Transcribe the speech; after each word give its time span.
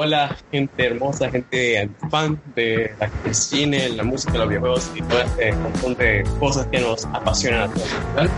Hola, 0.00 0.36
gente 0.52 0.86
hermosa, 0.86 1.28
gente 1.28 1.90
fan 2.08 2.40
de 2.54 2.94
la 3.00 3.34
cine, 3.34 3.88
la 3.88 4.04
música, 4.04 4.38
los 4.38 4.48
videojuegos 4.48 4.92
y 4.94 5.02
todo 5.02 5.22
este 5.22 5.52
montón 5.54 5.96
de 5.96 6.24
cosas 6.38 6.68
que 6.68 6.78
nos 6.78 7.04
apasionan 7.06 7.62
a 7.62 7.74
todos. 7.74 7.88
¿verdad? 8.14 8.30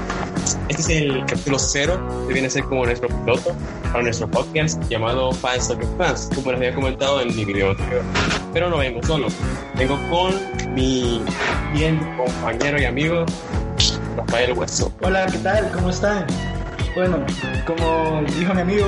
Este 0.70 0.80
es 0.80 0.88
el 0.88 1.20
capítulo 1.26 1.58
cero, 1.58 2.00
que 2.26 2.32
viene 2.32 2.48
a 2.48 2.50
ser 2.50 2.64
como 2.64 2.86
nuestro 2.86 3.08
piloto 3.08 3.54
para 3.92 4.02
nuestro 4.02 4.30
podcast 4.30 4.82
llamado 4.88 5.32
Fans 5.32 5.68
of 5.68 5.78
Fans, 5.98 6.30
como 6.34 6.50
les 6.52 6.60
había 6.60 6.74
comentado 6.74 7.20
en 7.20 7.36
mi 7.36 7.44
video 7.44 7.72
anterior. 7.72 8.02
Pero 8.54 8.70
no 8.70 8.78
vengo 8.78 9.02
solo, 9.02 9.26
vengo 9.76 9.98
con 10.08 10.34
mi 10.74 11.20
bien 11.74 12.00
compañero 12.16 12.80
y 12.80 12.86
amigo 12.86 13.26
Rafael 14.16 14.54
Hueso. 14.54 14.90
Hola, 15.02 15.26
¿qué 15.26 15.36
tal? 15.36 15.70
¿Cómo 15.72 15.90
están? 15.90 16.24
Bueno, 16.94 17.24
como 17.66 18.22
dijo 18.36 18.52
mi 18.52 18.62
amigo 18.62 18.86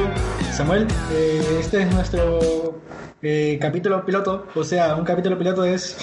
Samuel, 0.52 0.88
eh, 1.12 1.58
este 1.60 1.82
es 1.82 1.94
nuestro 1.94 2.80
eh, 3.22 3.58
capítulo 3.60 4.04
piloto. 4.04 4.48
O 4.56 4.64
sea, 4.64 4.96
un 4.96 5.04
capítulo 5.04 5.38
piloto 5.38 5.64
es, 5.64 5.96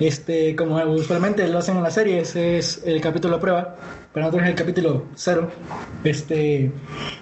este, 0.00 0.56
como 0.56 0.76
usualmente 0.92 1.46
lo 1.46 1.58
hacen 1.58 1.76
en 1.76 1.84
las 1.84 1.94
series, 1.94 2.34
es 2.34 2.82
el 2.84 3.00
capítulo 3.00 3.38
prueba. 3.38 3.76
Para 4.12 4.26
nosotros 4.26 4.42
es 4.42 4.50
el 4.50 4.54
capítulo 4.56 5.04
cero. 5.14 5.48
Este, 6.02 6.72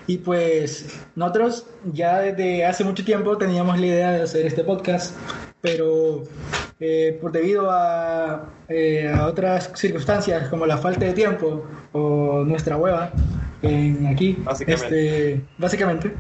y 0.07 0.17
pues 0.19 0.99
nosotros 1.15 1.67
ya 1.93 2.21
desde 2.21 2.65
hace 2.65 2.85
mucho 2.85 3.05
tiempo 3.05 3.37
teníamos 3.37 3.79
la 3.79 3.87
idea 3.87 4.13
de 4.13 4.23
hacer 4.23 4.47
este 4.47 4.65
podcast, 4.65 5.15
pero 5.61 6.23
eh, 6.81 7.19
por 7.21 7.33
debido 7.33 7.71
a, 7.71 8.33
a 8.35 9.27
otras 9.27 9.71
circunstancias 9.75 10.49
como 10.49 10.65
la 10.65 10.79
falta 10.79 11.05
de 11.05 11.13
tiempo 11.13 11.67
o 11.93 12.45
nuestra 12.47 12.79
hueva 12.79 13.13
en 13.69 14.07
aquí, 14.07 14.37
Básicamente. 14.45 15.27
este, 15.29 15.45
básicamente, 15.59 16.13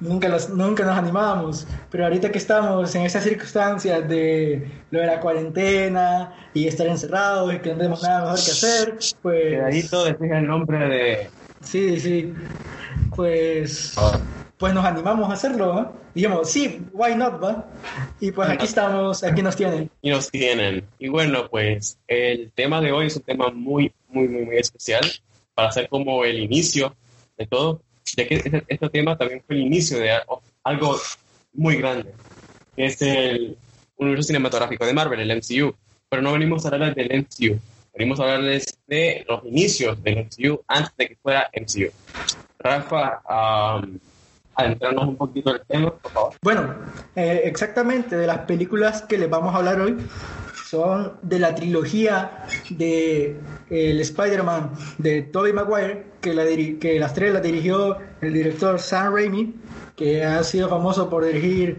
nunca, 0.00 0.28
los- 0.28 0.50
nunca 0.50 0.84
nos 0.84 0.96
animábamos, 0.98 1.66
pero 1.90 2.04
ahorita 2.04 2.30
que 2.30 2.38
estamos 2.38 2.94
en 2.94 3.02
esas 3.02 3.24
circunstancias 3.24 4.08
de 4.08 4.66
lo 4.90 5.00
de 5.00 5.06
la 5.06 5.20
cuarentena 5.20 6.34
y 6.54 6.66
estar 6.66 6.86
encerrados 6.86 7.54
y 7.54 7.58
que 7.58 7.70
no 7.70 7.76
tenemos 7.76 8.02
nada 8.02 8.20
mejor 8.20 8.34
que 8.36 8.50
hacer, 8.50 8.98
pues... 9.22 9.42
Quedadito 9.42 10.04
decís 10.04 10.30
el 10.30 10.46
nombre 10.46 10.78
de... 10.88 11.30
Sí, 11.62 12.00
sí. 12.00 12.32
Pues, 13.14 13.94
pues 14.58 14.74
nos 14.74 14.84
animamos 14.84 15.28
a 15.30 15.34
hacerlo, 15.34 15.68
¿va? 15.74 15.92
Dijimos, 16.14 16.50
sí, 16.50 16.80
why 16.92 17.14
not, 17.14 17.42
va? 17.42 17.66
Y 18.18 18.32
pues 18.32 18.48
aquí 18.48 18.64
estamos, 18.66 19.22
aquí 19.22 19.42
nos 19.42 19.54
tienen. 19.56 19.90
y 20.02 20.10
nos 20.10 20.30
tienen. 20.30 20.84
Y 20.98 21.08
bueno, 21.08 21.48
pues 21.50 21.98
el 22.08 22.50
tema 22.54 22.80
de 22.80 22.90
hoy 22.92 23.06
es 23.06 23.16
un 23.16 23.22
tema 23.22 23.50
muy, 23.50 23.92
muy, 24.08 24.26
muy, 24.28 24.44
muy 24.44 24.56
especial 24.56 25.04
para 25.60 25.68
hacer 25.68 25.90
como 25.90 26.24
el 26.24 26.38
inicio 26.38 26.96
de 27.36 27.46
todo, 27.46 27.82
ya 28.16 28.26
que 28.26 28.36
este, 28.36 28.64
este 28.66 28.88
tema 28.88 29.18
también 29.18 29.42
fue 29.46 29.56
el 29.56 29.62
inicio 29.62 29.98
de 29.98 30.18
algo 30.64 30.96
muy 31.52 31.76
grande, 31.76 32.14
que 32.74 32.86
es 32.86 33.02
el 33.02 33.58
universo 33.98 34.28
cinematográfico 34.28 34.86
de 34.86 34.94
Marvel, 34.94 35.20
el 35.20 35.36
MCU. 35.36 35.76
Pero 36.08 36.22
no 36.22 36.32
venimos 36.32 36.64
a 36.64 36.68
hablarles 36.68 36.96
del 36.96 37.20
MCU, 37.20 37.60
venimos 37.94 38.18
a 38.18 38.22
hablarles 38.22 38.78
de 38.86 39.26
los 39.28 39.44
inicios 39.44 40.02
del 40.02 40.24
MCU 40.24 40.64
antes 40.66 40.96
de 40.96 41.08
que 41.08 41.16
fuera 41.16 41.50
MCU. 41.52 41.92
Rafa, 42.58 43.20
um, 43.28 43.98
adentrarnos 44.54 45.08
un 45.08 45.16
poquito 45.16 45.52
del 45.52 45.60
tema, 45.68 45.94
por 45.94 46.10
favor. 46.10 46.34
Bueno, 46.40 46.74
eh, 47.14 47.42
exactamente 47.44 48.16
de 48.16 48.26
las 48.26 48.38
películas 48.46 49.02
que 49.02 49.18
les 49.18 49.28
vamos 49.28 49.54
a 49.54 49.58
hablar 49.58 49.78
hoy 49.78 49.98
son 50.70 51.14
de 51.22 51.38
la 51.40 51.54
trilogía 51.54 52.44
de 52.70 53.36
el 53.70 54.00
Spider-Man 54.00 54.70
de 54.98 55.22
Tobey 55.22 55.52
Maguire, 55.52 56.04
que, 56.20 56.32
la 56.32 56.44
diri- 56.44 56.78
que 56.78 57.00
las 57.00 57.12
tres 57.12 57.32
las 57.32 57.42
dirigió 57.42 57.96
el 58.20 58.32
director 58.32 58.78
Sam 58.78 59.14
Raimi, 59.14 59.54
que 59.96 60.24
ha 60.24 60.42
sido 60.44 60.68
famoso 60.68 61.10
por 61.10 61.24
dirigir 61.24 61.76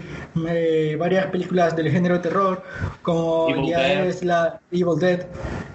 eh, 0.48 0.98
varias 1.00 1.28
películas 1.28 1.74
del 1.76 1.90
género 1.90 2.16
de 2.16 2.22
terror, 2.22 2.64
como 3.02 3.48
Evil 3.50 3.70
ya 3.70 3.80
Dead. 3.80 4.06
es 4.08 4.24
la 4.24 4.60
Evil 4.72 5.00
Dead, 5.00 5.26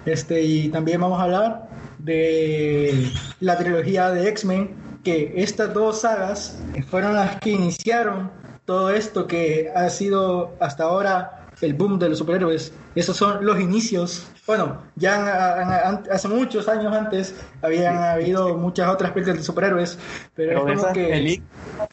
este, 0.05 0.43
y 0.43 0.69
también 0.69 1.01
vamos 1.01 1.19
a 1.19 1.23
hablar 1.23 1.69
de 1.97 3.09
la 3.39 3.57
trilogía 3.57 4.11
de 4.11 4.29
X-Men, 4.29 4.75
que 5.03 5.33
estas 5.37 5.73
dos 5.73 6.01
sagas 6.01 6.59
fueron 6.89 7.15
las 7.15 7.37
que 7.37 7.49
iniciaron 7.51 8.29
todo 8.65 8.91
esto 8.91 9.25
que 9.27 9.71
ha 9.75 9.89
sido 9.89 10.53
hasta 10.59 10.83
ahora 10.83 11.36
el 11.61 11.73
boom 11.73 11.97
de 11.99 12.09
los 12.09 12.19
superhéroes. 12.19 12.71
Esos 12.95 13.17
son 13.17 13.45
los 13.45 13.59
inicios. 13.59 14.27
Bueno, 14.45 14.81
ya 14.95 15.15
han- 15.61 15.71
han- 15.97 16.03
hace 16.11 16.27
muchos 16.27 16.67
años 16.67 16.93
antes 16.95 17.35
habían 17.61 17.97
habido 17.97 18.55
muchas 18.57 18.89
otras 18.89 19.11
películas 19.11 19.37
de 19.39 19.43
superhéroes, 19.43 19.97
pero, 20.35 20.63
Pero 20.63 20.73
es 20.73 20.81
como 20.81 20.93
que... 20.93 21.41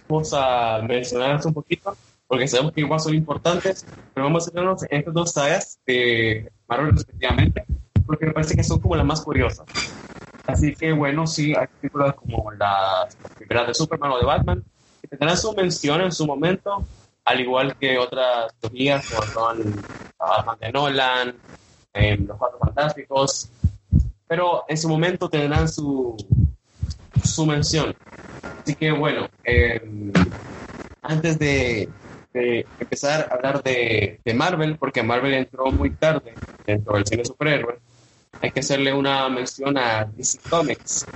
vamos 0.08 0.32
a 0.34 0.80
mencionarlas 0.86 1.46
un 1.46 1.54
poquito, 1.54 1.96
porque 2.26 2.46
sabemos 2.46 2.72
que 2.72 2.80
igual 2.82 3.00
son 3.00 3.14
importantes, 3.14 3.86
pero 4.14 4.26
vamos 4.26 4.42
a 4.42 4.46
centrarnos 4.46 4.82
en 4.84 4.98
estas 4.98 5.14
dos 5.14 5.32
sagas 5.32 5.78
de 5.86 6.50
Marvel 6.68 6.92
respectivamente, 6.92 7.64
porque 8.06 8.26
me 8.26 8.32
parece 8.32 8.54
que 8.54 8.62
son 8.62 8.80
como 8.80 8.96
las 8.96 9.06
más 9.06 9.20
curiosas. 9.22 9.66
Así 10.46 10.74
que 10.74 10.92
bueno, 10.92 11.26
sí, 11.26 11.54
hay 11.54 11.66
películas 11.80 12.14
como 12.14 12.52
las 12.52 13.16
primeras 13.38 13.66
de 13.68 13.74
Superman 13.74 14.12
o 14.12 14.18
de 14.18 14.26
Batman, 14.26 14.64
que 15.00 15.08
tendrán 15.08 15.36
su 15.38 15.52
mención 15.54 16.02
en 16.02 16.12
su 16.12 16.26
momento, 16.26 16.84
al 17.24 17.40
igual 17.40 17.76
que 17.76 17.98
otras 17.98 18.52
teorías 18.60 19.08
como 19.08 19.22
son 19.32 19.82
Batman 20.18 20.58
de 20.60 20.72
Nolan, 20.72 21.34
em, 21.92 22.26
Los 22.26 22.36
Cuatro 22.38 22.58
Fantásticos, 22.58 23.50
pero 24.26 24.64
en 24.68 24.76
su 24.76 24.88
momento 24.88 25.28
tendrán 25.28 25.68
su, 25.68 26.16
su 27.24 27.46
mención. 27.46 27.94
Así 28.62 28.74
que 28.74 28.92
bueno, 28.92 29.28
eh, 29.44 29.80
antes 31.02 31.38
de, 31.38 31.88
de 32.32 32.66
empezar 32.80 33.28
a 33.30 33.34
hablar 33.34 33.62
de, 33.62 34.20
de 34.24 34.34
Marvel, 34.34 34.76
porque 34.76 35.02
Marvel 35.02 35.34
entró 35.34 35.70
muy 35.70 35.90
tarde 35.90 36.34
dentro 36.66 36.94
del 36.94 37.06
cine 37.06 37.24
superhéroe, 37.24 37.78
hay 38.40 38.50
que 38.50 38.60
hacerle 38.60 38.92
una 38.92 39.28
mención 39.28 39.78
a 39.78 40.04
DC 40.04 40.38
Comics, 40.50 41.06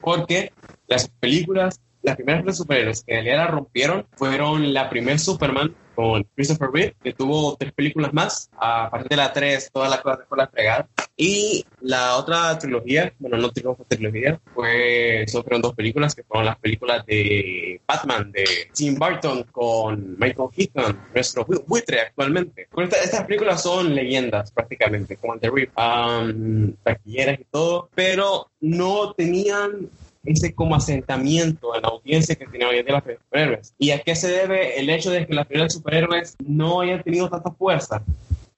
porque 0.00 0.52
las 0.86 1.08
películas, 1.08 1.80
las 2.08 2.16
primeras 2.16 2.44
de 2.44 2.52
superhéroes 2.52 3.02
que 3.04 3.14
en 3.18 3.24
realidad 3.24 3.44
la 3.46 3.50
rompieron 3.52 4.06
fueron 4.16 4.72
la 4.74 4.88
primer 4.90 5.18
Superman 5.18 5.74
con 5.94 6.22
Christopher 6.36 6.68
Reeve, 6.72 6.94
que 7.02 7.12
tuvo 7.12 7.56
tres 7.56 7.72
películas 7.72 8.12
más, 8.14 8.48
a 8.56 8.88
partir 8.88 9.08
de 9.08 9.16
la 9.16 9.32
3 9.32 9.70
toda 9.72 9.88
la 9.88 10.00
cosa 10.00 10.20
fue 10.28 10.38
la 10.38 10.46
fregada, 10.46 10.88
y 11.16 11.64
la 11.80 12.16
otra 12.16 12.56
trilogía, 12.56 13.12
bueno, 13.18 13.36
no 13.36 13.50
trilogía, 13.50 13.84
trilogía, 13.88 14.40
fue, 14.54 15.24
solo 15.26 15.42
fueron 15.42 15.62
dos 15.62 15.74
películas, 15.74 16.14
que 16.14 16.22
fueron 16.22 16.46
las 16.46 16.56
películas 16.58 17.04
de 17.04 17.80
Batman, 17.84 18.30
de 18.30 18.44
Tim 18.72 18.94
Burton 18.96 19.42
con 19.50 20.16
Michael 20.20 20.50
Keaton, 20.54 21.00
nuestro 21.12 21.44
bu- 21.44 21.64
buitre 21.66 22.00
actualmente. 22.02 22.68
Bueno, 22.72 22.88
esta- 22.92 23.02
estas 23.02 23.24
películas 23.26 23.60
son 23.60 23.92
leyendas 23.92 24.52
prácticamente, 24.52 25.16
como 25.16 25.36
The 25.40 25.50
Reap, 25.50 25.70
um, 25.76 26.74
taquilleras 26.84 27.40
y 27.40 27.44
todo, 27.50 27.90
pero 27.96 28.50
no 28.60 29.14
tenían 29.14 29.88
ese 30.30 30.54
como 30.54 30.74
asentamiento 30.74 31.74
en 31.74 31.82
la 31.82 31.88
audiencia 31.88 32.34
que 32.34 32.46
tiene 32.46 32.66
hoy 32.66 32.78
en 32.78 32.84
día 32.84 32.94
las 32.94 33.02
películas 33.02 33.20
de 33.20 33.24
superhéroes. 33.24 33.74
¿Y 33.78 33.90
a 33.90 34.02
qué 34.02 34.14
se 34.14 34.28
debe 34.28 34.78
el 34.78 34.90
hecho 34.90 35.10
de 35.10 35.26
que 35.26 35.34
las 35.34 35.46
películas 35.46 35.72
de 35.72 35.78
superhéroes 35.78 36.36
no 36.44 36.80
hayan 36.80 37.02
tenido 37.02 37.28
tanta 37.28 37.50
fuerza? 37.50 38.02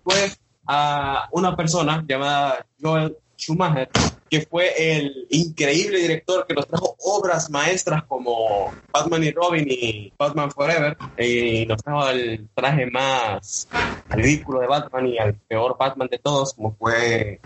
Pues 0.02 0.40
a 0.66 1.28
una 1.32 1.56
persona 1.56 2.04
llamada 2.06 2.66
Joel 2.80 3.16
Schumacher, 3.36 3.88
que 4.30 4.42
fue 4.42 4.72
el 4.78 5.26
increíble 5.30 5.98
director 5.98 6.46
que 6.46 6.54
nos 6.54 6.68
trajo 6.68 6.94
obras 7.00 7.50
maestras 7.50 8.04
como 8.04 8.72
Batman 8.92 9.24
y 9.24 9.32
Robin 9.32 9.66
y 9.68 10.12
Batman 10.16 10.52
Forever, 10.52 10.96
y 11.18 11.66
nos 11.66 11.82
trajo 11.82 12.08
el 12.10 12.48
traje 12.54 12.86
más 12.86 13.68
ridículo 14.08 14.60
de 14.60 14.68
Batman 14.68 15.08
y 15.08 15.18
al 15.18 15.34
peor 15.34 15.76
Batman 15.76 16.08
de 16.08 16.18
todos, 16.18 16.54
como 16.54 16.76
fue 16.76 17.40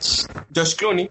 Josh 0.54 0.76
Clooney. 0.76 1.10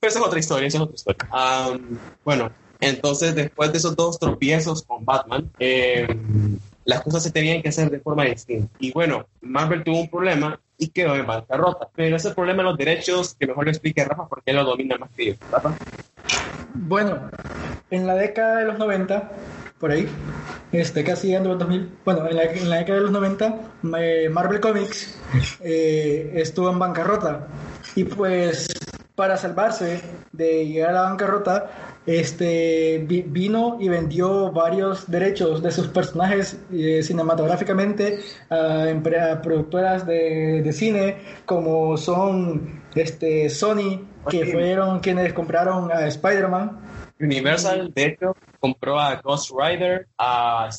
Pero 0.00 0.10
esa 0.10 0.20
es 0.20 0.26
otra 0.26 0.40
historia, 0.40 0.68
esa 0.68 0.78
es 0.78 0.82
otra 0.82 0.96
historia. 0.96 1.28
Am, 1.30 1.98
bueno, 2.24 2.50
entonces 2.80 3.34
después 3.34 3.72
de 3.72 3.78
esos 3.78 3.94
dos 3.94 4.18
tropiezos 4.18 4.82
con 4.82 5.04
Batman, 5.04 5.50
em, 5.58 6.58
las 6.86 7.02
cosas 7.02 7.22
se 7.22 7.30
tenían 7.30 7.60
que 7.60 7.68
hacer 7.68 7.90
de 7.90 8.00
forma 8.00 8.24
distinta. 8.24 8.72
Y 8.78 8.90
bueno, 8.92 9.26
Marvel 9.42 9.84
tuvo 9.84 10.00
un 10.00 10.08
problema 10.08 10.58
y 10.80 10.88
quedó 10.88 11.14
en 11.14 11.26
bancarrota. 11.26 11.88
Pero 11.94 12.16
ese 12.16 12.30
problema 12.30 12.64
de 12.64 12.70
los 12.70 12.78
derechos, 12.78 13.36
que 13.38 13.46
mejor 13.46 13.66
lo 13.66 13.70
explique 13.70 14.04
Rafa 14.04 14.26
porque 14.26 14.50
él 14.50 14.56
lo 14.56 14.64
domina 14.64 14.96
más 14.98 15.10
que 15.10 15.26
yo. 15.26 15.34
Rafa. 15.52 15.76
Bueno, 16.74 17.30
en 17.90 18.06
la 18.06 18.14
década 18.14 18.56
de 18.56 18.64
los 18.64 18.78
90, 18.78 19.30
por 19.78 19.90
ahí, 19.90 20.08
este, 20.72 21.04
casi 21.04 21.28
llegando 21.28 21.50
a 21.50 21.52
los 21.52 21.60
2000, 21.60 21.98
bueno, 22.04 22.28
en 22.28 22.36
la, 22.70 22.76
década 22.78 22.98
de 22.98 23.00
los 23.02 23.10
90, 23.10 23.54
eh, 23.98 24.28
Marvel 24.30 24.60
Comics 24.60 25.20
eh, 25.60 26.32
estuvo 26.34 26.70
en 26.70 26.78
bancarrota. 26.78 27.46
Y 27.94 28.04
pues, 28.04 28.68
para 29.14 29.36
salvarse 29.36 30.00
de 30.32 30.66
llegar 30.66 30.90
a 30.90 30.92
la 30.94 31.02
bancarrota, 31.02 31.70
este, 32.18 33.04
vi- 33.06 33.22
vino 33.22 33.76
y 33.80 33.88
vendió 33.88 34.50
varios 34.50 35.10
derechos 35.10 35.62
de 35.62 35.70
sus 35.70 35.86
personajes 35.88 36.58
eh, 36.72 37.02
cinematográficamente 37.02 38.18
a, 38.50 38.86
productoras 39.42 40.06
de, 40.06 40.62
de 40.62 40.72
cine, 40.72 41.16
como 41.46 41.96
son 41.96 42.82
este, 42.94 43.48
Sony, 43.48 44.06
que 44.28 44.46
fueron 44.46 45.00
quienes 45.00 45.32
compraron 45.32 45.90
a 45.92 46.06
Spider-Man. 46.06 46.78
Universal, 47.20 47.92
de 47.94 48.04
hecho, 48.06 48.36
compró 48.58 48.98
a 48.98 49.16
Ghost 49.16 49.50
Rider, 49.56 50.08
a... 50.18 50.70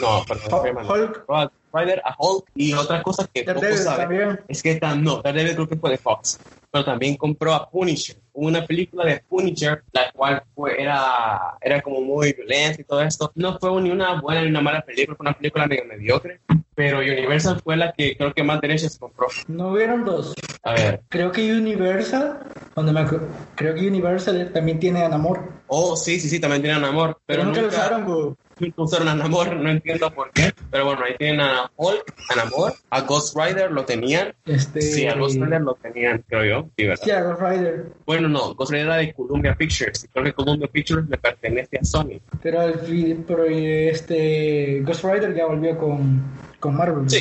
No, 0.00 0.24
perdón, 0.26 0.42
Hulk. 0.50 0.52
Spider-Man 0.52 0.86
no. 0.86 0.94
Hulk. 0.94 1.26
Rider, 1.72 2.02
a 2.04 2.14
Hulk 2.18 2.46
y 2.54 2.72
otra 2.72 3.02
cosa 3.02 3.28
que 3.32 3.42
Daredevil 3.42 3.70
pocos 3.70 3.84
saben 3.84 4.08
también. 4.08 4.40
es 4.48 4.62
que 4.62 4.74
tan, 4.76 5.02
no, 5.02 5.22
Daredevil 5.22 5.54
creo 5.54 5.68
que 5.68 5.76
fue 5.76 5.90
de 5.90 5.98
Fox, 5.98 6.38
pero 6.70 6.84
también 6.84 7.16
compró 7.16 7.52
a 7.54 7.68
Punisher, 7.68 8.16
una 8.34 8.64
película 8.64 9.04
de 9.04 9.22
Punisher, 9.28 9.82
la 9.92 10.10
cual 10.12 10.42
fue, 10.54 10.80
era, 10.80 11.56
era 11.60 11.82
como 11.82 12.00
muy 12.00 12.32
violenta 12.32 12.80
y 12.80 12.84
todo 12.84 13.02
esto. 13.02 13.30
No 13.34 13.58
fue 13.58 13.80
ni 13.82 13.90
una 13.90 14.20
buena 14.20 14.42
ni 14.42 14.48
una 14.48 14.60
mala 14.60 14.80
película, 14.82 15.16
fue 15.16 15.24
una 15.24 15.36
película 15.36 15.66
medio 15.66 15.84
mediocre, 15.84 16.40
pero 16.74 16.98
Universal 16.98 17.60
fue 17.62 17.76
la 17.76 17.92
que 17.92 18.16
creo 18.16 18.32
que 18.32 18.42
más 18.42 18.60
derechos 18.60 18.98
compró. 18.98 19.26
No 19.48 19.72
hubieron 19.72 20.04
dos. 20.04 20.34
A 20.62 20.72
ver, 20.72 21.02
Creo 21.08 21.32
que 21.32 21.52
Universal, 21.52 22.40
cuando 22.72 22.92
me 22.92 23.04
creo 23.54 23.74
que 23.74 23.86
Universal 23.86 24.50
también 24.52 24.78
tiene 24.78 25.02
a 25.02 25.08
Namor. 25.08 25.52
oh, 25.66 25.96
sí, 25.96 26.18
sí, 26.20 26.28
sí, 26.28 26.40
también 26.40 26.62
tienen 26.62 26.84
amor, 26.84 27.18
pero 27.26 27.42
Pero 27.42 27.44
nunca, 27.44 27.60
nunca, 27.62 27.76
lo 27.76 27.82
usaron, 28.08 28.36
usaron 28.76 29.08
a 29.08 29.14
Namor, 29.14 29.54
no 29.56 29.70
entiendo 29.70 30.10
por 30.12 30.30
qué, 30.32 30.52
pero 30.70 30.84
bueno, 30.86 31.02
ahí 31.04 31.14
tienen 31.18 31.40
a 31.40 31.70
Hulk, 31.76 32.14
a 32.30 32.36
Namor, 32.36 32.74
a 32.90 33.00
Ghost 33.02 33.36
Rider 33.36 33.70
lo 33.72 33.84
tenían, 33.84 34.34
Este, 34.46 34.80
sí, 34.82 35.06
a 35.06 35.14
Ghost 35.14 35.36
Rider 35.40 35.60
lo 35.60 35.74
tenían, 35.74 36.24
creo 36.28 36.44
yo, 36.44 36.68
sí, 36.76 36.84
¿verdad? 36.86 37.04
Sí, 37.04 37.10
a 37.10 37.22
Ghost 37.22 37.40
Rider. 37.40 37.86
Bueno, 38.06 38.28
no, 38.28 38.54
Ghost 38.54 38.72
Rider 38.72 38.86
era 38.86 38.96
de 38.96 39.12
Columbia 39.14 39.54
Pictures. 39.54 40.06
Creo 40.12 40.24
que 40.24 40.32
Columbia 40.32 40.68
Pictures 40.68 41.08
le 41.08 41.18
pertenece 41.18 41.78
a 41.78 41.84
Sony. 41.84 42.20
Pero, 42.42 42.60
al 42.60 42.78
fin- 42.80 43.24
pero 43.26 43.44
este 43.44 44.80
Ghost 44.84 45.04
Rider 45.04 45.34
ya 45.34 45.46
volvió 45.46 45.76
con, 45.78 46.22
con 46.60 46.76
Marvel. 46.76 47.08
Sí. 47.08 47.20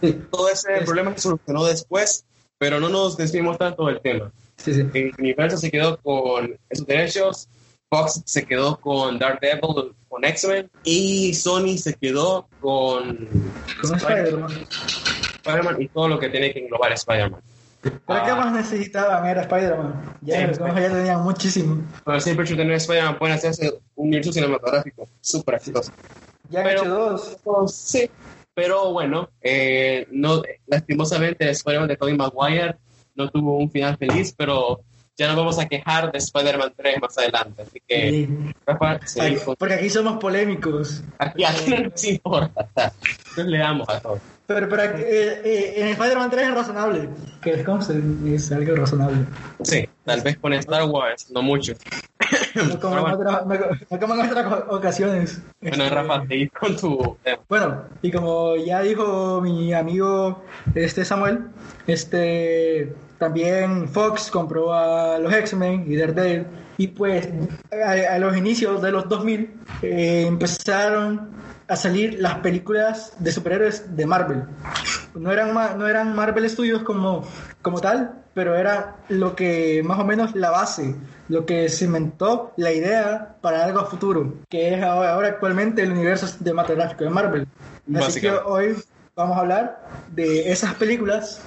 Sí, 0.00 0.12
Todo 0.30 0.48
ese 0.48 0.74
Es- 0.78 0.84
problema 0.84 1.12
se 1.14 1.20
solucionó 1.22 1.64
después, 1.64 2.24
pero 2.58 2.80
no 2.80 2.88
nos 2.88 3.16
desviemos 3.16 3.58
tanto 3.58 3.86
del 3.86 4.00
tema. 4.00 4.30
sí, 4.56 4.72
sí. 4.74 4.86
Eh, 4.94 5.12
Universal 5.18 5.58
se 5.58 5.70
quedó 5.70 5.96
con 5.98 6.56
esos 6.70 6.86
derechos, 6.86 7.48
Fox 7.90 8.22
se 8.26 8.44
quedó 8.44 8.78
con 8.78 9.18
Daredevil, 9.18 9.94
con 10.08 10.24
X-Men, 10.24 10.70
y 10.84 11.32
Sony 11.34 11.78
se 11.78 11.94
quedó 11.94 12.46
con 12.60 13.28
Con 13.80 13.94
Spider-Man. 13.96 14.50
Spider-Man 15.36 15.82
y 15.82 15.88
todo 15.88 16.08
lo 16.08 16.18
que 16.18 16.28
tiene 16.28 16.52
que 16.52 16.60
englobar 16.60 16.92
Spider-Man. 16.92 17.40
¿Para 18.04 18.24
qué 18.24 18.30
Ah. 18.32 18.36
más 18.36 18.52
necesitaban? 18.52 19.24
Era 19.26 19.42
Spider-Man. 19.42 20.16
Ya, 20.20 20.52
Sí, 20.52 20.58
como 20.58 20.74
ya 20.78 20.88
tenían 20.90 21.22
muchísimo. 21.22 21.82
Pero 22.04 22.20
siempre 22.20 22.44
tener 22.46 22.72
Spider-Man 22.72 23.18
pueden 23.18 23.36
hacerse 23.36 23.72
un 23.94 24.08
universo 24.08 24.32
cinematográfico 24.32 25.08
súper 25.20 25.54
exitoso. 25.54 25.92
Ya 26.50 26.60
han 26.60 26.66
Pero- 26.66 26.82
hecho 26.82 26.90
dos. 27.44 27.72
Sí, 27.72 28.10
pero 28.52 28.92
bueno, 28.92 29.30
eh, 29.40 30.06
no, 30.10 30.42
lastimosamente 30.66 31.48
Spider-Man 31.50 31.88
de 31.88 31.96
Tobey 31.96 32.16
Maguire 32.16 32.76
no 33.14 33.30
tuvo 33.30 33.56
un 33.56 33.70
final 33.70 33.96
feliz, 33.96 34.34
pero 34.36 34.80
ya 35.18 35.26
nos 35.26 35.36
vamos 35.36 35.58
a 35.58 35.66
quejar 35.66 36.10
de 36.12 36.18
Spider-Man 36.18 36.72
3 36.76 37.00
más 37.02 37.18
adelante. 37.18 37.62
Así 37.62 37.82
que, 37.86 38.10
Sí. 38.10 38.28
Rafa, 38.64 39.00
sí, 39.06 39.20
Ay, 39.20 39.38
Porque 39.58 39.74
aquí 39.74 39.90
somos 39.90 40.16
polémicos. 40.18 41.02
aquí, 41.18 41.44
aquí 41.44 41.70
no 41.70 41.88
nos 41.90 42.04
importa. 42.04 42.68
Entonces 42.74 43.46
le 43.46 43.58
damos 43.58 43.88
a 43.88 44.00
todos. 44.00 44.20
Pero, 44.46 44.66
pero 44.68 44.82
eh, 44.84 45.42
eh, 45.44 45.72
en 45.76 45.88
Spider-Man 45.88 46.30
3 46.30 46.48
es 46.48 46.54
razonable. 46.54 47.08
Que 47.42 47.52
les 47.52 47.66
conste, 47.66 48.00
es 48.34 48.50
algo 48.52 48.76
razonable. 48.76 49.26
Sí, 49.62 49.86
tal 50.04 50.22
vez 50.22 50.38
con 50.38 50.54
Star 50.54 50.84
Wars, 50.84 51.30
no 51.30 51.42
mucho. 51.42 51.74
No 52.54 52.80
como, 52.80 52.98
en, 52.98 53.14
otras, 53.14 53.46
no- 53.46 53.54
no 53.90 54.00
como 54.00 54.14
en 54.14 54.20
otras 54.20 54.46
o- 54.52 54.76
ocasiones. 54.76 55.40
Bueno, 55.60 55.84
Este, 55.84 55.94
Rafa, 55.94 56.26
seguir 56.26 56.50
con 56.52 56.76
tu 56.76 57.16
tema. 57.22 57.38
Bueno, 57.48 57.82
y 58.02 58.10
como 58.10 58.56
ya 58.56 58.80
dijo 58.80 59.40
mi 59.42 59.72
amigo 59.74 60.42
este 60.74 61.04
Samuel, 61.04 61.40
este 61.86 62.92
también 63.18 63.88
Fox 63.88 64.30
compró 64.30 64.72
a 64.72 65.18
los 65.18 65.32
X-Men 65.32 65.84
y 65.90 65.96
Daredevil 65.96 66.46
y 66.76 66.88
pues 66.88 67.28
a, 67.72 68.14
a 68.14 68.18
los 68.18 68.36
inicios 68.36 68.80
de 68.80 68.92
los 68.92 69.08
2000 69.08 69.50
eh, 69.82 70.24
empezaron 70.26 71.30
a 71.66 71.76
salir 71.76 72.18
las 72.18 72.36
películas 72.36 73.12
de 73.18 73.30
superhéroes 73.30 73.94
de 73.94 74.06
Marvel. 74.06 74.44
No 75.14 75.32
eran 75.32 75.52
no 75.78 75.86
eran 75.86 76.14
Marvel 76.14 76.48
Studios 76.48 76.82
como 76.82 77.24
como 77.60 77.80
tal, 77.80 78.22
pero 78.34 78.56
era 78.56 78.96
lo 79.08 79.34
que 79.34 79.82
más 79.84 79.98
o 79.98 80.04
menos 80.04 80.34
la 80.34 80.50
base, 80.50 80.94
lo 81.28 81.44
que 81.44 81.68
cimentó 81.68 82.52
la 82.56 82.72
idea 82.72 83.36
para 83.40 83.64
algo 83.64 83.80
a 83.80 83.86
futuro, 83.86 84.34
que 84.48 84.74
es 84.74 84.82
ahora, 84.82 85.12
ahora 85.12 85.28
actualmente 85.28 85.82
el 85.82 85.92
universo 85.92 86.26
cinematográfico 86.26 87.04
de 87.04 87.10
Marvel. 87.10 87.48
Así 87.96 88.20
que 88.20 88.30
hoy 88.30 88.76
vamos 89.16 89.36
a 89.36 89.40
hablar 89.40 89.88
de 90.12 90.50
esas 90.50 90.74
películas 90.74 91.42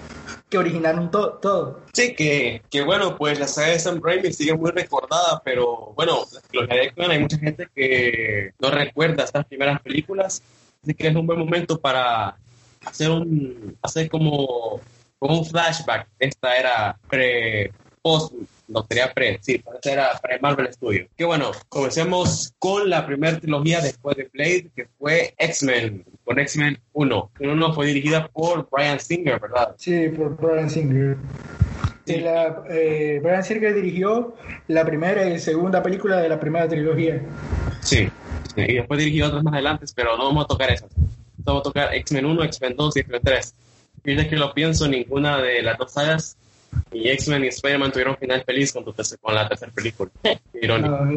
que 0.51 0.57
originaron 0.59 1.09
to- 1.09 1.39
todo. 1.41 1.79
Sí, 1.93 2.13
que, 2.13 2.61
que 2.69 2.83
bueno, 2.83 3.17
pues 3.17 3.39
la 3.39 3.47
saga 3.47 3.69
de 3.69 3.79
Sam 3.79 3.99
Raimi 4.03 4.31
sigue 4.33 4.53
muy 4.53 4.69
recordada, 4.71 5.41
pero 5.43 5.93
bueno, 5.95 6.25
X-Men 6.51 7.11
hay 7.11 7.19
mucha 7.19 7.37
gente 7.39 7.67
que 7.73 8.51
no 8.59 8.69
recuerda 8.69 9.23
estas 9.23 9.45
primeras 9.45 9.81
películas, 9.81 10.43
así 10.83 10.93
que 10.93 11.07
es 11.07 11.15
un 11.15 11.25
buen 11.25 11.39
momento 11.39 11.79
para 11.79 12.37
hacer 12.85 13.09
un, 13.09 13.77
hacer 13.81 14.09
como, 14.09 14.81
como 15.17 15.39
un 15.39 15.45
flashback. 15.45 16.07
Esta 16.19 16.57
era 16.57 16.99
pre, 17.09 17.71
post, 18.01 18.33
no 18.67 18.85
sería 18.89 19.13
pre, 19.13 19.39
sí, 19.41 19.63
esta 19.75 19.91
era 19.91 20.19
pre 20.21 20.39
Marvel 20.39 20.73
Studios. 20.73 21.07
Que 21.15 21.23
bueno, 21.23 21.51
comencemos 21.69 22.53
con 22.59 22.89
la 22.89 23.05
primera 23.05 23.39
trilogía 23.39 23.79
después 23.81 24.17
de 24.17 24.29
Blade, 24.33 24.69
que 24.75 24.87
fue 24.99 25.33
X-Men, 25.37 26.03
con 26.23 26.39
X-Men 26.39 26.79
1. 26.93 27.31
El 27.39 27.49
1 27.49 27.73
fue 27.73 27.87
dirigida 27.87 28.27
por 28.27 28.67
Brian 28.71 28.99
Singer, 28.99 29.39
¿verdad? 29.39 29.75
Sí, 29.77 30.09
por 30.09 30.37
Brian 30.37 30.69
Singer. 30.69 31.17
Sí. 32.05 32.19
La, 32.19 32.63
eh, 32.69 33.19
Brian 33.21 33.43
Singer 33.43 33.73
dirigió 33.73 34.35
la 34.67 34.85
primera 34.85 35.29
y 35.29 35.39
segunda 35.39 35.81
película 35.83 36.17
de 36.17 36.29
la 36.29 36.39
primera 36.39 36.67
trilogía. 36.67 37.21
Sí, 37.81 38.09
sí, 38.55 38.61
y 38.61 38.75
después 38.75 38.99
dirigí 38.99 39.21
otras 39.21 39.43
más 39.43 39.53
adelante, 39.53 39.85
pero 39.95 40.17
no 40.17 40.25
vamos 40.25 40.45
a 40.45 40.47
tocar 40.47 40.71
esas. 40.71 40.89
Vamos 41.37 41.61
a 41.61 41.63
tocar 41.63 41.93
X-Men 41.95 42.25
1, 42.25 42.43
X-Men 42.45 42.75
2 42.75 42.97
y 42.97 42.99
X-Men 42.99 43.21
3. 43.23 43.55
Fíjate 44.03 44.29
que 44.29 44.35
lo 44.35 44.53
pienso, 44.53 44.87
ninguna 44.87 45.37
de 45.37 45.61
las 45.61 45.77
dos 45.77 45.93
sagas, 45.93 46.37
ni 46.91 47.07
X-Men 47.09 47.41
ni 47.41 47.47
Spider-Man 47.47 47.91
tuvieron 47.91 48.17
final 48.17 48.43
feliz 48.45 48.71
con, 48.73 48.83
tu 48.83 48.91
tercer- 48.93 49.17
con 49.21 49.33
la 49.35 49.47
tercera 49.47 49.71
película. 49.73 50.11
Irónico. 50.53 50.89
No, 50.89 51.11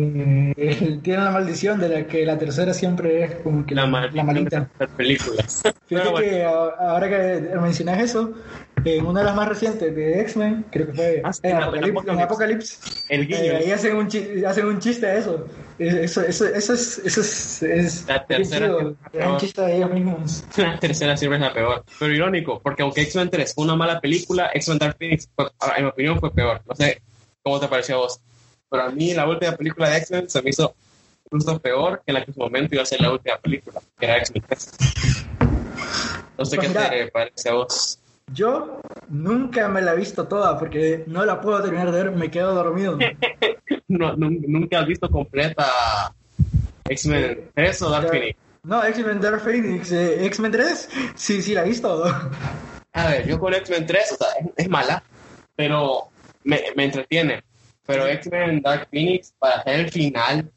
eh, 0.57 0.99
tiene 1.03 1.23
la 1.25 1.31
maldición 1.31 1.79
de 1.81 1.89
la 1.89 2.07
que 2.07 2.25
la 2.25 2.39
tercera 2.39 2.73
siempre 2.73 3.25
es 3.25 3.35
como 3.37 3.67
que 3.67 3.75
la, 3.75 3.87
la, 3.87 4.01
la 4.03 4.09
de 4.09 4.23
malita. 4.23 4.67
terceras 4.69 4.97
películas. 4.97 5.63
Fíjate 5.87 6.11
bueno, 6.11 6.27
que 6.27 6.45
ahora 6.45 7.09
que 7.09 7.57
mencionas 7.61 8.01
eso, 8.01 8.33
en 8.85 9.05
una 9.07 9.21
de 9.21 9.27
las 9.27 9.37
más 9.37 9.49
recientes 9.49 9.95
de 9.95 10.21
X-Men, 10.21 10.65
creo 10.71 10.87
que 10.87 10.93
fue 10.95 11.21
Ah, 11.25 11.33
sí, 11.33 11.41
en, 11.45 11.57
Apocalipsis, 11.57 12.05
la 12.07 12.13
en 12.13 12.21
Apocalypse, 12.21 12.77
el 13.09 13.27
guiño. 13.27 13.39
eh, 13.41 13.57
ahí 13.57 13.71
hacen 13.73 13.97
un, 13.97 14.07
hacen 14.47 14.67
un 14.67 14.79
chiste 14.79 15.07
a 15.07 15.17
eso. 15.17 15.47
Eso, 15.79 16.21
eso, 16.23 16.47
eso 16.47 16.73
es, 16.75 16.99
eso 16.99 17.21
es, 17.21 17.63
es 17.63 18.07
La 18.07 18.25
tercera 18.25 18.71
chiste 19.39 19.61
de 19.63 19.77
ellos 19.77 19.91
mismos. 19.91 20.45
La 20.57 20.79
tercera 20.79 21.17
siempre 21.17 21.39
es 21.39 21.43
la 21.43 21.53
peor. 21.53 21.85
Pero 21.99 22.15
irónico, 22.15 22.61
porque 22.63 22.83
aunque 22.83 23.03
X-Men 23.03 23.29
3 23.31 23.53
fue 23.55 23.65
una 23.65 23.75
mala 23.75 24.01
película, 24.01 24.51
X-Men 24.55 24.79
Dark 24.79 24.97
Phoenix, 24.99 25.29
fue- 25.35 25.51
en 25.77 25.85
mi 25.85 25.91
opinión, 25.91 26.21
fue 26.21 26.31
peor. 26.33 26.61
No 26.67 26.75
sé 26.77 27.03
cómo 27.43 27.59
te 27.59 27.67
pareció 27.69 27.97
a 27.97 27.99
vos. 27.99 28.21
Pero 28.71 28.85
a 28.85 28.91
mí 28.91 29.15
la 29.15 29.29
última 29.29 29.53
película 29.57 29.89
de 29.91 29.97
X-Men 29.99 30.29
se 30.31 30.43
me 30.43 30.51
hizo 30.51 30.75
incluso 31.27 31.59
peor 31.59 32.03
que 32.07 32.13
la 32.13 32.25
que 32.25 32.31
en 32.31 32.35
su 32.35 32.41
momento 32.41 32.75
iba 32.75 32.83
a 32.83 32.87
ser 32.87 33.01
la 33.01 33.11
última 33.11 33.37
película, 33.39 33.81
que 33.99 34.07
era 34.07 34.19
X-Men 34.19 34.45
3. 34.49 34.71
No 36.39 36.45
sé 36.45 36.57
Pues 36.57 36.69
qué 36.69 36.79
mira. 36.79 36.91
te 36.91 37.07
parece 37.09 37.49
a 37.49 37.55
vos. 37.55 37.99
Yo 38.33 38.81
nunca 39.09 39.69
me 39.69 39.83
la 39.83 39.93
he 39.93 39.97
visto 39.97 40.27
toda 40.27 40.59
porque 40.59 41.05
no 41.09 41.25
la 41.25 41.41
puedo 41.41 41.61
terminar 41.63 41.91
de 41.93 42.05
ver, 42.05 42.13
me 42.13 42.31
quedo 42.31 42.55
dormido. 42.55 42.97
No, 43.99 44.17
¿Nunca 44.17 44.81
has 44.81 44.87
visto 44.87 45.09
completa 45.09 46.13
X-Men 46.89 47.51
3 47.55 47.83
o 47.83 47.91
Dark. 47.91 48.09
Phoenix? 48.09 48.39
No, 48.65 48.85
X-Men 48.85 49.21
Dark 49.21 49.41
Phoenix, 49.41 49.93
eh, 49.93 50.27
X-Men 50.27 50.53
3, 50.53 50.89
sí, 51.15 51.43
sí 51.43 51.55
la 51.55 51.63
he 51.63 51.69
visto. 51.69 52.05
A 52.93 53.09
ver, 53.09 53.27
yo 53.27 53.39
con 53.39 53.55
X-Men 53.55 53.87
3, 53.87 54.13
o 54.13 54.17
sea, 54.17 54.29
es, 54.41 54.47
es 54.57 54.69
mala, 54.69 55.03
pero 55.55 56.09
me, 56.45 56.63
me 56.75 56.85
entretiene. 56.85 57.43
Pero 57.87 58.07
X-Men 58.07 58.63
Dark 58.63 58.89
Phoenix, 58.91 59.33
para 59.39 59.57
hacer 59.57 59.81
el 59.81 59.91
final 59.91 60.51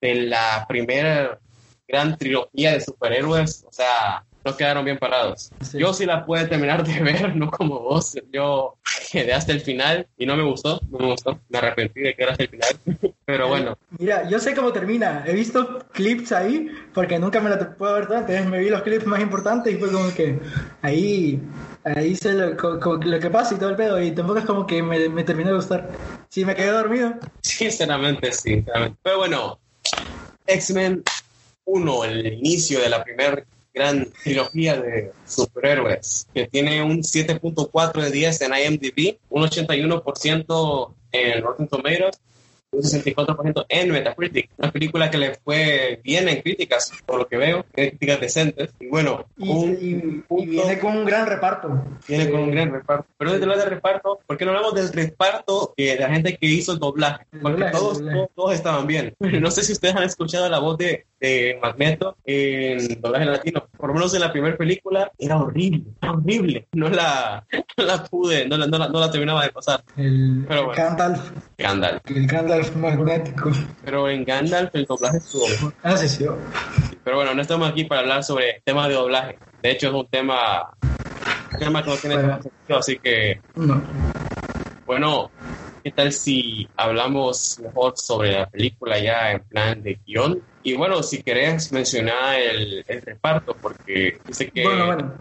de 0.00 0.14
la 0.14 0.64
primera 0.68 1.38
gran 1.86 2.16
trilogía 2.16 2.72
de 2.72 2.80
superhéroes, 2.80 3.64
o 3.68 3.72
sea, 3.72 4.24
no 4.44 4.56
quedaron 4.56 4.84
bien 4.84 4.98
parados. 4.98 5.50
Sí. 5.60 5.78
Yo 5.78 5.92
sí 5.92 6.06
la 6.06 6.24
pude 6.24 6.46
terminar 6.46 6.84
de 6.84 7.00
ver, 7.02 7.36
no 7.36 7.50
como 7.50 7.80
vos. 7.80 8.16
Yo 8.32 8.76
quedé 9.10 9.32
hasta 9.32 9.52
el 9.52 9.60
final 9.60 10.06
y 10.16 10.26
no 10.26 10.36
me 10.36 10.42
gustó, 10.42 10.80
no 10.90 10.98
me 10.98 11.06
gustó. 11.06 11.38
Me 11.48 11.58
arrepentí 11.58 12.00
de 12.00 12.14
que 12.14 12.22
era 12.22 12.32
hasta 12.32 12.44
el 12.44 12.50
final. 12.50 12.80
Pero 13.24 13.48
bueno, 13.48 13.78
Mira, 13.98 14.28
yo 14.28 14.38
sé 14.38 14.54
cómo 14.54 14.72
termina. 14.72 15.24
He 15.26 15.34
visto 15.34 15.78
clips 15.92 16.32
ahí 16.32 16.68
porque 16.94 17.18
nunca 17.18 17.40
me 17.40 17.50
la 17.50 17.76
puedo 17.76 17.94
ver 17.94 18.06
toda. 18.06 18.20
Entonces 18.20 18.46
me 18.46 18.60
vi 18.60 18.70
los 18.70 18.82
clips 18.82 19.06
más 19.06 19.20
importantes 19.20 19.72
y 19.72 19.76
fue 19.76 19.92
como 19.92 20.12
que 20.14 20.38
ahí, 20.82 21.40
ahí 21.84 22.16
sé 22.16 22.32
lo, 22.32 22.54
lo 22.54 23.20
que 23.20 23.30
pasa 23.30 23.54
y 23.54 23.58
todo 23.58 23.70
el 23.70 23.76
pedo. 23.76 24.00
Y 24.00 24.12
tampoco 24.12 24.38
es 24.38 24.44
como 24.44 24.66
que 24.66 24.82
me, 24.82 25.08
me 25.08 25.24
terminó 25.24 25.50
de 25.50 25.56
gustar. 25.56 25.88
Sí, 26.28 26.44
me 26.44 26.54
quedé 26.54 26.70
dormido. 26.70 27.14
Sinceramente, 27.42 28.32
sí, 28.32 28.54
sinceramente. 28.54 28.98
Pero 29.02 29.18
bueno, 29.18 29.58
X-Men 30.46 31.02
1, 31.64 32.04
el 32.04 32.26
inicio 32.26 32.80
de 32.80 32.88
la 32.88 33.04
primera 33.04 33.44
gran 33.74 34.06
trilogía 34.24 34.80
de 34.80 35.12
superhéroes, 35.26 36.26
que 36.34 36.46
tiene 36.48 36.82
un 36.82 37.02
7.4 37.02 38.02
de 38.02 38.10
10 38.10 38.40
en 38.42 38.52
IMDb, 38.54 39.16
un 39.30 39.42
81% 39.44 40.94
en 41.12 41.42
Rotten 41.42 41.68
Tomatoes 41.68 42.20
un 42.72 42.82
64% 42.82 43.66
en 43.68 43.90
Metacritic. 43.90 44.48
Una 44.56 44.70
película 44.70 45.10
que 45.10 45.18
le 45.18 45.34
fue 45.34 46.00
bien 46.04 46.28
en 46.28 46.40
críticas, 46.40 46.92
por 47.04 47.18
lo 47.18 47.26
que 47.26 47.36
veo, 47.36 47.64
críticas 47.72 48.20
decentes. 48.20 48.70
Y 48.78 48.86
bueno, 48.86 49.26
Y, 49.38 49.48
un 49.50 49.72
y- 49.80 50.42
y 50.42 50.46
viene 50.46 50.78
con 50.78 50.96
un 50.98 51.04
gran 51.04 51.26
reparto. 51.26 51.68
Viene 52.06 52.30
con 52.30 52.42
un 52.42 52.52
gran 52.52 52.70
reparto. 52.70 53.06
Pero 53.18 53.32
desde 53.32 53.46
lo 53.46 53.58
del 53.58 53.70
reparto, 53.70 54.20
¿por 54.24 54.36
qué 54.36 54.44
no 54.44 54.52
hablamos 54.52 54.74
del 54.74 54.92
reparto 54.92 55.74
de 55.76 55.96
la 55.98 56.10
gente 56.10 56.36
que 56.36 56.46
hizo 56.46 56.70
el 56.70 56.78
doblaje? 56.78 57.24
Porque 57.42 57.54
doblaje, 57.54 57.72
todos, 57.76 57.98
doblaje. 57.98 58.16
todos, 58.18 58.30
todos 58.36 58.54
estaban 58.54 58.86
bien. 58.86 59.14
No 59.40 59.50
sé 59.50 59.64
si 59.64 59.72
ustedes 59.72 59.96
han 59.96 60.04
escuchado 60.04 60.48
la 60.48 60.60
voz 60.60 60.78
de, 60.78 61.06
de 61.20 61.58
Magneto 61.60 62.16
en 62.24 63.00
doblaje 63.00 63.26
latino. 63.26 63.66
Por 63.76 63.88
lo 63.88 63.94
menos 63.94 64.14
en 64.14 64.20
la 64.20 64.32
primera 64.32 64.56
película 64.56 65.10
era 65.18 65.36
horrible, 65.36 65.84
era 66.00 66.12
horrible. 66.12 66.66
No 66.72 66.88
la, 66.88 67.44
no 67.76 67.84
la 67.84 68.02
pude, 68.04 68.48
no 68.48 68.56
la, 68.56 68.66
no 68.66 68.78
la, 68.78 68.88
no 68.88 69.00
la 69.00 69.10
terminaba 69.10 69.44
de 69.44 69.50
pasar. 69.52 69.82
El, 69.96 70.44
Pero 70.48 70.66
bueno. 70.66 70.82
Gandalf, 70.82 71.30
Gandalf. 71.58 72.00
el 72.10 72.26
Gandalf 72.26 72.74
magnético. 72.76 73.50
Pero 73.84 74.08
en 74.08 74.24
Gandalf 74.24 74.74
el 74.74 74.84
doblaje 74.86 75.18
estuvo. 75.18 75.44
Ah, 75.82 75.96
sí, 75.96 76.08
sí. 76.08 76.26
Pero 77.04 77.16
bueno, 77.16 77.34
no 77.34 77.42
estamos 77.42 77.68
aquí 77.70 77.84
para 77.84 78.00
hablar 78.00 78.24
sobre 78.24 78.62
temas 78.64 78.88
de 78.88 78.94
doblaje. 78.94 79.38
De 79.62 79.70
hecho, 79.72 79.88
es 79.88 79.92
un 79.94 80.06
tema, 80.08 80.70
un 81.52 81.58
tema 81.58 81.82
que 81.82 81.90
no 81.90 81.96
tiene 81.96 82.16
Bueno. 82.16 82.42
sentido, 82.42 82.78
así 82.78 82.98
que 82.98 83.40
No. 83.56 83.82
Bueno, 84.86 85.30
¿qué 85.82 85.90
tal 85.90 86.12
si 86.12 86.68
hablamos 86.76 87.58
mejor 87.60 87.94
sobre 87.96 88.32
la 88.32 88.48
película 88.48 88.98
ya 88.98 89.32
en 89.32 89.40
plan 89.40 89.82
de 89.82 89.98
guion? 90.06 90.42
Y 90.62 90.74
bueno, 90.74 91.02
si 91.02 91.22
querés 91.22 91.72
mencionar 91.72 92.38
el, 92.38 92.84
reparto, 92.86 93.56
porque 93.60 94.18
dice 94.26 94.50
que... 94.50 94.64
Bueno, 94.64 94.86
bueno. 94.86 95.12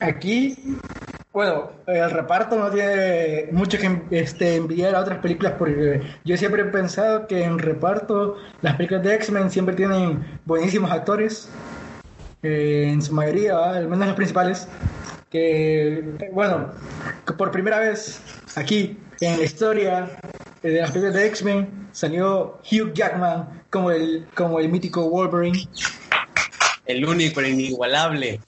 Aquí, 0.00 0.56
bueno, 1.32 1.72
el 1.86 2.10
reparto 2.10 2.56
no 2.56 2.70
tiene 2.70 3.48
mucho 3.50 3.78
que 3.78 4.02
este, 4.12 4.54
enviar 4.56 4.94
a 4.94 5.00
otras 5.00 5.18
películas 5.18 5.54
porque 5.58 6.00
yo 6.24 6.36
siempre 6.36 6.62
he 6.62 6.66
pensado 6.66 7.26
que 7.26 7.42
en 7.42 7.58
reparto 7.58 8.36
las 8.62 8.76
películas 8.76 9.02
de 9.02 9.14
X-Men 9.16 9.50
siempre 9.50 9.74
tienen 9.74 10.38
buenísimos 10.44 10.92
actores, 10.92 11.48
eh, 12.44 12.90
en 12.92 13.02
su 13.02 13.12
mayoría, 13.12 13.58
al 13.58 13.88
menos 13.88 14.06
los 14.06 14.16
principales, 14.16 14.68
que, 15.30 16.30
bueno, 16.32 16.70
que 17.26 17.32
por 17.32 17.50
primera 17.50 17.80
vez 17.80 18.22
aquí 18.54 18.96
en 19.20 19.38
la 19.38 19.44
historia 19.44 20.18
de 20.62 20.80
las 20.80 20.90
películas 20.90 21.14
de 21.14 21.26
X-Men 21.26 21.88
salió 21.92 22.58
Hugh 22.70 22.92
Jackman 22.94 23.62
como 23.70 23.90
el, 23.90 24.26
como 24.34 24.60
el 24.60 24.68
mítico 24.68 25.08
Wolverine. 25.08 25.68
El 26.86 27.04
único, 27.06 27.40
el 27.40 27.48
inigualable. 27.48 28.40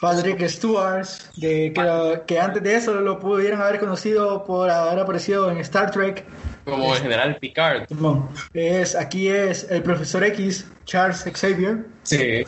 Patrick 0.00 0.48
Stewart, 0.48 1.06
de- 1.36 1.72
que, 1.74 2.22
que 2.26 2.40
antes 2.40 2.62
de 2.62 2.74
eso 2.74 2.94
lo 2.94 3.18
pudieron 3.20 3.60
haber 3.60 3.78
conocido 3.78 4.44
por 4.44 4.70
haber 4.70 4.98
aparecido 4.98 5.50
en 5.50 5.58
Star 5.58 5.90
Trek. 5.90 6.24
Como 6.64 6.94
el 6.94 7.02
general 7.02 7.36
Picard. 7.36 7.86
Es, 8.54 8.94
aquí 8.94 9.28
es 9.28 9.66
el 9.70 9.82
profesor 9.82 10.24
X, 10.24 10.66
Charles 10.84 11.24
Xavier. 11.34 11.84
Sí. 12.02 12.44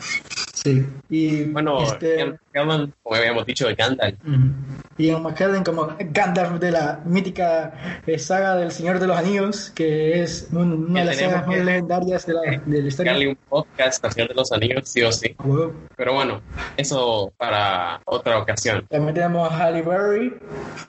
Sí. 0.63 0.85
Y 1.09 1.43
Bueno, 1.45 1.83
este, 1.83 2.37
Ian 2.55 2.93
como 3.03 3.15
habíamos 3.15 3.45
dicho, 3.45 3.67
de 3.67 3.75
Gandalf. 3.75 4.15
ujú. 4.25 4.51
Ian 4.97 5.23
McKellen 5.23 5.63
como 5.63 5.95
Gandalf 5.99 6.59
de 6.59 6.71
la 6.71 7.01
mítica 7.03 7.73
eh, 8.05 8.17
saga 8.19 8.55
del 8.55 8.71
Señor 8.71 8.99
de 8.99 9.07
los 9.07 9.17
Anillos, 9.17 9.71
que 9.75 10.21
es 10.21 10.47
un- 10.51 10.85
una 10.91 10.99
de 11.01 11.05
las 11.07 11.17
sagas 11.17 11.47
más 11.47 11.57
legendarias 11.57 12.25
de 12.27 12.33
la, 12.33 12.41
de 12.65 12.81
la 12.81 12.87
historia. 12.87 13.11
Darle 13.11 13.29
un 13.29 13.35
podcast, 13.49 14.01
Canción 14.01 14.27
de 14.27 14.35
los 14.35 14.51
Anillos, 14.51 14.87
sí 14.87 15.01
o 15.01 15.11
sí. 15.11 15.35
Pero 15.97 16.13
bueno, 16.13 16.41
eso 16.77 17.33
para 17.37 17.99
otra 18.05 18.37
ocasión. 18.37 18.85
También 18.89 19.15
tenemos 19.15 19.51
a 19.51 19.57
Halle 19.65 19.81
Berry, 19.81 20.33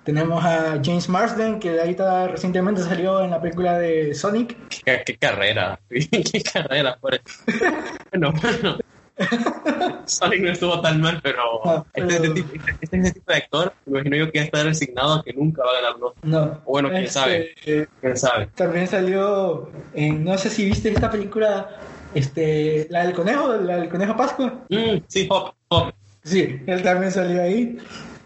tenemos 0.05 0.45
a 0.45 0.79
James 0.85 1.09
Marsden, 1.09 1.59
que 1.59 1.81
ahorita 1.81 2.29
recientemente 2.29 2.83
salió 2.83 3.25
en 3.25 3.31
la 3.31 3.41
película 3.41 3.79
de 3.79 4.15
Sonic. 4.15 4.57
¿Qué, 4.85 5.03
qué 5.05 5.17
carrera? 5.17 5.81
¿Qué 5.89 6.43
carrera? 6.53 6.97
Por 7.01 7.19
bueno, 8.13 8.33
bueno. 8.41 8.77
Sonic 10.07 10.41
no 10.43 10.51
estuvo 10.51 10.81
tan 10.81 11.01
mal, 11.01 11.21
pero 11.23 11.39
No, 11.65 11.87
este, 11.95 12.09
pero- 12.09 12.09
este 12.11 12.31
tipo, 12.31 12.55
este- 12.55 12.77
este 12.81 12.97
es 12.99 13.05
el 13.07 13.13
tipo 13.15 13.33
de 13.33 13.39
actor, 13.39 13.73
me 13.87 13.93
imagino 14.01 14.17
yo 14.17 14.33
que 14.33 14.39
va 14.39 14.43
a 14.43 14.47
estar 14.47 14.65
resignado 14.67 15.15
a 15.15 15.23
que 15.25 15.33
nunca 15.33 15.63
va 15.63 15.71
a 15.71 15.75
ganar. 15.81 16.15
No. 16.23 16.61
Bueno, 16.67 16.89
quién 16.91 17.03
Este, 17.05 17.13
sabe. 17.13 17.55
¿Quién 18.01 18.17
sabe? 18.17 18.49
También 18.55 18.87
salió 18.89 19.71
en, 19.95 20.25
no 20.25 20.37
sé 20.39 20.51
si 20.51 20.65
viste 20.65 20.89
esta 20.91 21.11
película, 21.11 21.69
este, 22.15 22.87
la 22.91 23.05
del 23.07 23.15
conejo, 23.15 23.55
la 23.57 23.77
del 23.77 23.89
conejo 23.89 24.17
Pascua. 24.17 24.65
Mm, 24.69 24.99
sí, 25.07 25.27
Hop, 25.31 25.55
Hop, 25.69 25.93
Sí, 26.23 26.59
él 26.67 26.83
también 26.83 27.13
salió 27.13 27.43
ahí. 27.43 27.77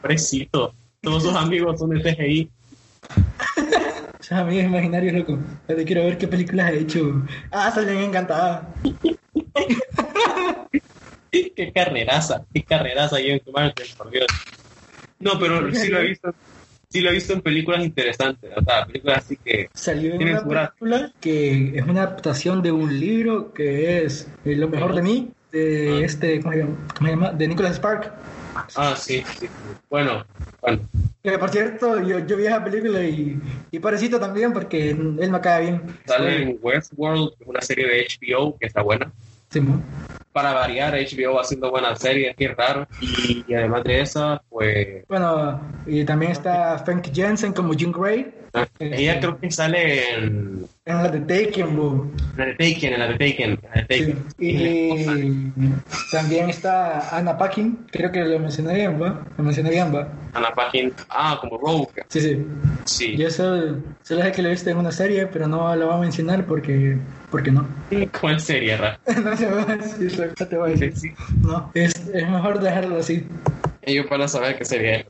fresito. 0.00 0.73
Todos 1.02 1.23
sus 1.25 1.35
amigos 1.35 1.78
son 1.80 1.90
de 1.90 2.02
CGI. 2.02 2.50
Esos 4.21 4.33
amigos 4.33 4.65
imaginarios, 4.65 5.15
loco. 5.15 5.39
Pero 5.67 5.85
quiero 5.85 6.05
ver 6.05 6.19
qué 6.19 6.27
películas 6.29 6.67
ha 6.67 6.73
hecho. 6.73 7.23
Ah, 7.51 7.71
salió 7.73 7.93
en 7.93 7.99
Encantada. 8.05 8.69
Qué 11.31 11.73
carreraza, 11.75 12.43
qué 12.55 12.63
carreraza 12.63 13.17
James 13.17 13.43
Martin, 13.53 13.85
por 13.97 14.11
Dios. 14.11 14.27
No, 15.21 15.39
pero 15.39 15.73
sí 15.75 15.89
lo 15.89 15.99
he 16.01 16.07
visto. 16.09 16.35
Sí 16.89 17.03
lo 17.03 17.11
he 17.11 17.13
visto 17.13 17.35
en 17.35 17.43
películas 17.43 17.85
interesantes, 17.85 18.51
o 18.57 18.63
sea, 18.65 18.87
películas 18.87 19.19
así 19.19 19.37
que 19.37 19.69
Salió 19.75 20.15
en 20.15 20.23
una 20.23 20.43
película 20.43 21.13
que 21.21 21.77
es 21.79 21.85
una 21.85 22.03
adaptación 22.05 22.63
de 22.63 22.73
un 22.73 22.99
libro 22.99 23.53
que 23.53 24.05
es 24.05 24.27
eh, 24.47 24.57
Lo 24.57 24.69
mejor 24.69 24.95
de 24.95 25.03
mí, 25.03 25.31
de 25.53 26.01
Ah. 26.01 26.05
este. 26.07 26.41
¿Cómo 26.41 26.53
se 26.55 27.09
llama? 27.11 27.33
De 27.33 27.47
Nicholas 27.47 27.77
Spark. 27.77 28.11
Ah, 28.75 28.97
sí, 28.97 29.23
sí. 29.39 29.49
Bueno, 29.91 30.25
bueno. 30.63 30.81
Que 31.31 31.39
por 31.39 31.51
cierto, 31.51 32.01
yo, 32.03 32.21
yo 32.21 32.37
vi 32.37 32.47
esa 32.47 32.63
película 32.63 33.03
y, 33.03 33.39
y 33.71 33.79
parecito 33.79 34.19
también 34.19 34.53
porque 34.53 34.91
él 34.91 35.31
me 35.31 35.41
cae 35.41 35.63
bien. 35.63 35.83
Sale 36.07 36.43
en 36.43 36.59
Westworld, 36.61 37.33
una 37.45 37.61
serie 37.61 37.87
de 37.87 38.07
HBO 38.07 38.57
que 38.59 38.67
está 38.67 38.83
buena. 38.83 39.13
Simón. 39.51 39.83
Para 40.33 40.53
variar, 40.53 40.95
HBO 40.95 41.41
haciendo 41.41 41.71
buenas 41.71 41.99
series, 41.99 42.37
qué 42.37 42.49
raro. 42.49 42.87
Y, 43.01 43.45
y 43.47 43.55
además 43.55 43.83
de 43.85 44.01
esa, 44.01 44.43
pues. 44.49 45.07
Bueno, 45.09 45.61
y 45.87 46.05
también 46.05 46.33
está 46.33 46.79
Frank 46.79 47.09
Jensen 47.13 47.53
como 47.53 47.73
Jim 47.73 47.93
Grey 47.93 48.38
Ella 48.78 49.21
creo 49.21 49.38
que 49.38 49.50
sale 49.50 50.14
en. 50.14 50.67
en 50.85 50.97
la 50.97 51.09
de 51.09 51.21
Taken, 51.21 51.75
bro. 51.75 52.11
En 52.33 52.38
la 52.38 52.45
de 52.47 52.52
Taken, 52.55 52.93
en 52.95 52.99
la 52.99 53.07
de 53.09 53.12
Taken. 53.14 53.50
en 53.50 53.59
la 53.75 53.83
de 53.83 53.97
Sí. 53.97 54.12
Taken. 54.12 55.52
Y 55.59 56.12
también 56.12 56.50
está 56.50 57.17
Anna 57.17 57.37
Paquin, 57.37 57.87
creo 57.90 58.11
que 58.11 58.25
lo 58.25 58.38
mencioné 58.38 58.75
bien, 58.75 59.00
¿va? 59.00 59.25
Lo 59.37 59.45
mencioné 59.45 59.71
bien, 59.71 59.95
¿va? 59.95 60.09
Anna 60.33 60.55
Paquin. 60.55 60.93
Ah, 61.11 61.38
como 61.40 61.59
Rogue. 61.59 61.88
Sí, 62.09 62.21
sí. 62.21 62.47
Sí. 62.85 63.17
Yo 63.17 63.31
solo, 63.31 63.76
solo 64.02 64.23
sé 64.23 64.33
que 64.33 64.43
lo 64.43 64.50
viste 64.50 64.71
en 64.71 64.78
una 64.78 64.93
serie, 64.93 65.26
pero 65.26 65.47
no 65.47 65.75
lo 65.76 65.87
voy 65.87 65.97
a 65.97 66.00
mencionar 66.00 66.45
porque, 66.47 66.97
porque 67.31 67.50
no. 67.50 67.67
¿Cuál 68.21 68.40
serie, 68.40 68.76
Ra? 68.76 68.99
no 69.25 69.37
te 69.37 69.47
voy 69.47 69.62
a 69.69 69.76
decir, 69.76 70.35
no 70.38 70.47
te 70.47 70.57
voy 70.57 70.71
a 70.71 70.75
decir. 70.75 70.97
Sí. 70.97 71.12
No, 71.43 71.71
es, 71.75 71.95
es 72.14 72.28
mejor 72.28 72.61
dejarlo 72.61 72.99
así. 72.99 73.26
Ellos 73.83 74.07
van 74.09 74.23
a 74.23 74.28
saber 74.28 74.57
qué 74.57 74.64
es. 74.64 75.07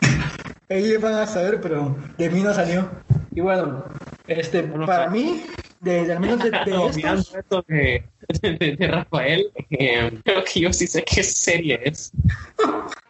Ellos 0.68 1.02
van 1.02 1.14
a 1.14 1.26
saber, 1.26 1.60
pero 1.60 1.96
de 2.16 2.30
mí 2.30 2.42
no 2.42 2.54
salió. 2.54 2.88
Y 3.34 3.40
bueno, 3.40 3.84
este, 4.26 4.62
Bueno, 4.62 4.86
para 4.86 5.06
pa- 5.06 5.10
mí, 5.10 5.42
de, 5.80 6.04
de 6.06 6.12
al 6.12 6.20
menos 6.20 6.42
de, 6.42 6.50
de 6.50 6.72
Olvidando 6.76 7.20
estos, 7.20 7.36
esto 7.38 7.64
de, 7.68 8.76
de, 8.76 8.86
Rafael, 8.86 9.50
eh, 9.70 10.18
creo 10.24 10.44
que 10.44 10.60
yo 10.60 10.72
sí 10.72 10.86
sé 10.86 11.02
qué 11.04 11.22
serie 11.22 11.80
es. 11.84 12.12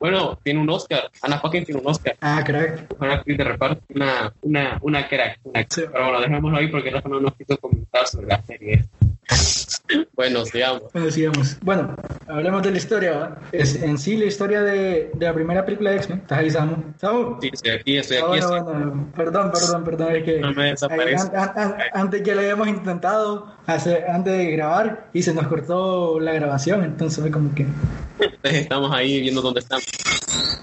Bueno, 0.00 0.38
tiene 0.42 0.60
un 0.60 0.70
Oscar. 0.70 1.10
Anna 1.22 1.40
Paquin 1.40 1.64
tiene 1.64 1.80
un 1.80 1.88
Oscar. 1.88 2.16
Ah, 2.20 2.42
crack. 2.44 2.92
Una 3.00 3.14
actriz 3.14 3.38
de 3.38 3.44
reparto, 3.44 3.82
una, 3.94 4.32
una, 4.42 4.78
una 4.80 5.08
crack. 5.08 5.38
Una 5.44 5.60
Sí. 5.68 5.82
Pero 5.92 6.04
bueno, 6.04 6.20
dejémoslo 6.20 6.58
ahí 6.58 6.68
porque 6.68 6.90
Rafa 6.90 7.08
no 7.08 7.20
nos 7.20 7.34
quiso 7.36 7.56
comentar 7.58 8.06
sobre 8.08 8.26
la 8.28 8.42
serie. 8.42 8.84
Bueno, 10.14 10.44
sigamos. 10.44 10.92
Bueno, 10.92 11.10
sigamos. 11.10 11.56
Bueno, 11.62 11.96
hablemos 12.28 12.62
de 12.62 12.70
la 12.70 12.76
historia. 12.76 13.12
¿va? 13.18 13.38
Es, 13.52 13.76
en 13.82 13.98
sí, 13.98 14.16
la 14.16 14.24
historia 14.26 14.62
de, 14.62 15.10
de 15.14 15.26
la 15.26 15.34
primera 15.34 15.64
película 15.64 15.90
de 15.90 15.96
X-Men. 15.96 16.18
¿Estás 16.20 16.38
ahí, 16.38 16.50
Samu? 16.50 16.76
¿Samu? 16.98 17.38
Sí, 17.40 17.50
estoy 17.52 17.70
aquí, 17.72 17.96
estoy 17.98 18.16
aquí. 18.18 18.26
bueno, 18.26 18.44
estoy- 18.56 18.60
bueno, 18.62 19.08
perdón, 19.16 19.50
perdón, 19.52 19.84
perdón, 19.84 20.16
es 20.16 20.24
que 20.24 20.40
No 20.40 20.52
me 20.52 20.66
desaparece. 20.70 21.28
an- 21.28 21.36
an- 21.36 21.52
an- 21.56 21.74
antes 21.94 22.22
ya 22.22 22.34
lo 22.34 22.40
habíamos 22.40 22.68
intentado 22.68 23.54
hacer, 23.66 24.04
antes 24.10 24.36
de 24.36 24.50
grabar 24.52 25.08
y 25.12 25.22
se 25.22 25.34
nos 25.34 25.46
cortó 25.46 26.18
la 26.20 26.32
grabación, 26.32 26.84
entonces 26.84 27.20
fue 27.20 27.30
como 27.30 27.54
que, 27.54 27.66
estamos 28.42 28.90
ahí 28.92 29.20
viendo 29.20 29.40
dónde 29.42 29.60
estamos. 29.60 29.84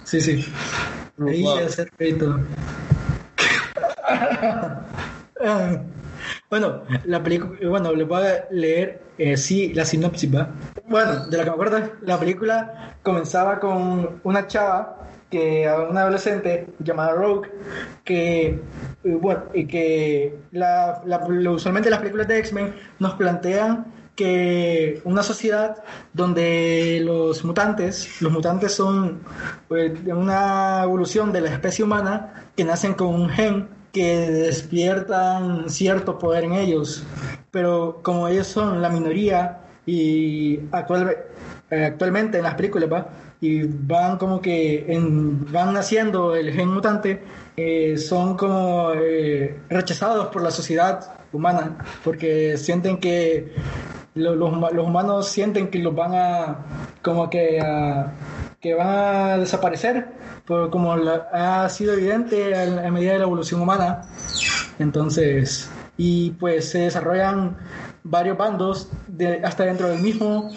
sí, 0.05 0.21
sí, 0.21 0.45
ahí 1.27 1.41
Wow. 1.43 1.57
todo. 2.19 2.39
Bueno, 6.49 6.81
la 7.05 7.21
película, 7.21 7.59
bueno, 7.69 7.93
les 7.93 8.07
voy 8.07 8.23
a 8.25 8.47
leer 8.49 9.03
eh, 9.19 9.37
sí 9.37 9.71
la 9.73 9.85
sinopsis. 9.85 10.31
Bueno, 10.87 11.27
de 11.27 11.37
lo 11.37 11.43
que 11.43 11.49
me 11.49 11.53
acuerdo, 11.53 11.79
la 12.01 12.19
película 12.19 12.95
comenzaba 13.03 13.59
con 13.59 14.19
una 14.23 14.47
chava 14.47 14.95
que 15.29 15.69
una 15.89 16.01
adolescente 16.01 16.65
llamada 16.79 17.13
Rogue 17.13 17.49
que 18.03 18.47
eh, 18.47 18.59
bueno 19.03 19.43
y 19.53 19.67
que 19.67 20.39
la, 20.51 21.03
la- 21.05 21.19
usualmente 21.51 21.91
las 21.91 21.99
películas 21.99 22.27
de 22.27 22.39
X-Men 22.39 22.73
nos 22.97 23.13
plantean 23.13 23.93
que 24.15 24.99
una 25.05 25.21
sociedad 25.21 25.83
donde 26.13 26.99
los 27.03 27.45
mutantes 27.45 28.19
los 28.21 28.31
mutantes 28.31 28.73
son 28.73 29.21
de 29.69 30.13
una 30.13 30.81
evolución 30.83 31.31
de 31.31 31.41
la 31.41 31.51
especie 31.51 31.85
humana 31.85 32.49
que 32.55 32.63
nacen 32.65 32.95
con 32.95 33.07
un 33.13 33.29
gen 33.29 33.69
que 33.91 34.29
despiertan 34.29 35.69
cierto 35.69 36.17
poder 36.19 36.43
en 36.45 36.53
ellos, 36.53 37.03
pero 37.51 37.99
como 38.03 38.27
ellos 38.27 38.47
son 38.47 38.81
la 38.81 38.89
minoría 38.89 39.59
y 39.85 40.59
actual, 40.71 41.17
eh, 41.71 41.85
actualmente 41.85 42.37
en 42.37 42.43
las 42.43 42.55
películas 42.55 42.89
va 42.91 43.07
y 43.41 43.63
van 43.63 44.17
como 44.17 44.41
que 44.41 44.85
en, 44.93 45.51
van 45.51 45.73
naciendo 45.73 46.35
el 46.35 46.51
gen 46.53 46.67
mutante 46.69 47.21
eh, 47.55 47.97
son 47.97 48.35
como 48.37 48.91
eh, 48.95 49.57
rechazados 49.69 50.27
por 50.27 50.41
la 50.43 50.51
sociedad 50.51 51.13
humana 51.31 51.77
porque 52.03 52.57
sienten 52.57 52.97
que 52.97 53.53
lo- 54.15 54.35
los, 54.35 54.51
los 54.73 54.85
humanos 54.85 55.27
sienten 55.29 55.69
que 55.69 55.79
los 55.79 55.95
van 55.95 56.13
a 56.15 56.57
como 57.01 57.29
que 57.29 57.59
a- 57.61 58.11
que 58.61 58.73
van 58.73 58.87
a 58.87 59.37
desaparecer 59.37 60.07
por 60.45 60.69
como 60.69 60.95
la- 60.97 61.27
ha 61.31 61.69
sido 61.69 61.93
evidente 61.93 62.55
a, 62.55 62.87
a 62.87 62.91
medida 62.91 63.13
de 63.13 63.19
la 63.19 63.25
evolución 63.25 63.61
humana. 63.61 64.01
Entonces 64.79 65.69
y 65.97 66.31
pues 66.31 66.69
se 66.69 66.79
desarrollan 66.79 67.57
varios 68.03 68.37
bandos 68.37 68.89
de, 69.07 69.41
hasta 69.43 69.65
dentro 69.65 69.87
del 69.89 69.99
mismo 70.01 70.49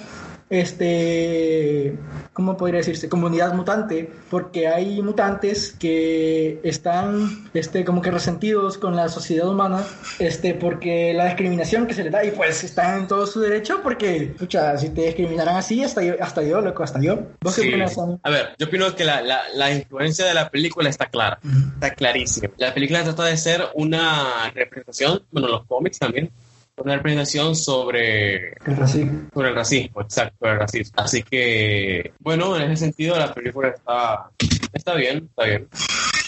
este 0.50 1.99
cómo 2.33 2.57
podría 2.57 2.79
decirse 2.79 3.09
comunidad 3.09 3.53
mutante 3.53 4.11
porque 4.31 4.67
hay 4.69 5.03
mutantes 5.03 5.77
que 5.79 6.61
están 6.62 7.49
este 7.53 7.85
como 7.85 8.01
que 8.01 8.11
resentidos 8.11 8.79
con 8.79 8.97
la 8.97 9.09
sociedad 9.09 9.49
humana 9.49 9.85
este 10.19 10.55
porque 10.55 11.12
la 11.15 11.27
discriminación 11.27 11.87
que 11.87 11.95
se 11.95 12.05
les 12.05 12.12
da 12.12 12.25
y 12.25 12.31
pues 12.31 12.65
están 12.65 13.01
en 13.01 13.07
todo 13.07 13.27
su 13.27 13.41
derecho 13.41 13.81
porque 13.83 14.35
pucha 14.39 14.79
si 14.79 14.89
te 14.91 15.03
discriminaran 15.03 15.57
así 15.57 15.85
hasta 15.85 16.03
yo 16.03 16.15
hasta 16.21 16.43
yo 16.43 16.61
loco 16.61 16.83
hasta 16.83 17.01
yo 17.01 17.19
vos 17.43 17.55
qué 17.55 17.62
Sí. 17.62 17.69
opinas 17.69 17.95
Sam? 17.95 18.19
A 18.23 18.31
ver, 18.31 18.49
yo 18.59 18.67
opino 18.67 18.95
que 18.97 19.05
la, 19.05 19.21
la, 19.21 19.43
la 19.55 19.71
influencia 19.73 20.25
de 20.25 20.33
la 20.35 20.49
película 20.51 20.89
está 20.89 21.07
clara, 21.07 21.39
está 21.75 21.91
clarísima. 21.95 22.49
La 22.57 22.73
película 22.73 23.05
trata 23.05 23.25
de 23.25 23.37
ser 23.37 23.62
una 23.75 24.51
representación, 24.55 25.23
bueno, 25.31 25.49
los 25.49 25.65
cómics 25.67 25.99
también, 25.99 26.31
una 26.76 26.97
representación 26.97 27.55
sobre, 27.55 28.49
el 28.64 28.76
racismo 28.76 29.21
sobre 29.35 29.49
el 29.50 29.55
racismo, 29.55 30.00
exacto, 30.00 30.37
sobre 30.41 30.52
el 30.52 30.59
racismo. 30.59 30.95
Así 30.97 31.23
que, 31.23 32.12
bueno, 32.21 32.57
en 32.57 32.71
ese 32.73 32.85
sentido 32.87 33.19
la 33.19 33.33
película 33.33 33.69
está, 33.69 34.31
está 34.73 34.95
bien, 34.95 35.29
está 35.31 35.45
bien. 35.45 35.69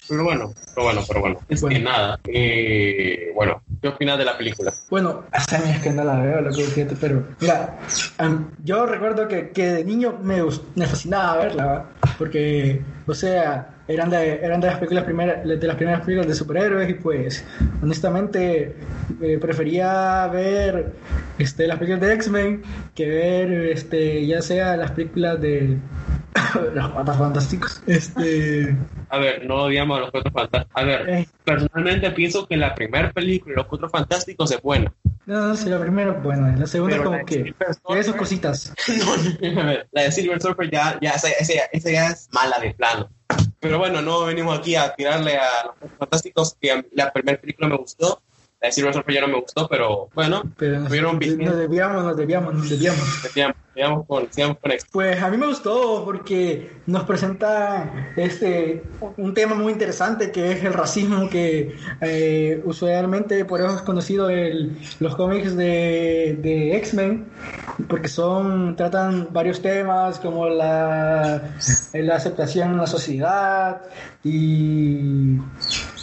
Pero 0.06 0.22
bueno, 0.22 0.52
pero 0.74 0.84
bueno, 0.86 1.00
pero 1.08 1.20
bueno. 1.20 1.40
Es 1.48 1.60
que 1.60 1.66
Bueno. 1.66 1.90
nada. 1.90 2.20
eh, 2.28 3.32
bueno, 3.34 3.62
¿qué 3.80 3.88
opinas 3.88 4.18
de 4.18 4.24
la 4.26 4.36
película? 4.36 4.70
Bueno, 4.90 5.24
hace 5.32 5.56
años 5.56 5.82
que 5.82 5.90
no 5.90 6.04
la 6.04 6.20
veo, 6.20 6.42
lo 6.42 6.50
que 6.54 6.62
fíjate, 6.64 6.94
pero 7.00 7.26
mira, 7.40 7.78
yo 8.62 8.84
recuerdo 8.84 9.26
que, 9.26 9.48
que 9.48 9.66
de 9.66 9.84
niño 9.84 10.18
me, 10.22 10.42
me 10.74 10.86
fascinaba 10.86 11.38
verla, 11.38 11.86
porque, 12.18 12.82
o 13.06 13.14
sea, 13.14 13.73
eran 13.86 14.10
de, 14.10 14.40
eran 14.42 14.60
de 14.60 14.68
las 14.68 14.76
películas 14.76 15.04
primeras, 15.04 15.44
de 15.44 15.66
las 15.66 15.76
primeras 15.76 16.00
películas 16.00 16.26
de 16.26 16.34
superhéroes 16.34 16.88
y 16.88 16.94
pues, 16.94 17.44
honestamente, 17.82 18.76
eh, 19.20 19.38
prefería 19.38 20.26
ver 20.28 20.92
este, 21.38 21.66
las 21.66 21.78
películas 21.78 22.00
de 22.00 22.14
X-Men 22.14 22.62
que 22.94 23.08
ver, 23.08 23.52
este, 23.66 24.26
ya 24.26 24.40
sea 24.40 24.76
las 24.76 24.92
películas 24.92 25.40
de 25.40 25.78
los 26.74 26.88
Cuatro 26.88 27.14
Fantásticos. 27.14 27.82
Este, 27.86 28.74
A 29.10 29.18
ver, 29.18 29.46
no 29.46 29.64
odiamos 29.64 29.98
a 29.98 30.00
los 30.00 30.10
Cuatro 30.10 30.32
Fantásticos. 30.32 30.82
A 30.82 30.84
ver, 30.84 31.08
eh, 31.08 31.28
personalmente 31.44 32.10
pienso 32.12 32.46
que 32.46 32.56
la 32.56 32.74
primera 32.74 33.12
película 33.12 33.52
de 33.52 33.56
los 33.56 33.66
Cuatro 33.66 33.90
Fantásticos 33.90 34.50
es 34.50 34.62
buena. 34.62 34.92
no, 35.26 35.48
no 35.48 35.56
sé, 35.56 35.68
la 35.68 35.80
primera, 35.80 36.12
bueno, 36.12 36.54
la 36.56 36.66
segunda 36.66 36.96
Pero 36.96 37.10
como 37.10 37.24
que 37.26 37.54
tiene 37.86 38.02
sus 38.02 38.16
cositas. 38.16 38.72
No, 39.44 39.66
ver, 39.66 39.86
la 39.92 40.02
de 40.02 40.12
Silver 40.12 40.40
Surfer 40.40 40.70
ya, 40.70 40.98
ya, 41.00 41.10
esa, 41.10 41.28
esa, 41.28 41.52
esa 41.72 41.90
ya 41.90 42.08
es 42.08 42.28
mala 42.32 42.58
de 42.58 42.72
plano. 42.72 43.10
Pero 43.64 43.78
bueno, 43.78 44.02
no 44.02 44.26
venimos 44.26 44.58
aquí 44.58 44.76
a 44.76 44.94
tirarle 44.94 45.38
a 45.38 45.74
los 45.80 45.90
fantásticos, 45.98 46.54
que 46.60 46.84
la 46.92 47.10
primera 47.10 47.40
película 47.40 47.66
me 47.66 47.78
gustó, 47.78 48.20
la 48.64 48.68
de 48.68 48.72
Silver 48.72 48.94
Surfer 48.94 49.14
ya 49.14 49.20
no 49.20 49.28
me 49.28 49.40
gustó, 49.40 49.68
pero 49.68 50.08
bueno, 50.14 50.42
Pero 50.56 50.80
nos, 50.80 50.90
nos 50.90 51.56
desviamos, 51.58 52.02
nos 52.02 52.16
desviamos, 52.16 52.54
nos 52.54 52.70
desviamos. 52.70 53.54
sigamos 53.74 54.06
con, 54.06 54.32
sigamos 54.32 54.58
con 54.58 54.72
esto. 54.72 54.88
Pues 54.90 55.22
a 55.22 55.28
mí 55.28 55.36
me 55.36 55.48
gustó 55.48 56.02
porque 56.02 56.70
nos 56.86 57.04
presenta 57.04 58.12
este 58.16 58.82
un 59.18 59.34
tema 59.34 59.54
muy 59.54 59.70
interesante 59.70 60.32
que 60.32 60.52
es 60.52 60.64
el 60.64 60.72
racismo 60.72 61.28
que 61.28 61.76
eh, 62.00 62.62
usualmente 62.64 63.44
por 63.44 63.60
eso 63.60 63.76
es 63.76 63.82
conocido 63.82 64.30
el, 64.30 64.78
los 64.98 65.14
cómics 65.14 65.54
de, 65.56 66.38
de 66.40 66.76
X-Men 66.78 67.26
porque 67.86 68.08
son 68.08 68.76
tratan 68.76 69.28
varios 69.30 69.60
temas 69.60 70.18
como 70.20 70.48
la, 70.48 71.54
la 71.92 72.14
aceptación 72.16 72.70
en 72.70 72.76
la 72.78 72.86
sociedad 72.86 73.82
y, 74.22 75.38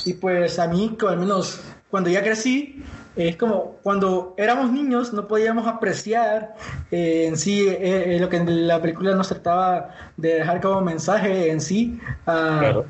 y 0.06 0.13
pues 0.19 0.60
a 0.60 0.67
mí 0.67 0.95
al 1.08 1.17
menos 1.17 1.60
cuando 1.91 2.10
ya 2.10 2.23
crecí 2.23 2.82
es 3.17 3.36
como 3.36 3.75
cuando 3.84 4.34
éramos 4.38 4.71
niños 4.71 5.12
no 5.12 5.27
podíamos 5.27 5.67
apreciar 5.67 6.56
eh, 6.91 7.25
en 7.27 7.38
sí 7.38 7.67
eh, 7.67 8.15
eh, 8.15 8.19
lo 8.19 8.30
que 8.30 8.39
la 8.45 8.82
película 8.82 9.13
nos 9.13 9.27
trataba 9.27 9.89
de 10.15 10.36
dejar 10.36 10.62
como 10.62 10.80
mensaje 10.82 11.51
en 11.51 11.60
sí 11.60 11.99
a- 12.25 12.58
Claro. 12.62 12.86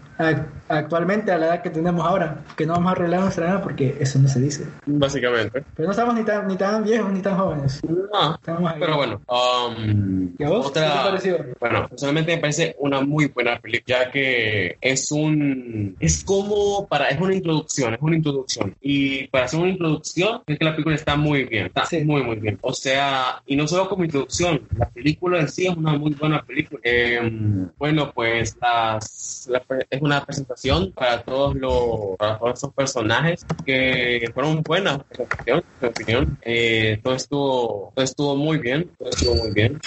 Actualmente 0.67 1.31
a 1.31 1.38
la 1.38 1.45
edad 1.47 1.62
que 1.62 1.69
tenemos 1.69 2.05
ahora 2.05 2.43
que 2.55 2.65
no 2.65 2.73
vamos 2.73 2.89
a 2.89 2.91
arreglar 2.95 3.21
nuestra 3.21 3.49
edad 3.49 3.63
porque 3.63 3.97
eso 3.99 4.19
no 4.19 4.27
se 4.27 4.39
dice 4.39 4.65
Básicamente. 4.86 5.63
pero 5.75 5.88
no 5.88 5.91
estamos 5.91 6.15
ni 6.15 6.23
tan, 6.23 6.47
ni 6.47 6.55
tan 6.55 6.84
viejos 6.84 7.12
ni 7.12 7.21
tan 7.21 7.38
jóvenes 7.38 7.81
No, 7.88 8.36
estamos 8.36 8.71
ahí. 8.71 8.79
pero 8.79 8.95
bueno. 8.97 9.21
um, 9.27 10.29
¿Y 10.38 10.43
a 10.43 10.49
vos? 10.49 10.67
otra- 10.67 10.84
¿Qué 10.84 10.97
te 10.97 11.03
pareció? 11.03 11.45
Bueno, 11.60 11.88
personalmente 11.89 12.36
me 12.36 12.41
parece 12.41 12.75
una 12.79 13.01
muy 13.01 13.27
buena 13.27 13.60
película, 13.60 13.81
ya 14.05 14.12
que 14.12 14.77
es 14.81 15.12
un... 15.12 15.95
Es 15.99 16.23
como 16.23 16.88
para... 16.88 17.10
Es 17.10 17.19
una 17.19 17.34
introducción, 17.36 17.93
es 17.93 17.99
una 18.01 18.15
introducción. 18.15 18.75
Y 18.81 19.27
para 19.27 19.45
hacer 19.45 19.60
una 19.60 19.69
introducción, 19.69 20.41
es 20.47 20.57
que 20.57 20.65
la 20.65 20.71
película 20.71 20.95
está 20.95 21.15
muy 21.15 21.43
bien, 21.45 21.67
está 21.67 21.86
Sí. 21.86 22.03
muy, 22.03 22.23
muy 22.23 22.36
bien. 22.38 22.57
O 22.62 22.73
sea, 22.73 23.41
y 23.45 23.55
no 23.55 23.67
solo 23.67 23.88
como 23.89 24.03
introducción, 24.03 24.62
la 24.77 24.88
película 24.89 25.39
en 25.39 25.47
sí 25.49 25.67
es 25.67 25.75
una 25.75 25.93
muy 25.97 26.12
buena 26.13 26.41
película. 26.43 26.79
Eh, 26.84 27.67
bueno, 27.77 28.12
pues 28.13 28.57
las, 28.62 29.47
la 29.49 29.62
es 29.89 30.01
una 30.01 30.11
presentación 30.19 30.91
para 30.91 31.24
todos 31.24 31.56
los 31.56 32.17
para 32.17 32.38
todos 32.38 32.60
esos 32.60 32.74
personajes 32.74 33.45
que 33.65 34.30
fueron 34.34 34.62
buenas 34.62 35.00
en 35.45 35.63
mi 35.80 35.88
opinión. 35.88 36.38
Eh, 36.41 37.00
todo 37.02 37.15
estuvo 37.15 37.93
todo 37.95 38.04
estuvo 38.04 38.36
muy 38.36 38.58
bien, 38.58 38.89
todo 38.97 39.10
estuvo 39.10 39.36
muy 39.36 39.52
bien. 39.52 39.80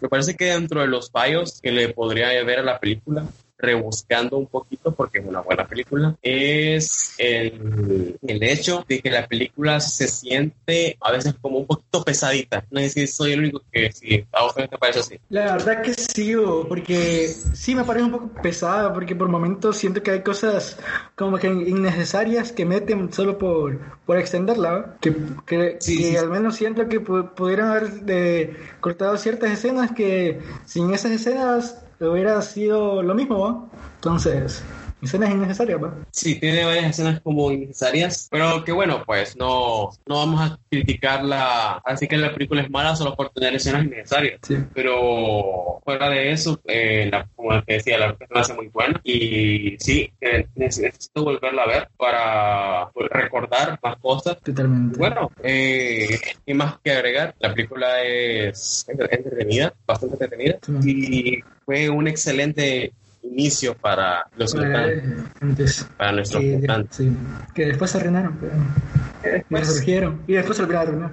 Me 0.00 0.08
parece 0.08 0.36
que 0.36 0.46
dentro 0.46 0.80
de 0.80 0.86
los 0.86 1.10
fallos 1.10 1.60
que 1.60 1.72
le 1.72 1.88
podría 1.88 2.28
ver 2.44 2.60
a 2.60 2.62
la 2.62 2.78
película, 2.78 3.26
rebuscando 3.58 4.36
un 4.36 4.46
poquito, 4.46 4.94
porque 4.94 5.18
es 5.18 5.26
una 5.26 5.40
buena 5.40 5.66
película, 5.66 6.16
es 6.22 7.14
el, 7.18 8.18
el 8.26 8.42
hecho 8.42 8.84
de 8.88 9.00
que 9.00 9.10
la 9.10 9.26
película 9.26 9.80
se 9.80 10.08
siente 10.08 10.96
a 11.00 11.12
veces 11.12 11.34
como 11.40 11.58
un 11.58 11.66
poquito 11.66 12.04
pesadita. 12.04 12.64
No 12.70 12.80
sé 12.80 12.90
si 12.90 13.06
soy 13.06 13.32
el 13.32 13.40
único 13.40 13.62
que 13.72 13.90
sí, 13.92 14.24
a 14.32 14.42
vos 14.42 14.54
te 14.54 14.68
parece 14.78 15.00
así. 15.00 15.18
La 15.30 15.56
verdad 15.56 15.82
que 15.82 15.94
sí, 15.94 16.34
porque 16.68 17.28
sí 17.28 17.74
me 17.74 17.84
parece 17.84 18.04
un 18.04 18.12
poco 18.12 18.28
pesada, 18.42 18.92
porque 18.92 19.16
por 19.16 19.28
momentos 19.28 19.76
siento 19.76 20.02
que 20.02 20.10
hay 20.10 20.22
cosas 20.22 20.78
como 21.14 21.38
que 21.38 21.46
innecesarias 21.46 22.52
que 22.52 22.64
meten 22.66 23.12
solo 23.12 23.38
por, 23.38 23.78
por 24.04 24.18
extenderla, 24.18 24.96
que, 25.00 25.14
que, 25.46 25.76
Sí, 25.80 25.98
que 25.98 26.04
sí, 26.10 26.16
al 26.16 26.30
menos 26.30 26.56
siento 26.56 26.88
que 26.88 27.00
pu- 27.02 27.32
pudieran 27.34 27.70
haber 27.70 27.90
eh, 28.08 28.56
cortado 28.80 29.16
ciertas 29.16 29.50
escenas 29.50 29.92
que 29.92 30.40
sin 30.66 30.92
esas 30.92 31.12
escenas 31.12 31.82
hubiera 32.00 32.40
sido 32.42 33.02
lo 33.02 33.14
mismo, 33.14 33.40
¿va? 33.40 33.78
Entonces, 33.96 34.62
escenas 35.02 35.30
innecesarias, 35.30 35.82
¿va? 35.82 35.94
Sí, 36.10 36.38
tiene 36.40 36.64
varias 36.64 36.90
escenas 36.90 37.20
como 37.20 37.50
innecesarias, 37.50 38.28
pero 38.30 38.64
que 38.64 38.72
bueno, 38.72 39.02
pues 39.04 39.36
no, 39.36 39.90
no 40.06 40.14
vamos 40.16 40.40
a 40.40 40.58
criticarla, 40.70 41.80
así 41.84 42.06
que 42.06 42.16
la 42.16 42.32
película 42.32 42.62
es 42.62 42.70
mala 42.70 42.96
solo 42.96 43.14
por 43.14 43.30
tener 43.30 43.54
escenas 43.54 43.84
innecesarias. 43.84 44.40
Sí. 44.42 44.56
Pero 44.74 45.80
fuera 45.84 46.08
de 46.08 46.32
eso, 46.32 46.60
eh, 46.64 47.08
la, 47.10 47.26
como 47.34 47.62
te 47.62 47.74
decía, 47.74 47.98
la 47.98 48.14
película 48.14 48.40
hace 48.40 48.54
muy 48.54 48.68
buena 48.68 49.00
y 49.04 49.76
sí, 49.78 50.10
eh, 50.20 50.46
necesito 50.54 51.24
volverla 51.24 51.62
a 51.62 51.68
ver 51.68 51.88
para 51.96 52.90
recordar 53.10 53.78
más 53.82 53.96
cosas. 53.98 54.40
Totalmente. 54.42 54.98
Bueno, 54.98 55.30
eh, 55.42 56.18
y 56.44 56.54
más 56.54 56.78
que 56.82 56.92
agregar, 56.92 57.34
la 57.38 57.54
película 57.54 58.02
es 58.02 58.84
entre- 58.88 59.14
entretenida, 59.14 59.72
bastante 59.86 60.14
entretenida 60.14 60.58
y 60.84 61.42
fue 61.66 61.90
un 61.90 62.08
excelente 62.08 62.92
inicio 63.22 63.74
para 63.74 64.24
los 64.36 64.54
mutantes, 64.54 65.04
eh, 65.04 65.24
antes, 65.40 65.86
para 65.96 66.12
nuestros 66.12 66.40
que, 66.42 66.56
mutantes. 66.58 66.96
sí, 66.96 67.12
que 67.54 67.66
después 67.66 67.90
se 67.90 67.98
arruinaron, 67.98 68.38
pero 68.40 69.44
y 69.50 69.54
resurgieron 69.54 70.22
y 70.28 70.34
después 70.34 70.60
a 70.60 70.62
arruinar. 70.80 71.10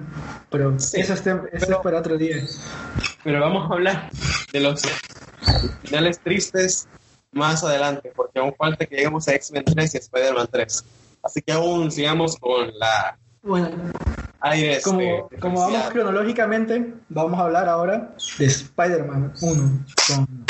Pero 0.48 0.78
Sí, 0.78 1.00
eso, 1.00 1.14
eso 1.14 1.22
pero- 1.24 1.48
es 1.52 1.66
para 1.82 1.98
otro 1.98 2.16
día. 2.16 2.36
Pero 3.24 3.40
vamos 3.40 3.68
a 3.68 3.74
hablar 3.74 4.10
de 4.52 4.60
los 4.60 4.80
finales 5.82 6.20
tristes 6.20 6.86
más 7.32 7.64
adelante, 7.64 8.12
porque 8.14 8.38
aún 8.38 8.54
falta 8.56 8.86
que 8.86 8.94
lleguemos 8.94 9.26
a 9.26 9.34
X-Men 9.34 9.64
3 9.64 9.94
y 9.94 9.98
Spider-Man 9.98 10.46
3. 10.52 10.84
Así 11.24 11.42
que 11.42 11.52
aún 11.52 11.90
sigamos 11.90 12.36
con 12.38 12.68
la 12.78 13.18
Bueno, 13.42 13.70
aires 14.44 14.82
como, 14.84 15.28
de 15.30 15.38
como 15.38 15.60
vamos 15.60 15.88
cronológicamente, 15.90 16.92
vamos 17.08 17.38
a 17.40 17.44
hablar 17.44 17.68
ahora 17.68 18.14
de 18.38 18.44
Spider-Man 18.46 19.32
1, 19.40 19.84
con- 20.08 20.44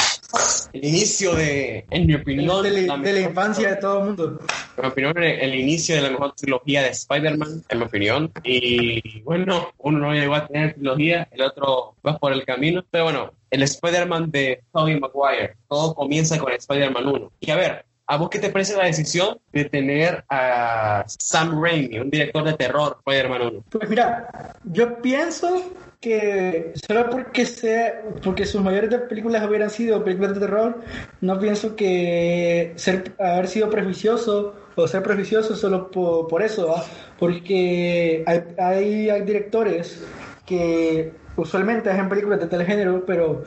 El 0.72 0.84
inicio 0.84 1.34
de, 1.36 1.86
en 1.90 2.06
mi 2.08 2.14
opinión, 2.14 2.62
de, 2.64 2.82
la, 2.86 2.96
de 2.98 3.12
la 3.12 3.20
infancia 3.20 3.70
de 3.70 3.76
todo 3.76 4.00
el 4.00 4.04
mundo. 4.06 4.40
en 4.76 4.82
mi 4.82 4.88
opinión, 4.88 5.16
el, 5.18 5.24
el 5.40 5.54
inicio 5.54 5.94
de 5.94 6.02
la 6.02 6.10
mejor 6.10 6.32
trilogía 6.34 6.82
de 6.82 6.88
Spider-Man, 6.88 7.62
en 7.68 7.78
mi 7.78 7.84
opinión. 7.84 8.32
Y 8.42 9.20
bueno, 9.20 9.68
uno 9.78 9.98
no 10.00 10.12
llegó 10.12 10.34
a 10.34 10.46
tener 10.48 10.74
trilogía, 10.74 11.28
el 11.30 11.42
otro 11.42 11.94
va 12.04 12.18
por 12.18 12.32
el 12.32 12.44
camino. 12.44 12.84
Pero 12.90 13.04
bueno, 13.04 13.30
el 13.50 13.62
Spider-Man 13.62 14.32
de 14.32 14.64
Tobey 14.72 14.98
Maguire, 14.98 15.54
todo 15.68 15.94
comienza 15.94 16.36
con 16.38 16.52
Spider-Man 16.52 17.06
1. 17.06 17.32
Y 17.38 17.50
a 17.52 17.56
ver, 17.56 17.86
¿A 18.06 18.18
vos 18.18 18.28
qué 18.28 18.38
te 18.38 18.50
parece 18.50 18.76
la 18.76 18.84
decisión 18.84 19.38
de 19.52 19.64
tener 19.64 20.24
a 20.28 21.04
Sam 21.06 21.62
Raimi, 21.62 21.98
un 21.98 22.10
director 22.10 22.44
de 22.44 22.52
terror, 22.52 22.98
Spider-Man 22.98 23.42
1? 23.42 23.64
Pues 23.70 23.88
mira, 23.88 24.28
yo 24.64 25.00
pienso 25.00 25.72
que 26.02 26.74
solo 26.86 27.08
porque 27.08 27.46
sea, 27.46 28.02
porque 28.22 28.44
sus 28.44 28.60
mayores 28.60 28.94
películas 29.08 29.48
hubieran 29.48 29.70
sido 29.70 30.04
películas 30.04 30.34
de 30.34 30.40
terror, 30.40 30.82
no 31.22 31.38
pienso 31.38 31.74
que 31.76 32.74
ser, 32.76 33.14
haber 33.18 33.48
sido 33.48 33.70
prejuicioso 33.70 34.54
o 34.74 34.86
ser 34.86 35.02
prejuicioso 35.02 35.56
solo 35.56 35.90
por, 35.90 36.28
por 36.28 36.42
eso, 36.42 36.68
¿va? 36.68 36.84
porque 37.18 38.22
hay, 38.26 38.42
hay, 38.58 39.08
hay 39.08 39.22
directores 39.22 40.04
que 40.44 41.10
usualmente 41.36 41.88
hacen 41.88 42.10
películas 42.10 42.38
de 42.38 42.48
tal 42.48 42.66
género, 42.66 43.02
pero 43.06 43.44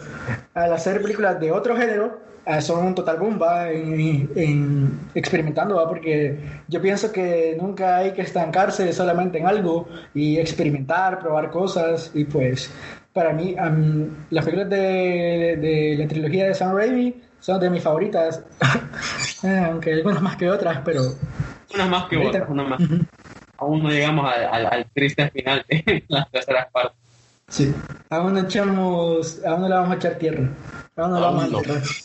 al 0.55 0.73
hacer 0.73 0.99
películas 0.99 1.39
de 1.39 1.51
otro 1.51 1.77
género, 1.77 2.25
Ah, 2.36 2.36
son 2.61 2.85
un 2.85 2.95
total 2.95 3.17
boom, 3.17 3.39
va, 3.41 3.69
en, 3.71 4.29
en 4.35 4.99
experimentando, 5.13 5.75
va, 5.75 5.87
porque 5.87 6.39
yo 6.67 6.81
pienso 6.81 7.11
que 7.11 7.57
nunca 7.59 7.97
hay 7.97 8.13
que 8.13 8.21
estancarse 8.21 8.91
solamente 8.93 9.37
en 9.37 9.47
algo 9.47 9.87
y 10.13 10.37
experimentar, 10.37 11.19
probar 11.19 11.51
cosas, 11.51 12.11
y 12.13 12.23
pues 12.23 12.71
para 13.13 13.33
mí 13.33 13.55
um, 13.55 14.09
las 14.29 14.45
películas 14.45 14.69
de, 14.69 15.57
de, 15.59 15.95
la 15.97 16.07
trilogía 16.07 16.45
de 16.45 16.53
Sam 16.53 16.75
Raimi 16.75 17.15
son 17.39 17.59
de 17.59 17.69
mis 17.69 17.83
favoritas, 17.83 18.43
eh, 19.43 19.65
aunque 19.65 19.93
algunas 19.93 20.21
más 20.21 20.37
que 20.37 20.49
otras, 20.49 20.81
pero... 20.85 21.01
Unas 21.73 21.89
más 21.89 22.05
que 22.05 22.17
otras, 22.17 22.49
unas 22.49 22.69
más. 22.69 22.79
Aún 23.57 23.83
no 23.83 23.89
llegamos 23.89 24.31
al, 24.33 24.45
al, 24.45 24.65
al 24.67 24.85
triste 24.93 25.29
final 25.31 25.65
de 25.67 26.03
las 26.07 26.29
terceras 26.31 26.67
partes. 26.71 27.06
Sí, 27.49 27.73
aún 28.09 28.33
no 28.33 28.41
echamos, 28.41 29.43
aún 29.45 29.61
no 29.61 29.69
le 29.69 29.75
vamos 29.75 29.91
a 29.91 29.95
echar 29.95 30.17
tierra. 30.17 30.53
Aún 30.97 31.11
no, 31.11 31.17
aún 31.17 31.51
no. 31.51 31.61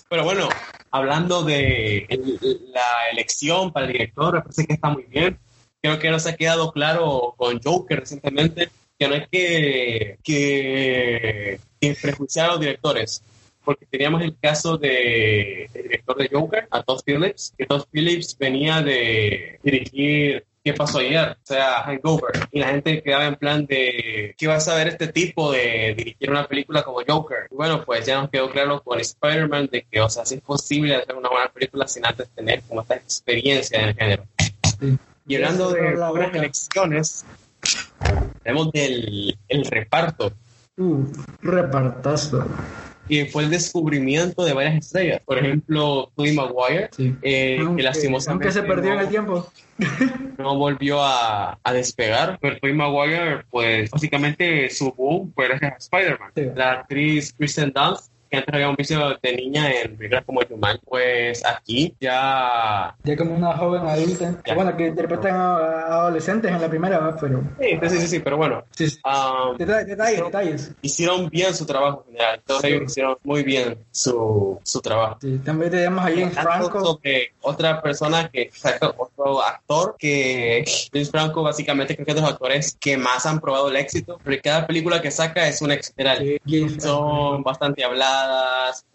Pero 0.09 0.25
bueno, 0.25 0.49
hablando 0.93 1.43
de 1.43 2.07
el, 2.09 2.39
la 2.73 3.11
elección 3.11 3.73
para 3.73 3.87
el 3.87 3.93
director, 3.93 4.35
me 4.35 4.41
parece 4.43 4.67
que 4.67 4.75
está 4.75 4.91
muy 4.91 5.03
bien. 5.05 5.39
Creo 5.81 5.99
que 5.99 6.11
nos 6.11 6.27
ha 6.27 6.37
quedado 6.37 6.71
claro 6.71 7.35
con 7.37 7.61
Joker 7.61 8.01
recientemente 8.01 8.71
que 8.97 9.09
no 9.09 9.15
hay 9.15 9.27
que, 9.33 10.19
que, 10.23 11.61
que 11.81 11.97
prejuiciar 12.01 12.47
a 12.47 12.53
los 12.53 12.61
directores. 12.61 13.25
Porque 13.65 13.87
teníamos 13.87 14.23
el 14.23 14.37
caso 14.39 14.77
de, 14.77 15.69
del 15.73 15.83
director 15.85 16.17
de 16.19 16.29
Joker, 16.33 16.69
a 16.71 16.83
Todd 16.83 17.01
Phillips, 17.05 17.53
que 17.59 17.67
Todd 17.67 17.85
Phillips 17.91 18.37
venía 18.39 18.81
de 18.81 19.59
dirigir 19.63 20.45
¿Qué 20.65 20.73
pasó 20.75 20.99
ayer? 20.99 21.31
O 21.31 21.45
sea, 21.45 21.83
Hangover. 21.83 22.49
Y 22.53 22.61
la 22.61 22.69
gente 22.69 23.03
quedaba 23.03 23.27
en 23.27 23.35
plan 23.35 23.67
de, 23.67 24.35
¿qué 24.39 24.47
va 24.47 24.57
a 24.57 24.61
saber 24.61 24.89
este 24.89 25.09
tipo 25.09 25.51
de 25.51 25.95
dirigir 25.97 26.31
una 26.31 26.47
película 26.47 26.85
como 26.85 27.01
Joker? 27.07 27.49
Y 27.51 27.55
bueno, 27.57 27.85
pues 27.85 28.07
ya 28.07 28.21
nos 28.21 28.31
quedó 28.31 28.49
claro 28.51 28.81
con 28.83 29.01
Spider-Man 29.01 29.69
de 29.73 29.83
que, 29.91 30.01
o 30.01 30.09
sea, 30.09 30.25
sí 30.25 30.37
es 30.37 30.41
posible 30.41 30.95
hacer 30.95 31.17
una 31.17 31.31
buena 31.31 31.49
película 31.49 31.89
sin 31.89 32.07
antes 32.07 32.29
tener 32.31 32.63
como 32.63 32.83
esta 32.83 32.95
experiencia 32.95 33.81
en 33.81 33.89
el 33.89 33.95
género. 33.95 34.25
Sí. 34.79 34.99
Y 35.27 35.37
hablando 35.37 35.71
de 35.73 35.97
buenas 35.97 36.35
elecciones, 36.35 37.25
tenemos 38.45 38.71
del 38.73 39.37
el 39.49 39.65
reparto. 39.65 40.33
Uh, 40.77 41.05
repartazo 41.43 42.47
y 43.13 43.27
fue 43.27 43.43
el 43.43 43.51
descubrimiento 43.51 44.43
de 44.43 44.55
varias 44.55 44.77
estrellas. 44.77 45.21
Por 45.27 45.37
ejemplo, 45.37 46.11
Tobey 46.17 46.35
Maguire, 46.35 46.89
sí. 46.97 47.15
eh, 47.21 47.59
aunque, 47.61 47.77
que 47.77 47.83
lastimosamente... 47.83 48.47
Aunque 48.47 48.59
se 48.59 48.67
perdió 48.67 48.95
no, 48.95 48.97
en 48.97 49.01
el 49.05 49.09
tiempo. 49.11 49.53
no 50.39 50.57
volvió 50.57 51.03
a, 51.03 51.59
a, 51.63 51.73
despegar, 51.75 52.39
pero 52.41 52.59
Tobey 52.59 52.75
Maguire, 52.75 53.45
pues, 53.51 53.91
básicamente 53.91 54.71
su 54.71 54.93
boom 54.93 55.31
fue 55.35 55.49
gracias 55.49 55.73
a 55.75 55.77
Spider-Man. 55.77 56.31
Sí. 56.35 56.43
La 56.57 56.73
actriz 56.73 57.35
Kristen 57.37 57.71
Dunst 57.75 58.12
que 58.33 58.39
antes 58.39 58.55
habíamos 58.55 58.79
visto 58.79 59.19
de 59.23 59.37
niña 59.37 59.71
en 59.71 59.95
películas 59.95 60.25
como 60.25 60.41
Jumanji, 60.41 60.81
pues 60.87 61.45
aquí 61.45 61.95
ya... 62.01 62.97
Ya 63.05 63.15
como 63.15 63.35
una 63.35 63.55
joven 63.59 63.87
adulta, 63.87 64.41
ya. 64.47 64.55
bueno, 64.55 64.75
que 64.75 64.87
interpretan 64.87 65.37
a, 65.37 66.01
adolescentes 66.01 66.51
en 66.51 66.63
la 66.63 66.69
primera, 66.71 67.15
pero... 67.21 67.43
Sí, 67.61 67.79
sí, 67.83 68.01
sí, 68.01 68.07
sí 68.07 68.21
pero 68.21 68.39
bueno. 68.39 68.65
Sí, 68.71 68.89
sí. 68.89 69.01
Um, 69.05 69.59
detalles, 69.59 69.87
detalles, 69.87 70.25
detalles. 70.25 70.75
Hicieron 70.81 71.29
bien 71.29 71.55
su 71.55 71.67
trabajo 71.67 72.05
en 72.07 72.13
general, 72.15 72.43
todos 72.47 72.65
ellos 72.65 72.83
hicieron 72.87 73.19
muy 73.23 73.43
bien 73.43 73.77
su, 73.91 74.59
su 74.63 74.81
trabajo. 74.81 75.19
También 75.45 75.71
tenemos 75.71 76.03
a 76.03 76.09
James 76.09 76.35
Franco. 76.35 76.81
Sobre 76.83 77.35
otra 77.43 77.83
persona 77.83 78.31
que, 78.31 78.51
otro 78.97 79.43
actor 79.43 79.97
que 79.99 80.65
James 80.91 81.11
Franco 81.11 81.43
básicamente 81.43 81.95
creo 81.95 82.07
que 82.07 82.13
es 82.13 82.17
de 82.17 82.23
los 82.23 82.31
actores 82.31 82.79
que 82.81 82.97
más 82.97 83.27
han 83.27 83.41
probado 83.41 83.69
el 83.69 83.77
éxito, 83.77 84.19
porque 84.25 84.41
cada 84.41 84.67
película 84.67 85.03
que 85.03 85.11
saca 85.11 85.47
es 85.47 85.61
un 85.61 85.71
éxito. 85.71 86.03
Sí, 86.47 86.81
Son 86.81 87.43
bastante 87.43 87.85
habladas 87.85 88.22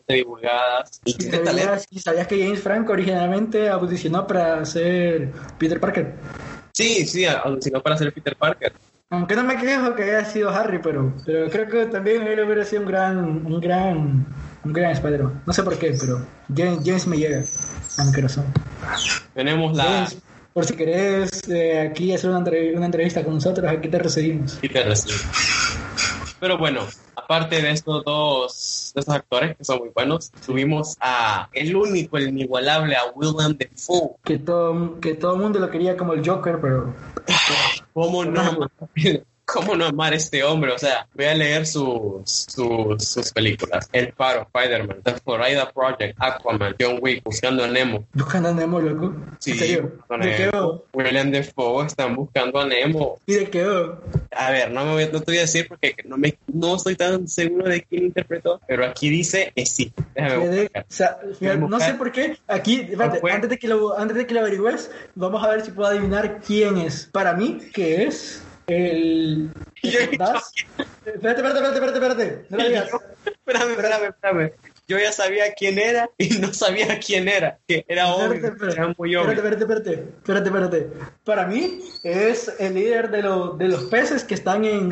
divulgadas. 0.07 1.01
¿Y, 1.05 1.13
sabías, 1.13 1.87
¿Y 1.89 1.99
sabías 1.99 2.27
que 2.27 2.43
James 2.43 2.61
Franco 2.61 2.93
originalmente 2.93 3.69
audicionó 3.69 4.25
para 4.25 4.63
ser 4.65 5.31
Peter 5.57 5.79
Parker? 5.79 6.15
Sí, 6.71 7.05
sí, 7.05 7.25
audicionó 7.25 7.81
para 7.81 7.97
ser 7.97 8.13
Peter 8.13 8.35
Parker. 8.35 8.73
Aunque 9.09 9.35
no 9.35 9.43
me 9.43 9.57
quejo 9.57 9.95
que 9.95 10.03
haya 10.03 10.25
sido 10.25 10.49
Harry, 10.49 10.79
pero, 10.79 11.13
pero 11.25 11.49
creo 11.49 11.67
que 11.67 11.85
también 11.85 12.27
él 12.27 12.41
hubiera 12.41 12.65
sido 12.65 12.81
un 12.81 12.87
gran, 12.87 13.17
un 13.17 13.61
gran, 13.61 14.25
un 14.65 14.73
gran 14.73 14.91
Spider-Man. 14.91 15.43
No 15.45 15.53
sé 15.53 15.63
por 15.63 15.79
qué, 15.79 15.95
pero 15.99 16.25
James, 16.53 16.79
James 16.85 17.07
me 17.07 17.17
llega 17.17 17.41
a 17.97 18.03
mi 18.03 18.13
corazón. 18.13 18.45
Tenemos 19.33 19.77
la... 19.77 19.83
James, 19.83 20.17
por 20.51 20.65
si 20.65 20.75
querés 20.75 21.47
eh, 21.47 21.79
aquí 21.79 22.13
hacer 22.13 22.31
una, 22.31 22.39
una, 22.39 22.85
entrevista 22.85 23.23
con 23.23 23.35
nosotros, 23.35 23.71
aquí 23.71 23.87
te 23.87 23.99
recibimos. 23.99 24.57
Aquí 24.57 24.69
te 24.69 24.83
recibimos. 24.83 25.25
Pero 26.39 26.57
bueno, 26.57 26.81
aparte 27.15 27.61
de 27.61 27.71
estos 27.71 28.03
dos 28.03 28.66
estos 28.97 29.15
actores 29.15 29.55
que 29.57 29.63
son 29.63 29.79
muy 29.79 29.89
buenos, 29.89 30.31
tuvimos 30.45 30.97
a 30.99 31.49
el 31.53 31.75
único, 31.75 32.17
el 32.17 32.29
inigualable, 32.29 32.95
a 32.95 33.11
William 33.15 33.55
Defoe. 33.57 34.15
Que 34.23 34.39
todo, 34.39 34.99
que 34.99 35.15
todo 35.15 35.35
el 35.35 35.41
mundo 35.41 35.59
lo 35.59 35.69
quería 35.69 35.97
como 35.97 36.13
el 36.13 36.27
Joker, 36.27 36.59
pero... 36.61 36.93
¿Cómo 37.93 38.25
no? 38.25 38.69
¿Cómo 39.47 39.77
no 39.77 39.85
amar 39.85 40.11
a 40.11 40.17
este 40.17 40.43
hombre? 40.43 40.73
O 40.73 40.77
sea, 40.77 41.07
voy 41.13 41.23
a 41.23 41.33
leer 41.33 41.65
sus, 41.65 42.47
sus, 42.49 43.01
sus 43.01 43.31
películas. 43.31 43.87
El 43.93 44.11
Faro, 44.11 44.41
Spider-Man, 44.53 45.01
The 45.03 45.13
Florida 45.23 45.71
Project, 45.71 46.17
Aquaman, 46.19 46.75
John 46.77 46.99
Wick, 46.99 47.23
Buscando 47.23 47.63
a 47.63 47.67
Nemo. 47.69 48.05
¿Buscando 48.13 48.49
a 48.49 48.51
Nemo, 48.51 48.81
loco? 48.81 49.15
Sí, 49.39 49.51
¿En 49.51 49.57
serio? 49.57 49.93
¿De 50.19 50.35
qué 50.35 50.51
William 50.91 51.31
Defoe 51.31 51.85
están 51.85 52.17
buscando 52.17 52.59
a 52.59 52.65
Nemo. 52.65 53.19
¿Y 53.25 53.35
de 53.35 53.49
qué 53.49 53.65
A 54.31 54.51
ver, 54.51 54.69
no, 54.69 54.83
me 54.83 54.91
voy, 54.91 55.09
no 55.13 55.21
te 55.21 55.31
voy 55.31 55.37
a 55.37 55.41
decir 55.41 55.65
porque 55.69 55.95
no, 56.03 56.17
me, 56.17 56.37
no 56.47 56.75
estoy 56.75 56.97
tan 56.97 57.25
seguro 57.29 57.69
de 57.69 57.83
quién 57.83 58.03
interpretó, 58.03 58.59
pero 58.67 58.85
aquí 58.85 59.09
dice 59.09 59.53
que 59.55 59.65
sí. 59.65 59.93
Déjame 60.13 60.47
de, 60.49 60.71
o 60.75 60.83
sea, 60.89 61.19
no 61.57 61.79
sé 61.79 61.93
por 61.93 62.11
qué. 62.11 62.37
Aquí, 62.49 62.85
antes, 62.99 63.49
de 63.49 63.57
que 63.57 63.69
lo, 63.69 63.97
antes 63.97 64.17
de 64.17 64.27
que 64.27 64.33
lo 64.33 64.41
averigües, 64.41 64.91
vamos 65.15 65.41
a 65.41 65.47
ver 65.47 65.61
si 65.61 65.71
puedo 65.71 65.87
adivinar 65.87 66.41
quién 66.45 66.79
es. 66.79 67.05
Para 67.13 67.31
mí, 67.31 67.59
¿qué 67.73 68.03
es? 68.03 68.43
El. 68.67 69.49
¿Das? 70.17 70.51
Espérate, 71.05 71.41
espérate, 71.41 71.59
espérate, 71.59 71.75
espérate, 71.75 72.23
espérate. 72.23 72.45
No 72.49 72.57
lo 72.57 72.63
digas. 72.67 72.89
Espérame, 73.25 73.71
espérame, 73.71 74.03
espérame. 74.09 74.51
Yo 74.89 74.97
ya 74.97 75.11
sabía 75.11 75.53
quién 75.53 75.79
era 75.79 76.09
y 76.17 76.29
no 76.39 76.53
sabía 76.53 76.99
quién 76.99 77.29
era. 77.29 77.59
Que 77.65 77.85
era 77.87 78.07
obvio. 78.13 78.45
Espérate, 78.45 78.73
era 78.73 78.93
muy 78.97 79.15
obvio. 79.15 79.31
Espérate, 79.31 79.63
espérate, 79.63 79.91
espérate, 80.17 80.49
espérate. 80.49 80.87
Para 81.23 81.47
mí 81.47 81.79
es 82.03 82.53
el 82.59 82.73
líder 82.73 83.09
de, 83.09 83.17
de 83.19 83.67
los 83.69 83.83
peces 83.85 84.25
que 84.25 84.33
están 84.33 84.65
en, 84.65 84.91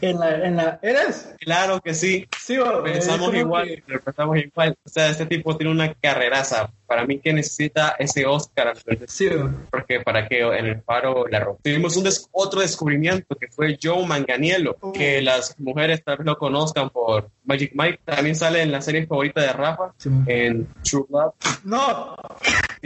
en, 0.00 0.18
la, 0.20 0.46
en 0.46 0.56
la. 0.56 0.78
¿Eres? 0.82 1.34
Claro 1.40 1.80
que 1.80 1.94
sí. 1.94 2.28
Sí, 2.40 2.58
o, 2.58 2.84
Pensamos 2.84 3.34
igual, 3.34 3.70
interpretamos 3.70 4.38
igual. 4.38 4.76
O 4.84 4.88
sea, 4.88 5.08
este 5.10 5.26
tipo 5.26 5.56
tiene 5.56 5.72
una 5.72 5.94
carreraza. 5.94 6.70
Para 6.86 7.04
mí 7.06 7.18
que 7.18 7.32
necesita 7.32 7.96
ese 7.98 8.26
Oscar. 8.26 8.74
Sí, 9.06 9.28
porque 9.70 10.00
para 10.00 10.28
que 10.28 10.40
en 10.40 10.66
el 10.66 10.82
faro 10.82 11.26
la 11.28 11.40
rompa. 11.40 11.62
Tuvimos 11.62 11.96
un 11.96 12.04
des 12.04 12.28
otro 12.32 12.60
descubrimiento 12.60 13.34
que 13.36 13.48
fue 13.48 13.78
Joe 13.82 14.06
Manganiello, 14.06 14.76
uh. 14.80 14.92
que 14.92 15.20
las 15.22 15.58
mujeres 15.58 16.02
tal 16.04 16.18
vez 16.18 16.26
lo 16.26 16.38
conozcan 16.38 16.90
por 16.90 17.30
Magic 17.44 17.72
Mike. 17.74 18.00
También 18.04 18.36
sale 18.36 18.62
en 18.62 18.72
la 18.72 18.80
serie 18.80 19.06
favorita 19.06 19.40
de 19.40 19.52
Rafa, 19.52 19.92
sí. 19.96 20.10
en 20.26 20.68
True 20.82 21.06
Love. 21.10 21.34
No. 21.64 22.16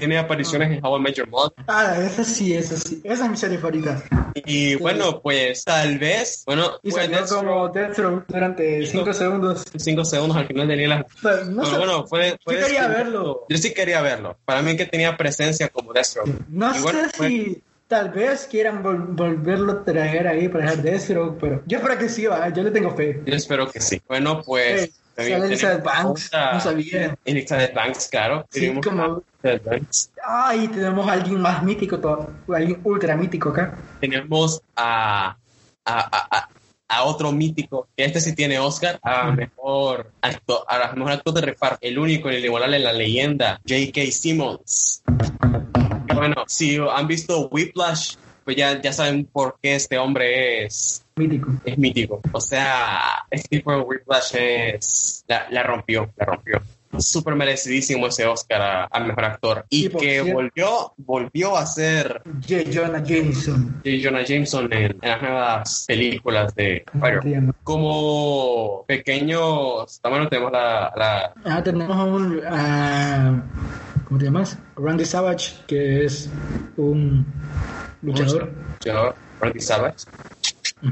Tiene 0.01 0.19
apariciones 0.19 0.71
no. 0.71 0.75
en 0.77 0.85
How 0.85 0.97
I 0.97 1.01
Met 1.01 1.15
Your 1.15 1.29
Mother. 1.29 1.53
Ah, 1.69 1.95
esa 1.99 2.25
sí, 2.25 2.55
esa 2.55 2.77
sí. 2.77 3.01
Esa 3.05 3.25
es 3.25 3.31
mi 3.31 3.37
serie 3.37 3.59
favorita. 3.59 4.03
Y 4.47 4.71
sí. 4.71 4.77
bueno, 4.77 5.21
pues 5.21 5.65
tal 5.65 5.99
vez, 5.99 6.43
bueno, 6.47 6.79
y 6.83 6.91
fue 6.91 7.03
salió 7.03 7.27
como 7.27 7.69
Deathstroke 7.69 8.25
durante 8.27 8.87
5 8.87 9.13
segundos. 9.13 9.65
5 9.77 10.05
segundos 10.05 10.37
al 10.37 10.47
final 10.47 10.69
tenía 10.69 10.89
las... 10.89 11.05
Pero, 11.23 11.45
no 11.45 11.63
Pero 11.63 11.79
bueno, 11.79 12.07
fue... 12.07 12.39
fue 12.43 12.55
yo 12.55 12.67
quería 12.67 12.89
verlo. 12.89 13.47
Yo 13.49 13.59
sí 13.59 13.75
quería 13.75 14.01
verlo. 14.01 14.39
Para 14.45 14.63
mí 14.63 14.77
que 14.77 14.87
tenía 14.87 15.17
presencia 15.17 15.69
como 15.69 15.93
Deathstroke. 15.93 16.31
No 16.49 16.75
y 16.75 16.81
bueno, 16.81 17.01
sé 17.01 17.11
fue... 17.11 17.29
si 17.29 17.63
tal 17.87 18.11
vez 18.11 18.47
quieran 18.51 18.83
vol 18.83 18.99
volverlo 19.09 19.73
a 19.73 19.85
traer 19.85 20.27
ahí 20.29 20.49
para 20.49 20.65
dejar 20.65 20.83
Deathstroke, 20.83 21.39
pero 21.41 21.63
yo 21.67 21.79
espero 21.79 21.99
que 21.99 22.09
sí, 22.09 22.27
va. 22.27 22.49
yo 22.49 22.63
le 22.63 22.71
tengo 22.71 22.97
fe. 22.97 23.21
Yo 23.27 23.35
espero 23.35 23.71
que 23.71 23.81
sí. 23.81 24.01
Bueno, 24.09 24.43
pues... 24.43 24.83
Hey. 24.83 24.93
Elizabeth 25.17 25.83
Banks, 25.85 26.31
no 26.33 26.61
sabía. 26.61 27.17
Elizabeth 27.25 27.75
Banks, 27.75 28.09
claro. 28.09 28.47
Sí, 28.51 28.73
como... 28.83 29.23
Banks. 29.43 30.11
Ay, 30.27 30.69
tenemos 30.69 31.09
a 31.09 31.13
alguien 31.13 31.41
más 31.41 31.63
mítico, 31.63 31.99
todo, 31.99 32.31
alguien 32.55 32.81
ultra 32.85 33.17
mítico 33.17 33.51
acá. 33.51 33.75
Tenemos 34.01 34.63
a, 34.77 35.37
a, 35.85 36.27
a, 36.37 36.49
a 36.89 37.05
otro 37.05 37.33
mítico, 37.33 37.89
que 37.97 38.05
este 38.05 38.21
sí 38.21 38.35
tiene 38.35 38.59
Oscar, 38.59 38.99
a 39.03 39.31
mejor 39.31 40.11
actor, 40.21 40.65
a 40.69 40.93
mejor 40.95 41.13
actor 41.13 41.35
de 41.35 41.41
reparto, 41.41 41.79
el 41.81 41.99
único, 41.99 42.29
el 42.29 42.41
inigualable, 42.41 42.79
la 42.81 42.93
leyenda, 42.93 43.61
J.K. 43.67 44.11
Simmons. 44.11 45.03
Bueno, 46.15 46.45
si 46.49 46.77
han 46.77 47.07
visto 47.07 47.49
Whiplash, 47.49 48.17
pues 48.45 48.57
ya, 48.57 48.81
ya 48.83 48.93
saben 48.93 49.25
por 49.25 49.57
qué 49.63 49.77
este 49.77 49.99
hombre 49.99 50.65
es 50.65 51.05
mítico. 51.21 51.53
Es 51.65 51.79
mítico. 51.79 52.21
O 52.33 52.41
sea, 52.41 53.25
este 53.31 53.57
tipo 53.59 53.73
de 53.73 53.81
Whiplash 53.81 54.35
es, 54.35 55.25
la, 55.29 55.47
la 55.51 55.63
rompió, 55.63 56.11
la 56.17 56.25
rompió 56.25 56.61
súper 56.99 57.35
merecidísimo 57.37 58.07
ese 58.09 58.27
Oscar 58.27 58.89
a, 58.91 59.01
mejor 59.01 59.25
actor 59.25 59.67
y 59.71 59.89
que 59.89 60.21
volvió 60.21 60.93
volvió 60.97 61.57
a 61.57 61.65
ser 61.67 62.23
J. 62.47 62.71
Jonah 62.73 63.03
Jameson 63.03 63.81
J. 63.85 63.91
Jonah 64.03 64.25
Jameson 64.25 64.73
en, 64.73 64.99
las 65.01 65.23
nuevas 65.23 65.85
películas 65.87 66.55
de 66.55 66.85
como 67.63 68.85
pequeños 68.87 70.01
también 70.01 70.29
tenemos 70.29 70.53
la, 70.53 70.93
la... 70.97 71.33
Ah, 71.45 71.63
tenemos 71.63 71.97
un 71.97 72.41
¿cómo 74.05 74.19
te 74.19 74.25
llamas? 74.25 74.59
Randy 74.77 75.05
Savage 75.05 75.55
que 75.67 76.05
es 76.05 76.29
un 76.77 77.25
luchador 78.03 78.53
luchador 78.81 79.15
Randy 79.41 79.61
Savage 79.61 80.07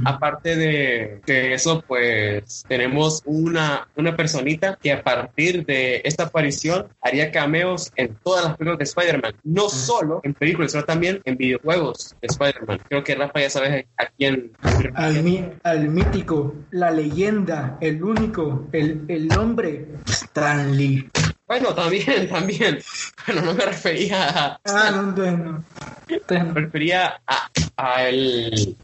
Aparte 0.05 0.57
de, 0.57 1.21
eso, 1.27 1.83
pues 1.87 2.65
tenemos 2.69 3.23
una, 3.25 3.89
una 3.97 4.17
personita 4.17 4.79
que 4.81 4.93
a 4.93 5.03
partir 5.03 5.65
de 5.65 6.03
esta 6.05 6.25
aparición 6.25 6.89
haría 7.01 7.31
cameos 7.31 7.91
en 7.97 8.15
todas 8.23 8.45
las 8.45 8.57
películas 8.57 8.79
de 8.79 8.85
Spider-Man. 8.85 9.35
No 9.45 9.69
solo 9.69 10.21
en 10.25 10.35
películas, 10.35 10.73
sino 10.73 10.85
también 10.85 11.21
en 11.25 11.37
videojuegos 11.37 12.15
de 12.21 12.27
Spider-Man. 12.29 12.81
Creo 12.89 13.05
que 13.05 13.15
Rafa 13.15 13.41
ya 13.41 13.51
sabes 13.51 13.87
a 13.97 14.07
quién. 14.07 14.53
Al, 14.95 15.59
al 15.63 15.89
mítico, 15.89 16.55
la 16.71 16.91
leyenda, 16.91 17.79
el 17.81 18.03
único, 18.03 18.69
el, 18.73 19.05
el 19.09 19.29
hombre, 19.37 19.87
Stanley. 20.07 21.09
Bueno, 21.49 21.75
también, 21.75 22.29
también. 22.31 22.79
Bueno, 23.27 23.43
no 23.43 23.55
me 23.55 23.65
refería 23.65 24.29
a... 24.29 24.61
Ah, 24.65 24.91
no 24.91 25.09
entiendo. 25.09 25.65
Me 26.29 26.61
refería 26.61 27.21
a, 27.27 27.51
a 27.77 28.09
el 28.09 28.77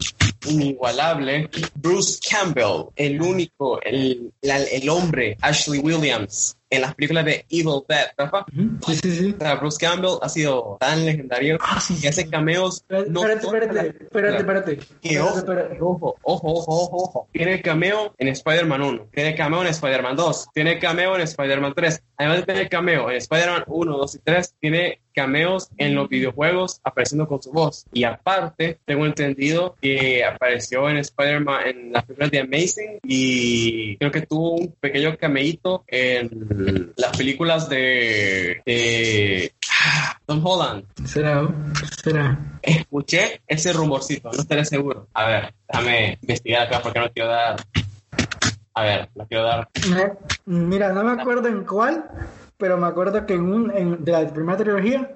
inigualable 0.47 1.49
Bruce 1.75 2.19
Campbell, 2.29 2.89
el 2.95 3.21
único, 3.21 3.81
el, 3.81 4.31
el 4.41 4.89
hombre, 4.89 5.37
Ashley 5.41 5.79
Williams, 5.79 6.57
en 6.69 6.81
las 6.81 6.95
películas 6.95 7.25
de 7.25 7.45
Evil 7.49 7.83
Dead, 7.87 8.07
¿verdad? 8.17 8.45
Sí, 8.85 8.95
sí, 8.95 9.11
sí. 9.15 9.35
Bruce 9.59 9.77
Campbell 9.79 10.17
ha 10.21 10.29
sido 10.29 10.77
tan 10.79 11.05
legendario 11.05 11.57
ah, 11.61 11.79
sí, 11.79 11.99
que 11.99 12.09
hace 12.09 12.29
cameos. 12.29 12.81
Espérate, 12.81 13.09
no 13.11 13.27
espérate, 13.27 13.97
espérate, 14.01 14.37
espérate, 14.37 14.79
Que 15.01 15.19
ojo, 15.19 15.39
ojo, 15.79 16.15
ojo, 16.23 16.53
ojo, 16.53 17.03
ojo. 17.03 17.27
Tiene 17.31 17.61
cameo 17.61 18.13
en 18.17 18.27
Spider-Man 18.29 18.81
1, 18.81 19.07
tiene 19.13 19.35
cameo 19.35 19.61
en 19.61 19.67
Spider-Man 19.67 20.15
2, 20.15 20.47
tiene 20.53 20.79
cameo 20.79 21.15
en 21.15 21.21
Spider-Man 21.21 21.73
3. 21.75 22.01
Además 22.17 22.37
de 22.39 22.45
tener 22.45 22.69
cameo 22.69 23.09
en 23.09 23.17
Spider-Man 23.17 23.63
1, 23.67 23.97
2 23.97 24.15
y 24.15 24.19
3, 24.19 24.55
tiene 24.59 24.99
cameos 25.13 25.69
en 25.77 25.95
los 25.95 26.09
videojuegos 26.09 26.81
apareciendo 26.83 27.27
con 27.27 27.41
su 27.41 27.51
voz. 27.51 27.85
Y 27.93 28.03
aparte, 28.03 28.79
tengo 28.85 29.05
entendido 29.05 29.75
que 29.81 30.23
apareció 30.23 30.89
en 30.89 30.97
Spider-Man 30.97 31.67
en 31.67 31.93
las 31.93 32.03
películas 32.03 32.31
de 32.31 32.39
Amazing 32.41 32.99
y 33.03 33.97
creo 33.97 34.11
que 34.11 34.21
tuvo 34.21 34.55
un 34.55 34.75
pequeño 34.79 35.17
cameíto 35.17 35.83
en 35.87 36.93
las 36.97 37.17
películas 37.17 37.69
de, 37.69 38.61
de 38.65 39.53
Tom 40.25 40.45
Holland. 40.45 40.85
¿Será? 41.05 41.47
¿Será? 42.03 42.59
Escuché 42.61 43.41
ese 43.47 43.73
rumorcito, 43.73 44.31
no 44.31 44.41
estaré 44.41 44.65
seguro. 44.65 45.07
A 45.13 45.27
ver, 45.27 45.53
déjame 45.67 46.17
investigar 46.21 46.67
acá 46.67 46.81
porque 46.81 46.99
no 46.99 47.11
quiero 47.11 47.29
dar. 47.29 47.55
A 48.75 48.83
ver, 48.83 49.09
no 49.15 49.25
quiero 49.25 49.45
dar. 49.45 49.69
Mira, 50.45 50.91
no 50.91 51.03
me 51.03 51.21
acuerdo 51.21 51.47
en 51.47 51.63
cuál, 51.63 52.05
pero 52.57 52.77
me 52.77 52.87
acuerdo 52.87 53.25
que 53.25 53.33
en 53.33 53.41
un 53.41 53.71
en, 53.71 54.03
de 54.03 54.11
la 54.11 54.27
primera 54.27 54.57
trilogía, 54.57 55.11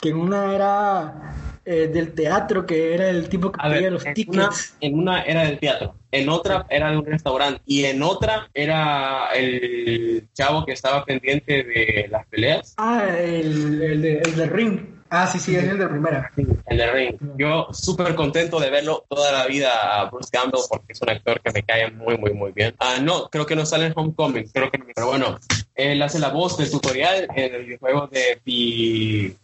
que 0.00 0.08
en 0.08 0.16
una 0.16 0.54
era 0.54 1.60
eh, 1.66 1.88
del 1.92 2.14
teatro, 2.14 2.64
que 2.64 2.94
era 2.94 3.10
el 3.10 3.28
tipo 3.28 3.52
que 3.52 3.60
pedía 3.68 3.90
los 3.90 4.04
tickets. 4.14 4.76
en 4.80 4.98
una 4.98 5.22
era 5.24 5.44
del 5.44 5.58
teatro, 5.58 5.94
en 6.10 6.28
otra 6.30 6.64
era 6.70 6.90
de 6.90 6.96
un 6.96 7.04
restaurante 7.04 7.60
y 7.66 7.84
en 7.84 8.02
otra 8.02 8.48
era 8.54 9.26
el 9.34 10.26
chavo 10.32 10.64
que 10.64 10.72
estaba 10.72 11.04
pendiente 11.04 11.62
de 11.62 12.08
las 12.10 12.26
peleas. 12.28 12.74
Ah, 12.78 13.08
el, 13.18 13.82
el, 13.82 14.02
de, 14.02 14.18
el 14.20 14.36
de 14.36 14.46
ring. 14.46 15.01
Ah, 15.14 15.26
sí, 15.26 15.38
sí, 15.38 15.54
es 15.54 15.64
el 15.64 15.76
de 15.76 15.86
primera. 15.88 16.32
el 16.36 16.78
de 16.78 16.90
Ring. 16.90 17.18
Yo 17.36 17.68
súper 17.70 18.14
contento 18.14 18.58
de 18.58 18.70
verlo 18.70 19.04
toda 19.10 19.30
la 19.30 19.46
vida 19.46 20.00
a 20.00 20.08
Bruce 20.08 20.30
Campbell 20.32 20.62
porque 20.70 20.94
es 20.94 21.02
un 21.02 21.10
actor 21.10 21.38
que 21.42 21.52
me 21.52 21.62
cae 21.62 21.90
muy, 21.90 22.16
muy, 22.16 22.32
muy 22.32 22.50
bien. 22.52 22.74
Ah, 22.78 22.96
no, 22.98 23.28
creo 23.28 23.44
que 23.44 23.54
no 23.54 23.66
sale 23.66 23.88
en 23.88 23.92
Homecoming, 23.94 24.48
creo 24.48 24.70
que 24.70 24.78
pero 24.94 25.08
bueno, 25.08 25.38
él 25.74 26.00
hace 26.00 26.18
la 26.18 26.30
voz 26.30 26.56
del 26.56 26.70
tutorial 26.70 27.28
en 27.36 27.54
el 27.54 27.64
videojuego 27.66 28.06
de, 28.06 28.40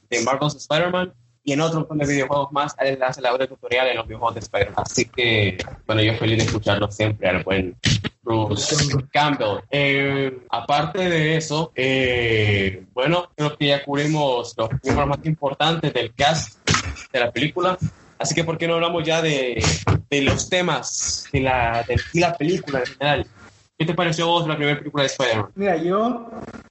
de 0.09 0.21
Marvel's 0.25 0.57
Spider-Man 0.57 1.13
y 1.49 1.53
en 1.55 1.63
otro 1.63 1.79
montón 1.81 1.97
de 1.97 2.07
videojuegos 2.07 2.53
más, 2.53 2.77
él 2.79 3.03
hace 3.03 3.23
la 3.23 3.35
de 3.35 3.47
tutorial 3.47 3.89
en 3.89 3.97
los 3.97 4.07
videojuegos 4.07 4.35
de 4.35 4.41
Spider-Man. 4.41 4.85
Así 4.85 5.07
que, 5.07 5.57
bueno, 5.87 6.03
yo 6.03 6.13
feliz 6.17 6.37
de 6.37 6.45
escucharlo 6.45 6.91
siempre 6.91 7.27
al 7.27 7.43
buen 7.43 7.75
Bruce 8.23 8.77
Campbell. 9.11 9.61
Eh, 9.71 10.41
aparte 10.51 11.09
de 11.09 11.39
eso, 11.39 11.73
eh, 11.75 12.85
bueno, 12.93 13.31
creo 13.35 13.57
que 13.57 13.69
ya 13.69 13.83
cubrimos 13.83 14.55
los 14.59 14.69
miembros 14.85 15.09
más 15.09 15.19
importantes 15.25 15.91
del 15.95 16.13
cast 16.15 16.69
de 17.11 17.19
la 17.19 17.33
película. 17.33 17.79
Así 18.19 18.35
que, 18.35 18.45
¿por 18.45 18.59
qué 18.59 18.69
no 18.69 18.75
hablamos 18.75 19.03
ya 19.05 19.23
de, 19.23 19.65
de 20.11 20.21
los 20.21 20.51
temas 20.51 21.25
de 21.33 21.41
la, 21.41 21.83
de 21.89 21.99
la 22.13 22.37
película 22.37 22.81
en 22.81 22.87
general? 22.87 23.27
¿Qué 23.79 23.87
te 23.87 23.95
pareció 23.95 24.27
vos 24.27 24.47
la 24.47 24.57
primera 24.57 24.77
película 24.77 25.05
de 25.05 25.07
Spider-Man? 25.07 25.51
Mira, 25.55 25.77
yo 25.77 26.29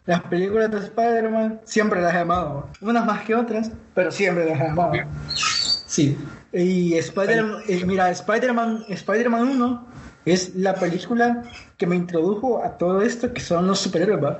las 0.07 0.21
películas 0.23 0.71
de 0.71 0.79
Spider-Man 0.79 1.59
siempre 1.65 2.01
las 2.01 2.15
he 2.15 2.19
amado. 2.19 2.69
Unas 2.81 3.05
más 3.05 3.23
que 3.23 3.35
otras, 3.35 3.71
pero 3.93 4.09
siempre 4.09 4.45
las 4.45 4.59
he 4.59 4.67
amado. 4.67 4.93
Sí. 5.35 6.17
Y 6.53 6.95
Spider-Man, 6.95 7.61
eh, 7.67 7.83
mira, 7.85 8.09
Spider-Man 8.09 8.85
Spider 8.87 9.27
1 9.27 9.87
es 10.25 10.55
la 10.55 10.73
película 10.75 11.43
que 11.77 11.85
me 11.85 11.97
introdujo 11.97 12.63
a 12.63 12.77
todo 12.77 13.01
esto 13.01 13.33
que 13.33 13.41
son 13.41 13.67
los 13.67 13.79
superhéroes, 13.79 14.37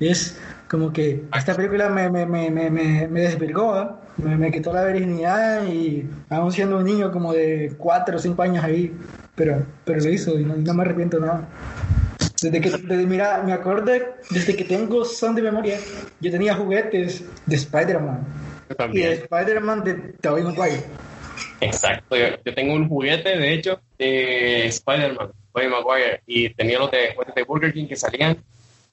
Es 0.00 0.38
como 0.68 0.92
que 0.92 1.24
esta 1.34 1.54
película 1.54 1.88
me, 1.88 2.10
me, 2.10 2.26
me, 2.26 2.50
me, 2.50 2.70
me 2.70 3.20
desvirgó, 3.20 3.98
me, 4.18 4.36
me 4.36 4.52
quitó 4.52 4.72
la 4.72 4.84
virginidad 4.84 5.66
y 5.66 6.06
aún 6.28 6.52
siendo 6.52 6.76
un 6.76 6.84
niño 6.84 7.10
como 7.10 7.32
de 7.32 7.74
4 7.78 8.16
o 8.16 8.18
5 8.18 8.42
años 8.42 8.64
ahí, 8.64 8.94
pero, 9.34 9.64
pero 9.86 10.00
lo 10.00 10.10
hizo 10.10 10.38
y 10.38 10.44
no 10.44 10.74
me 10.74 10.82
arrepiento 10.82 11.18
nada. 11.20 11.48
Desde 12.42 12.60
que, 12.60 12.70
desde, 12.70 13.06
mira, 13.06 13.42
me 13.42 13.52
acuerdo, 13.52 13.92
desde 14.30 14.54
que 14.54 14.64
tengo 14.64 15.04
son 15.04 15.34
de 15.34 15.42
memoria, 15.42 15.78
yo 16.20 16.30
tenía 16.30 16.54
juguetes 16.54 17.24
de 17.46 17.56
Spider-Man. 17.56 18.26
Y 18.92 18.98
de 18.98 19.12
Spider-Man 19.14 19.84
de 19.84 19.94
Tobey 20.20 20.42
Maguire. 20.42 20.84
Exacto, 21.60 22.16
yo, 22.16 22.54
tengo 22.54 22.74
un 22.74 22.88
juguete, 22.88 23.38
de 23.38 23.54
hecho, 23.54 23.80
de 23.98 24.66
Spider-Man, 24.66 25.32
Tobey 25.52 25.68
Maguire, 25.68 26.20
y 26.26 26.50
tenía 26.50 26.78
los 26.78 26.90
de 26.90 27.14
juguetes 27.14 27.34
de 27.34 27.42
Burger 27.44 27.72
King 27.72 27.86
que 27.86 27.96
salían. 27.96 28.36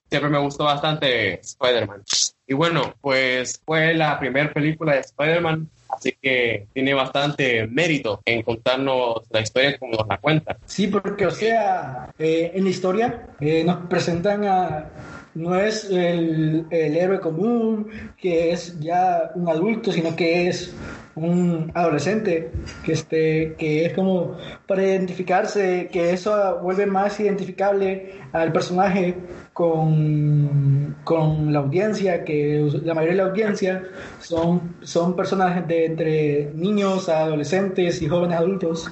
Siempre 0.09 0.29
me 0.29 0.39
gustó 0.39 0.63
bastante 0.63 1.39
Spider-Man. 1.41 2.03
Y 2.47 2.53
bueno, 2.53 2.93
pues 3.01 3.61
fue 3.65 3.93
la 3.93 4.19
primera 4.19 4.51
película 4.51 4.93
de 4.93 4.99
Spider-Man 4.99 5.69
Así 5.95 6.15
que 6.21 6.67
tiene 6.73 6.93
bastante 6.93 7.67
mérito 7.67 8.21
en 8.25 8.41
contarnos 8.41 9.21
la 9.29 9.41
historia 9.41 9.77
como 9.77 9.93
nos 9.93 10.07
la 10.07 10.17
cuenta. 10.17 10.57
Sí, 10.65 10.87
porque, 10.87 11.25
o 11.25 11.31
sea, 11.31 12.09
eh, 12.17 12.51
en 12.53 12.63
la 12.63 12.69
historia 12.69 13.27
eh, 13.39 13.63
nos 13.63 13.87
presentan 13.87 14.45
a. 14.45 14.89
No 15.35 15.55
es 15.55 15.89
el, 15.89 16.65
el 16.69 16.95
héroe 16.95 17.19
común, 17.19 17.87
que 18.17 18.51
es 18.51 18.79
ya 18.79 19.31
un 19.35 19.49
adulto, 19.49 19.91
sino 19.91 20.15
que 20.15 20.47
es 20.47 20.73
un 21.15 21.71
adolescente 21.75 22.51
que 22.83 22.93
este 22.93 23.55
que 23.57 23.85
es 23.85 23.93
como 23.93 24.35
para 24.67 24.83
identificarse 24.83 25.89
que 25.91 26.11
eso 26.11 26.59
vuelve 26.61 26.87
más 26.87 27.19
identificable 27.19 28.13
al 28.31 28.51
personaje 28.51 29.15
con, 29.53 30.95
con 31.03 31.53
la 31.53 31.59
audiencia 31.59 32.23
que 32.23 32.67
la 32.83 32.95
mayoría 32.95 33.17
de 33.17 33.23
la 33.23 33.29
audiencia 33.29 33.83
son 34.19 34.75
son 34.81 35.15
personajes 35.15 35.67
de 35.67 35.85
entre 35.85 36.51
niños 36.55 37.09
adolescentes 37.09 38.01
y 38.01 38.07
jóvenes 38.07 38.37
adultos. 38.37 38.89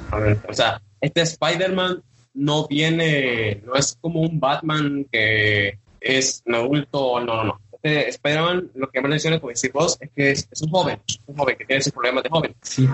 O 0.48 0.54
sea 0.54 0.80
este 1.00 1.22
Spider-Man 1.22 2.04
no 2.36 2.68
viene 2.68 3.64
no 3.66 3.74
es 3.74 3.98
como 4.00 4.22
un 4.22 4.40
Batman 4.40 5.08
que 5.12 5.80
es 6.02 6.44
un 6.46 6.56
adulto 6.56 7.20
no 7.22 7.36
no 7.36 7.44
no 7.46 7.60
este 7.84 8.10
Spider-Man, 8.10 8.72
lo 8.76 8.90
que 8.90 9.02
me 9.02 9.10
menciona, 9.10 9.40
como 9.40 9.50
decir 9.50 9.72
vos, 9.72 9.98
es 10.00 10.10
que 10.16 10.32
es, 10.32 10.48
un 10.62 10.70
joven, 10.70 11.00
un 11.26 11.36
joven 11.36 11.56
que 11.58 11.66
tiene 11.66 11.82
sus 11.82 11.92
problemas 11.92 12.24
de 12.24 12.30
joven. 12.30 12.56
Sí. 12.62 12.88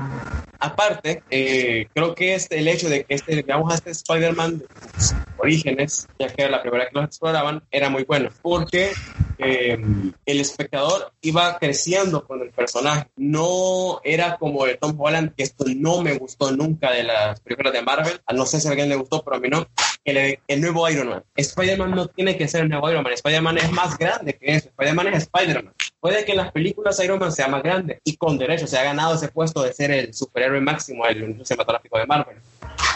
Aparte, 0.59 1.23
eh, 1.29 1.87
creo 1.93 2.15
que 2.15 2.35
este, 2.35 2.59
el 2.59 2.67
hecho 2.67 2.87
de 2.89 3.03
que 3.03 3.15
este, 3.15 3.45
a 3.47 3.73
este 3.73 3.91
Spider-Man 3.91 4.59
de 4.59 4.65
sus 4.97 5.15
orígenes, 5.37 6.07
ya 6.17 6.27
que 6.27 6.43
era 6.43 6.51
la 6.51 6.61
primera 6.61 6.85
vez 6.85 6.93
que 6.93 6.99
los 6.99 7.05
exploraban, 7.05 7.63
era 7.71 7.89
muy 7.89 8.03
bueno, 8.03 8.29
porque 8.41 8.91
eh, 9.39 9.77
el 10.25 10.39
espectador 10.39 11.13
iba 11.21 11.57
creciendo 11.59 12.25
con 12.25 12.41
el 12.41 12.51
personaje. 12.51 13.07
No 13.15 14.01
era 14.03 14.37
como 14.37 14.65
el 14.65 14.77
Tom 14.77 14.95
Holland, 14.99 15.33
que 15.35 15.43
esto 15.43 15.65
no 15.75 16.01
me 16.01 16.17
gustó 16.17 16.51
nunca 16.51 16.91
de 16.91 17.03
las 17.03 17.39
películas 17.41 17.73
de 17.73 17.81
Marvel. 17.81 18.19
No 18.33 18.45
sé 18.45 18.59
si 18.59 18.67
a 18.67 18.71
alguien 18.71 18.89
le 18.89 18.95
gustó, 18.95 19.23
pero 19.23 19.37
a 19.37 19.39
mí 19.39 19.49
no. 19.49 19.67
El, 20.05 20.61
nuevo 20.61 20.89
Iron 20.89 21.09
Man. 21.09 21.23
Spider-Man 21.35 21.91
no 21.91 22.07
tiene 22.07 22.37
que 22.37 22.47
ser 22.47 22.63
el 22.63 22.69
nuevo 22.69 22.89
Iron 22.89 23.03
Man. 23.03 23.13
Spider-Man 23.13 23.57
es 23.57 23.71
más 23.71 23.97
grande 23.97 24.33
que 24.33 24.55
eso. 24.55 24.69
Spider-Man 24.69 25.07
es 25.07 25.23
Spider-Man. 25.23 25.73
Puede 25.99 26.25
que 26.25 26.35
las 26.35 26.51
películas 26.51 27.03
Iron 27.03 27.19
Man 27.19 27.31
sea 27.31 27.47
más 27.47 27.61
grande 27.61 27.99
y 28.03 28.15
con 28.15 28.37
derecho 28.37 28.67
se 28.67 28.77
ha 28.77 28.83
ganado 28.83 29.15
ese 29.15 29.27
puesto 29.27 29.63
de 29.63 29.73
ser 29.73 29.91
el 29.91 30.13
superhéroe 30.13 30.61
máximo 30.61 31.05
del 31.05 31.23
universo 31.23 31.45
cinematográfico 31.45 31.97
de 31.97 32.05
Marvel 32.05 32.37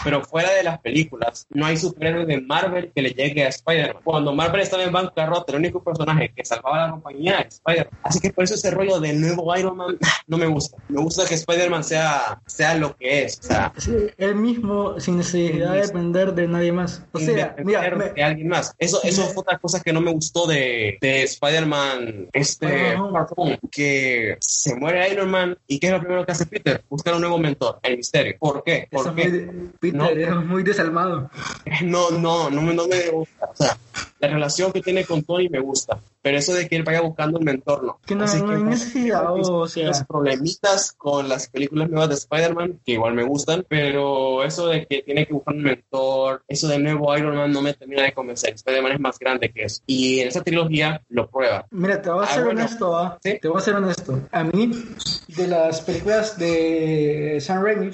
pero 0.04 0.24
fuera 0.24 0.52
de 0.52 0.64
las 0.64 0.80
películas, 0.80 1.46
no 1.50 1.66
hay 1.66 1.78
superhéroe 1.78 2.26
de 2.26 2.42
Marvel 2.42 2.92
que 2.94 3.02
le 3.02 3.12
llegue 3.12 3.46
a 3.46 3.50
Spider-Man. 3.50 4.02
Cuando 4.04 4.34
Marvel 4.34 4.62
estaba 4.62 4.84
en 4.84 4.92
bancarrota, 4.92 5.52
el 5.54 5.60
único 5.60 5.84
personaje 5.84 6.32
que 6.36 6.44
salvaba 6.46 6.86
la 6.86 6.92
compañía 6.92 7.40
es 7.40 7.56
Spider-Man. 7.56 8.00
Así 8.04 8.20
que 8.20 8.32
por 8.32 8.44
eso 8.44 8.56
ese 8.56 8.72
rollo 8.72 9.00
de 9.00 9.14
nuevo 9.14 9.56
Iron 9.56 9.78
Man 9.78 9.98
no 10.28 10.38
me 10.38 10.46
gusta. 10.48 10.78
Me 10.90 11.02
gusta 11.02 11.26
que 11.26 11.36
Spider-Man 11.36 11.84
sea, 11.84 12.42
sea 12.46 12.76
lo 12.76 12.96
que 12.96 13.24
es. 13.24 13.40
O 13.40 13.44
sea, 13.44 13.74
sí, 13.78 13.92
él 14.18 14.36
mismo, 14.36 15.00
sin 15.00 15.18
necesidad 15.18 15.74
de 15.74 15.82
depender 15.82 16.34
de 16.34 16.48
nadie 16.48 16.72
más. 16.72 17.04
O 17.12 17.20
sea, 17.20 17.56
mira, 17.64 17.82
de 17.82 18.24
alguien 18.24 18.48
más. 18.48 18.74
Eso, 18.78 19.00
eso 19.04 19.24
fue 19.26 19.42
otra 19.42 19.58
cosa 19.58 19.82
que 19.82 19.94
no 19.94 20.02
me 20.02 20.12
gustó 20.12 20.48
de, 20.48 20.98
de 21.02 21.24
Spider-Man, 21.24 22.30
este, 22.34 22.96
que 23.72 24.38
se 24.40 24.76
muere 24.76 25.12
Iron 25.12 25.30
Man 25.30 25.58
y 25.68 25.80
¿qué 25.80 25.88
es 25.88 25.94
lo 25.94 26.00
primero 26.00 26.26
que 26.26 26.32
hace 26.32 26.46
Peter? 26.46 26.84
Buscar 26.90 27.16
un 27.16 27.22
nuevo 27.22 27.38
mentor, 27.38 27.80
el 27.84 27.98
misterio. 27.98 28.36
¿Por 28.40 28.64
qué? 28.64 28.88
Porque 29.80 30.28
no, 30.28 30.42
muy 30.42 30.64
desalmado. 30.64 31.30
No, 31.84 32.12
no, 32.12 32.50
no, 32.50 32.74
no 32.74 32.88
me 32.88 33.10
gusta. 33.10 33.46
O 33.48 33.56
sea, 33.56 33.78
la 34.20 34.28
relación 34.28 34.72
que 34.72 34.82
tiene 34.82 35.06
con 35.06 35.24
Tony 35.24 35.50
me 35.50 35.60
gusta, 35.60 36.00
pero 36.22 36.38
eso 36.38 36.54
de 36.54 36.68
que 36.68 36.76
él 36.76 36.84
vaya 36.84 37.02
buscando 37.02 37.40
un 37.40 37.46
mentor, 37.46 37.84
no. 37.84 38.00
Que 38.06 38.16
no, 38.16 38.26
Así 38.26 38.42
no 38.42 38.52
hay 38.52 38.64
necesidad, 38.64 39.26
o 39.34 39.68
sea. 39.68 39.88
Los 39.88 40.04
problemitas 40.04 40.94
con 40.94 41.28
las 41.28 41.50
películas 41.50 41.90
nuevas 41.90 42.10
de 42.10 42.16
Spider-Man, 42.16 42.80
que 42.86 42.94
igual 42.94 43.14
me 43.14 43.24
gustan, 43.24 43.66
pero 43.68 44.44
eso 44.44 44.68
de 44.68 44.86
que 44.86 45.02
tiene 45.02 45.26
que 45.26 45.34
buscar 45.34 45.56
un 45.56 45.64
mentor, 45.64 46.44
eso 46.48 46.68
de 46.68 46.80
nuevo 46.80 47.16
Iron 47.18 47.36
Man 47.36 47.52
no 47.52 47.62
me 47.62 47.74
termina 47.74 48.04
de 48.04 48.14
convencer. 48.14 48.54
Spider-Man 48.54 48.94
es 48.94 49.00
más 49.00 49.20
grande 49.20 49.52
que 49.52 49.64
eso. 49.64 49.82
Y 49.86 50.20
en 50.20 50.28
esa 50.28 50.44
trilogía 50.44 51.02
lo 51.10 51.30
prueba. 51.30 51.66
Mira, 51.72 52.02
te 52.02 52.10
voy 52.10 52.24
a 52.24 52.28
ser 52.28 52.48
honesto, 52.48 52.98
¿ah? 52.98 53.18
Te 53.22 53.40
voy 53.48 53.58
a 53.58 53.62
ser 53.62 53.76
honesto. 53.76 54.20
A 54.32 54.44
mí, 54.44 54.72
de 55.28 55.48
las 55.48 55.82
películas 55.82 56.38
de 56.38 57.40
Sam 57.42 57.64
Raimi, 57.64 57.92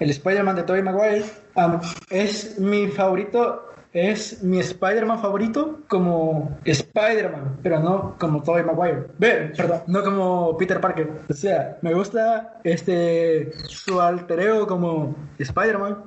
el 0.00 0.10
Spider-Man 0.10 0.56
de 0.56 0.62
Tobey 0.64 0.82
Maguire, 0.82 1.24
um, 1.54 1.80
es 2.10 2.58
mi 2.58 2.88
favorito 2.88 3.67
es 3.92 4.42
mi 4.42 4.58
Spider-Man 4.58 5.20
favorito 5.20 5.80
como 5.88 6.58
Spider-Man, 6.64 7.58
pero 7.62 7.80
no 7.80 8.16
como 8.18 8.42
Tobey 8.42 8.64
Maguire. 8.64 9.06
Ve, 9.18 9.52
perdón, 9.56 9.82
no 9.86 10.02
como 10.02 10.56
Peter 10.56 10.80
Parker. 10.80 11.10
O 11.28 11.34
sea, 11.34 11.78
me 11.82 11.94
gusta 11.94 12.60
este 12.64 13.52
su 13.66 14.00
alter 14.00 14.40
ego 14.40 14.66
como 14.66 15.16
Spider-Man, 15.38 15.98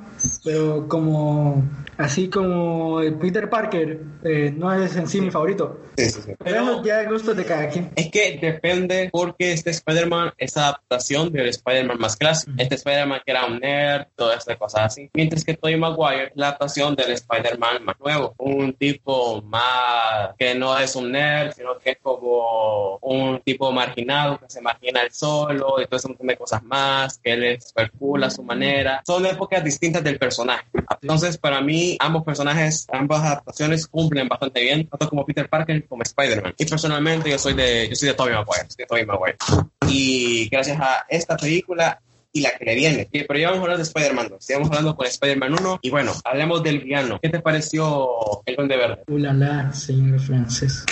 pero 0.43 0.87
como 0.87 1.63
así 1.97 2.29
como 2.29 2.99
Peter 3.19 3.49
Parker 3.49 4.01
eh, 4.23 4.53
no 4.55 4.71
es 4.73 4.95
en 4.95 5.07
sí 5.07 5.21
mi 5.21 5.31
favorito. 5.31 5.79
Sí, 5.97 6.09
sí, 6.09 6.21
sí. 6.21 6.31
Pero 6.43 6.83
ya 6.83 7.01
el 7.01 7.09
gusto 7.09 7.33
de 7.33 7.45
cada 7.45 7.67
quien. 7.69 7.91
Es 7.95 8.11
que 8.11 8.37
depende 8.41 9.09
porque 9.11 9.53
este 9.53 9.71
Spider-Man 9.71 10.33
es 10.37 10.55
adaptación 10.55 11.31
del 11.31 11.47
Spider-Man 11.47 11.97
más 11.99 12.15
clásico. 12.15 12.51
Este 12.57 12.75
Spider-Man 12.75 13.21
que 13.25 13.31
era 13.31 13.45
un 13.45 13.59
nerd, 13.59 14.05
todas 14.15 14.39
estas 14.39 14.57
cosas 14.57 14.81
así. 14.85 15.09
Mientras 15.13 15.43
que 15.43 15.55
Tobey 15.55 15.77
Maguire 15.77 16.31
la 16.35 16.47
adaptación 16.47 16.95
del 16.95 17.11
Spider-Man 17.11 17.70
más 17.79 17.99
nuevo. 17.99 18.35
Un 18.37 18.73
tipo 18.73 19.41
más 19.43 20.35
que 20.37 20.53
no 20.55 20.77
es 20.77 20.95
un 20.95 21.11
nerd, 21.11 21.53
sino 21.53 21.77
que 21.77 21.91
es 21.91 21.97
como 22.01 22.97
un 23.01 23.39
tipo 23.41 23.71
marginado 23.71 24.39
que 24.39 24.49
se 24.49 24.61
margina 24.61 25.01
el 25.01 25.11
solo 25.11 25.81
y 25.81 25.85
todo 25.85 25.97
ese 25.97 26.07
montón 26.09 26.27
de 26.27 26.37
cosas 26.37 26.63
más, 26.63 27.17
que 27.19 27.33
él 27.33 27.43
es 27.43 27.69
super 27.69 27.91
cool 27.91 28.23
a 28.23 28.29
su 28.29 28.43
manera. 28.43 29.01
Son 29.05 29.25
épocas 29.25 29.63
distintas 29.63 30.03
del 30.03 30.17
personaje. 30.17 30.65
Entonces, 31.01 31.37
para 31.37 31.61
mí, 31.61 31.97
ambos 31.99 32.23
personajes, 32.23 32.87
ambas 32.91 33.23
adaptaciones 33.23 33.87
cumplen 33.87 34.27
bastante 34.27 34.61
bien, 34.61 34.87
tanto 34.87 35.09
como 35.09 35.25
Peter 35.25 35.49
Parker 35.49 35.87
como 35.87 36.03
Spider-Man. 36.03 36.53
Y 36.57 36.65
personalmente, 36.65 37.29
yo 37.29 37.37
soy 37.37 37.53
de, 37.53 37.87
yo 37.89 37.95
soy 37.95 38.09
de 38.09 38.13
Tobey 38.15 38.33
Maguire, 38.33 38.67
soy 38.67 38.77
de 38.77 38.85
Tobey 38.85 39.05
Maguire. 39.05 39.37
Y 39.87 40.49
gracias 40.49 40.79
a 40.79 41.05
esta 41.09 41.37
película, 41.37 42.01
y 42.33 42.41
la 42.41 42.51
que 42.51 42.65
le 42.65 42.75
viene. 42.75 43.09
Pero 43.11 43.39
ya 43.39 43.47
vamos 43.47 43.59
a 43.59 43.63
hablar 43.63 43.77
de 43.77 43.83
Spider-Man 43.83 44.29
2. 44.29 44.45
Sigamos 44.45 44.69
hablando 44.69 44.95
con 44.95 45.05
Spider-Man 45.05 45.53
1. 45.59 45.79
Y 45.81 45.89
bueno, 45.89 46.13
hablemos 46.23 46.63
del 46.63 46.79
villano. 46.79 47.19
¿Qué 47.21 47.29
te 47.29 47.39
pareció 47.39 48.09
el 48.45 48.55
Duende 48.55 48.77
Verde? 48.77 49.03
Ulala, 49.07 49.73
señor 49.73 50.19
francés. 50.19 50.85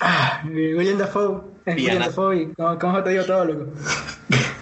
Ah, 0.00 0.42
William 0.46 0.98
Dafoe. 0.98 1.40
William 1.66 1.98
Dafoe. 1.98 2.52
¿Cómo, 2.56 2.78
¿Cómo, 2.78 3.02
te 3.02 3.10
digo 3.10 3.24
todo, 3.24 3.44
loco? 3.44 3.72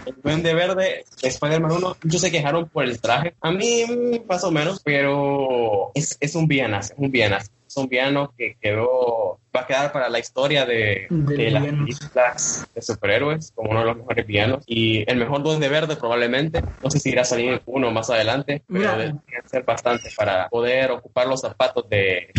El 0.07 0.15
Duende 0.23 0.55
Verde, 0.55 1.05
Spider-Man 1.21 1.73
1, 1.73 1.97
muchos 2.03 2.21
se 2.21 2.31
quejaron 2.31 2.69
por 2.69 2.85
el 2.85 3.01
traje. 3.01 3.35
A 3.41 3.51
mí, 3.51 4.23
más 4.29 4.45
o 4.45 4.51
menos, 4.51 4.81
pero 4.85 5.91
es, 5.95 6.17
es 6.21 6.35
un 6.35 6.47
villanazo, 6.47 6.95
es 6.95 6.99
un 6.99 7.11
villanazo 7.11 7.51
un 7.77 7.89
villano 7.89 8.33
que 8.37 8.57
quedó, 8.61 9.39
va 9.55 9.61
a 9.61 9.67
quedar 9.67 9.93
para 9.93 10.09
la 10.09 10.19
historia 10.19 10.65
de, 10.67 11.07
de, 11.11 11.51
las 11.51 11.65
películas 11.65 12.69
de 12.75 12.83
superhéroes 12.83 13.53
como 13.55 13.71
uno 13.71 13.81
de 13.81 13.87
los 13.87 13.97
mejores 13.97 14.27
villanos. 14.27 14.65
Y 14.67 15.11
el 15.11 15.19
mejor 15.19 15.43
Duende 15.43 15.69
Verde 15.69 15.97
probablemente, 15.97 16.62
no 16.83 16.91
sé 16.91 16.99
si 16.99 17.11
irá 17.11 17.23
a 17.23 17.25
salir 17.25 17.62
uno 17.67 17.91
más 17.91 18.11
adelante, 18.11 18.62
pero 18.71 18.97
debe 18.97 19.15
ser 19.47 19.65
bastante 19.65 20.11
para 20.17 20.49
poder 20.49 20.91
ocupar 20.91 21.27
los 21.27 21.41
zapatos 21.41 21.89
de, 21.89 22.31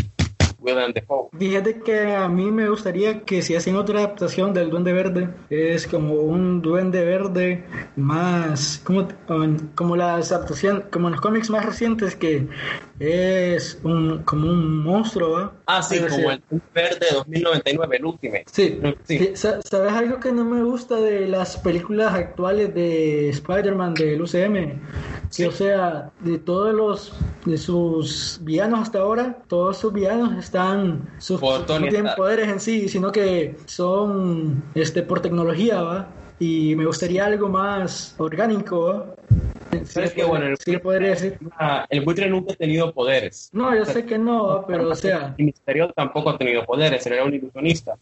Fíjate 1.38 1.80
que 1.82 2.16
a 2.16 2.28
mí 2.28 2.52
me 2.52 2.68
gustaría 2.70 3.22
que 3.22 3.42
si 3.42 3.56
hacen 3.56 3.76
otra 3.76 4.00
adaptación 4.00 4.54
del 4.54 4.70
Duende 4.70 4.92
Verde, 4.92 5.30
es 5.50 5.88
como 5.88 6.14
un 6.16 6.62
Duende 6.62 7.06
Verde 7.06 7.64
más, 7.96 8.82
como, 8.84 9.08
como 9.76 9.96
las 9.96 10.32
adaptaciones, 10.32 10.86
como 10.92 11.08
en 11.08 11.14
los 11.14 11.22
cómics 11.22 11.50
más 11.50 11.66
recientes 11.66 12.16
que 12.16 12.48
es 13.00 13.80
un, 13.84 14.24
como 14.24 14.50
un 14.50 14.84
monstruo, 14.84 15.52
Ah, 15.66 15.84
sí, 15.84 16.00
como 16.00 16.32
el 16.32 16.42
Verde 16.74 17.08
2099, 17.12 17.98
el 17.98 18.06
último. 18.06 18.36
Sí. 18.52 18.80
sí. 19.04 19.32
¿Sabes 19.36 19.94
algo 19.94 20.20
que 20.20 20.32
no 20.32 20.46
me 20.46 20.64
gusta 20.64 20.96
de 20.96 21.28
las 21.28 21.58
películas 21.58 22.14
actuales 22.14 22.74
de 22.74 23.30
Spider-Man 23.30 23.94
del 23.94 24.22
UCM? 24.22 24.80
Sí. 25.30 25.46
o 25.46 25.52
sea, 25.52 26.12
de 26.22 26.38
todos 26.38 26.74
los 26.74 27.14
de 27.46 27.58
sus 27.58 28.40
villanos 28.42 28.82
hasta 28.82 29.00
ahora, 29.00 29.38
todos 29.48 29.78
sus 29.78 29.94
villanos 29.94 30.38
están 30.38 31.10
sus, 31.18 31.42
no 31.42 31.66
tienen 31.66 32.08
poderes 32.16 32.50
en 32.50 32.60
sí, 32.60 32.90
sino 32.90 33.12
que 33.12 33.58
son 33.66 34.64
este 34.76 35.04
por 35.04 35.20
tecnología, 35.22 35.82
¿va? 35.82 36.08
Y 36.40 36.76
me 36.76 36.86
gustaría 36.86 37.26
algo 37.26 37.50
más 37.50 38.14
orgánico, 38.18 39.16
¿Sabes 39.86 40.14
qué? 40.14 40.24
Bueno, 40.24 40.48
el, 40.48 40.58
sí, 40.58 40.78
podría 40.78 41.10
decir. 41.10 41.38
el 41.90 42.02
buitre 42.02 42.30
nunca 42.30 42.54
ha 42.54 42.56
tenido 42.56 42.94
poderes. 42.94 43.50
No, 43.54 43.76
yo 43.76 43.86
sé 43.86 44.06
que 44.06 44.18
no, 44.18 44.66
pero 44.68 44.90
o 44.90 44.96
sea. 44.96 45.34
El 45.38 45.46
misterio 45.46 45.92
tampoco 45.96 46.32
ha 46.32 46.38
tenido 46.38 46.66
poderes, 46.66 47.06
era 47.06 47.24
un 47.24 47.34
ilusionista. 47.34 47.96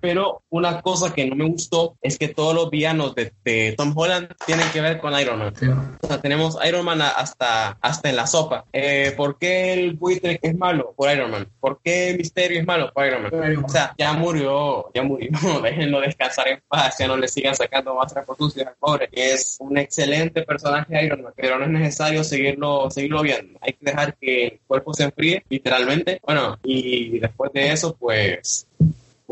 Pero 0.00 0.42
una 0.50 0.80
cosa 0.80 1.12
que 1.12 1.26
no 1.26 1.36
me 1.36 1.44
gustó 1.44 1.96
es 2.02 2.18
que 2.18 2.28
todos 2.28 2.54
los 2.54 2.70
villanos 2.70 3.14
de, 3.14 3.74
Tom 3.76 3.92
Holland 3.94 4.28
tienen 4.46 4.68
que 4.72 4.80
ver 4.80 4.98
con 4.98 5.18
Iron 5.18 5.38
Man. 5.38 5.54
O 6.00 6.06
sea, 6.06 6.20
tenemos 6.20 6.58
Iron 6.66 6.84
Man 6.84 7.00
hasta, 7.02 7.78
hasta 7.80 8.10
en 8.10 8.16
la 8.16 8.26
sopa. 8.26 8.64
Eh, 8.72 9.12
¿Por 9.16 9.38
qué 9.38 9.74
el 9.74 9.94
buitre 9.94 10.38
es 10.42 10.56
malo? 10.56 10.94
Por 10.96 11.10
Iron 11.10 11.30
Man. 11.30 11.48
¿Por 11.60 11.80
qué 11.82 12.10
el 12.10 12.18
misterio 12.18 12.60
es 12.60 12.66
malo? 12.66 12.92
Por 12.92 13.06
Iron 13.06 13.22
Man. 13.22 13.64
O 13.64 13.68
sea, 13.68 13.94
ya 13.98 14.12
murió, 14.12 14.90
ya 14.94 15.02
murió. 15.02 15.30
Déjenlo 15.62 16.00
descansar 16.00 16.48
en 16.48 16.60
paz, 16.68 16.96
ya 16.98 17.06
no 17.06 17.16
le 17.16 17.28
sigan 17.28 17.54
sacando 17.54 17.94
más 17.94 18.12
reproducciones 18.14 18.72
al 18.72 18.78
pobre. 18.78 19.08
Es 19.12 19.56
un 19.60 19.76
excelente 19.78 20.42
personaje 20.42 21.01
pero 21.36 21.58
no 21.58 21.64
es 21.64 21.70
necesario 21.70 22.24
seguirlo, 22.24 22.90
seguirlo 22.90 23.22
viendo. 23.22 23.58
Hay 23.60 23.72
que 23.72 23.84
dejar 23.84 24.16
que 24.16 24.46
el 24.46 24.60
cuerpo 24.66 24.94
se 24.94 25.04
enfríe, 25.04 25.44
literalmente. 25.48 26.20
Bueno, 26.24 26.58
y 26.64 27.18
después 27.18 27.52
de 27.52 27.72
eso, 27.72 27.96
pues 27.96 28.66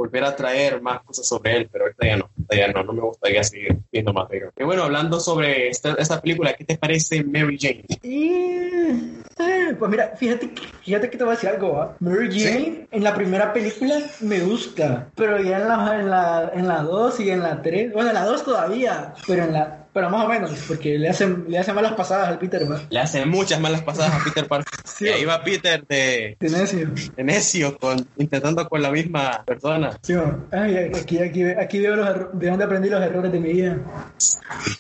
volver 0.01 0.25
a 0.25 0.35
traer 0.35 0.81
más 0.81 1.03
cosas 1.03 1.27
sobre 1.27 1.57
él, 1.57 1.69
pero 1.71 1.85
ahorita 1.85 2.07
ya 2.07 2.17
no, 2.17 2.31
ya 2.51 2.69
no, 2.69 2.83
no 2.85 2.93
me 2.95 3.03
gustaría 3.03 3.45
seguir 3.45 3.77
viendo 3.93 4.15
más 4.15 4.29
de 4.31 4.39
él. 4.39 4.45
Y 4.57 4.65
bueno, 4.65 4.85
hablando 4.85 5.21
sobre 5.21 5.69
esta, 5.69 5.93
esta 5.95 6.21
película, 6.21 6.55
¿qué 6.55 6.65
te 6.65 6.79
parece 6.79 7.23
Mary 7.23 7.59
Jane? 7.61 7.85
Eh, 8.03 9.77
pues 9.79 9.91
mira, 9.91 10.13
fíjate, 10.17 10.51
fíjate 10.83 11.11
que 11.11 11.19
te 11.19 11.25
voy 11.25 11.33
a 11.33 11.37
decir 11.37 11.51
algo. 11.51 11.81
¿ah? 11.81 11.97
Mary 12.01 12.29
Jane 12.31 12.87
en 12.91 13.05
la 13.05 13.15
primera 13.15 13.53
película 13.53 13.99
me 14.21 14.41
gusta, 14.41 15.09
pero 15.15 15.39
ya 15.43 15.59
en 15.59 15.69
la, 15.69 16.01
en 16.01 16.11
la, 16.11 16.53
en 16.55 16.69
la 16.69 16.83
2 16.83 17.21
y 17.21 17.31
en 17.31 17.43
la 17.43 17.61
3, 17.61 17.93
bueno, 17.93 18.09
en 18.09 18.15
la 18.15 18.25
2 18.25 18.45
todavía, 18.45 19.15
pero 19.27 19.45
en 19.45 19.53
la 19.53 19.87
pero 19.93 20.11
más 20.11 20.25
o 20.25 20.29
menos, 20.29 20.51
porque 20.69 20.99
le 20.99 21.09
hacen, 21.09 21.47
le 21.49 21.59
hacen 21.59 21.75
malas 21.75 21.93
pasadas 21.93 22.29
al 22.29 22.39
Peter, 22.39 22.71
¿va? 22.71 22.83
Le 22.91 23.01
hace 23.01 23.25
muchas 23.27 23.61
malas 23.61 23.83
pasadas 23.83 24.21
a 24.21 24.25
Peter 24.25 24.47
Parker. 24.47 24.71
Sí. 25.01 25.07
Y 25.07 25.09
ahí 25.09 25.25
va 25.25 25.43
Peter 25.43 25.83
de, 25.87 26.37
De 26.39 26.51
necio. 26.51 26.91
de 27.17 27.25
necio, 27.25 27.79
con, 27.79 28.07
intentando 28.19 28.69
con 28.69 28.83
la 28.83 28.91
misma 28.91 29.43
persona. 29.47 29.99
Sí. 30.03 30.13
Ay, 30.53 30.77
aquí, 30.95 31.19
aquí, 31.19 31.43
aquí 31.43 31.79
veo 31.79 31.97
los 31.97 32.39
de 32.39 32.49
dónde 32.49 32.65
aprendí 32.65 32.91
los 32.91 33.01
errores 33.03 33.33
de 33.33 33.41
mi 33.41 33.53
vida. 33.55 33.79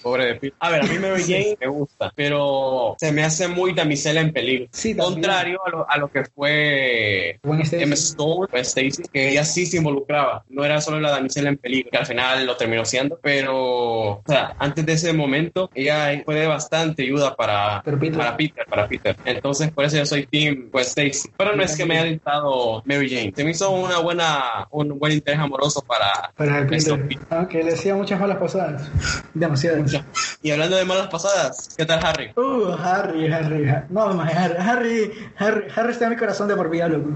Pobre 0.03 0.27
de 0.27 0.35
Peter. 0.35 0.57
A 0.61 0.71
ver, 0.71 0.83
a 0.83 0.87
mí 0.87 0.99
Mary 0.99 1.23
Jane 1.23 1.57
me 1.59 1.67
gusta, 1.69 2.13
pero 2.15 2.97
se 2.99 3.13
me 3.13 3.23
hace 3.25 3.49
muy 3.49 3.73
damisela 3.73 4.21
en 4.21 4.33
peligro. 4.33 4.67
Sí. 4.73 4.95
Contrario 4.95 5.61
a 5.65 5.71
lo, 5.71 5.91
a 5.91 5.97
lo 5.97 6.09
que 6.11 6.25
fue. 6.25 7.39
Emma 7.43 7.95
Stone, 7.95 8.49
Stacy, 8.53 9.03
que 9.13 9.31
ella 9.31 9.45
sí 9.45 9.65
se 9.65 9.79
involucraba. 9.79 10.45
No 10.51 10.65
era 10.65 10.81
solo 10.81 11.01
la 11.01 11.13
damisela 11.13 11.49
en 11.49 11.57
peligro, 11.57 11.91
que 11.91 11.99
al 11.99 12.07
final 12.07 12.45
lo 12.47 12.57
terminó 12.57 12.85
siendo, 12.85 13.19
pero 13.23 14.11
o 14.11 14.23
sea, 14.27 14.55
antes 14.59 14.85
de 14.85 14.93
ese 15.01 15.13
momento, 15.13 15.71
ella 15.75 16.23
fue 16.25 16.35
de 16.37 16.47
bastante 16.47 17.03
ayuda 17.03 17.35
para, 17.35 17.83
Peter. 17.83 18.17
para 18.17 18.37
Peter, 18.37 18.67
para 18.69 18.87
Peter. 18.89 19.17
Entonces, 19.25 19.71
por 19.71 19.85
eso 19.85 19.97
yo 19.97 20.07
soy 20.07 20.27
team 20.27 20.69
pues 20.71 20.89
Stacy. 20.89 21.31
Pero 21.37 21.57
no 21.57 21.63
es 21.63 21.77
que 21.77 21.85
me 21.87 21.99
haya 21.99 22.11
dictado 22.11 22.83
Mary 22.85 23.09
Jane. 23.09 23.33
Se 23.35 23.45
me 23.45 23.51
hizo 23.51 23.71
una 23.71 23.99
buena, 23.99 24.67
un 24.71 24.99
buen 24.99 25.13
interés 25.13 25.41
amoroso 25.41 25.83
para 25.83 26.33
Para 26.37 26.67
Peter. 26.67 27.07
Peter. 27.09 27.27
Aunque 27.31 27.63
le 27.63 27.73
hacía 27.75 27.95
muchas 27.95 28.21
malas 28.21 28.39
pasadas. 28.39 28.91
Demasiadas. 29.35 30.03
Y 30.43 30.51
hablando 30.51 30.77
de 30.77 30.85
malas 30.85 31.09
pasadas, 31.09 31.75
¿qué 31.77 31.85
tal 31.85 32.05
Harry? 32.05 32.33
Uh, 32.37 32.73
Harry, 32.83 33.33
Harry, 33.33 33.69
Harry. 33.69 33.87
No, 33.91 34.21
Harry, 34.21 34.55
Harry, 34.59 35.13
Harry, 35.37 35.65
Harry 35.75 35.93
está 35.93 36.05
en 36.07 36.11
mi 36.11 36.17
corazón 36.17 36.49
de 36.49 36.57
por 36.57 36.71
vida, 36.71 36.89
loco. 36.89 37.11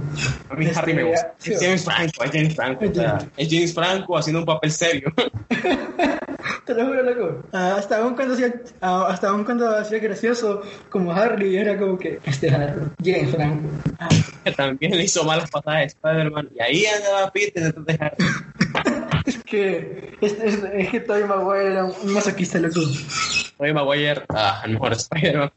A 0.51 0.55
mí 0.55 0.67
Harry 0.75 0.95
me 0.95 1.05
gusta. 1.05 1.35
sí, 1.39 1.53
Es 1.53 1.61
James 1.61 1.85
Franco, 1.85 2.25
es 2.25 2.31
James 2.31 2.55
Franco. 2.55 2.85
o 2.85 2.95
sea, 2.95 3.19
es 3.37 3.49
James 3.51 3.75
Franco 3.75 4.19
haciendo 4.19 4.41
un 4.41 4.47
papel 4.47 4.71
serio. 4.71 5.13
Te 6.65 6.73
lo 6.75 6.87
juro, 6.87 7.03
loco. 7.03 7.43
Ah, 7.53 7.77
hasta 7.77 7.99
aún 7.99 8.15
cuando 8.15 8.35
hacía, 8.35 8.55
ah, 8.81 9.07
hasta 9.09 9.29
aún 9.29 9.45
cuando 9.45 9.69
hacía 9.69 9.99
gracioso 9.99 10.63
como 10.89 11.13
Harry, 11.13 11.57
era 11.59 11.79
como 11.79 11.99
que 11.99 12.21
este 12.25 12.49
Harry, 12.51 12.87
James 13.05 13.35
Franco. 13.35 13.69
Ah, 13.99 14.09
también 14.57 14.97
le 14.97 15.05
hizo 15.05 15.25
malas 15.25 15.51
pasadas 15.51 15.81
a 15.81 15.85
Spider-Man. 15.85 16.49
Y 16.57 16.63
ahí 16.63 16.87
andaba 16.87 17.31
Peter 17.31 17.75
de 17.75 17.99
Harry. 18.01 18.17
es 19.27 19.45
que 19.45 20.17
es, 20.23 20.33
es, 20.33 20.65
es 20.73 20.89
que 20.89 21.01
Tobey 21.01 21.25
Maguire 21.25 21.73
era 21.73 21.85
un 21.85 22.13
masoquista, 22.13 22.59
loco. 22.59 22.81
Tobey 23.57 23.73
Maguire, 23.73 24.25
ah, 24.31 24.63
el 24.65 24.73
mejor 24.73 24.93
Spider-Man. 24.93 25.53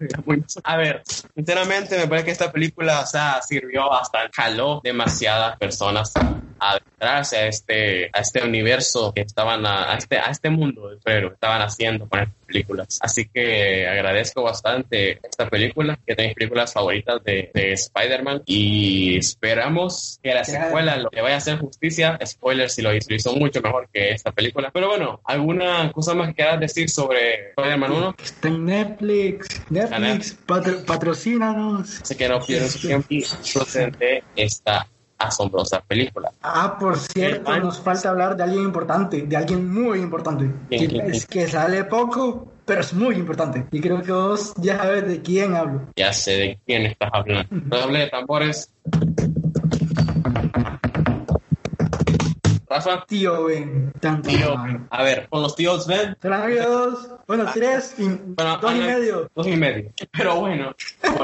A 0.64 0.78
ver, 0.78 1.02
sinceramente 1.36 1.98
me 1.98 2.08
parece 2.08 2.26
que 2.26 2.32
esta 2.32 2.52
película, 2.52 3.02
o 3.02 3.06
sea, 3.06 3.41
sirvió 3.41 3.89
bastante. 3.89 4.32
Jaló 4.36 4.82
demasiadas 4.84 5.58
personas 5.58 6.14
a 6.60 6.72
adentrarse 6.72 7.38
a 7.38 7.48
este, 7.48 8.10
a 8.14 8.20
este 8.20 8.43
universo 8.43 9.14
que 9.14 9.22
estaban, 9.22 9.66
a, 9.66 9.91
a 9.91 9.98
este, 9.98 10.18
a 10.20 10.30
este 10.30 10.50
mundo 10.50 10.91
que 11.04 11.26
estaban 11.26 11.62
haciendo 11.62 12.08
con 12.08 12.20
estas 12.20 12.37
películas. 12.48 12.98
Así 13.02 13.30
que 13.32 13.86
agradezco 13.88 14.41
bastante 14.41 15.20
esta 15.24 15.48
película, 15.50 16.00
que 16.06 16.14
es 16.14 16.18
de 16.18 16.26
mis 16.28 16.34
películas 16.36 16.74
favoritas 16.74 17.24
de, 17.24 17.52
de 17.54 17.74
Spider-Man. 17.74 18.41
Y 18.45 19.18
esperamos 19.18 20.20
que 20.24 20.34
la 20.34 20.43
secuela 20.43 20.98
lo- 20.98 21.10
le 21.12 21.22
vaya 21.22 21.36
a 21.36 21.38
hacer 21.38 21.60
justicia. 21.60 22.18
Spoiler 22.26 22.70
si 22.70 22.82
lo 22.82 22.93
hizo, 22.95 23.10
lo 23.10 23.16
hizo 23.16 23.36
mucho 23.36 23.62
mejor 23.62 23.88
que 23.93 24.12
esta 24.12 24.32
película. 24.32 24.72
Pero 24.74 24.88
bueno, 24.89 25.22
¿alguna 25.26 25.91
cosa 25.91 26.14
más 26.16 26.30
que 26.30 26.36
quieras 26.36 26.60
decir 26.60 26.89
sobre 26.89 27.50
Spider-Man 27.50 27.91
1? 27.91 28.16
Está 28.24 28.48
en 28.48 28.66
Netflix. 28.66 29.48
Netflix, 29.70 30.34
patro, 30.45 30.84
patrocínanos. 30.86 31.89
Sé 32.04 32.16
que 32.16 32.30
no 32.30 32.39
pierden 32.39 32.70
su 32.70 32.80
tiempo 32.80 33.06
y 33.10 33.18
disfruten 33.20 33.91
de 34.00 34.24
esta 34.36 34.88
asombrosa 35.18 35.82
película. 35.82 36.32
Ah, 36.41 36.78
por 36.80 36.97
cierto, 36.97 37.53
El- 37.53 37.63
nos 37.63 37.80
falta 37.80 38.09
hablar 38.09 38.36
de 38.38 38.43
alguien 38.43 38.63
importante, 38.63 39.22
de 39.24 39.36
alguien 39.38 39.72
muy 39.72 39.99
importante. 39.99 40.51
¿Quién, 40.70 40.82
que, 40.82 40.88
quién, 40.88 41.11
es 41.11 41.26
quién? 41.26 41.45
que 41.45 41.51
sale 41.51 41.84
poco, 41.86 42.47
pero 42.65 42.82
es 42.82 42.93
muy 42.93 43.15
importante. 43.15 43.65
Y 43.72 43.80
creo 43.82 44.01
que 44.01 44.11
vos 44.11 44.53
ya 44.57 44.78
sabes 44.78 45.07
de 45.07 45.22
quién 45.22 45.55
hablo. 45.55 45.82
Ya 45.95 46.13
sé 46.13 46.32
de 46.32 46.59
quién 46.65 46.86
estás 46.86 47.09
hablando. 47.13 47.47
Redoble 47.70 47.99
de 47.99 48.07
tambores. 48.07 48.70
Rafa, 52.70 53.05
Tío 53.07 53.45
Ben. 53.45 53.91
Tanto. 54.01 54.28
tío, 54.30 54.55
a 54.89 55.03
ver, 55.03 55.28
con 55.30 55.41
los 55.41 55.55
tíos 55.55 55.88
ven, 55.88 56.15
Solo 56.22 56.36
han 56.36 56.41
habido 56.41 56.70
dos, 56.89 57.09
bueno, 57.26 57.45
tres, 57.53 57.95
y, 57.97 58.03
Bueno, 58.07 58.57
dos 58.57 58.74
y 58.76 58.82
ah, 58.82 58.86
medio. 58.86 59.32
dos 59.34 59.47
y 59.47 59.55
medio. 59.55 59.91
Pero 60.18 60.36
bueno, 60.41 60.76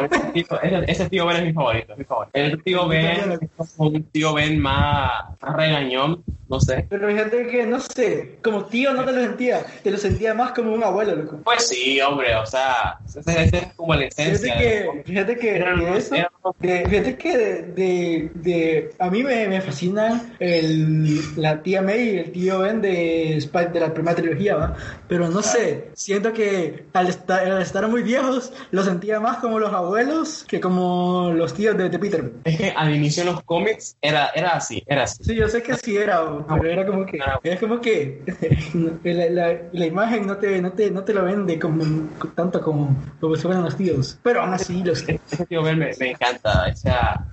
ese, 0.09 0.19
tío, 0.33 0.61
ese, 0.61 0.83
ese 0.91 1.09
tío 1.09 1.25
Ben 1.25 1.37
es 1.37 1.43
mi 1.43 1.53
favorito, 1.53 1.91
es 1.93 1.99
mi 1.99 2.05
favorito. 2.05 2.31
El 2.33 2.63
tío 2.63 2.87
Ben 2.87 3.39
es 3.59 3.73
un 3.77 4.03
tío 4.05 4.33
Ben 4.33 4.57
más, 4.59 5.11
más 5.41 5.55
regañón, 5.55 6.23
no 6.47 6.59
sé. 6.61 6.85
Pero 6.89 7.07
fíjate 7.09 7.47
que, 7.47 7.65
no 7.65 7.79
sé, 7.81 8.37
como 8.41 8.63
tío 8.65 8.93
no 8.93 9.03
te 9.03 9.11
lo 9.11 9.21
sentía, 9.21 9.65
te 9.83 9.91
lo 9.91 9.97
sentía 9.97 10.33
más 10.33 10.51
como 10.53 10.73
un 10.73 10.83
abuelo, 10.83 11.15
loco. 11.15 11.39
Pues 11.43 11.67
sí, 11.67 11.99
hombre, 11.99 12.35
o 12.35 12.45
sea, 12.45 12.99
ese, 13.05 13.19
ese 13.43 13.57
es 13.57 13.73
como 13.75 13.93
la 13.95 14.01
Fíjate 14.09 14.21
esencia. 14.23 14.57
que, 14.57 15.03
fíjate 15.05 15.37
que 15.37 15.51
de 15.53 15.97
eso, 15.97 16.15
de- 16.59 16.85
fíjate 16.89 17.17
que 17.17 17.37
de, 17.37 17.61
de, 17.63 18.31
de- 18.35 18.95
a 18.99 19.09
mí 19.09 19.23
me, 19.23 19.47
me 19.47 19.61
fascina 19.61 20.33
el, 20.39 21.32
la 21.35 21.61
tía 21.63 21.81
May 21.81 22.09
y 22.15 22.17
el 22.17 22.31
tío 22.31 22.59
Ben 22.59 22.81
de, 22.81 23.37
Spy- 23.41 23.71
de 23.71 23.79
la 23.79 23.93
primera 23.93 24.15
trilogía, 24.15 24.55
¿va? 24.55 24.73
Pero 25.07 25.29
no 25.29 25.41
sé, 25.41 25.91
siento 25.95 26.33
que 26.33 26.89
al 26.93 27.07
estar, 27.07 27.45
al 27.49 27.61
estar 27.61 27.87
muy 27.87 28.03
viejos, 28.03 28.51
lo 28.71 28.83
sentía 28.83 29.19
más 29.19 29.37
como 29.37 29.59
los 29.59 29.73
abuelos 29.73 30.45
que 30.47 30.59
como 30.59 31.31
los 31.35 31.53
tíos 31.53 31.77
de, 31.77 31.89
de 31.89 31.99
Peter. 31.99 32.33
Es 32.43 32.57
que 32.57 32.71
al 32.71 32.93
inicio 32.95 33.23
en 33.23 33.29
los 33.29 33.43
cómics 33.43 33.97
era, 34.01 34.29
era 34.35 34.51
así, 34.51 34.83
era 34.85 35.03
así. 35.03 35.23
Sí, 35.23 35.35
yo 35.35 35.47
sé 35.47 35.61
que 35.63 35.75
sí 35.75 35.95
era, 35.97 36.21
pero 36.47 36.69
era 36.69 36.85
como 36.85 37.05
que, 37.05 37.17
era 37.43 37.59
como 37.59 37.81
que 37.81 38.23
la, 39.03 39.29
la, 39.29 39.59
la 39.71 39.85
imagen 39.85 40.27
no 40.27 40.37
te, 40.37 40.61
no 40.61 40.73
te, 40.73 40.91
no 40.91 41.03
te 41.03 41.13
lo 41.13 41.23
vende 41.23 41.59
como, 41.59 42.09
tanto 42.35 42.61
como, 42.61 43.03
como 43.19 43.35
se 43.35 43.47
ven 43.47 43.61
los 43.63 43.75
tíos. 43.77 44.19
Pero 44.23 44.41
aún 44.41 44.53
así, 44.53 44.83
los, 44.83 45.03
Ese 45.07 45.45
tío 45.47 45.63
Ben 45.63 45.77
me, 45.79 45.95
me 45.99 46.11
encanta, 46.11 46.67
o 46.71 46.75
sea, 46.75 47.27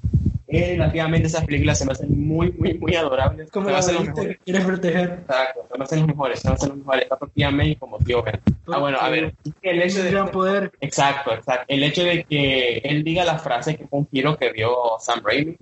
relativamente 0.50 1.28
esas 1.28 1.44
películas 1.44 1.78
se 1.78 1.86
me 1.86 1.92
hacen 1.92 2.08
muy, 2.26 2.52
muy, 2.52 2.74
muy 2.74 2.94
adorables. 2.94 3.50
como 3.50 3.66
se 3.66 3.72
me 3.72 3.78
hacen 3.78 3.94
los 3.94 4.02
abuelita 4.02 4.20
mejores. 4.20 4.38
que 4.38 4.44
quieres 4.44 4.64
proteger. 4.64 5.18
Exacto, 5.20 5.66
se 5.70 5.78
me 5.78 5.84
hacen 5.84 5.98
los 6.00 6.08
mejores, 6.08 6.40
se 6.40 6.48
me 6.48 6.54
hacen 6.54 6.68
los 6.70 6.78
mejores, 6.78 7.08
tía 7.34 7.50
May 7.50 7.76
como 7.76 7.98
tío 7.98 8.22
Ben. 8.22 8.40
Ah, 8.66 8.78
bueno, 8.78 8.98
a 9.00 9.08
ver, 9.08 9.34
el 9.62 9.82
hecho 9.82 10.02
de... 10.02 10.10
gran 10.10 10.28
poder. 10.30 10.72
Exacto, 10.80 11.32
exacto. 11.32 11.64
El 11.68 11.82
hecho 11.84 12.02
de 12.02 12.24
que 12.24 12.78
él 12.78 13.04
diga 13.04 13.24
la 13.24 13.38
frase 13.38 13.76
que 13.76 13.86
fue 13.86 14.00
un 14.00 14.08
giro 14.08 14.36
que 14.36 14.52
dio 14.52 14.70
Sam 14.98 15.20
Raimi, 15.24 15.56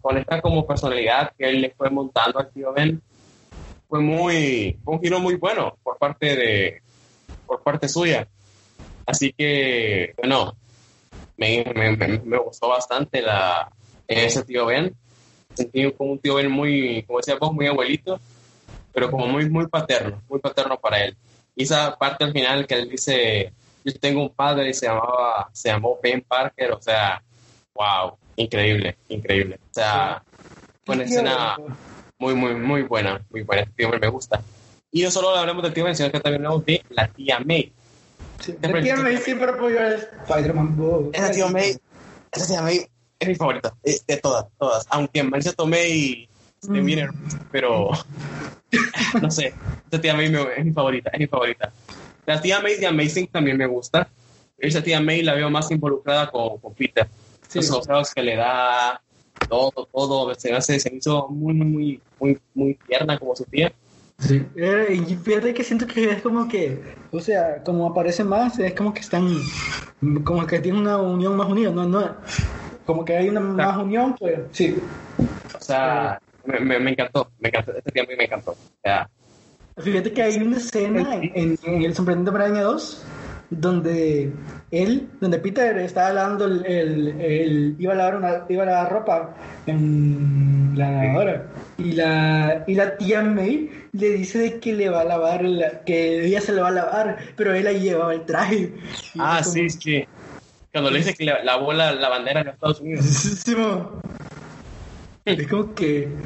con 0.00 0.16
esta 0.16 0.40
como 0.40 0.66
personalidad 0.66 1.32
que 1.36 1.48
él 1.48 1.60
le 1.60 1.70
fue 1.70 1.90
montando 1.90 2.38
al 2.38 2.50
tío 2.50 2.72
Ben, 2.72 3.00
fue 3.88 4.00
muy, 4.00 4.78
fue 4.84 4.94
un 4.94 5.00
giro 5.00 5.20
muy 5.20 5.34
bueno 5.34 5.76
por 5.82 5.98
parte 5.98 6.36
de, 6.36 6.82
por 7.46 7.62
parte 7.62 7.88
suya. 7.88 8.26
Así 9.04 9.32
que, 9.36 10.14
bueno, 10.16 10.54
me, 11.36 11.64
me, 11.74 11.96
me, 11.96 12.18
me 12.20 12.38
gustó 12.38 12.68
bastante 12.68 13.20
la, 13.20 13.70
ese 14.18 14.42
tío 14.44 14.66
Ben. 14.66 14.94
Sentí 15.54 15.90
como 15.92 16.12
un 16.12 16.18
tío 16.18 16.34
Ben 16.36 16.50
muy, 16.50 17.02
como 17.04 17.18
decía 17.18 17.36
vos, 17.36 17.52
muy 17.52 17.66
abuelito, 17.66 18.20
pero 18.92 19.10
como 19.10 19.26
muy, 19.26 19.48
muy 19.48 19.66
paterno, 19.66 20.22
muy 20.28 20.40
paterno 20.40 20.78
para 20.78 21.04
él. 21.04 21.16
Y 21.54 21.64
esa 21.64 21.96
parte 21.96 22.24
al 22.24 22.32
final 22.32 22.66
que 22.66 22.74
él 22.74 22.88
dice, 22.88 23.52
yo 23.84 23.94
tengo 23.98 24.22
un 24.22 24.30
padre 24.30 24.70
y 24.70 24.74
se 24.74 24.86
llamaba, 24.86 25.48
se 25.52 25.68
llamó 25.68 25.98
Ben 26.02 26.22
Parker, 26.22 26.72
o 26.72 26.82
sea, 26.82 27.22
wow, 27.74 28.16
increíble, 28.36 28.96
increíble. 29.08 29.58
O 29.70 29.74
sea, 29.74 30.22
buena 30.86 31.04
escena 31.04 31.56
muy, 32.18 32.34
muy, 32.34 32.54
muy 32.54 32.82
buena, 32.82 33.20
muy 33.30 33.42
buena. 33.42 33.62
Este 33.62 33.74
tío 33.74 33.90
Ben 33.90 34.00
me 34.00 34.08
gusta. 34.08 34.40
Y 34.92 35.02
no 35.02 35.10
solo 35.10 35.30
hablamos 35.36 35.62
del 35.62 35.72
tío 35.72 35.84
Ben, 35.84 35.96
sino 35.96 36.10
que 36.10 36.20
también 36.20 36.44
hablamos 36.44 36.64
de 36.66 36.82
la 36.90 37.08
tía 37.08 37.40
May. 37.40 37.72
Sí, 38.40 38.54
La 38.60 38.80
tía 38.80 38.96
May 38.96 39.16
siempre 39.18 39.50
apoyó 39.50 39.80
a 39.80 39.88
Spider-Man. 39.94 41.10
Esa 41.12 41.30
tía 41.30 41.46
May, 41.48 41.76
esa 42.32 42.46
tía 42.46 42.62
May 42.62 42.86
es 43.20 43.28
mi 43.28 43.34
favorita, 43.34 43.72
de 43.84 44.16
todas, 44.16 44.46
todas. 44.58 44.86
Aunque 44.90 45.22
Marisa 45.22 45.52
Tomei 45.52 46.28
esté 46.60 46.80
bien 46.80 46.98
hermosa, 47.00 47.38
pero 47.52 47.90
no 49.22 49.30
sé, 49.30 49.54
esa 49.90 50.00
tía 50.00 50.14
May 50.14 50.30
me- 50.30 50.42
es 50.56 50.64
mi 50.64 50.72
favorita, 50.72 51.10
es 51.12 51.20
mi 51.20 51.26
favorita. 51.26 51.72
La 52.26 52.40
tía 52.40 52.60
May 52.60 52.76
de 52.76 52.86
Amazing 52.86 53.28
también 53.28 53.56
me 53.56 53.66
gusta. 53.66 54.08
Esa 54.58 54.82
tía 54.82 55.00
May 55.00 55.22
la 55.22 55.34
veo 55.34 55.50
más 55.50 55.70
involucrada 55.70 56.30
con, 56.30 56.58
con 56.58 56.74
Peter. 56.74 57.08
Sí. 57.48 57.58
Los 57.58 57.70
consejos 57.70 58.14
que 58.14 58.22
le 58.22 58.36
da, 58.36 59.00
todo, 59.48 59.88
todo, 59.92 60.34
se 60.34 60.50
me 60.50 60.56
hace, 60.58 60.78
se 60.78 60.90
me 60.90 60.98
hizo 60.98 61.28
muy, 61.28 61.54
muy, 61.54 61.66
muy, 61.66 62.00
muy, 62.18 62.40
muy 62.54 62.74
tierna 62.86 63.18
como 63.18 63.34
su 63.34 63.44
tía. 63.44 63.72
Sí. 64.18 64.42
Eh, 64.56 65.02
y 65.08 65.14
fíjate 65.16 65.52
que 65.54 65.64
siento 65.64 65.86
que 65.86 66.10
es 66.10 66.22
como 66.22 66.46
que, 66.46 66.78
o 67.10 67.20
sea, 67.20 67.62
como 67.64 67.86
aparece 67.88 68.22
más, 68.22 68.58
es 68.58 68.74
como 68.74 68.92
que 68.94 69.00
están, 69.00 69.34
como 70.24 70.46
que 70.46 70.60
tienen 70.60 70.82
una 70.82 70.98
unión 70.98 71.36
más 71.36 71.48
unida, 71.48 71.70
no, 71.70 71.86
no, 71.86 72.16
como 72.90 73.04
que 73.04 73.16
hay 73.16 73.28
una 73.28 73.38
más 73.38 73.76
unión, 73.76 74.16
pues, 74.18 74.36
sí. 74.50 74.76
O 75.56 75.60
sea, 75.60 76.18
me, 76.44 76.58
me, 76.58 76.80
me 76.80 76.90
encantó, 76.90 77.30
me 77.38 77.48
encantó, 77.48 77.72
esta 77.76 77.88
tía 77.92 78.02
May 78.04 78.16
me 78.16 78.24
encantó. 78.24 78.50
O 78.50 78.56
sea, 78.82 79.08
Fíjate 79.78 80.12
que 80.12 80.22
hay 80.22 80.36
una 80.38 80.56
escena 80.56 81.14
en, 81.14 81.30
en- 81.36 81.56
en 81.62 81.82
El 81.82 81.94
Sorprendente 81.94 82.32
Braña 82.32 82.62
2 82.62 83.06
donde 83.50 84.32
él, 84.72 85.08
donde 85.20 85.38
Peter 85.38 85.78
estaba 85.78 86.12
lavando 86.12 86.46
el, 86.46 86.66
el- 86.66 87.20
el- 87.20 87.76
iba 87.78 87.92
a 87.92 87.96
lavar 87.96 88.16
una, 88.16 88.44
iba 88.48 88.64
a 88.64 88.66
lavar 88.66 88.92
ropa 88.92 89.34
en, 89.66 90.72
la 90.76 90.90
lavadora. 90.90 91.46
Y 91.78 91.92
la, 91.92 92.64
y 92.66 92.74
la 92.74 92.96
tía 92.98 93.22
May 93.22 93.70
le 93.92 94.08
dice 94.10 94.38
de 94.38 94.60
que 94.60 94.72
le 94.74 94.90
va 94.90 95.00
a 95.02 95.04
lavar, 95.04 95.44
la- 95.44 95.82
que 95.84 96.24
ella 96.26 96.40
se 96.40 96.52
le 96.52 96.60
va 96.60 96.68
a 96.68 96.72
lavar, 96.72 97.16
pero 97.36 97.54
él 97.54 97.66
ahí 97.68 97.80
llevaba 97.80 98.12
el 98.14 98.24
traje. 98.26 98.74
Ah, 99.18 99.38
es 99.40 99.46
como- 99.46 99.54
sí, 99.54 99.70
sí. 99.70 100.04
Cuando 100.72 100.90
le 100.90 100.98
dice 100.98 101.14
que 101.14 101.24
le 101.24 101.44
lavó 101.44 101.72
la, 101.72 101.92
la 101.92 102.08
bandera 102.08 102.40
de 102.40 102.44
los 102.46 102.54
Estados 102.54 102.80
Unidos. 102.80 103.04
Sí. 103.04 103.32
Es 105.24 105.46
como 105.48 105.74
que, 105.74 106.16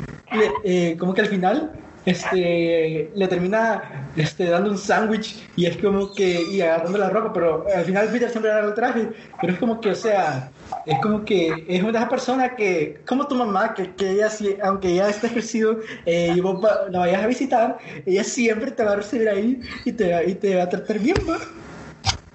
eh, 0.65 0.97
como 0.99 1.15
que 1.15 1.21
al 1.23 1.27
final, 1.29 1.73
este, 2.07 3.11
le 3.15 3.29
termina, 3.29 4.11
este, 4.17 4.45
dando 4.47 4.71
un 4.71 4.79
sándwich 4.79 5.51
y 5.57 5.67
es 5.67 5.77
como 5.79 6.15
que, 6.15 6.43
y 6.43 6.61
agarrando 6.61 6.99
la 6.99 7.11
ropa, 7.11 7.33
pero 7.33 7.67
al 7.75 7.85
final 7.85 8.09
Peter 8.11 8.31
siempre 8.31 8.51
agarra 8.53 8.69
el 8.69 8.75
traje, 8.75 9.09
pero 9.41 9.53
es 9.53 9.59
como 9.59 9.81
que, 9.81 9.91
o 9.91 9.95
sea, 9.95 10.53
es 10.87 10.99
como 11.01 11.25
que 11.25 11.65
es 11.69 11.83
una 11.83 11.93
de 11.93 11.99
esas 11.99 12.11
personas 12.11 12.53
que, 12.57 13.03
como 13.07 13.27
tu 13.27 13.35
mamá, 13.35 13.75
que, 13.75 13.95
que 13.95 14.11
ella, 14.11 14.29
sí- 14.31 14.57
aunque 14.63 14.95
ya 14.95 15.09
estés 15.09 15.33
crecido 15.33 15.79
eh, 16.07 16.33
y 16.37 16.41
vos 16.41 16.63
va- 16.65 16.89
la 16.91 17.01
vayas 17.01 17.25
a 17.25 17.27
visitar, 17.27 17.79
ella 18.07 18.23
siempre 18.25 18.71
te 18.71 18.85
va 18.85 18.93
a 18.93 18.97
recibir 18.97 19.29
ahí 19.29 19.61
y 19.85 19.93
te, 19.93 20.31
y 20.31 20.35
te 20.35 20.55
va 20.57 20.63
a 20.65 20.69
tratar 20.69 20.99
bien, 20.99 21.17
¿va? 21.29 21.39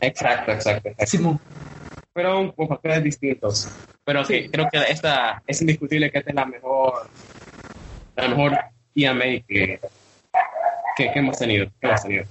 Exacto, 0.02 0.52
exacto. 0.52 0.90
exacto. 0.90 1.06
Simón. 1.18 1.40
Pero 2.14 2.54
con 2.56 2.68
factores 2.68 3.04
distintos. 3.04 3.70
Pero 4.04 4.26
que 4.26 4.44
Sí. 4.44 4.50
creo 4.50 4.68
que 4.72 4.78
esta 4.90 5.42
es 5.46 5.62
indiscutible 5.62 6.10
que 6.12 6.18
esta 6.20 6.32
es 6.32 6.36
la 6.36 6.46
mejor, 6.46 7.08
la 8.16 8.28
mejor 8.28 8.58
TMA 8.96 9.24
que, 9.48 9.80
que, 10.98 11.12
que 11.12 11.20
hemos 11.20 11.38
tenido. 11.38 11.68
que 11.80 11.88
hemos 11.88 12.02
tenido. 12.04 12.26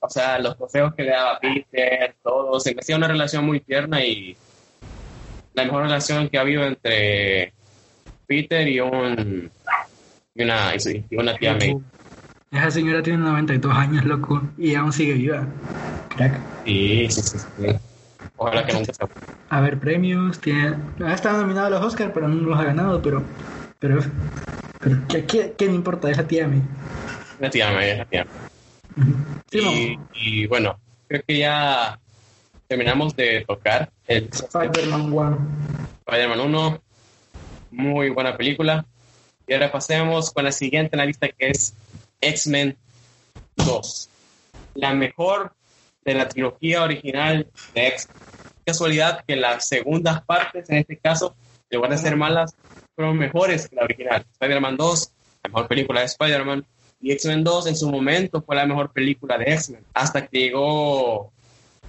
O 0.00 0.08
sea, 0.10 0.38
los 0.38 0.56
consejos 0.56 0.94
que 0.94 1.02
le 1.04 1.10
daba 1.10 1.38
Peter, 1.38 2.14
todo, 2.22 2.58
se 2.58 2.74
me 2.74 2.80
hacía 2.80 2.96
una 2.96 3.06
relación 3.08 3.44
muy 3.44 3.60
tierna 3.60 4.04
y 4.04 4.36
la 5.54 5.64
mejor 5.64 5.82
relación 5.84 6.28
que 6.28 6.38
ha 6.38 6.40
habido 6.40 6.64
entre 6.64 7.52
Peter 8.26 8.66
y 8.66 8.80
un 8.80 9.50
y 10.34 10.42
una, 10.42 10.72
y 11.10 11.16
una 11.16 11.36
tía 11.36 11.54
May. 11.54 11.76
Esa 12.50 12.70
señora 12.70 13.02
tiene 13.02 13.18
92 13.18 13.74
años, 13.76 14.04
loco, 14.04 14.42
y 14.58 14.74
aún 14.74 14.92
sigue 14.92 15.14
viva. 15.14 15.46
Crack. 16.16 16.38
Sí, 16.64 17.06
sí, 17.10 17.22
sí, 17.22 17.38
sí. 17.38 17.66
Ojalá 18.42 18.66
que 18.66 18.72
nunca 18.72 18.92
se 18.92 19.04
A 19.50 19.60
ver, 19.60 19.78
premios, 19.78 20.40
tiene... 20.40 20.74
Ha 21.04 21.14
estado 21.14 21.42
nominado 21.42 21.68
a 21.68 21.70
los 21.70 21.84
Oscars, 21.84 22.10
pero 22.12 22.26
no 22.26 22.34
los 22.42 22.58
ha 22.58 22.64
ganado, 22.64 23.00
pero... 23.00 23.22
Pero... 23.78 24.00
pero 24.80 24.96
¿qué, 25.08 25.54
qué, 25.56 25.64
importa? 25.64 26.10
Es 26.10 26.16
la 26.16 26.26
tía 26.26 26.48
May. 26.48 26.60
La 27.38 27.50
tía 27.50 27.70
May, 27.70 27.96
la 27.96 28.04
tía 28.04 28.24
May. 28.24 29.14
Sí, 29.48 29.98
Y, 30.14 30.42
y 30.42 30.46
bueno, 30.48 30.76
creo 31.06 31.22
que 31.24 31.38
ya 31.38 32.00
terminamos 32.66 33.14
de 33.14 33.44
tocar 33.46 33.90
el 34.08 34.28
Spider-Man 34.32 35.12
1. 35.12 35.38
Spider-Man 36.06 36.40
1. 36.40 36.82
Muy 37.70 38.10
buena 38.10 38.36
película. 38.36 38.84
Y 39.46 39.54
ahora 39.54 39.70
pasemos 39.70 40.32
con 40.32 40.44
la 40.44 40.52
siguiente 40.52 40.96
en 40.96 40.98
la 40.98 41.06
lista 41.06 41.28
que 41.28 41.50
es 41.50 41.74
X-Men 42.20 42.76
2. 43.56 44.08
La 44.74 44.94
mejor 44.94 45.52
de 46.04 46.14
la 46.14 46.28
trilogía 46.28 46.82
original 46.82 47.46
de 47.74 47.86
X-Men. 47.86 48.31
Casualidad 48.64 49.24
que 49.26 49.36
las 49.36 49.66
segundas 49.68 50.22
partes, 50.24 50.68
en 50.70 50.76
este 50.78 50.96
caso, 50.98 51.34
en 51.70 51.76
lugar 51.76 51.90
de 51.92 51.98
ser 51.98 52.16
malas, 52.16 52.54
fueron 52.94 53.16
mejores 53.18 53.68
que 53.68 53.76
la 53.76 53.84
original. 53.84 54.24
Spider-Man 54.32 54.76
2, 54.76 55.12
la 55.44 55.48
mejor 55.48 55.68
película 55.68 56.00
de 56.00 56.06
Spider-Man. 56.06 56.64
Y 57.00 57.12
X-Men 57.12 57.42
2 57.42 57.66
en 57.66 57.76
su 57.76 57.90
momento 57.90 58.42
fue 58.42 58.54
la 58.54 58.64
mejor 58.66 58.92
película 58.92 59.36
de 59.36 59.52
X-Men. 59.54 59.84
Hasta 59.92 60.26
que 60.26 60.38
llegó, 60.38 61.32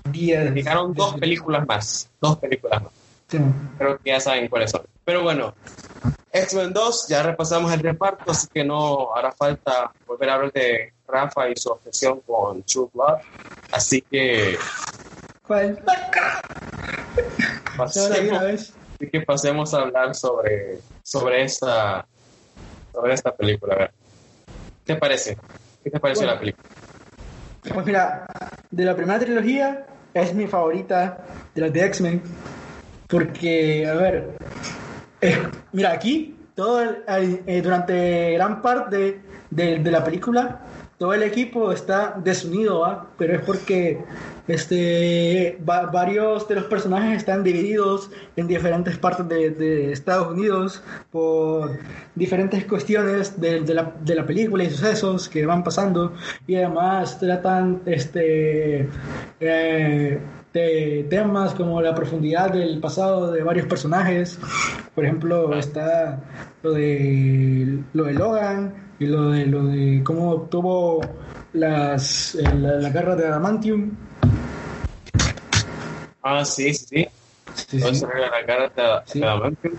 Días. 0.05 0.51
llegaron 0.53 0.93
dos 0.93 1.15
películas 1.19 1.65
más. 1.67 2.09
Dos 2.19 2.37
películas 2.37 2.81
más 2.83 2.91
Sí. 3.27 3.37
creo 3.77 3.97
que 3.97 4.09
ya 4.09 4.19
saben 4.19 4.47
cuáles 4.47 4.71
son. 4.71 4.81
Pero 5.05 5.21
bueno, 5.23 5.53
X-Men 6.31 6.73
2, 6.73 7.07
ya 7.09 7.23
repasamos 7.23 7.71
el 7.73 7.79
reparto, 7.79 8.31
así 8.31 8.47
que 8.53 8.63
no 8.63 9.15
hará 9.15 9.31
falta 9.31 9.91
volver 10.07 10.29
a 10.29 10.33
hablar 10.35 10.51
de 10.51 10.93
Rafa 11.07 11.49
y 11.49 11.55
su 11.55 11.69
obsesión 11.69 12.21
con 12.21 12.63
True 12.63 12.89
Blood. 12.93 13.17
Así 13.71 14.01
que 14.01 14.57
¿Cuál? 15.45 15.77
¿Se 15.77 15.83
la 15.83 15.93
vi 17.15 17.43
una 17.43 17.62
pasemos, 17.77 18.79
que 19.11 19.21
pasemos 19.21 19.73
a 19.73 19.81
hablar 19.81 20.15
sobre, 20.15 20.81
sobre, 21.01 21.43
esta, 21.43 22.07
sobre 22.93 23.13
esta 23.13 23.35
película. 23.35 23.73
A 23.75 23.77
ver, 23.79 23.93
¿qué 24.85 24.93
te 24.93 24.99
parece? 24.99 25.37
¿Qué 25.83 25.89
te 25.89 25.99
pareció 25.99 26.25
Bueno. 26.25 26.33
la 26.35 26.39
película? 26.39 26.63
Pues 27.73 27.85
mira, 27.85 28.25
de 28.71 28.85
la 28.85 28.95
primera 28.95 29.19
trilogía 29.19 29.85
es 30.13 30.33
mi 30.33 30.47
favorita 30.47 31.17
de 31.53 31.61
las 31.61 31.73
de 31.73 31.85
X-Men. 31.85 32.21
Porque, 33.07 33.87
a 33.87 33.93
ver, 33.93 34.37
eh, 35.21 35.37
mira, 35.71 35.91
aquí, 35.91 36.49
todo 36.55 36.81
el- 36.81 37.03
el- 37.07 37.43
eh, 37.47 37.61
durante 37.61 38.31
gran 38.33 38.61
parte 38.61 39.21
de, 39.49 39.79
de 39.79 39.91
la 39.91 40.03
película, 40.03 40.61
todo 40.97 41.13
el 41.13 41.23
equipo 41.23 41.71
está 41.71 42.15
desunido, 42.23 42.79
¿va? 42.79 43.07
Pero 43.17 43.33
es 43.35 43.41
porque 43.41 44.03
este, 44.47 45.57
va- 45.67 45.87
varios 45.87 46.47
de 46.47 46.55
los 46.55 46.65
personajes 46.65 47.17
están 47.17 47.43
divididos 47.43 48.09
en 48.35 48.47
diferentes 48.47 48.97
partes 48.97 49.27
de, 49.57 49.91
Estados 49.91 50.31
Unidos 50.31 50.83
por 51.11 51.71
diferentes 52.15 52.65
cuestiones 52.65 53.39
de, 53.39 53.61
de 53.61 53.73
la, 53.73 53.93
de 54.01 54.15
la 54.15 54.25
película 54.25 54.63
y 54.63 54.69
sucesos 54.69 55.29
que 55.29 55.45
van 55.45 55.63
pasando 55.63 56.13
y 56.47 56.55
además 56.55 57.19
tratan 57.19 57.81
este 57.85 58.87
eh, 59.39 60.19
de 60.53 61.07
temas 61.09 61.53
como 61.55 61.81
la 61.81 61.95
profundidad 61.95 62.51
del 62.51 62.79
pasado 62.79 63.31
de 63.31 63.41
varios 63.43 63.65
personajes 63.65 64.39
por 64.93 65.03
ejemplo 65.05 65.57
está 65.57 66.19
lo 66.61 66.71
de 66.73 67.79
lo 67.93 68.03
de 68.03 68.13
Logan 68.13 68.82
y 68.99 69.05
lo 69.05 69.31
de 69.31 69.45
lo 69.47 69.63
de 69.65 70.01
cómo 70.03 70.31
obtuvo 70.31 71.01
las 71.53 72.35
eh, 72.35 72.43
la, 72.55 72.73
la 72.75 72.89
guerra 72.89 73.15
de 73.15 73.27
Adamantium 73.27 73.91
Ah, 76.25 76.45
sí, 76.45 76.73
sí, 76.73 77.05
sí. 77.53 77.77
La 77.79 78.45
cara 78.45 78.69
de- 78.69 79.11
Sí. 79.11 79.19
de 79.19 79.25
Adamantium. 79.25 79.73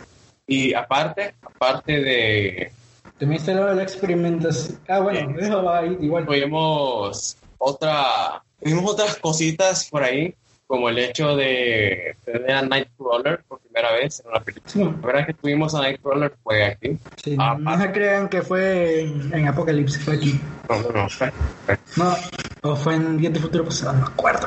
Y 0.46 0.74
aparte, 0.74 1.34
aparte 1.42 1.92
de, 2.00 2.70
También 3.18 3.40
está 3.40 3.54
la 3.54 3.82
experimentación. 3.82 4.78
Ah, 4.88 5.00
bueno, 5.00 5.38
eso 5.40 5.62
va 5.62 5.78
ahí 5.78 5.96
igual. 6.00 6.26
tuvimos 6.26 7.36
otra 7.56 8.42
tuvimos 8.62 8.90
otras 8.92 9.16
cositas 9.16 9.88
por 9.88 10.02
ahí 10.02 10.34
como 10.66 10.88
el 10.88 10.98
hecho 10.98 11.36
de 11.36 12.16
tener 12.24 12.50
a 12.52 12.62
Nightcrawler 12.62 13.42
por 13.46 13.60
primera 13.60 13.92
vez 13.92 14.20
en 14.20 14.30
una 14.30 14.40
película 14.40 14.84
la 15.00 15.06
verdad 15.06 15.26
que 15.26 15.34
tuvimos 15.34 15.74
a 15.74 15.80
Nightcrawler 15.82 16.32
fue 16.42 16.64
aquí 16.64 16.98
sí, 17.22 17.36
Ah, 17.38 17.56
no 17.58 17.78
se 17.78 17.92
crean 17.92 18.28
que 18.28 18.42
fue 18.42 19.02
en, 19.02 19.34
en 19.34 19.48
Apocalipsis, 19.48 20.02
fue 20.04 20.14
aquí. 20.14 20.40
no 20.68 20.80
no 20.82 20.90
no 20.90 21.08
fue- 21.10 21.32
fue- 21.66 21.78
No, 21.96 22.14
o 22.62 22.76
fue 22.76 22.94
en 22.94 23.18
Días 23.18 23.34
de 23.34 23.40
Futuro 23.40 23.64
Pasado, 23.64 23.92
no 23.92 23.98
me 24.00 24.06
acuerdo. 24.06 24.46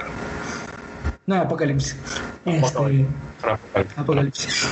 No, 1.28 1.36
Apocalipsis. 1.36 1.98
Este, 2.46 3.06
Apocalipsis. 3.96 4.68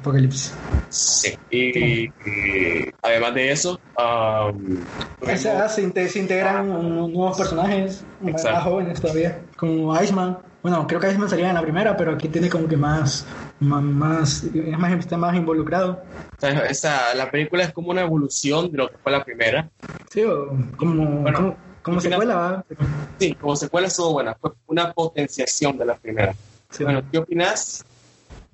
Apocalipsis. 0.00 0.54
sí 0.90 1.34
y, 1.50 2.04
y 2.04 2.90
además 3.02 3.34
de 3.34 3.50
eso 3.50 3.80
um, 3.98 4.78
O 5.20 5.26
tuvimos- 5.26 5.40
sea, 5.40 5.68
se, 5.68 5.82
inte- 5.82 6.08
se 6.08 6.18
integran 6.20 6.70
un- 6.70 7.12
nuevos 7.12 7.36
personajes 7.36 8.04
más 8.20 8.62
jóvenes 8.62 9.00
todavía, 9.00 9.40
como 9.56 10.00
Iceman. 10.00 10.38
Bueno, 10.66 10.84
creo 10.88 10.98
que 10.98 11.08
Iceman 11.08 11.28
salía 11.28 11.50
en 11.50 11.54
la 11.54 11.62
primera, 11.62 11.96
pero 11.96 12.10
aquí 12.10 12.26
tiene 12.26 12.48
como 12.50 12.66
que 12.66 12.76
más, 12.76 13.24
más, 13.60 13.82
más, 13.84 14.42
es 14.52 14.76
más 14.76 14.92
está 14.98 15.16
más 15.16 15.36
involucrado. 15.36 16.02
o 16.36 16.40
sea, 16.40 16.50
esa- 16.66 17.14
la 17.14 17.30
película 17.30 17.62
es 17.62 17.72
como 17.72 17.90
una 17.92 18.00
evolución 18.00 18.72
de 18.72 18.78
lo 18.78 18.88
que 18.88 18.96
fue 19.00 19.12
la 19.12 19.22
primera 19.24 19.68
Sí, 20.10 20.24
o 20.24 20.48
como, 20.76 21.20
Bueno, 21.20 21.38
como, 21.38 21.56
como 21.82 22.00
secuela, 22.00 22.34
¿va? 22.34 22.64
sí 23.16 23.32
como 23.36 23.54
secuela 23.54 23.86
estuvo 23.86 24.14
buena 24.14 24.34
fue 24.34 24.50
una 24.66 24.92
potenciación 24.92 25.78
de 25.78 25.84
la 25.84 25.94
primera 25.94 26.34
Sí, 26.72 26.82
Bueno, 26.82 27.00
¿qué 27.12 27.18
opinas 27.18 27.84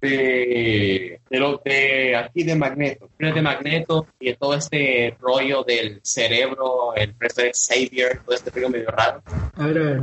de, 0.02 1.18
de 1.30 1.38
lo 1.40 1.62
de 1.64 2.14
aquí 2.14 2.42
de 2.42 2.54
Magneto? 2.56 3.06
¿Opinas 3.06 3.34
de 3.36 3.40
Magneto 3.40 4.06
y 4.20 4.26
de 4.26 4.34
todo 4.36 4.52
este 4.52 5.16
rollo 5.18 5.64
del 5.64 5.98
cerebro, 6.02 6.94
el 6.94 7.14
preso 7.14 7.40
de 7.40 7.52
Xavier, 7.54 8.20
todo 8.22 8.34
este 8.36 8.50
rollo 8.50 8.68
medio 8.68 8.90
raro? 8.90 9.22
A 9.56 9.66
ver, 9.66 9.78
a 9.78 9.80
ver. 9.82 10.02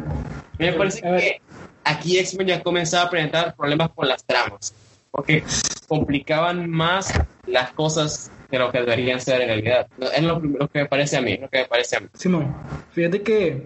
Me 0.58 0.74
parece 0.74 1.08
A 1.08 1.12
ver. 1.12 1.22
que 1.22 1.42
aquí 1.90 2.18
X-Men 2.20 2.48
ya 2.48 2.64
comenzaba 2.64 3.06
a 3.06 3.10
presentar 3.10 3.56
problemas 3.56 3.90
con 3.96 4.08
las 4.08 4.24
tramas, 4.24 4.74
porque 5.12 5.44
complicaban 5.88 6.70
más 6.70 7.12
las 7.48 7.72
cosas 7.72 8.32
de 8.52 8.60
lo 8.60 8.72
que 8.72 8.80
deberían 8.80 9.20
ser 9.20 9.42
en 9.42 9.48
realidad. 9.48 9.88
Es 10.16 10.24
lo, 10.24 10.40
primero 10.40 10.68
que 10.68 10.80
me 10.80 10.86
parece 10.86 11.18
a 11.18 11.22
mí, 11.22 11.38
lo 11.38 11.50
que 11.50 11.60
me 11.60 11.66
parece 11.66 11.98
a 11.98 12.00
mí. 12.00 12.08
Simón, 12.14 12.56
fíjate 12.92 13.22
que 13.22 13.64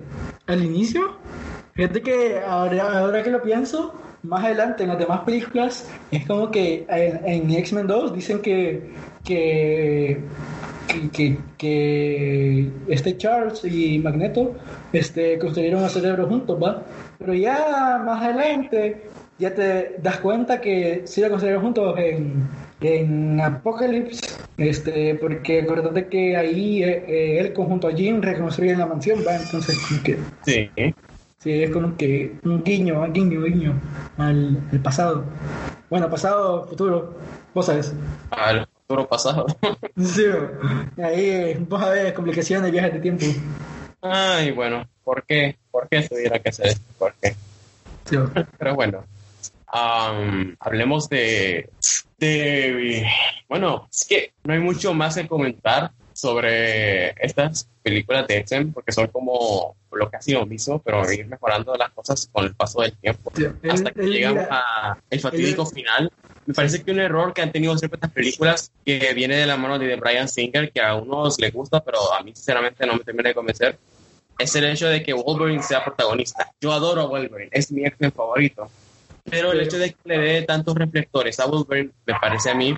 al 0.47 0.63
inicio, 0.63 1.17
fíjate 1.73 2.01
que 2.01 2.39
ahora, 2.45 3.23
que 3.23 3.29
lo 3.31 3.41
pienso, 3.41 3.93
más 4.23 4.43
adelante 4.43 4.83
en 4.83 4.89
las 4.89 4.99
demás 4.99 5.21
películas, 5.21 5.87
es 6.11 6.25
como 6.25 6.49
que 6.51 6.85
en, 6.89 7.21
en 7.25 7.51
X-Men 7.51 7.87
2 7.87 8.13
dicen 8.13 8.41
que, 8.41 8.89
que, 9.25 10.21
que, 11.11 11.37
que- 11.57 12.69
este 12.87 13.17
Charles 13.17 13.63
y 13.65 13.99
Magneto 13.99 14.53
este, 14.91 15.37
construyeron 15.39 15.83
el 15.83 15.89
cerebro 15.89 16.27
juntos, 16.27 16.57
¿va? 16.61 16.83
Pero 17.23 17.33
ya 17.35 18.01
más 18.05 18.21
adelante 18.21 19.01
ya 19.39 19.55
te 19.55 19.95
das 19.99 20.17
cuenta 20.17 20.59
que 20.59 21.03
sí 21.05 21.21
lo 21.21 21.29
construyeron 21.29 21.63
juntos 21.63 21.97
en, 21.97 22.43
en 22.81 23.39
Apocalypse, 23.39 24.35
Este, 24.57 25.15
porque 25.15 25.61
acordate 25.61 26.07
que 26.07 26.35
ahí 26.35 26.83
eh, 26.83 27.05
eh, 27.07 27.39
él 27.39 27.53
conjunto 27.53 27.87
a 27.87 27.93
Jim 27.93 28.21
reconstruyen 28.21 28.77
la 28.77 28.85
mansión, 28.85 29.19
¿va? 29.25 29.35
Entonces, 29.35 29.77
que. 30.03 30.17
Sí. 30.45 30.69
Sí, 31.39 31.63
es 31.63 31.71
como 31.71 31.95
que 31.97 32.35
un 32.43 32.63
guiño, 32.63 33.01
un 33.01 33.11
guiño, 33.13 33.41
guiño 33.41 33.73
al, 34.17 34.57
al 34.71 34.79
pasado. 34.81 35.23
Bueno, 35.89 36.09
pasado, 36.09 36.67
futuro, 36.67 37.15
vos 37.53 37.65
sabes. 37.65 37.93
Al 38.31 38.67
futuro 38.87 39.07
pasado. 39.07 39.45
Sí, 39.97 40.23
ahí 41.01 41.55
vos 41.69 41.81
ver 41.89 42.13
complicaciones, 42.13 42.71
viajes 42.71 42.93
de 42.93 42.99
tiempo. 42.99 43.25
Ay, 44.01 44.51
bueno, 44.51 44.83
¿por 45.03 45.25
qué? 45.25 45.57
¿Por 45.71 45.87
qué 45.89 46.01
tuviera 46.07 46.39
que 46.39 46.49
hacer 46.49 46.67
esto? 46.67 46.85
¿Por 46.97 47.13
qué? 47.21 47.35
Sí, 48.05 48.17
Pero 48.57 48.75
bueno, 48.75 49.05
am, 49.67 50.55
hablemos 50.59 51.09
de, 51.09 51.69
de... 52.17 53.05
Bueno, 53.47 53.87
es 53.91 54.05
que 54.05 54.33
no 54.43 54.53
hay 54.53 54.59
mucho 54.59 54.93
más 54.93 55.15
que 55.15 55.27
comentar 55.27 55.91
sobre 56.13 57.09
estas 57.23 57.67
películas 57.81 58.27
de 58.27 58.37
X-Men 58.37 58.71
porque 58.71 58.91
son 58.91 59.07
como 59.07 59.75
lo 59.91 60.09
que 60.09 60.17
ha 60.17 60.21
sido 60.21 60.45
mismo, 60.45 60.79
pero 60.79 61.11
ir 61.11 61.27
mejorando 61.27 61.75
las 61.75 61.91
cosas 61.91 62.29
con 62.31 62.45
el 62.45 62.55
paso 62.55 62.81
del 62.81 62.93
tiempo. 62.93 63.31
sí. 63.35 63.45
Hasta 63.69 63.91
que 63.91 64.03
llegamos 64.03 64.45
al 64.49 65.19
fatídico 65.19 65.65
final. 65.65 66.11
Me 66.45 66.53
parece 66.53 66.83
que 66.83 66.91
un 66.91 66.99
error 66.99 67.33
que 67.33 67.41
han 67.41 67.51
tenido 67.51 67.77
siempre 67.77 67.97
estas 67.97 68.11
películas, 68.11 68.71
que 68.85 69.13
viene 69.13 69.37
de 69.37 69.45
la 69.45 69.55
mano 69.55 69.79
de 69.79 69.95
Brian 69.95 70.27
Singer, 70.27 70.71
que 70.71 70.81
a 70.81 70.95
unos 70.95 71.39
les 71.39 71.53
gusta, 71.53 71.81
pero 71.81 72.13
a 72.13 72.21
mí 72.21 72.33
sinceramente 72.35 72.85
no 72.85 72.93
me 72.93 73.03
termina 73.03 73.29
de 73.29 73.35
convencer, 73.35 73.77
es 74.37 74.55
el 74.55 74.65
hecho 74.65 74.87
de 74.87 75.03
que 75.03 75.13
Wolverine 75.13 75.63
sea 75.63 75.83
protagonista. 75.83 76.51
Yo 76.59 76.71
adoro 76.71 77.01
a 77.01 77.05
Wolverine, 77.05 77.49
es 77.51 77.71
mi 77.71 77.85
X-Men 77.85 78.11
favorito. 78.11 78.69
Pero 79.29 79.51
el 79.51 79.61
hecho 79.61 79.77
de 79.77 79.91
que 79.91 79.97
le 80.05 80.17
dé 80.17 80.41
tantos 80.41 80.75
reflectores 80.75 81.39
a 81.39 81.45
Wolverine, 81.45 81.91
me 82.05 82.13
parece 82.19 82.49
a 82.49 82.55
mí 82.55 82.75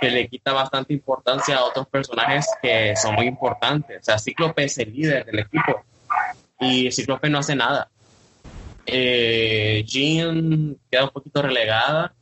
que 0.00 0.10
le 0.10 0.28
quita 0.28 0.52
bastante 0.52 0.92
importancia 0.92 1.56
a 1.56 1.64
otros 1.64 1.88
personajes 1.88 2.46
que 2.62 2.94
son 2.96 3.14
muy 3.14 3.26
importantes. 3.26 4.00
O 4.00 4.04
sea, 4.04 4.18
Cíclope 4.18 4.64
es 4.64 4.78
el 4.78 4.92
líder 4.92 5.24
del 5.24 5.40
equipo 5.40 5.82
y 6.60 6.90
Cíclope 6.92 7.28
no 7.28 7.38
hace 7.38 7.56
nada. 7.56 7.88
Eh, 8.86 9.84
Jean 9.86 10.78
queda 10.90 11.04
un 11.04 11.10
poquito 11.10 11.42
relegada, 11.42 12.14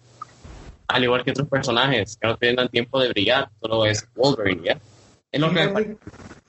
al 0.88 1.04
igual 1.04 1.22
que 1.22 1.30
otros 1.32 1.48
personajes 1.48 2.16
que 2.16 2.26
no 2.26 2.36
tienen 2.36 2.68
tiempo 2.68 3.00
de 3.00 3.08
brillar, 3.08 3.50
solo 3.60 3.84
es 3.84 4.08
Wolverine, 4.14 4.62
¿ya? 4.64 4.78
Es 5.32 5.40
lo 5.40 5.52
que 5.52 5.60
me 5.60 5.68
parece. 5.68 5.96
Fíjate, 5.98 5.98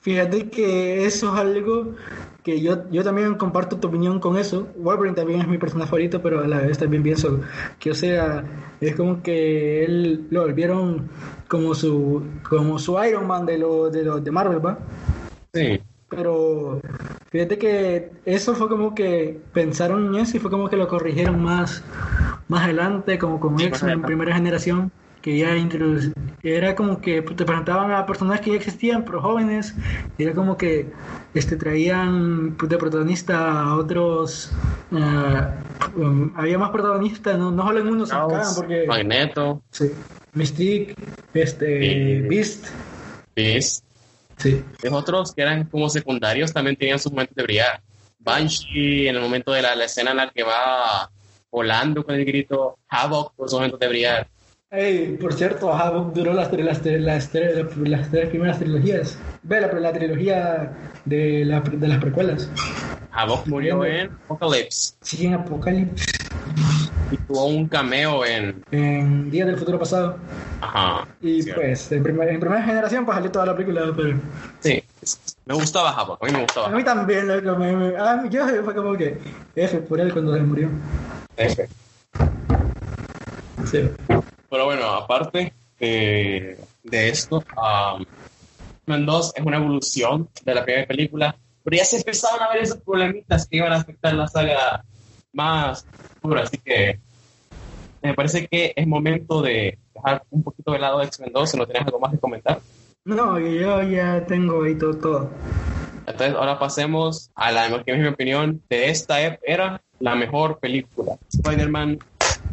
fíjate 0.00 0.50
que 0.50 1.04
eso 1.06 1.32
es 1.34 1.40
algo 1.40 1.96
que 2.42 2.60
yo, 2.60 2.88
yo 2.90 3.04
también 3.04 3.34
comparto 3.36 3.78
tu 3.80 3.88
opinión 3.88 4.20
con 4.20 4.36
eso. 4.38 4.72
Wolverine 4.76 5.16
también 5.16 5.40
es 5.40 5.48
mi 5.48 5.58
personaje 5.58 5.90
favorito, 5.90 6.22
pero 6.22 6.40
a 6.40 6.48
la 6.48 6.60
vez 6.60 6.78
también 6.78 7.02
pienso 7.02 7.40
que, 7.78 7.90
o 7.90 7.94
sea, 7.94 8.44
es 8.80 8.96
como 8.96 9.22
que 9.22 9.84
él 9.84 10.28
lo 10.30 10.42
volvieron 10.42 11.10
como 11.48 11.74
su, 11.74 12.40
como 12.48 12.78
su 12.78 13.02
Iron 13.04 13.26
Man 13.26 13.46
de 13.46 13.58
los 13.58 13.92
de, 13.92 14.04
los 14.04 14.24
de 14.24 14.30
Marvel, 14.30 14.64
¿va? 14.64 14.88
Sí, 15.52 15.80
Pero 16.08 16.80
fíjate 17.30 17.58
que 17.58 18.12
eso 18.24 18.54
fue 18.54 18.68
como 18.68 18.94
que 18.94 19.44
pensaron 19.52 20.06
en 20.14 20.22
eso 20.22 20.36
y 20.36 20.40
fue 20.40 20.50
como 20.50 20.68
que 20.70 20.76
lo 20.76 20.88
corrigieron 20.88 21.42
más, 21.42 21.84
más 22.48 22.64
adelante, 22.64 23.18
como 23.18 23.40
con 23.40 23.58
Sí, 23.58 23.66
X-Men 23.66 24.04
primera 24.04 24.34
generación, 24.34 24.92
que 25.22 25.36
ya 25.38 25.56
introdu- 25.56 26.12
era 26.42 26.74
como 26.74 27.00
que 27.00 27.22
te 27.22 27.44
presentaban 27.44 27.90
a 27.92 28.06
personajes 28.06 28.44
que 28.44 28.50
ya 28.52 28.56
existían, 28.56 29.04
pero 29.04 29.20
jóvenes, 29.20 29.74
y 30.16 30.22
era 30.22 30.32
como 30.32 30.56
que 30.56 30.90
este, 31.34 31.56
traían 31.56 32.54
pues, 32.58 32.68
de 32.70 32.78
protagonista 32.78 33.62
a 33.62 33.76
otros, 33.76 34.52
um, 34.92 36.32
había 36.36 36.58
más 36.58 36.70
protagonistas, 36.70 37.38
no, 37.38 37.50
no 37.50 37.64
solo 37.64 37.80
en 37.80 37.88
uno 37.88 38.06
se 38.06 38.14
porque 38.56 38.84
Magneto, 38.86 39.62
sí, 39.70 39.90
Mystique, 40.34 40.94
este, 41.34 41.80
Sí. 41.80 42.20
Beast, 42.28 42.66
Beast, 43.34 43.84
sí. 44.36 44.62
los 44.82 44.92
otros 44.92 45.32
que 45.34 45.42
eran 45.42 45.64
como 45.64 45.90
secundarios 45.90 46.52
también 46.52 46.76
tenían 46.76 46.98
sus 46.98 47.12
momentos 47.12 47.34
de 47.36 47.42
brillar. 47.42 47.80
Banshee, 48.20 49.08
en 49.08 49.16
el 49.16 49.22
momento 49.22 49.52
de 49.52 49.62
la, 49.62 49.74
la 49.74 49.84
escena 49.84 50.10
en 50.10 50.16
la 50.18 50.30
que 50.30 50.42
va 50.42 51.08
volando 51.50 52.04
con 52.04 52.14
el 52.14 52.24
grito, 52.24 52.76
Havoc, 52.88 53.32
por 53.34 53.48
sus 53.48 53.58
momentos 53.58 53.80
de 53.80 53.88
brillar. 53.88 54.28
Ey, 54.70 55.16
por 55.18 55.32
cierto, 55.32 55.72
Havoc 55.72 56.12
duró 56.12 56.34
las, 56.34 56.50
tres- 56.50 56.64
las, 56.66 56.82
tres- 56.82 57.00
las, 57.00 57.30
tres- 57.30 57.74
las 57.78 58.10
tres 58.10 58.28
primeras 58.28 58.58
trilogías. 58.58 59.16
Ve 59.42 59.62
la, 59.62 59.72
la 59.72 59.92
trilogía 59.94 60.72
de, 61.06 61.44
la- 61.46 61.60
de 61.60 61.88
las 61.88 61.98
precuelas. 61.98 62.50
Havoc 63.10 63.46
murió 63.46 63.82
en 63.86 64.10
Apocalypse 64.26 64.92
Sigue 65.00 65.28
en 65.28 65.34
Apocalipsis, 65.34 66.06
y 67.10 67.16
tuvo 67.16 67.46
un 67.46 67.66
cameo 67.66 68.26
en. 68.26 68.62
en 68.70 69.30
Días 69.30 69.46
del 69.46 69.56
Futuro 69.56 69.78
Pasado. 69.78 70.18
Ajá. 70.60 71.08
Y 71.22 71.42
sí, 71.42 71.50
pues, 71.54 71.90
en, 71.90 72.02
primer- 72.02 72.28
en 72.28 72.38
primera 72.38 72.62
generación, 72.62 73.06
pues 73.06 73.14
salió 73.16 73.30
toda 73.32 73.46
la 73.46 73.56
película, 73.56 73.90
pero 73.96 74.18
Sí, 74.60 74.82
me 75.46 75.54
gustaba 75.54 75.92
Havoc, 75.92 76.22
a 76.22 76.26
mí 76.26 76.32
me 76.32 76.42
gustaba. 76.42 76.66
a 76.66 76.70
mí 76.70 76.84
también, 76.84 77.26
loco, 77.42 77.58
me, 77.58 77.74
me- 77.74 77.96
a 77.96 78.16
mí- 78.18 78.28
yo 78.28 78.46
fue 78.62 78.74
como 78.74 78.94
que 78.98 79.16
F 79.56 79.78
por 79.78 79.98
él 79.98 80.12
cuando 80.12 80.34
se 80.34 80.40
murió. 80.40 80.68
F. 81.38 81.66
Sí. 83.64 83.90
Pero 84.50 84.64
bueno, 84.64 84.86
aparte 84.86 85.52
de, 85.78 86.58
de 86.82 87.08
esto, 87.08 87.44
um, 87.56 88.04
X-Men 88.88 89.06
2 89.06 89.32
es 89.36 89.44
una 89.44 89.58
evolución 89.58 90.28
de 90.44 90.54
la 90.54 90.64
primera 90.64 90.86
película, 90.86 91.36
pero 91.62 91.76
ya 91.76 91.84
se 91.84 91.98
empezaban 91.98 92.42
a 92.42 92.48
ver 92.48 92.62
esos 92.62 92.78
problemitas 92.78 93.46
que 93.46 93.58
iban 93.58 93.72
a 93.72 93.76
afectar 93.76 94.14
la 94.14 94.26
saga 94.26 94.84
más 95.32 95.86
dura, 96.22 96.42
así 96.42 96.56
que 96.58 96.98
me 98.02 98.14
parece 98.14 98.46
que 98.46 98.72
es 98.74 98.86
momento 98.86 99.42
de 99.42 99.78
dejar 99.94 100.22
un 100.30 100.42
poquito 100.42 100.72
de 100.72 100.78
lado 100.78 101.02
X-Men 101.02 101.32
2, 101.32 101.50
si 101.50 101.56
no 101.58 101.66
tienes 101.66 101.86
algo 101.86 102.00
más 102.00 102.12
que 102.12 102.18
comentar. 102.18 102.60
No, 103.04 103.38
yo 103.38 103.82
ya 103.82 104.24
tengo 104.26 104.64
ahí 104.64 104.76
todo. 104.76 104.96
todo. 104.96 105.30
Entonces 106.06 106.34
ahora 106.34 106.58
pasemos 106.58 107.30
a 107.34 107.52
la 107.52 107.84
que 107.84 107.92
es 107.92 107.98
mi 107.98 108.06
opinión 108.06 108.62
de 108.70 108.88
esta 108.88 109.20
era 109.20 109.82
la 110.00 110.14
mejor 110.14 110.58
película, 110.58 111.18
Spider-Man 111.28 111.98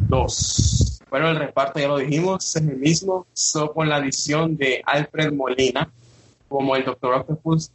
2. 0.08 0.95
Bueno, 1.16 1.30
el 1.30 1.36
reparto 1.38 1.80
ya 1.80 1.88
lo 1.88 1.96
dijimos, 1.96 2.44
es 2.44 2.62
el 2.62 2.76
mismo, 2.76 3.26
solo 3.32 3.72
con 3.72 3.88
la 3.88 3.96
adición 3.96 4.54
de 4.58 4.82
Alfred 4.84 5.32
Molina 5.32 5.88
como 6.46 6.76
el 6.76 6.84
Doctor 6.84 7.14
Octopus. 7.14 7.70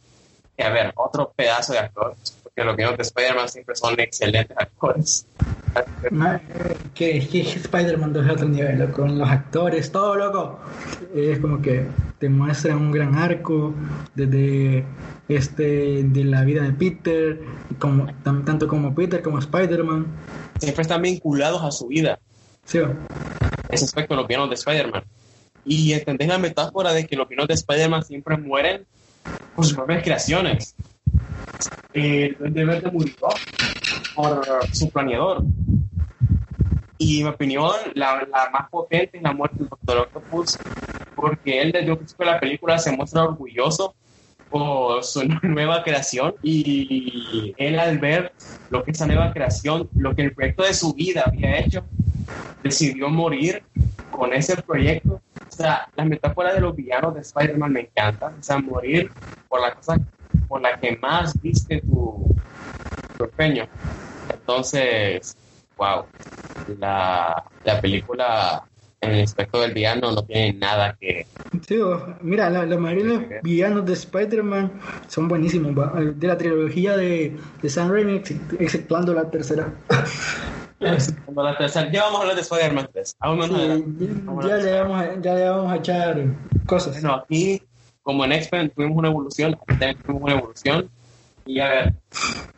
Que 0.56 0.62
a 0.62 0.70
ver, 0.70 0.92
otro 0.94 1.32
pedazo 1.34 1.72
de 1.72 1.80
actor, 1.80 2.14
porque 2.44 2.62
los 2.62 2.76
que 2.76 2.84
de 2.84 3.02
Spider-Man 3.02 3.48
siempre 3.48 3.74
son 3.74 3.98
excelentes 3.98 4.56
actores. 4.56 5.26
Ma- 6.12 6.40
Que, 6.94 7.26
que 7.26 7.40
Spider-Man 7.40 8.12
2 8.12 8.26
es 8.26 8.32
otro 8.32 8.48
nivel, 8.48 8.78
loco, 8.78 8.92
con 9.02 9.18
los 9.18 9.28
actores, 9.28 9.90
todo 9.90 10.14
loco. 10.14 10.60
Es 11.12 11.40
como 11.40 11.60
que 11.60 11.84
te 12.20 12.28
muestra 12.28 12.76
un 12.76 12.92
gran 12.92 13.16
arco 13.16 13.74
desde 14.14 14.84
este 15.28 16.04
de 16.04 16.24
la 16.26 16.44
vida 16.44 16.62
de 16.62 16.70
Peter, 16.74 17.40
como, 17.80 18.06
tan- 18.22 18.44
tanto 18.44 18.68
como 18.68 18.94
Peter 18.94 19.20
como 19.20 19.40
Spider-Man. 19.40 20.06
Siempre 20.60 20.82
están 20.82 21.02
vinculados 21.02 21.60
a 21.64 21.72
su 21.72 21.88
vida. 21.88 22.20
Sí. 22.64 22.78
Ese 23.72 23.86
aspecto 23.86 24.14
los 24.14 24.28
villanos 24.28 24.50
de 24.50 24.54
Spider-Man. 24.54 25.04
Y 25.64 25.92
entendés 25.92 26.28
la 26.28 26.38
metáfora 26.38 26.92
de 26.92 27.06
que 27.06 27.16
los 27.16 27.28
villanos 27.28 27.48
de 27.48 27.54
Spider-Man 27.54 28.04
siempre 28.04 28.36
mueren 28.36 28.84
por 29.56 29.64
sus 29.64 29.74
propias 29.74 30.02
creaciones. 30.02 30.74
Eh, 31.94 32.26
El 32.26 32.36
Duende 32.38 32.64
Verde 32.64 32.90
murió 32.90 33.14
por 34.14 34.44
su 34.72 34.90
planeador. 34.90 35.44
Y 36.98 37.18
en 37.18 37.24
mi 37.24 37.30
opinión, 37.30 37.72
la, 37.94 38.26
la 38.30 38.50
más 38.50 38.68
potente 38.70 39.16
es 39.16 39.22
la 39.22 39.32
muerte 39.32 39.56
del 39.58 39.68
Doctor 39.68 39.98
Octopus, 39.98 40.58
porque 41.16 41.60
él 41.60 41.72
desde 41.72 41.90
un 41.90 41.96
principio 41.96 42.26
de 42.26 42.32
la 42.32 42.40
película 42.40 42.78
se 42.78 42.92
muestra 42.92 43.24
orgulloso 43.24 43.94
por 44.50 45.02
su 45.02 45.24
nueva 45.42 45.82
creación 45.82 46.34
y 46.42 47.54
él 47.56 47.78
al 47.78 47.98
ver 47.98 48.32
lo 48.70 48.84
que 48.84 48.92
esa 48.92 49.06
nueva 49.06 49.32
creación, 49.32 49.88
lo 49.96 50.14
que 50.14 50.22
el 50.22 50.34
proyecto 50.34 50.62
de 50.62 50.74
su 50.74 50.92
vida 50.94 51.24
había 51.26 51.58
hecho, 51.58 51.84
decidió 52.62 53.08
morir 53.08 53.62
con 54.10 54.32
ese 54.32 54.60
proyecto. 54.62 55.20
O 55.48 55.54
sea, 55.54 55.88
la 55.96 56.04
metáfora 56.04 56.54
de 56.54 56.60
los 56.60 56.74
villanos 56.74 57.14
de 57.14 57.20
Spider-Man 57.20 57.72
me 57.72 57.80
encanta. 57.80 58.32
O 58.38 58.42
sea, 58.42 58.58
morir 58.58 59.10
por 59.48 59.60
la 59.60 59.74
cosa 59.74 59.98
por 60.48 60.60
la 60.60 60.78
que 60.78 60.96
más 60.96 61.40
viste 61.42 61.80
tu, 61.82 62.34
tu 63.18 63.24
empeño. 63.24 63.66
Entonces, 64.32 65.36
wow. 65.76 66.04
La, 66.78 67.42
la 67.64 67.80
película 67.80 68.62
en 69.00 69.10
el 69.10 69.24
aspecto 69.24 69.60
del 69.60 69.72
villano 69.74 70.12
no 70.12 70.22
tiene 70.24 70.52
nada 70.52 70.96
que... 70.98 71.26
Sí, 71.66 71.76
mira, 72.20 72.48
la, 72.50 72.64
la 72.64 72.76
mayoría 72.78 73.04
de 73.04 73.10
los 73.18 73.42
villanos 73.42 73.84
de 73.84 73.92
Spider-Man 73.94 74.72
son 75.08 75.26
buenísimos, 75.28 75.72
va. 75.76 75.92
de 76.00 76.26
la 76.26 76.38
trilogía 76.38 76.96
de, 76.96 77.36
de 77.60 77.68
Sam 77.68 77.90
Raimi, 77.90 78.16
ex- 78.16 78.34
exceptuando 78.60 79.12
la 79.12 79.28
tercera. 79.28 79.72
Cuando 81.24 81.42
la 81.44 81.56
tercera- 81.56 81.90
ya 81.90 82.02
vamos 82.04 82.18
a 82.18 82.22
hablar 82.22 82.36
de 82.36 82.42
Spider-Man 82.42 82.88
3. 82.92 83.16
Aún 83.20 83.38
menos 83.38 83.60
Sí, 83.60 84.48
ya, 84.48 84.56
le 84.56 84.80
vamos 84.80 85.00
a, 85.02 85.20
ya 85.20 85.34
le 85.34 85.48
vamos 85.48 85.72
a 85.72 85.76
echar 85.76 86.24
cosas. 86.66 86.92
Bueno, 87.00 87.14
aquí, 87.16 87.62
como 88.02 88.24
en 88.24 88.32
X-Men, 88.32 88.70
tuvimos 88.70 88.96
una 88.98 89.08
evolución, 89.08 89.54
aquí 89.54 89.78
también 89.78 89.96
tuvimos 90.02 90.22
una 90.22 90.32
evolución. 90.34 90.90
Y 91.46 91.60
a 91.60 91.68
ver, 91.68 91.94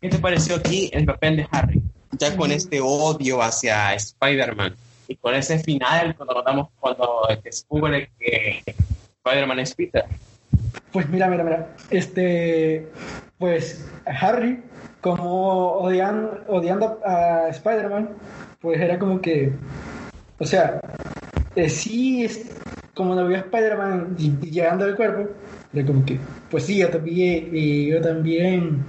¿qué 0.01 0.09
te 0.09 0.19
pareció 0.19 0.57
aquí 0.57 0.91
el 0.93 1.05
papel 1.07 1.37
de 1.37 1.47
Harry? 1.51 1.83
Ya 2.19 2.37
con 2.37 2.53
este 2.53 2.81
odio 2.81 3.43
hacia 3.43 3.95
Spider-Man 3.95 4.75
y 5.09 5.17
con 5.17 5.35
ese 5.35 5.59
final, 5.59 6.15
cuando 6.17 6.35
notamos 6.35 6.69
cuando 6.79 7.27
descubre 7.43 8.11
que 8.19 8.63
Spider-Man 9.25 9.59
es 9.61 9.75
Peter? 9.75 10.05
Pues 10.93 11.09
mira, 11.09 11.29
mira, 11.29 11.43
mira. 11.45 11.75
Este, 11.91 12.89
pues 13.39 13.85
Harry, 14.07 14.63
como 15.05 15.73
odiando, 15.81 16.45
odiando 16.49 17.01
a 17.05 17.49
Spider-Man, 17.51 18.23
pues 18.61 18.81
era 18.81 18.99
como 18.99 19.21
que, 19.21 19.61
o 20.39 20.47
sea, 20.47 20.81
eh, 21.55 21.69
sí, 21.71 22.25
es, 22.25 22.65
como 22.95 23.15
no 23.15 23.27
vio 23.29 23.39
Spider-Man 23.39 24.17
llegando 24.17 24.85
al 24.87 24.97
cuerpo, 24.97 25.37
era 25.73 25.87
como 25.87 26.05
que, 26.05 26.29
pues 26.49 26.67
sí, 26.67 26.79
yo 26.79 26.91
también, 26.91 27.51
y 27.53 27.91
yo 27.91 28.01
también, 28.03 28.87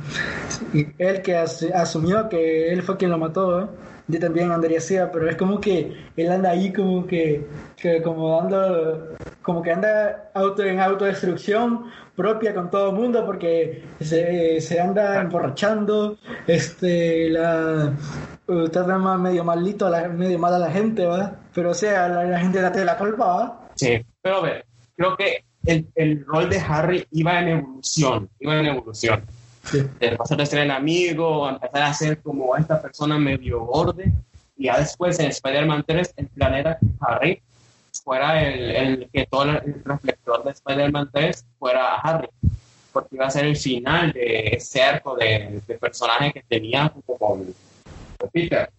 él 0.98 1.22
que 1.24 1.36
as- 1.38 1.64
asumió 1.74 2.30
que 2.30 2.72
él 2.74 2.84
fue 2.84 2.98
quien 2.98 3.12
lo 3.12 3.18
mató, 3.18 3.62
¿eh? 3.64 3.70
yo 4.08 4.20
también 4.20 4.52
andaría 4.52 4.78
así, 4.80 4.96
pero 5.14 5.30
es 5.30 5.36
como 5.38 5.60
que 5.60 6.12
él 6.16 6.32
anda 6.32 6.52
ahí 6.52 6.72
como 6.74 7.06
que 7.08 7.52
como 8.04 8.38
dando, 8.42 9.18
como 9.46 9.62
que 9.62 9.72
anda 9.72 10.32
auto 10.34 10.64
en 10.64 10.80
autodestrucción 10.80 11.86
propia 12.16 12.56
con 12.56 12.72
todo 12.72 12.90
el 12.90 12.96
mundo 12.96 13.24
porque 13.26 13.84
se, 14.00 14.60
se 14.60 14.82
anda 14.82 15.22
emborrachando, 15.22 16.18
este, 16.48 17.30
la, 17.30 17.94
uh, 18.48 18.68
trata 18.70 18.98
más 18.98 19.20
medio 19.20 19.44
maldito, 19.44 19.86
a 19.86 19.92
la, 19.92 20.08
medio 20.08 20.40
mal 20.40 20.56
a 20.56 20.60
la 20.60 20.72
gente, 20.72 21.06
¿va? 21.06 21.36
Pero 21.54 21.72
o 21.72 21.74
sea, 21.76 22.10
la, 22.10 22.24
la 22.24 22.40
gente 22.40 22.60
date 22.60 22.84
la 22.84 22.98
culpa, 22.98 23.26
¿va? 23.26 23.68
Sí, 23.76 24.04
pero 24.20 24.38
a 24.38 24.42
ver, 24.42 24.66
creo 24.98 25.16
que 25.16 25.44
el, 25.66 25.88
el 25.94 26.26
rol 26.26 26.50
de 26.50 26.60
Harry 26.60 27.08
iba 27.12 27.40
en 27.40 27.50
evolución, 27.50 28.30
iba 28.40 28.60
en 28.60 28.66
evolución. 28.66 29.26
Sí. 29.64 29.86
De 30.00 30.16
pasar 30.18 30.40
de 30.40 30.46
ser 30.48 30.60
el 30.60 30.72
amigo, 30.72 31.46
a 31.46 31.52
empezar 31.52 31.84
a 31.84 31.94
ser 31.94 32.20
como 32.20 32.56
esta 32.58 32.82
persona 32.82 33.20
medio 33.20 33.60
borde, 33.60 34.12
y 34.58 34.66
ya 34.66 34.80
después 34.80 35.20
en 35.20 35.28
Spider-Man 35.28 35.84
3 35.86 36.14
el 36.18 36.28
plan 36.30 36.56
era 36.56 36.80
que 36.80 36.88
Harry 37.02 37.42
fuera 38.04 38.44
el, 38.44 38.72
el 38.72 39.10
que 39.12 39.26
todo 39.28 39.44
el 39.44 39.82
reflector 39.84 40.44
de 40.44 40.52
Spider-Man 40.52 41.10
3 41.14 41.46
fuera 41.60 41.96
a 41.96 42.00
Harry, 42.02 42.30
porque 42.94 43.16
iba 43.16 43.28
a 43.28 43.32
ser 43.32 43.46
el 43.46 43.56
final 43.58 44.12
de 44.14 44.50
ese 44.56 44.82
arco 44.82 45.16
de, 45.16 45.62
de 45.68 45.76
personaje 45.78 46.32
que 46.34 46.44
tenía 46.48 46.90
como 46.90 47.18
con, 47.18 47.54
con 48.18 48.30
Peter. 48.32 48.70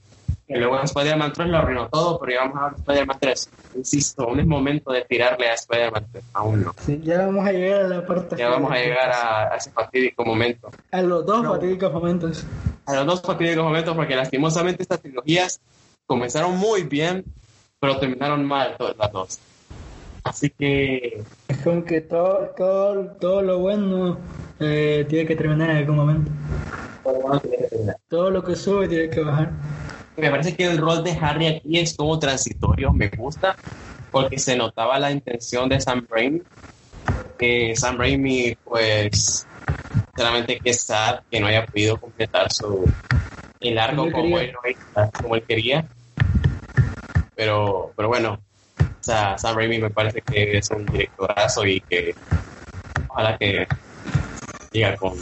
Que 0.49 0.57
luego 0.59 0.79
en 0.79 0.85
Spider-Man 0.85 1.33
3 1.33 1.49
lo 1.49 1.59
arruinó 1.59 1.89
todo, 1.89 2.21
pero 2.21 2.33
ya 2.33 2.39
vamos 2.45 2.57
a 2.63 2.65
ver 2.69 2.75
Spider-Man 2.79 3.17
3. 3.21 3.51
Insisto, 3.79 4.23
aún 4.23 4.39
es 4.39 4.47
momento 4.47 4.93
de 4.93 5.03
tirarle 5.03 5.49
a 5.49 5.55
Spider-Man 5.55 6.07
3, 6.13 6.25
aún 6.35 6.63
no. 6.63 6.75
Sí, 6.87 7.01
ya 7.03 7.19
vamos 7.27 7.47
a 7.49 7.51
llegar 7.53 7.81
a 7.81 7.89
la 7.89 8.07
parte. 8.07 8.37
Ya 8.37 8.49
vamos 8.49 8.71
a 8.71 8.77
llegar 8.77 9.11
a, 9.11 9.53
a 9.53 9.57
ese 9.57 9.73
fatídico 9.73 10.25
momento. 10.25 10.71
a 10.93 11.03
los 11.03 11.27
dos 11.27 11.43
No. 11.43 11.53
fatídicos 11.55 11.93
momentos. 11.93 12.45
A 12.87 12.95
los 12.95 13.07
dos 13.07 13.23
fatídicos 13.23 13.65
momentos, 13.65 13.97
porque 13.97 14.15
lastimosamente 14.15 14.85
estas 14.85 15.01
trilogías 15.03 15.61
comenzaron 16.07 16.57
muy 16.57 16.85
bien, 16.85 17.25
pero 17.81 17.99
terminaron 17.99 18.45
mal 18.45 18.77
todas 18.77 18.97
las 18.97 19.13
dos. 19.13 19.39
Así 20.25 20.51
que 20.51 21.23
Es 21.49 21.59
como 21.59 21.85
que 21.85 22.01
todo, 22.01 22.51
todo, 22.57 23.07
todo 23.21 23.43
lo 23.43 23.59
bueno 23.61 24.19
eh, 24.59 25.07
tiene 25.09 25.27
que 25.27 25.37
terminar 25.37 25.71
en 25.71 25.77
algún 25.77 25.97
momento. 25.97 26.33
Todo 28.09 28.31
lo 28.31 28.43
que 28.43 28.57
sube 28.57 28.89
tiene 28.89 29.09
que 29.09 29.21
bajar. 29.21 29.53
me 30.17 30.31
parece 30.31 30.57
que 30.57 30.65
el 30.65 30.79
rol 30.79 31.05
de 31.05 31.13
Harry 31.13 31.47
aquí 31.47 31.79
es 31.79 31.95
como 31.97 32.19
transitorio, 32.19 32.93
me 32.93 33.09
gusta, 33.09 33.55
porque 34.11 34.39
se 34.39 34.57
notaba 34.57 34.99
la 34.99 35.13
intención 35.13 35.69
de 35.69 35.81
Sam 35.81 36.07
Raimi. 36.11 36.43
Que 37.39 37.77
Sam 37.77 37.99
Raimi, 37.99 38.57
pues, 38.65 39.47
sinceramente 40.07 40.59
que 40.59 40.75
sad 40.75 41.21
que 41.31 41.39
no 41.39 41.47
haya 41.47 41.67
podido 41.67 41.99
completar 41.99 42.51
su 42.51 42.91
el 43.61 44.13
Como 44.13 44.39
él 44.39 44.53
hizo, 44.69 45.11
como 45.23 45.37
él 45.37 45.43
quería. 45.43 45.87
Pero, 47.37 47.93
pero 47.95 48.09
bueno, 48.09 48.41
o 48.81 48.85
sea, 49.05 49.37
Sam 49.39 49.57
Raimi 49.57 49.79
me 49.79 49.91
parece 49.91 50.23
que 50.23 50.57
es 50.59 50.71
un 50.71 50.87
directorazo 50.87 51.65
y 51.67 51.81
que 51.83 52.15
ojalá 53.09 53.37
que 53.37 53.69
siga 54.73 54.97
con 54.97 55.13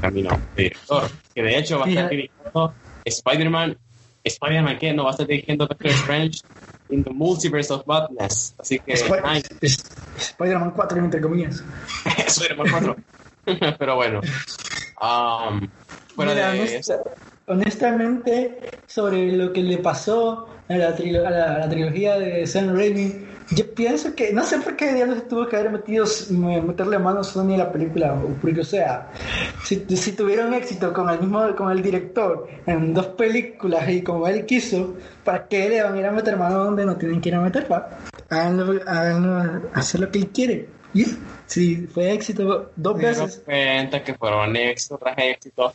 camino 0.00 0.30
de 0.56 0.62
director. 0.64 1.10
Que 1.34 1.42
de 1.42 1.58
hecho 1.58 1.78
va 1.78 1.84
a 1.84 1.88
estar 1.88 2.08
dirigiendo 2.08 2.74
Spider-Man. 3.04 3.78
¿Spider-Man 4.24 4.78
qué? 4.78 4.92
No 4.94 5.04
va 5.04 5.10
a 5.10 5.12
estar 5.12 5.26
dirigiendo 5.26 5.66
Doctor 5.66 5.90
Strange 5.90 6.40
in 6.88 7.04
the 7.04 7.10
Multiverse 7.10 7.72
of 7.72 7.86
Madness. 7.86 8.54
Así 8.58 8.78
que, 8.80 8.94
Sp- 8.96 9.20
es- 9.60 9.84
Spider-Man 10.16 10.70
4, 10.72 10.98
entre 10.98 11.20
comillas. 11.20 11.62
Spider-Man 12.26 12.66
4. 12.70 12.96
pero 13.78 13.96
bueno. 13.96 14.20
Um, 15.00 15.68
fuera 16.14 16.34
Mira, 16.34 16.52
de 16.52 16.76
eso. 16.76 16.94
Honestamente, 17.48 18.82
sobre 18.86 19.32
lo 19.32 19.52
que 19.52 19.62
le 19.62 19.78
pasó 19.78 20.64
a 20.68 20.76
la, 20.76 20.94
trilo- 20.96 21.26
a 21.26 21.30
la, 21.30 21.54
a 21.56 21.58
la 21.60 21.68
trilogía 21.68 22.18
de 22.18 22.46
Sam 22.46 22.74
Raimi, 22.76 23.26
yo 23.50 23.74
pienso 23.74 24.14
que, 24.14 24.32
no 24.32 24.44
sé 24.44 24.58
por 24.60 24.76
qué 24.76 24.92
diablos 24.92 25.26
tuvo 25.28 25.48
que 25.48 25.56
haber 25.56 25.70
metido, 25.72 26.04
me- 26.30 26.60
meterle 26.62 26.98
mano 26.98 27.20
a 27.20 27.24
Sony 27.24 27.54
a 27.54 27.58
la 27.58 27.72
película, 27.72 28.14
o 28.14 28.38
porque 28.38 28.60
o 28.60 28.64
sea, 28.64 29.10
si, 29.64 29.86
si 29.96 30.12
tuvieron 30.12 30.52
éxito 30.54 30.92
con 30.92 31.08
el 31.10 31.20
mismo, 31.20 31.54
con 31.56 31.70
el 31.70 31.82
director 31.82 32.46
en 32.66 32.92
dos 32.94 33.08
películas 33.08 33.88
y 33.88 34.02
como 34.02 34.26
él 34.28 34.44
quiso, 34.46 34.96
¿para 35.24 35.48
qué 35.48 35.68
le 35.68 35.82
van 35.82 35.94
a 35.94 35.98
ir 35.98 36.06
a 36.06 36.12
meter 36.12 36.36
mano 36.36 36.64
donde 36.64 36.84
no 36.84 36.96
tienen 36.96 37.20
que 37.20 37.28
ir 37.30 37.34
a 37.34 37.40
meter? 37.40 37.66
Háganlo, 38.30 38.80
háganlo, 38.86 39.70
hacer 39.74 40.00
lo 40.00 40.10
que 40.10 40.18
él 40.18 40.28
quiere. 40.32 40.68
Y 40.92 41.04
si 41.46 41.86
fue 41.86 42.12
éxito 42.12 42.72
dos 42.76 42.96
Me 42.96 43.04
veces, 43.04 43.42
cuenta 43.44 44.02
que 44.04 44.14
fueron 44.14 44.54
éxito 44.56 44.98
tras 44.98 45.16
éxito. 45.18 45.72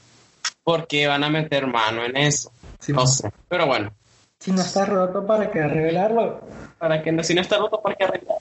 Porque 0.64 1.08
van 1.08 1.24
a 1.24 1.30
meter 1.30 1.68
mano 1.68 2.04
en 2.04 2.18
eso? 2.18 2.52
sí, 2.80 2.94
No 2.94 3.06
sé. 3.08 3.32
Pero 3.48 3.68
bueno, 3.68 3.94
si 4.40 4.52
no 4.52 4.62
está 4.62 4.86
roto, 4.86 5.26
¿para 5.26 5.50
qué 5.52 5.66
revelarlo? 5.68 6.42
para 6.78 7.02
que 7.02 7.14
no, 7.14 7.24
si 7.24 7.34
no 7.34 7.40
está 7.40 7.58
roto, 7.58 7.82
¿para 7.82 7.96
qué 7.96 8.04
arreglar? 8.04 8.40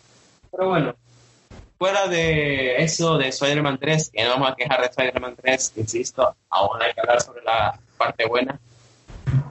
Pero 0.50 0.68
bueno, 0.68 0.96
fuera 1.78 2.08
de 2.08 2.82
eso 2.82 3.16
de 3.18 3.28
Spider-Man 3.28 3.78
3, 3.78 4.10
que 4.12 4.24
no 4.24 4.30
vamos 4.30 4.50
a 4.50 4.56
quejar 4.56 4.80
de 4.80 4.86
Spider-Man 4.86 5.36
3, 5.40 5.74
insisto, 5.76 6.34
aún 6.50 6.82
hay 6.82 6.92
que 6.92 7.00
hablar 7.00 7.20
sobre 7.20 7.44
la 7.44 7.78
parte 7.96 8.26
buena. 8.26 8.58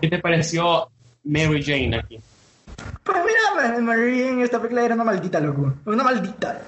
¿Qué 0.02 0.10
te 0.10 0.20
pareció 0.20 0.90
Mary 1.24 1.64
Jane 1.64 1.96
aquí? 1.98 2.20
Pues 3.04 3.18
mira, 3.26 3.80
Marie 3.80 4.30
en 4.30 4.42
esta 4.42 4.58
película 4.58 4.84
era 4.84 4.96
una 4.96 5.04
maldita, 5.06 5.40
loco. 5.40 5.74
Una 5.86 6.04
maldita. 6.04 6.62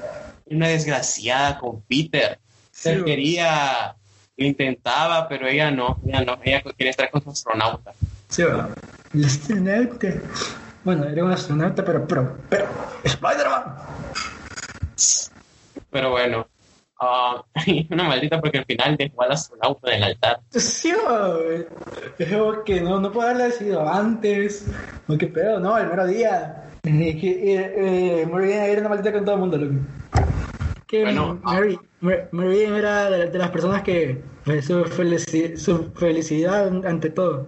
Una 0.46 0.68
desgraciada 0.70 1.58
con 1.60 1.82
Peter. 1.82 2.40
Sí, 2.72 2.92
güey. 2.92 3.04
quería, 3.04 3.96
lo 4.38 4.46
intentaba, 4.46 5.28
pero 5.28 5.48
ella 5.48 5.72
no, 5.72 6.00
ella 6.06 6.24
no, 6.24 6.38
ella 6.44 6.62
quería 6.78 6.92
estar 6.92 7.10
con 7.12 7.24
su 7.24 7.30
astronauta. 7.30 7.94
Sí, 8.30 8.44
va. 8.44 8.70
El 9.14 9.26
astronauta. 9.26 10.08
Bueno, 10.84 11.06
era 11.06 11.24
un 11.24 11.32
astronauta, 11.32 11.86
pero, 11.86 12.08
pero, 12.08 12.38
pero, 12.50 12.68
Spider-Man. 13.04 13.76
Pero 15.90 16.10
bueno, 16.10 16.48
ah, 17.00 17.44
una 17.90 18.04
maldita 18.04 18.42
porque 18.42 18.58
al 18.58 18.66
final 18.66 18.98
dejó 18.98 19.22
al 19.22 19.32
astronauta 19.32 19.92
en 19.92 19.98
el 19.98 20.04
altar. 20.04 20.42
Sí, 20.50 20.92
como 20.92 22.64
que 22.64 22.82
no, 22.82 23.00
no 23.00 23.12
puedo 23.12 23.28
haberlo 23.28 23.46
decidido 23.46 23.88
antes. 23.88 24.66
No, 25.08 25.18
qué 25.18 25.28
pedo, 25.28 25.60
no, 25.60 25.78
el 25.78 25.88
mero 25.88 26.08
día. 26.08 26.60
Que, 26.82 26.90
eh, 26.92 27.74
eh, 27.78 28.26
Marie 28.26 28.72
era 28.72 28.82
una 28.82 28.90
maldita 28.90 29.14
con 29.14 29.24
todo 29.24 29.36
el 29.36 29.42
mundo, 29.42 29.58
loco. 29.58 29.76
Que 30.94 31.02
Bueno. 31.02 31.40
Mary, 31.42 31.80
Mar- 32.02 32.30
Marie 32.32 32.68
era 32.68 33.10
de, 33.10 33.36
las 33.40 33.50
personas 33.50 33.82
que 33.82 34.22
su, 34.46 34.84
felici- 34.86 35.58
su 35.58 35.92
felicidad 35.94 36.68
ante 36.86 37.10
todo. 37.10 37.48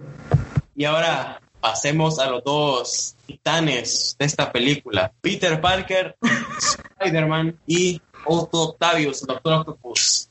Y 0.74 0.84
ahora 0.84 1.40
pasemos 1.60 2.18
a 2.18 2.28
los 2.28 2.42
dos 2.42 3.14
titanes 3.24 4.16
de 4.18 4.24
esta 4.26 4.50
película: 4.50 5.12
Peter 5.20 5.60
Parker, 5.60 6.16
Spider-Man 6.98 7.56
y 7.68 8.02
Otto 8.24 8.62
Octavius, 8.70 9.24
Doctor 9.24 9.52
Octopus. 9.60 10.28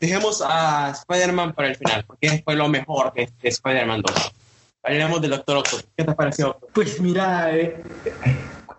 Dejemos 0.00 0.42
a 0.42 0.92
Spider-Man 0.92 1.52
para 1.52 1.68
el 1.68 1.76
final, 1.76 2.02
porque 2.06 2.42
fue 2.42 2.54
lo 2.56 2.66
mejor 2.70 3.12
de, 3.12 3.28
de 3.42 3.48
Spider-Man 3.50 4.00
2. 4.00 4.32
Hablemos 4.84 5.20
del 5.20 5.32
Doctor 5.32 5.58
Octopus. 5.58 5.84
¿Qué 5.94 6.02
te 6.02 6.14
pareció? 6.14 6.58
Pues 6.72 6.98
mira, 6.98 7.54
eh, 7.54 7.82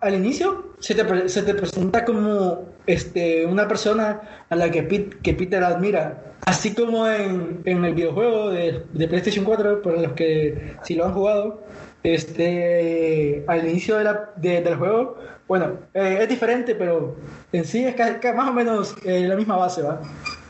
al 0.00 0.14
inicio 0.14 0.72
se 0.78 0.94
te, 0.94 1.28
se 1.28 1.42
te 1.42 1.54
presenta 1.54 2.04
como 2.04 2.66
este, 2.86 3.44
una 3.46 3.66
persona 3.66 4.44
a 4.48 4.54
la 4.56 4.70
que, 4.70 4.82
Pit- 4.84 5.20
que 5.22 5.34
Peter 5.34 5.62
admira. 5.64 6.24
Así 6.46 6.72
como 6.74 7.06
en, 7.08 7.60
en 7.64 7.84
el 7.84 7.94
videojuego 7.94 8.50
de, 8.50 8.84
de 8.92 9.08
PlayStation 9.08 9.44
4, 9.44 9.82
para 9.82 10.00
los 10.00 10.12
que 10.12 10.74
si 10.84 10.94
lo 10.94 11.04
han 11.06 11.12
jugado, 11.14 11.62
este, 12.04 13.44
al 13.48 13.68
inicio 13.68 13.96
de 13.98 14.04
la- 14.04 14.30
de- 14.36 14.60
del 14.62 14.76
juego, 14.76 15.18
bueno, 15.48 15.72
eh, 15.94 16.18
es 16.22 16.28
diferente, 16.28 16.74
pero 16.74 17.16
en 17.52 17.64
sí 17.64 17.84
es 17.84 17.96
más 18.34 18.48
o 18.48 18.52
menos 18.52 18.94
eh, 19.04 19.26
la 19.26 19.34
misma 19.36 19.56
base, 19.56 19.82
¿va? 19.82 20.00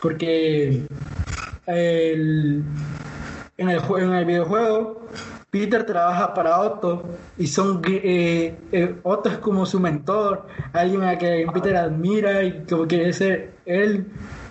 Porque 0.03 0.83
el, 1.67 2.63
en 3.57 3.69
el, 3.71 3.81
en 3.99 4.13
el 4.13 4.25
videojuego, 4.25 5.07
Peter 5.59 5.85
trabaja 5.85 6.33
para 6.35 6.61
Otto 6.61 7.03
y 7.37 7.49
son 7.49 7.83
eh, 7.85 8.55
eh, 8.71 8.95
Otto 9.03 9.29
es 9.29 9.39
como 9.39 9.67
su 9.67 9.81
mentor, 9.81 10.47
alguien 10.73 11.03
a 11.03 11.19
quien 11.19 11.51
Peter 11.51 11.75
admira 11.75 12.45
y 12.45 12.65
como 12.65 12.87
quiere 12.87 13.13
ser 13.13 13.55
él. 13.67 14.07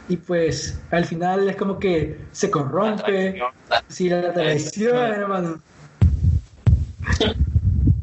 Y 0.10 0.18
pues 0.18 0.82
al 0.92 1.06
final 1.06 1.48
es 1.48 1.56
como 1.56 1.80
que 1.80 2.18
se 2.34 2.52
corrompe, 2.52 3.42
si 3.88 4.10
la 4.10 4.34
traición, 4.34 4.98
hermano. 4.98 5.62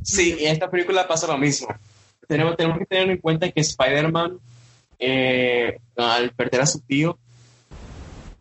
Sí, 0.03 0.37
en 0.41 0.53
esta 0.53 0.71
película 0.71 1.07
pasa 1.07 1.27
lo 1.27 1.37
mismo. 1.37 1.69
tenemos, 2.27 2.57
tenemos 2.57 2.79
que 2.79 2.87
tener 2.87 3.11
en 3.11 3.19
cuenta 3.19 3.51
que 3.51 3.61
Spider-Man, 3.61 4.39
eh, 4.99 5.79
al 5.97 6.31
perder 6.31 6.63
a 6.63 6.67
su 6.67 6.81
tío 6.81 7.19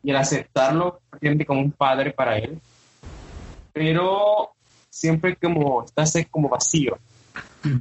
y 0.01 0.11
al 0.11 0.17
aceptarlo, 0.17 1.01
siente 1.19 1.45
como 1.45 1.59
un 1.59 1.71
padre 1.71 2.11
para 2.11 2.37
él, 2.37 2.61
pero 3.73 4.51
siempre 4.89 5.35
como 5.35 5.83
está 5.83 6.03
ese 6.03 6.25
como 6.25 6.47
vacío. 6.47 6.97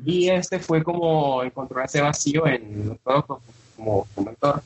Y 0.04 0.28
este 0.28 0.58
fue 0.58 0.82
como 0.82 1.42
encontrar 1.42 1.84
ese 1.84 2.00
vacío 2.00 2.46
en 2.46 2.98
todo 3.04 3.40
como, 3.76 4.06
como 4.14 4.26
mentor. 4.26 4.62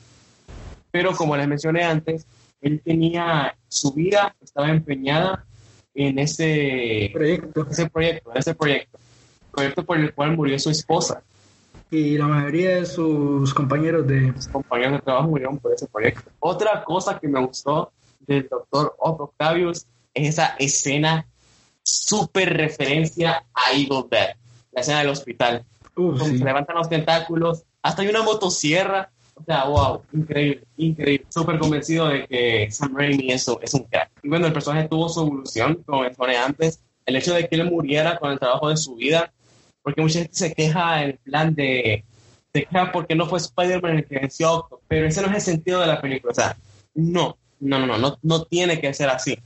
Pero 0.91 1.15
como 1.15 1.35
les 1.35 1.47
mencioné 1.47 1.83
antes, 1.83 2.25
él 2.61 2.81
tenía 2.83 3.55
su 3.67 3.91
vida, 3.93 4.35
estaba 4.41 4.69
empeñada 4.69 5.45
en 5.93 6.19
ese 6.19 7.09
proyecto. 7.13 7.67
ese 7.69 7.89
proyecto, 7.89 8.31
ese 8.33 8.55
proyecto, 8.55 8.97
proyecto 9.51 9.83
por 9.83 9.97
el 9.97 10.13
cual 10.13 10.35
murió 10.37 10.57
su 10.57 10.69
esposa. 10.69 11.21
Y 11.89 12.17
la 12.17 12.27
mayoría 12.27 12.77
de 12.77 12.85
sus 12.85 13.53
compañeros 13.53 14.05
de... 14.07 14.33
Sus 14.35 14.47
compañeros 14.47 14.93
de 14.93 14.99
trabajo 14.99 15.29
murieron 15.29 15.57
por 15.57 15.73
ese 15.73 15.87
proyecto. 15.87 16.29
Otra 16.39 16.83
cosa 16.83 17.17
que 17.19 17.27
me 17.27 17.43
gustó 17.43 17.91
del 18.19 18.47
doctor 18.47 18.95
Otto 18.99 19.23
Octavius 19.23 19.87
es 20.17 20.29
esa 20.29 20.55
escena 20.59 21.27
súper 21.83 22.55
referencia 22.55 23.45
a 23.53 23.71
Evil 23.73 24.05
Dead, 24.11 24.35
la 24.71 24.81
escena 24.81 24.99
del 24.99 25.09
hospital. 25.09 25.65
Donde 25.95 26.25
sí. 26.25 26.37
se 26.37 26.45
levantan 26.45 26.75
los 26.75 26.89
tentáculos, 26.89 27.63
hasta 27.81 28.01
hay 28.01 28.09
una 28.09 28.21
motosierra. 28.21 29.09
O 29.33 29.43
sea, 29.43 29.65
wow, 29.65 30.01
increíble, 30.13 30.63
increíble. 30.77 31.25
Súper 31.29 31.59
convencido 31.59 32.07
de 32.07 32.27
que 32.27 32.67
Sam 32.71 32.95
Raimi 32.95 33.31
eso 33.31 33.59
es 33.61 33.73
un 33.73 33.83
crack. 33.83 34.11
Y 34.23 34.29
bueno, 34.29 34.47
el 34.47 34.53
personaje 34.53 34.87
tuvo 34.87 35.09
su 35.09 35.21
evolución, 35.21 35.83
como 35.85 36.01
mencioné 36.01 36.37
antes. 36.37 36.81
El 37.05 37.15
hecho 37.15 37.33
de 37.33 37.47
que 37.47 37.55
él 37.55 37.69
muriera 37.69 38.17
con 38.17 38.31
el 38.31 38.39
trabajo 38.39 38.69
de 38.69 38.77
su 38.77 38.95
vida, 38.95 39.31
porque 39.81 40.01
mucha 40.01 40.19
gente 40.19 40.35
se 40.35 40.53
queja 40.53 41.03
en 41.03 41.17
plan 41.23 41.55
de. 41.55 42.03
Se 42.53 42.63
queja 42.63 42.91
porque 42.91 43.15
no 43.15 43.27
fue 43.27 43.39
Spider-Man 43.39 43.97
el 43.97 44.05
que 44.05 44.19
venció 44.19 44.47
a 44.47 44.53
Octo, 44.55 44.81
pero 44.87 45.07
ese 45.07 45.21
no 45.21 45.27
es 45.27 45.35
el 45.35 45.41
sentido 45.41 45.79
de 45.79 45.87
la 45.87 46.01
película. 46.01 46.31
O 46.31 46.35
sea, 46.35 46.57
no, 46.93 47.37
no, 47.59 47.79
no, 47.79 47.85
no, 47.85 47.97
no, 47.97 48.17
no 48.21 48.43
tiene 48.45 48.81
que 48.81 48.93
ser 48.93 49.09
así. 49.09 49.37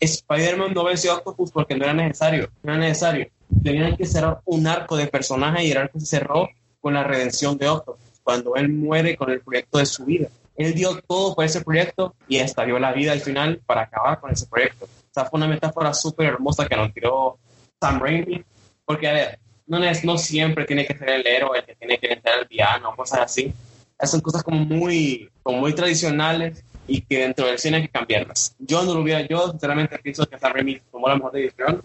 Spider-Man 0.00 0.74
no 0.74 0.84
venció 0.84 1.12
a 1.12 1.16
Octopus 1.16 1.50
porque 1.50 1.74
no 1.76 1.84
era 1.84 1.94
necesario, 1.94 2.50
no 2.62 2.72
era 2.72 2.80
necesario. 2.80 3.28
Tenían 3.62 3.96
que 3.96 4.06
cerrar 4.06 4.40
un 4.44 4.66
arco 4.66 4.96
de 4.96 5.06
personaje 5.06 5.64
y 5.64 5.70
el 5.70 5.78
arco 5.78 6.00
se 6.00 6.06
cerró 6.06 6.48
con 6.80 6.94
la 6.94 7.04
redención 7.04 7.56
de 7.58 7.68
Octopus, 7.68 8.20
cuando 8.22 8.56
él 8.56 8.68
muere 8.68 9.16
con 9.16 9.30
el 9.30 9.40
proyecto 9.40 9.78
de 9.78 9.86
su 9.86 10.04
vida. 10.04 10.28
Él 10.56 10.74
dio 10.74 11.00
todo 11.02 11.34
por 11.34 11.44
ese 11.44 11.60
proyecto 11.60 12.14
y 12.28 12.38
hasta 12.38 12.64
dio 12.64 12.78
la 12.78 12.92
vida 12.92 13.12
al 13.12 13.20
final 13.20 13.60
para 13.66 13.82
acabar 13.82 14.20
con 14.20 14.32
ese 14.32 14.46
proyecto. 14.46 14.86
O 14.86 15.12
sea, 15.12 15.24
fue 15.26 15.38
una 15.38 15.48
metáfora 15.48 15.92
súper 15.92 16.26
hermosa 16.26 16.66
que 16.66 16.76
nos 16.76 16.92
tiró 16.92 17.38
Sam 17.80 18.00
Raimi, 18.00 18.42
porque 18.84 19.08
a 19.08 19.12
ver, 19.12 19.38
no, 19.66 19.82
es, 19.82 20.04
no 20.04 20.16
siempre 20.16 20.64
tiene 20.64 20.86
que 20.86 20.96
ser 20.96 21.10
el 21.10 21.26
héroe 21.26 21.58
el 21.58 21.64
que 21.64 21.74
tiene 21.74 21.98
que 21.98 22.12
entrar 22.12 22.38
al 22.38 22.46
piano, 22.46 22.94
cosas 22.96 23.20
así. 23.20 23.52
Esas 23.98 24.10
son 24.10 24.20
cosas 24.20 24.42
como 24.42 24.58
muy, 24.58 25.30
como 25.42 25.58
muy 25.58 25.74
tradicionales 25.74 26.62
y 26.86 27.02
que 27.02 27.18
dentro 27.18 27.46
del 27.46 27.58
cine 27.58 27.78
hay 27.78 27.82
que 27.84 27.88
cambiarlas. 27.88 28.54
Yo 28.58 28.82
no 28.84 28.94
lo 28.94 29.00
hubiera, 29.00 29.26
yo 29.26 29.50
sinceramente 29.50 29.98
pienso 29.98 30.26
que 30.26 30.38
Sam 30.38 30.52
Raimi 30.52 30.80
tomó 30.90 31.08
la 31.08 31.16
mejor 31.16 31.32
decisión 31.32 31.82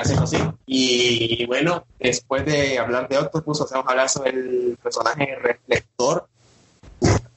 hacerlo 0.00 0.24
así. 0.24 0.38
Y 0.66 1.46
bueno, 1.46 1.84
después 1.98 2.44
de 2.44 2.78
hablar 2.78 3.08
de 3.08 3.18
Octopus, 3.18 3.60
vamos 3.70 3.86
a 3.86 3.90
hablar 3.90 4.08
sobre 4.08 4.30
el 4.30 4.78
personaje 4.82 5.36
reflector. 5.36 6.28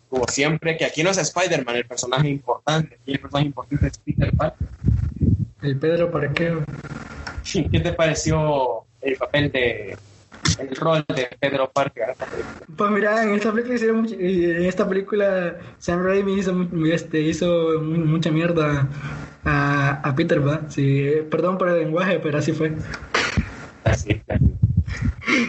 Como 0.09 0.25
siempre, 0.27 0.77
que 0.77 0.85
aquí 0.85 1.03
no 1.03 1.09
es 1.09 1.17
Spider-Man 1.17 1.75
el 1.75 1.85
personaje 1.85 2.29
importante, 2.29 2.95
aquí 2.95 3.11
el 3.13 3.19
personaje 3.19 3.47
importante 3.47 3.87
es 3.87 3.97
Peter 3.97 4.31
Parker. 4.35 4.67
El 5.61 5.77
Pedro 5.77 6.11
Parqueo. 6.11 6.63
¿Qué 7.71 7.79
te 7.79 7.93
pareció 7.93 8.85
el 9.01 9.15
papel 9.17 9.51
de 9.51 9.97
el 10.59 10.75
rol 10.75 11.05
de 11.15 11.27
Pedro 11.39 11.69
Parker 11.71 12.03
en 12.03 12.09
esta 12.11 12.25
película? 12.25 12.55
Pues 12.77 12.91
mira, 12.91 13.23
en 13.23 13.33
esta 13.35 13.51
película 13.51 13.75
hicieron 13.75 14.01
mucho- 14.01 14.15
en 14.19 14.65
esta 14.65 14.87
película 14.89 15.55
Sam 15.79 16.03
Raimi 16.03 16.33
hizo, 16.39 16.53
mu- 16.53 16.85
este, 16.87 17.21
hizo 17.21 17.79
mu- 17.81 18.05
mucha 18.05 18.31
mierda 18.31 18.87
a, 19.45 20.01
a 20.03 20.15
Peter, 20.15 20.45
¿va? 20.45 20.61
Sí, 20.69 20.99
eh, 21.07 21.27
perdón 21.29 21.57
por 21.57 21.69
el 21.69 21.79
lenguaje, 21.79 22.19
pero 22.19 22.37
así 22.39 22.51
fue. 22.53 22.73
Así, 23.83 24.21
así. 24.27 24.45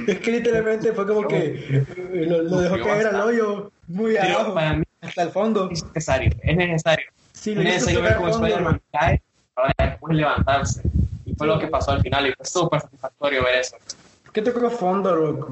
Es 0.07 0.19
que 0.21 0.31
literalmente 0.33 0.93
fue 0.93 1.07
como 1.07 1.27
que 1.29 1.85
lo, 2.27 2.43
lo 2.43 2.61
dejó 2.61 2.79
caer 2.85 3.07
al 3.09 3.21
hoyo 3.21 3.71
muy 3.87 4.17
abajo, 4.17 4.55
para 4.55 4.75
mí 4.75 4.85
hasta 5.01 5.23
el 5.23 5.31
fondo. 5.31 5.69
es 5.71 5.85
necesario, 5.85 6.31
es 6.43 6.57
necesario. 6.57 7.07
Sí, 7.33 7.53
es 7.53 7.59
necesario 7.59 8.03
ver 8.03 8.17
cómo. 8.17 8.29
Spider-Man 8.31 8.81
cae 8.93 9.23
para 9.55 9.73
después 9.79 10.17
levantarse. 10.17 10.83
Y 11.25 11.35
fue 11.35 11.47
lo 11.47 11.59
que 11.59 11.67
pasó 11.69 11.93
al 11.93 12.01
final 12.01 12.27
y 12.27 12.33
fue 12.33 12.47
súper 12.47 12.81
satisfactorio 12.81 13.45
ver 13.45 13.57
eso. 13.61 13.77
¿Qué 14.33 14.43
tocó 14.43 14.71
fondo, 14.71 15.15
loco? 15.15 15.49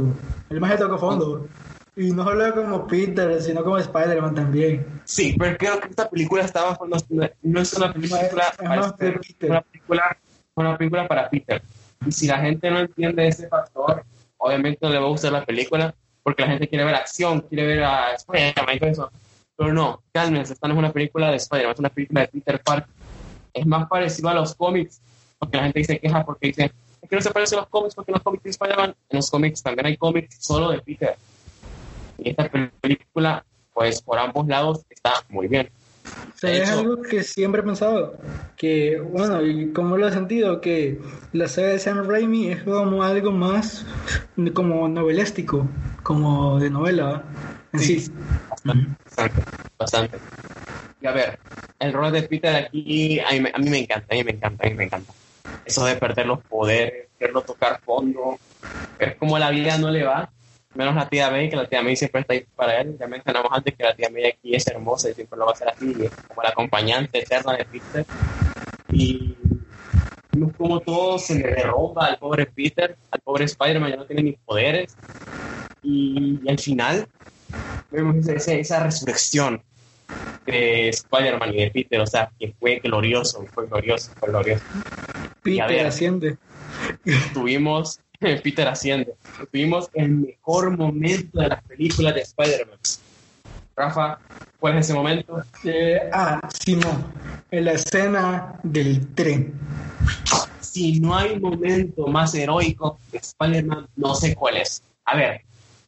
El 0.51 0.61
más 0.61 0.77
tocó 0.79 0.99
fondo. 0.99 1.49
Y 1.97 2.11
no 2.13 2.25
solo 2.25 2.55
como 2.55 2.87
Peter, 2.87 3.41
sino 3.41 3.65
como 3.65 3.79
Spider-Man 3.79 4.35
también. 4.35 5.01
Sí, 5.05 5.35
pero 5.39 5.57
creo 5.57 5.81
que 5.81 5.89
esta 5.89 6.09
película 6.11 6.45
estaba 6.45 6.79
no, 6.87 6.97
no 7.43 7.61
es 7.61 7.73
una 7.75 7.93
película 7.93 8.21
para 8.59 8.81
Spider- 8.87 9.21
Peter. 9.21 9.51
una 9.51 9.61
película 9.63 10.17
una 10.57 10.79
película 10.79 11.09
para 11.09 11.31
Peter. 11.31 11.63
Y 12.07 12.13
si 12.13 12.27
la 12.27 12.39
gente 12.39 12.71
no 12.71 12.81
entiende 12.81 13.27
ese 13.29 13.49
factor, 13.49 14.05
obviamente 14.39 14.79
no 14.83 14.91
le 14.91 14.99
va 14.99 15.07
a 15.07 15.09
gustar 15.09 15.33
la 15.33 15.45
película 15.45 15.95
porque 16.23 16.43
la 16.43 16.49
gente 16.49 16.69
quiere 16.69 16.85
ver 16.85 16.95
acción, 16.95 17.41
quiere 17.43 17.67
ver 17.67 17.85
a 17.85 18.15
Spider-Man 18.15 18.75
y 18.77 18.79
todo 18.79 18.91
eso. 18.91 19.11
Pero 19.57 19.73
no, 19.73 20.03
cálmense, 20.13 20.53
esta 20.53 20.69
no 20.69 20.75
es 20.75 20.79
una 20.79 20.93
película 20.93 21.31
de 21.31 21.37
Spider-Man, 21.37 21.73
es 21.75 21.79
una 21.81 21.89
película 21.89 22.21
de 22.23 22.29
Peter 22.29 22.63
Parker. 22.63 22.95
Es 23.55 23.67
más 23.67 23.89
parecido 23.89 24.29
a 24.29 24.35
los 24.35 24.55
cómics, 24.55 25.01
porque 25.39 25.57
la 25.57 25.63
gente 25.65 25.79
dice 25.79 25.99
queja 25.99 26.25
porque 26.27 26.49
dice, 26.49 26.73
es 27.07 27.11
que 27.11 27.17
no 27.17 27.23
se 27.23 27.31
parece 27.31 27.55
a 27.55 27.59
los 27.61 27.69
cómics 27.69 27.95
porque 27.95 28.13
los 28.13 28.23
cómics 28.23 28.43
de 28.43 28.51
Spider-Man, 28.51 28.95
en 29.11 29.17
los 29.17 29.31
cómics 29.31 29.63
también 29.63 29.87
hay 29.87 29.97
cómics 29.97 30.37
solo 30.41 30.71
de 30.71 30.81
Peter. 30.81 31.17
Y 32.19 32.31
esta 32.31 32.51
película, 32.81 33.45
pues 33.73 34.03
por 34.03 34.19
ambos 34.19 34.47
lados, 34.49 34.81
está 34.91 35.23
muy 35.29 35.47
bien. 35.47 35.69
O 36.35 36.39
sea, 36.39 36.53
es 36.53 36.69
algo 36.69 37.03
que 37.03 37.23
siempre 37.23 37.61
he 37.61 37.65
pensado, 37.65 38.17
que, 38.57 39.01
bueno, 39.01 39.45
y 39.45 39.73
como 39.73 39.97
lo 39.97 40.07
he 40.07 40.13
sentido, 40.13 40.61
que 40.61 41.01
la 41.33 41.49
saga 41.49 41.69
de 41.69 41.79
Sam 41.79 42.07
Raimi 42.07 42.49
es 42.49 42.63
como 42.63 43.03
algo 43.03 43.33
más 43.33 43.87
como 44.53 44.89
novelístico, 44.89 45.69
como 46.03 46.59
de 46.59 46.71
novela 46.71 47.25
en 47.73 47.81
sí. 47.81 48.01
Sí. 48.01 48.13
Bastante, 48.51 49.43
bastante. 49.79 50.19
Y 51.01 51.07
a 51.07 51.13
ver, 51.13 51.39
el 51.79 51.93
rol 51.93 52.13
de 52.13 52.23
Peter 52.23 52.57
aquí, 52.67 53.21
a 53.21 53.31
mí, 53.33 53.49
a 53.53 53.59
mí 53.59 53.71
me 53.71 53.79
encanta, 53.79 54.07
a 54.11 54.17
mí 54.17 54.25
me 54.25 54.33
encanta, 54.33 54.67
a 54.67 54.71
mí 54.71 54.75
me 54.75 54.85
encanta. 54.85 55.13
Eso 55.67 55.85
de 55.85 55.97
perder 55.97 56.27
los 56.27 56.43
poderes, 56.45 57.09
verlo 57.19 57.43
tocar 57.43 57.81
fondo, 57.81 58.39
ver 58.99 59.17
cómo 59.19 59.39
la 59.39 59.51
vida 59.51 59.77
no 59.79 59.91
le 59.91 60.05
va, 60.05 60.31
menos 60.75 60.95
la 60.95 61.09
tía 61.09 61.31
May, 61.31 61.51
que 61.51 61.57
la 61.57 61.67
tía 61.69 61.83
May 61.83 61.97
siempre 61.97 62.21
está 62.21 62.35
ahí 62.35 62.47
para 62.55 62.81
él. 62.81 62.97
Ya 63.01 63.07
mencionamos 63.09 63.51
antes 63.53 63.75
que 63.75 63.83
la 63.83 63.95
tía 63.95 64.09
May 64.11 64.27
aquí 64.27 64.55
es 64.55 64.67
hermosa 64.69 65.11
y 65.11 65.15
siempre 65.15 65.39
lo 65.39 65.45
va 65.47 65.51
a 65.51 65.55
hacer 65.55 65.69
así, 65.69 65.93
es 66.01 66.11
como 66.29 66.43
la 66.43 66.51
acompañante 66.51 67.19
eterna 67.19 67.55
de 67.57 67.65
Peter. 67.65 68.07
Y 68.93 69.37
vemos 70.33 70.55
como 70.57 70.81
todo 70.81 71.19
se 71.19 71.35
le 71.35 71.49
derrumba 71.49 72.07
al 72.07 72.19
pobre 72.19 72.47
Peter, 72.47 72.97
al 73.11 73.21
pobre 73.21 73.45
Spider-Man, 73.47 73.91
ya 73.91 73.97
no 73.97 74.05
tiene 74.07 74.23
ni 74.23 74.33
poderes. 74.33 74.97
Y, 75.83 76.41
y 76.45 76.49
al 76.49 76.59
final 76.59 77.09
vemos 77.91 78.27
esa- 78.29 78.53
esa 78.55 78.85
resurrección 78.85 79.63
de 80.47 80.89
Spider-Man 80.91 81.55
y 81.55 81.65
de 81.65 81.71
Peter, 81.71 82.01
o 82.01 82.07
sea, 82.07 82.31
que 82.39 82.55
fue 82.59 82.81
glorioso, 82.81 83.45
fue 83.53 83.67
glorioso, 83.67 84.13
fue 84.19 84.29
glorioso. 84.29 84.65
Y 85.45 85.61
a 85.61 85.67
Peter 85.67 85.83
ver. 85.83 85.87
asciende. 85.87 86.37
Tuvimos, 87.35 88.01
Peter 88.21 88.69
haciendo, 88.69 89.13
tuvimos 89.51 89.91
el 89.95 90.11
mejor 90.11 90.77
momento 90.77 91.41
de 91.41 91.49
las 91.49 91.63
películas 91.65 92.15
de 92.15 92.21
Spider-Man. 92.23 92.79
Rafa, 93.77 94.19
¿cuál 94.59 94.79
es 94.79 94.87
ese 94.87 94.95
momento? 94.95 95.43
Eh, 95.65 96.01
ah, 96.13 96.41
Simón, 96.65 97.05
en 97.51 97.65
la 97.65 97.73
escena 97.73 98.59
del 98.63 99.15
tren. 99.15 99.53
Si 100.61 101.01
no 101.01 101.15
hay 101.17 101.39
momento 101.39 102.07
más 102.07 102.35
heroico 102.35 102.99
de 103.13 103.19
Spider-Man, 103.19 103.89
no 103.97 104.15
sé 104.15 104.35
cuál 104.35 104.59
es. 104.59 104.83
A 105.05 105.17
ver, 105.17 105.43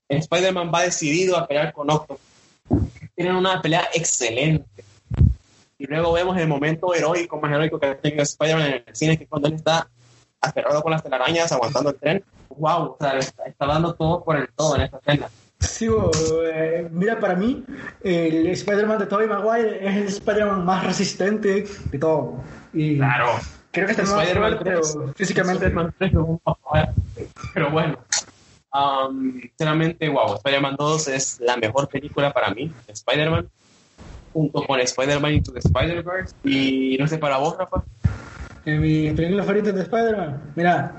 Spider-Man 0.08 0.70
va 0.72 0.82
decidido 0.82 1.36
a 1.36 1.46
pelear 1.46 1.72
con 1.72 1.90
Octopus. 1.90 2.27
Tienen 3.14 3.34
una 3.36 3.60
pelea 3.60 3.88
excelente. 3.94 4.84
Y 5.78 5.86
luego 5.86 6.12
vemos 6.12 6.36
el 6.38 6.48
momento 6.48 6.92
heroico, 6.94 7.40
más 7.40 7.52
heroico 7.52 7.78
que 7.78 7.94
tenido 7.96 8.22
Spider-Man 8.22 8.66
en 8.66 8.84
el 8.86 8.96
cine, 8.96 9.16
que 9.16 9.24
es 9.24 9.30
cuando 9.30 9.48
él 9.48 9.54
está 9.54 9.88
aferrado 10.40 10.82
con 10.82 10.92
las 10.92 11.02
telarañas, 11.02 11.50
aguantando 11.52 11.90
el 11.90 11.96
tren. 11.96 12.24
¡Wow! 12.50 12.82
O 12.92 12.96
sea, 13.00 13.16
está, 13.18 13.44
está 13.44 13.66
dando 13.66 13.94
todo 13.94 14.24
por 14.24 14.36
el 14.36 14.48
todo 14.56 14.76
en 14.76 14.82
esta 14.82 14.98
escena. 14.98 15.28
Sí, 15.60 15.88
eh, 16.52 16.88
mira, 16.92 17.18
para 17.18 17.34
mí, 17.34 17.64
el 18.02 18.46
Spider-Man 18.48 18.98
de 18.98 19.06
Tobey 19.06 19.26
Maguire 19.28 19.86
es 19.88 19.96
el 19.96 20.04
Spider-Man 20.08 20.64
más 20.64 20.84
resistente 20.84 21.66
de 21.90 21.98
todo. 21.98 22.42
Y 22.72 22.96
Claro. 22.96 23.26
creo 23.72 23.86
que 23.86 23.92
está 23.92 24.04
más 24.04 24.12
Spider-Man 24.22 24.50
fuerte, 24.58 24.70
3. 24.70 24.96
pero 24.96 25.14
físicamente. 25.14 25.66
Spider-Man 25.66 25.94
3 25.98 26.10
es 26.10 26.16
un 26.16 26.38
poco, 26.38 26.76
eh, 26.76 26.88
Pero 27.54 27.70
bueno. 27.70 27.98
Um, 28.78 29.40
sinceramente, 29.40 30.08
wow, 30.08 30.34
Spider-Man 30.36 30.76
2 30.78 31.08
es 31.08 31.40
la 31.40 31.56
mejor 31.56 31.88
película 31.88 32.32
para 32.32 32.50
mí, 32.50 32.72
de 32.86 32.92
Spider-Man, 32.92 33.48
junto 34.32 34.62
con 34.62 34.78
Spider-Man 34.78 35.34
Into 35.34 35.52
the 35.52 35.58
Spider-Verse. 35.58 36.34
Y 36.44 36.96
no 36.98 37.08
sé, 37.08 37.18
para 37.18 37.38
vos, 37.38 37.56
Rafa. 37.58 37.82
Eh, 38.66 38.78
mi 38.78 39.10
película 39.12 39.42
favorita 39.42 39.72
de 39.72 39.82
Spider-Man. 39.82 40.52
Mira, 40.54 40.94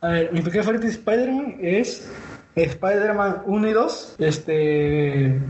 a 0.00 0.08
ver, 0.08 0.32
mi 0.32 0.40
película 0.40 0.62
favorita 0.62 0.86
de 0.86 0.92
Spider-Man 0.92 1.58
es 1.60 2.08
Spider-Man 2.54 3.42
1 3.46 3.68
y 3.68 3.72
2, 3.72 4.14
este 4.18 5.40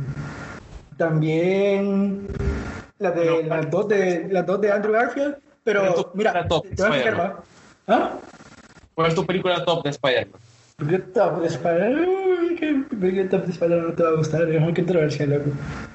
también 0.97 2.27
la 2.99 3.11
de 3.11 3.43
las 3.43 3.71
dos 3.71 3.89
de 3.89 4.29
las 4.31 4.47
dos 4.47 4.61
de 4.61 4.71
Andrew 4.71 4.93
Garfield, 4.93 5.37
pero 5.65 6.11
mira, 6.15 6.47
top, 6.47 6.67
te 6.69 6.83
voy 6.83 6.93
a 6.93 6.97
explicar. 6.97 7.37
¿Ah? 7.87 8.19
¿Cuál 8.95 9.09
es 9.09 9.15
tu 9.15 9.25
película 9.25 9.65
top 9.65 9.83
de 9.83 9.91
Spider-Man? 9.91 10.41
¿Qué 10.89 10.99
top 10.99 11.41
de 11.41 11.49
Spider-Man? 11.49 12.09
Uy, 12.09 12.57
¿Qué, 12.57 12.85
qué 13.01 13.25
top 13.25 13.45
de 13.45 13.53
Spider-Man 13.53 13.89
no 13.89 13.95
te 13.95 14.03
va 14.03 14.09
a 14.11 14.17
gustar? 14.17 14.51
Es 14.51 14.61
muy 14.61 14.75
controversial, 14.75 15.31
loco. 15.31 15.51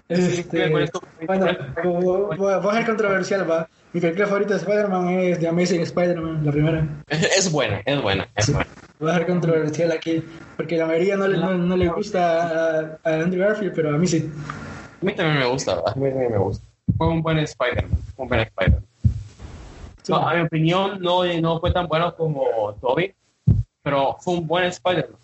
Este, 0.07 0.71
¿cuál 0.71 0.83
es 0.83 0.91
bueno, 1.25 1.47
voy 1.83 2.36
voy 2.38 2.53
a 2.53 2.73
ser 2.73 2.86
controversial, 2.86 3.49
va. 3.49 3.67
Mi 3.93 4.01
película 4.01 4.27
favorita 4.27 4.53
de 4.53 4.59
Spider-Man 4.59 5.09
es 5.19 5.39
The 5.39 5.47
Amazing 5.47 5.81
Spider-Man, 5.81 6.45
la 6.45 6.51
primera. 6.51 6.88
Es 7.09 7.51
buena, 7.51 7.81
es 7.86 8.01
buena, 8.01 8.27
es 8.36 8.51
buena. 8.51 8.67
Voy 8.99 9.11
a 9.11 9.15
ser 9.15 9.25
controversial 9.25 9.91
aquí, 9.91 10.23
porque 10.55 10.77
la 10.77 10.86
mayoría 10.86 11.17
no 11.17 11.27
le, 11.27 11.38
no, 11.38 11.57
no 11.57 11.75
le 11.75 11.88
gusta 11.88 12.43
a, 12.43 12.99
a 13.03 13.13
Andrew 13.15 13.43
Garfield, 13.43 13.73
pero 13.73 13.95
a 13.95 13.97
mí 13.97 14.05
sí. 14.05 14.29
A 15.01 15.05
mí 15.05 15.13
también 15.15 15.39
me 15.39 15.45
gusta, 15.47 15.73
a 15.73 15.95
mí 15.95 16.09
también 16.09 16.31
me 16.31 16.38
gusta. 16.38 16.65
Fue 16.97 17.07
un 17.07 17.21
buen 17.21 17.39
Spider-Man, 17.39 17.99
un 18.17 18.27
buen 18.27 18.41
Spider-Man. 18.41 18.83
No, 20.07 20.17
a 20.17 20.36
mi 20.36 20.41
opinión, 20.41 20.99
no, 21.01 21.23
no 21.41 21.59
fue 21.59 21.71
tan 21.71 21.88
bueno 21.88 22.15
como 22.15 22.75
Toby, 22.79 23.13
pero 23.86 24.17
fue 24.19 24.33
un 24.33 24.47
buen 24.47 24.65
Spider-Man. 24.65 25.19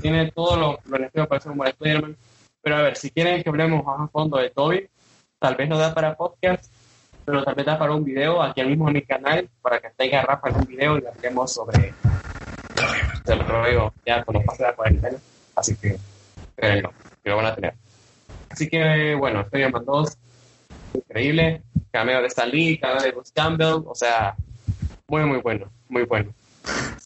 Tiene 0.00 0.30
todo 0.30 0.56
lo, 0.56 0.78
lo 0.84 0.98
necesario 0.98 1.28
para 1.28 1.40
ser 1.40 1.50
un 1.50 1.58
buen 1.58 1.70
Spider-Man. 1.70 2.16
Pero 2.62 2.76
a 2.76 2.82
ver, 2.82 2.96
si 2.96 3.10
quieren 3.10 3.42
que 3.42 3.48
hablemos 3.48 3.84
más 3.84 4.00
a 4.00 4.06
fondo 4.06 4.36
de 4.36 4.50
Toby, 4.50 4.88
tal 5.40 5.56
vez 5.56 5.68
no 5.68 5.76
da 5.76 5.92
para 5.92 6.14
podcast, 6.14 6.72
pero 7.24 7.42
tal 7.42 7.56
vez 7.56 7.66
da 7.66 7.76
para 7.80 7.92
un 7.92 8.04
video 8.04 8.40
aquí 8.40 8.62
mismo 8.62 8.86
en 8.86 8.94
mi 8.94 9.02
canal, 9.02 9.50
para 9.60 9.80
que 9.80 9.90
tenga 9.96 10.22
Rafa 10.22 10.50
en 10.50 10.56
un 10.56 10.66
video 10.66 10.98
y 10.98 11.04
hablemos 11.04 11.52
sobre 11.52 11.92
se 13.24 13.36
lo 13.36 13.44
pruebo 13.44 13.92
ya 14.06 14.22
cuando 14.22 14.44
pase 14.44 14.62
la 14.62 14.76
cuarentena. 14.76 15.18
Así 15.56 15.74
que, 15.74 15.98
espérenlo, 16.36 16.92
que 17.24 17.30
lo 17.30 17.36
van 17.38 17.46
a 17.46 17.54
tener. 17.56 17.74
Así 18.50 18.68
que, 18.68 19.16
bueno, 19.16 19.40
Spider-Man 19.40 19.84
2, 19.84 20.18
increíble. 20.94 21.62
Cameo 21.90 22.20
de 22.20 22.28
Stan 22.28 22.48
Lee, 22.48 22.78
cameo 22.78 23.02
de 23.02 23.10
Bruce 23.10 23.32
Campbell, 23.34 23.82
o 23.84 23.96
sea, 23.96 24.36
muy, 25.08 25.24
muy 25.24 25.38
bueno, 25.38 25.72
muy 25.88 26.04
bueno. 26.04 26.32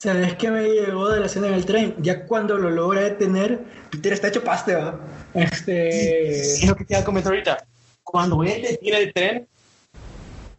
¿Sabes 0.05 0.37
qué 0.37 0.51
me 0.51 0.69
llegó 0.69 1.09
de 1.09 1.21
la 1.21 1.27
escena 1.27 1.49
en 1.49 1.55
el 1.55 1.65
tren? 1.65 1.95
Ya 1.99 2.27
cuando 2.27 2.59
lo 2.59 2.71
logra 2.71 3.01
detener, 3.01 3.61
Peter 3.91 4.13
está 4.13 4.29
hecho 4.29 4.45
paste, 4.45 4.75
¿va? 4.75 5.01
Este... 5.33 6.41
Es 6.41 6.67
lo 6.67 6.77
que 6.77 6.85
te 6.85 6.95
iba 6.95 7.01
a 7.01 7.05
comentar 7.05 7.33
ahorita. 7.33 7.65
Cuando 8.03 8.43
él 8.45 8.63
detiene 8.63 8.99
el 8.99 9.13
tren, 9.15 9.49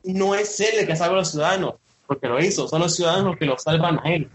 no 0.04 0.36
es 0.36 0.60
él 0.60 0.80
el 0.80 0.88
que 0.88 0.96
salva 0.96 1.16
a 1.16 1.20
los 1.20 1.32
ciudadanos, 1.32 1.76
porque 2.08 2.28
lo 2.28 2.40
hizo, 2.40 2.68
son 2.68 2.82
los 2.82 2.96
ciudadanos 2.96 3.26
los 3.26 3.38
que 3.38 3.46
lo 3.46 3.58
salvan 3.58 4.00
a 4.04 4.14
él. 4.14 4.30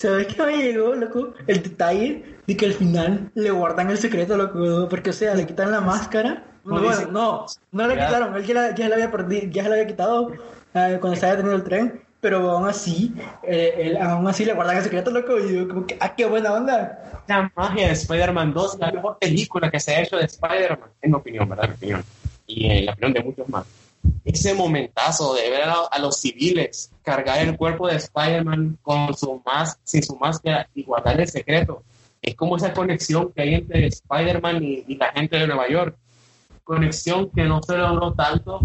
¿Sabes 0.00 0.26
qué 0.26 0.42
me 0.42 0.56
llegó, 0.56 0.94
loco? 0.94 1.34
El 1.46 1.62
detalle 1.62 2.24
de 2.46 2.56
que 2.56 2.66
al 2.66 2.74
final 2.74 3.30
le 3.34 3.50
guardan 3.50 3.90
el 3.90 3.98
secreto, 3.98 4.36
loco, 4.36 4.88
porque, 4.88 5.10
o 5.10 5.12
sea, 5.12 5.34
le 5.34 5.46
quitan 5.46 5.70
la 5.70 5.80
máscara. 5.80 6.44
No 6.64 6.76
No, 6.76 6.82
bueno, 6.82 7.06
no, 7.10 7.46
no 7.72 7.86
le 7.86 7.94
quitaron, 7.94 8.36
él 8.36 8.44
ya 8.44 8.54
la, 8.54 8.74
ya 8.74 8.88
la 8.88 8.96
había 8.96 9.10
perdido, 9.10 9.48
ya 9.50 9.62
se 9.62 9.68
la 9.68 9.74
había 9.76 9.86
quitado 9.86 10.32
eh, 10.74 10.98
cuando 11.00 11.12
estaba 11.12 11.32
detenido 11.32 11.56
el 11.56 11.64
tren, 11.64 12.02
pero 12.20 12.50
aún 12.50 12.68
así, 12.68 13.14
eh, 13.42 13.74
él- 13.78 13.96
aún 13.98 14.26
así 14.28 14.44
le 14.44 14.52
guardan 14.54 14.78
el 14.78 14.82
secreto, 14.84 15.10
loco, 15.10 15.38
y 15.38 15.54
yo 15.54 15.68
como 15.68 15.86
que, 15.86 15.96
ah, 16.00 16.14
qué 16.14 16.26
buena 16.26 16.52
onda. 16.52 17.22
La 17.26 17.50
magia 17.54 17.86
de 17.88 17.92
Spider-Man 17.92 18.52
2, 18.54 18.78
la 18.78 18.90
mejor 18.90 19.18
película 19.18 19.70
que 19.70 19.78
se 19.80 19.94
ha 19.94 20.02
hecho 20.02 20.16
de 20.16 20.24
Spider-Man, 20.24 20.90
en 21.02 21.10
mi 21.10 21.16
opinión, 21.16 21.48
¿verdad? 21.48 21.68
Mi 21.68 21.74
opinión. 21.74 22.04
Y 22.46 22.66
en 22.70 22.86
la 22.86 22.92
opinión 22.92 23.12
de 23.12 23.22
muchos 23.22 23.48
más. 23.48 23.66
Ese 24.24 24.54
momentazo 24.54 25.34
de 25.34 25.50
ver 25.50 25.64
a, 25.64 25.74
a 25.90 25.98
los 25.98 26.20
civiles 26.20 26.90
cargar 27.02 27.38
el 27.40 27.56
cuerpo 27.56 27.88
de 27.88 27.96
Spider-Man 27.96 28.78
con 28.82 29.14
su 29.14 29.42
más, 29.44 29.78
sin 29.84 30.02
su 30.02 30.16
máscara 30.16 30.68
y 30.74 30.84
guardar 30.84 31.20
el 31.20 31.28
secreto. 31.28 31.82
Es 32.22 32.34
como 32.34 32.56
esa 32.56 32.72
conexión 32.72 33.32
que 33.32 33.42
hay 33.42 33.54
entre 33.54 33.86
Spider-Man 33.86 34.62
y, 34.62 34.84
y 34.88 34.96
la 34.96 35.12
gente 35.12 35.36
de 35.36 35.46
Nueva 35.46 35.68
York. 35.68 35.96
Conexión 36.64 37.30
que 37.30 37.44
no 37.44 37.62
se 37.62 37.76
logró 37.76 38.12
tanto 38.12 38.60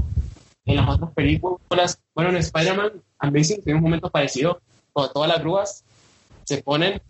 en 0.66 0.76
las 0.78 0.90
otras 0.90 1.12
películas. 1.12 2.00
Bueno, 2.16 2.32
en 2.32 2.38
Spider-Man 2.38 2.92
Amazing 3.24 3.62
tiene 3.64 3.78
un 3.78 3.84
momento 3.84 4.10
parecido, 4.10 4.60
cuando 4.92 5.14
todas 5.14 5.30
las 5.30 5.40
grúas 5.40 5.84
se 6.44 6.62
ponen 6.62 7.02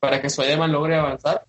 para 0.00 0.20
que 0.20 0.28
Spider-Man 0.28 0.72
logre 0.72 0.96
avanzar. 0.96 1.44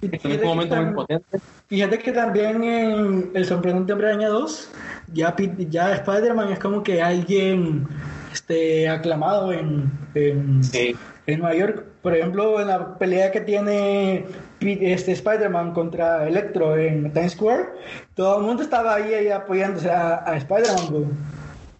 Y 0.00 0.06
Es 0.06 0.22
fíjate 0.22 0.34
un 0.36 0.40
que 0.40 0.46
momento 0.46 0.76
muy 0.76 0.84
tam- 0.86 0.94
potente. 0.94 1.38
Fíjate 1.68 1.98
que 1.98 2.12
también 2.12 2.64
en 2.64 3.30
El 3.34 3.44
Sorprendente 3.44 3.92
Hombre 3.92 4.08
Araña 4.08 4.28
2, 4.28 4.70
ya, 5.12 5.36
ya 5.68 5.94
Spider-Man 5.96 6.52
es 6.52 6.58
como 6.58 6.82
que 6.82 7.02
alguien 7.02 7.86
este, 8.32 8.88
aclamado 8.88 9.52
en, 9.52 9.92
en, 10.14 10.64
Sí, 10.64 10.96
en 11.26 11.40
Nueva 11.40 11.54
York. 11.54 11.84
Por 12.02 12.16
ejemplo, 12.16 12.58
en 12.60 12.68
la 12.68 12.96
pelea 12.96 13.30
que 13.30 13.42
tiene 13.42 14.24
este 14.60 15.12
Spider-Man 15.12 15.74
contra 15.74 16.26
Electro 16.26 16.76
en 16.78 17.12
Times 17.12 17.32
Square, 17.32 17.66
todo 18.14 18.38
el 18.40 18.46
mundo 18.46 18.62
estaba 18.62 18.94
ahí, 18.94 19.12
ahí 19.12 19.28
apoyándose 19.28 19.90
a, 19.90 20.24
a 20.26 20.36
Spider-Man. 20.38 21.04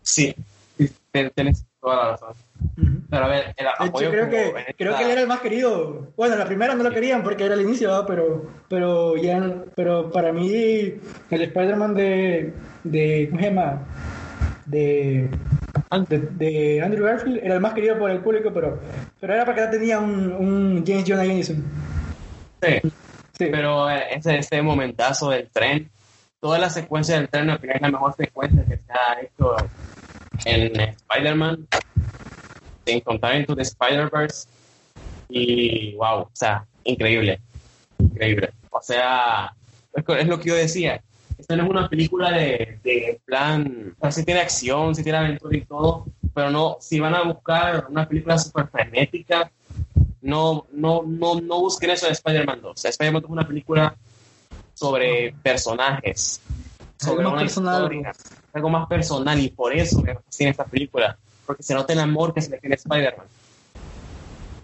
sí, 0.03 0.35
tienes 1.11 1.67
toda 1.81 1.97
la 1.97 2.11
razón. 2.13 2.35
Pero 3.11 3.25
a 3.25 3.29
ver, 3.29 3.55
el 3.57 3.65
De 3.65 3.71
apoyo 3.89 4.09
hecho, 4.09 4.11
creo 4.13 4.31
que, 4.31 4.75
creo 4.77 4.97
que 4.97 5.05
él 5.05 5.11
era 5.11 5.21
el 5.23 5.27
más 5.27 5.41
querido. 5.41 6.09
Bueno, 6.17 6.37
la 6.37 6.45
primera 6.47 6.75
no 6.75 6.83
lo 6.85 6.91
querían 6.91 7.23
porque 7.23 7.45
era 7.45 7.55
el 7.55 7.63
inicio, 7.63 8.05
pero 8.07 8.47
pero 8.69 9.17
ya 9.17 9.65
pero 9.75 10.11
para 10.11 10.33
mí 10.33 10.51
el 10.53 11.01
Spider-Man 11.43 11.95
de, 11.95 12.53
de 12.85 13.27
¿cómo 13.31 13.41
se 13.43 13.49
llama? 13.51 13.87
De, 14.67 15.29
de, 16.09 16.19
de 16.19 16.83
Andrew 16.83 17.05
Garfield 17.07 17.41
era 17.43 17.55
el 17.55 17.61
más 17.61 17.75
querido 17.75 17.99
por 17.99 18.11
el 18.11 18.21
público, 18.21 18.51
pero 18.53 18.79
pero 19.21 19.35
era 19.35 19.45
porque 19.45 19.63
ya 19.63 19.71
tenía 19.71 19.99
un, 19.99 20.33
un 20.33 20.85
James 20.87 21.05
Jonah 21.07 21.25
Jameson. 21.25 21.65
Sí, 22.63 22.81
Sí. 23.33 23.47
pero 23.51 23.89
eh, 23.91 24.05
ese, 24.17 24.37
ese 24.39 24.61
momentazo 24.61 25.31
del 25.31 25.49
tren, 25.49 25.91
toda 26.41 26.59
la 26.59 26.69
secuencia 26.69 27.17
del 27.17 27.29
tren, 27.31 27.49
al 27.49 27.59
final 27.59 27.77
es 27.77 27.83
la 27.83 27.91
mejor 27.91 28.15
secuencia 28.15 28.63
que 28.67 28.77
se 28.77 28.93
ha 28.93 29.19
hecho 29.23 29.57
en 30.45 30.81
Spider-Man, 30.81 31.67
sin 32.87 33.01
contar 33.01 33.37
Into 33.37 33.55
the 33.55 33.63
Spider-Verse. 33.63 34.49
Y 35.29 35.95
wow, 35.95 36.23
o 36.23 36.31
sea, 36.33 36.67
increíble, 36.85 37.41
increíble. 37.99 38.51
O 38.71 38.81
sea, 38.83 39.53
es 39.95 40.27
lo 40.27 40.41
que 40.41 40.49
yo 40.49 40.55
decía. 40.55 41.03
Esta 41.39 41.57
no 41.57 41.65
es 41.65 41.71
una 41.71 41.89
película 41.89 42.33
de, 42.33 42.79
de 42.85 43.21
plan, 43.25 43.95
o 43.99 44.03
sea, 44.03 44.13
sí 44.13 44.25
tiene 44.25 44.41
acción, 44.41 44.95
sí 44.95 45.03
tiene 45.03 45.19
aventura 45.19 45.57
y 45.57 45.63
todo, 45.63 46.05
pero 46.35 46.51
no, 46.51 46.77
si 46.81 47.01
van 47.01 47.15
a 47.15 47.23
buscar 47.23 47.87
una 47.89 48.07
película 48.07 48.37
súper 48.37 48.69
frenética, 48.69 49.51
no, 50.23 50.67
no, 50.73 51.03
no, 51.07 51.41
no 51.41 51.61
busquen 51.61 51.91
eso 51.91 52.07
de 52.07 52.13
Spider-Man 52.13 52.61
2. 52.61 52.85
Spider-Man 52.85 53.23
2 53.23 53.29
es 53.29 53.33
una 53.33 53.47
película 53.47 53.97
sobre 54.75 55.35
personajes, 55.43 56.41
sobre 56.99 57.27
una 57.27 57.39
personal. 57.39 57.83
historia, 57.83 58.13
algo 58.53 58.69
más 58.69 58.87
personal 58.89 59.39
y 59.39 59.49
por 59.49 59.75
eso 59.75 60.03
me 60.03 60.15
fascina 60.15 60.51
esta 60.51 60.65
película, 60.65 61.17
porque 61.47 61.63
se 61.63 61.75
nota 61.75 61.93
el 61.93 62.01
amor 62.01 62.35
que 62.35 62.43
se 62.43 62.51
le 62.51 62.59
tiene 62.59 62.75
a 62.75 62.77
Spider-Man. 62.77 63.27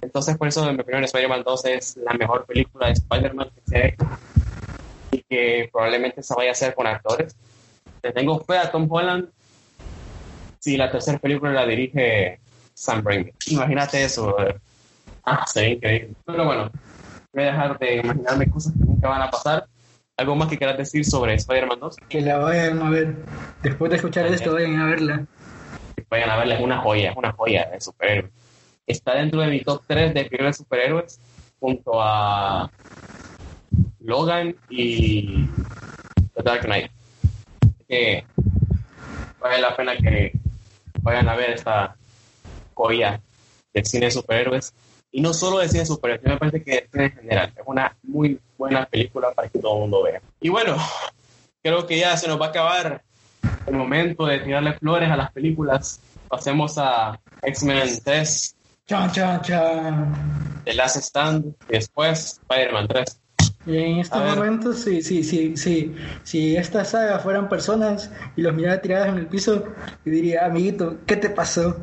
Entonces, 0.02 0.36
por 0.36 0.48
eso, 0.48 0.68
en 0.68 0.76
mi 0.76 0.82
opinión, 0.82 1.04
Spider-Man 1.04 1.42
2 1.42 1.64
es 1.66 1.96
la 1.96 2.12
mejor 2.14 2.44
película 2.46 2.86
de 2.86 2.92
Spider-Man 2.92 3.50
que 3.54 3.60
se 3.66 3.76
ha 3.76 3.86
hecho 3.86 4.06
y 5.10 5.22
que 5.22 5.68
probablemente 5.72 6.22
se 6.22 6.34
vaya 6.34 6.50
a 6.50 6.52
hacer 6.52 6.74
con 6.74 6.86
actores. 6.86 7.34
Le 8.02 8.12
tengo 8.12 8.38
fe 8.40 8.58
a 8.58 8.70
Tom 8.70 8.86
Holland 8.88 9.28
si 10.60 10.76
la 10.76 10.90
tercera 10.90 11.18
película 11.18 11.52
la 11.52 11.66
dirige 11.66 12.38
Sam 12.74 13.02
Raimi. 13.04 13.32
Imagínate 13.48 14.04
eso, 14.04 14.32
brother. 14.32 14.60
Ah, 15.24 15.44
sería 15.46 15.74
increíble. 15.74 16.14
Pero 16.24 16.44
bueno, 16.44 16.70
voy 17.32 17.42
a 17.42 17.46
dejar 17.46 17.78
de 17.78 17.96
imaginarme 17.96 18.48
cosas 18.48 18.72
que 18.74 18.84
nunca 18.84 19.08
van 19.08 19.22
a 19.22 19.30
pasar. 19.30 19.66
¿Algo 20.18 20.34
más 20.34 20.48
que 20.48 20.56
quieras 20.56 20.78
decir 20.78 21.04
sobre 21.04 21.34
Spider-Man 21.34 21.78
2? 21.78 21.96
Que 22.08 22.22
la 22.22 22.38
vayan 22.38 22.80
a 22.80 22.88
ver. 22.88 23.14
Después 23.62 23.90
de 23.90 23.96
escuchar 23.96 24.26
esto, 24.26 24.54
vayan 24.54 24.80
a 24.80 24.86
verla. 24.86 25.26
Vayan 26.08 26.30
a 26.30 26.36
verla, 26.36 26.54
es 26.54 26.60
una 26.62 26.78
joya, 26.78 27.10
es 27.10 27.16
una 27.16 27.32
joya 27.32 27.68
de 27.70 27.80
superhéroe. 27.80 28.30
Está 28.86 29.14
dentro 29.14 29.42
de 29.42 29.48
mi 29.48 29.60
top 29.60 29.82
3 29.86 30.14
de 30.14 30.24
peores 30.24 30.56
superhéroes, 30.56 31.20
junto 31.60 32.00
a 32.00 32.70
Logan 34.00 34.56
y 34.70 35.46
The 36.34 36.42
Dark 36.42 36.62
Knight. 36.62 36.90
Que 37.86 38.24
vale 39.38 39.60
la 39.60 39.76
pena 39.76 39.96
que 39.98 40.32
vayan 41.02 41.28
a 41.28 41.36
ver 41.36 41.50
esta 41.50 41.94
joya 42.72 43.20
del 43.74 43.84
cine 43.84 44.06
de 44.06 44.12
superhéroes. 44.12 44.72
Y 45.16 45.22
no 45.22 45.32
solo 45.32 45.60
de 45.60 45.68
cine 45.70 45.86
superhéroes, 45.86 46.26
me 46.26 46.36
parece 46.36 46.62
que 46.62 46.90
cine 46.92 47.06
en 47.06 47.12
general. 47.12 47.52
Es 47.56 47.62
una 47.64 47.96
muy 48.02 48.38
buena 48.58 48.84
película 48.84 49.32
para 49.32 49.48
que 49.48 49.58
todo 49.58 49.76
el 49.76 49.80
mundo 49.80 50.02
vea. 50.02 50.20
Y 50.42 50.50
bueno, 50.50 50.76
creo 51.62 51.86
que 51.86 51.98
ya 51.98 52.14
se 52.18 52.28
nos 52.28 52.38
va 52.38 52.44
a 52.44 52.48
acabar 52.50 53.02
el 53.66 53.74
momento 53.74 54.26
de 54.26 54.40
tirarle 54.40 54.74
flores 54.74 55.10
a 55.10 55.16
las 55.16 55.32
películas. 55.32 56.00
Pasemos 56.28 56.76
a 56.76 57.18
X-Men 57.40 57.98
3, 58.04 58.56
Chan, 58.86 59.10
chan, 59.12 59.40
chan. 59.40 60.62
The 60.66 60.74
Last 60.74 60.96
Stand 60.96 61.54
y 61.70 61.72
después 61.72 62.38
Spider-Man 62.42 62.86
3. 62.86 63.20
Y 63.64 63.78
en 63.78 63.98
estos 64.00 64.20
A 64.20 64.34
momentos, 64.34 64.80
sí, 64.80 65.00
sí, 65.00 65.24
sí, 65.24 65.56
sí. 65.56 65.96
Si 66.24 66.58
esta 66.58 66.84
saga 66.84 67.20
fueran 67.20 67.48
personas 67.48 68.10
y 68.36 68.42
los 68.42 68.52
mirara 68.52 68.82
tiradas 68.82 69.08
en 69.08 69.16
el 69.16 69.28
piso, 69.28 69.64
yo 70.04 70.12
diría, 70.12 70.44
amiguito, 70.44 70.98
¿qué 71.06 71.16
te 71.16 71.30
pasó? 71.30 71.74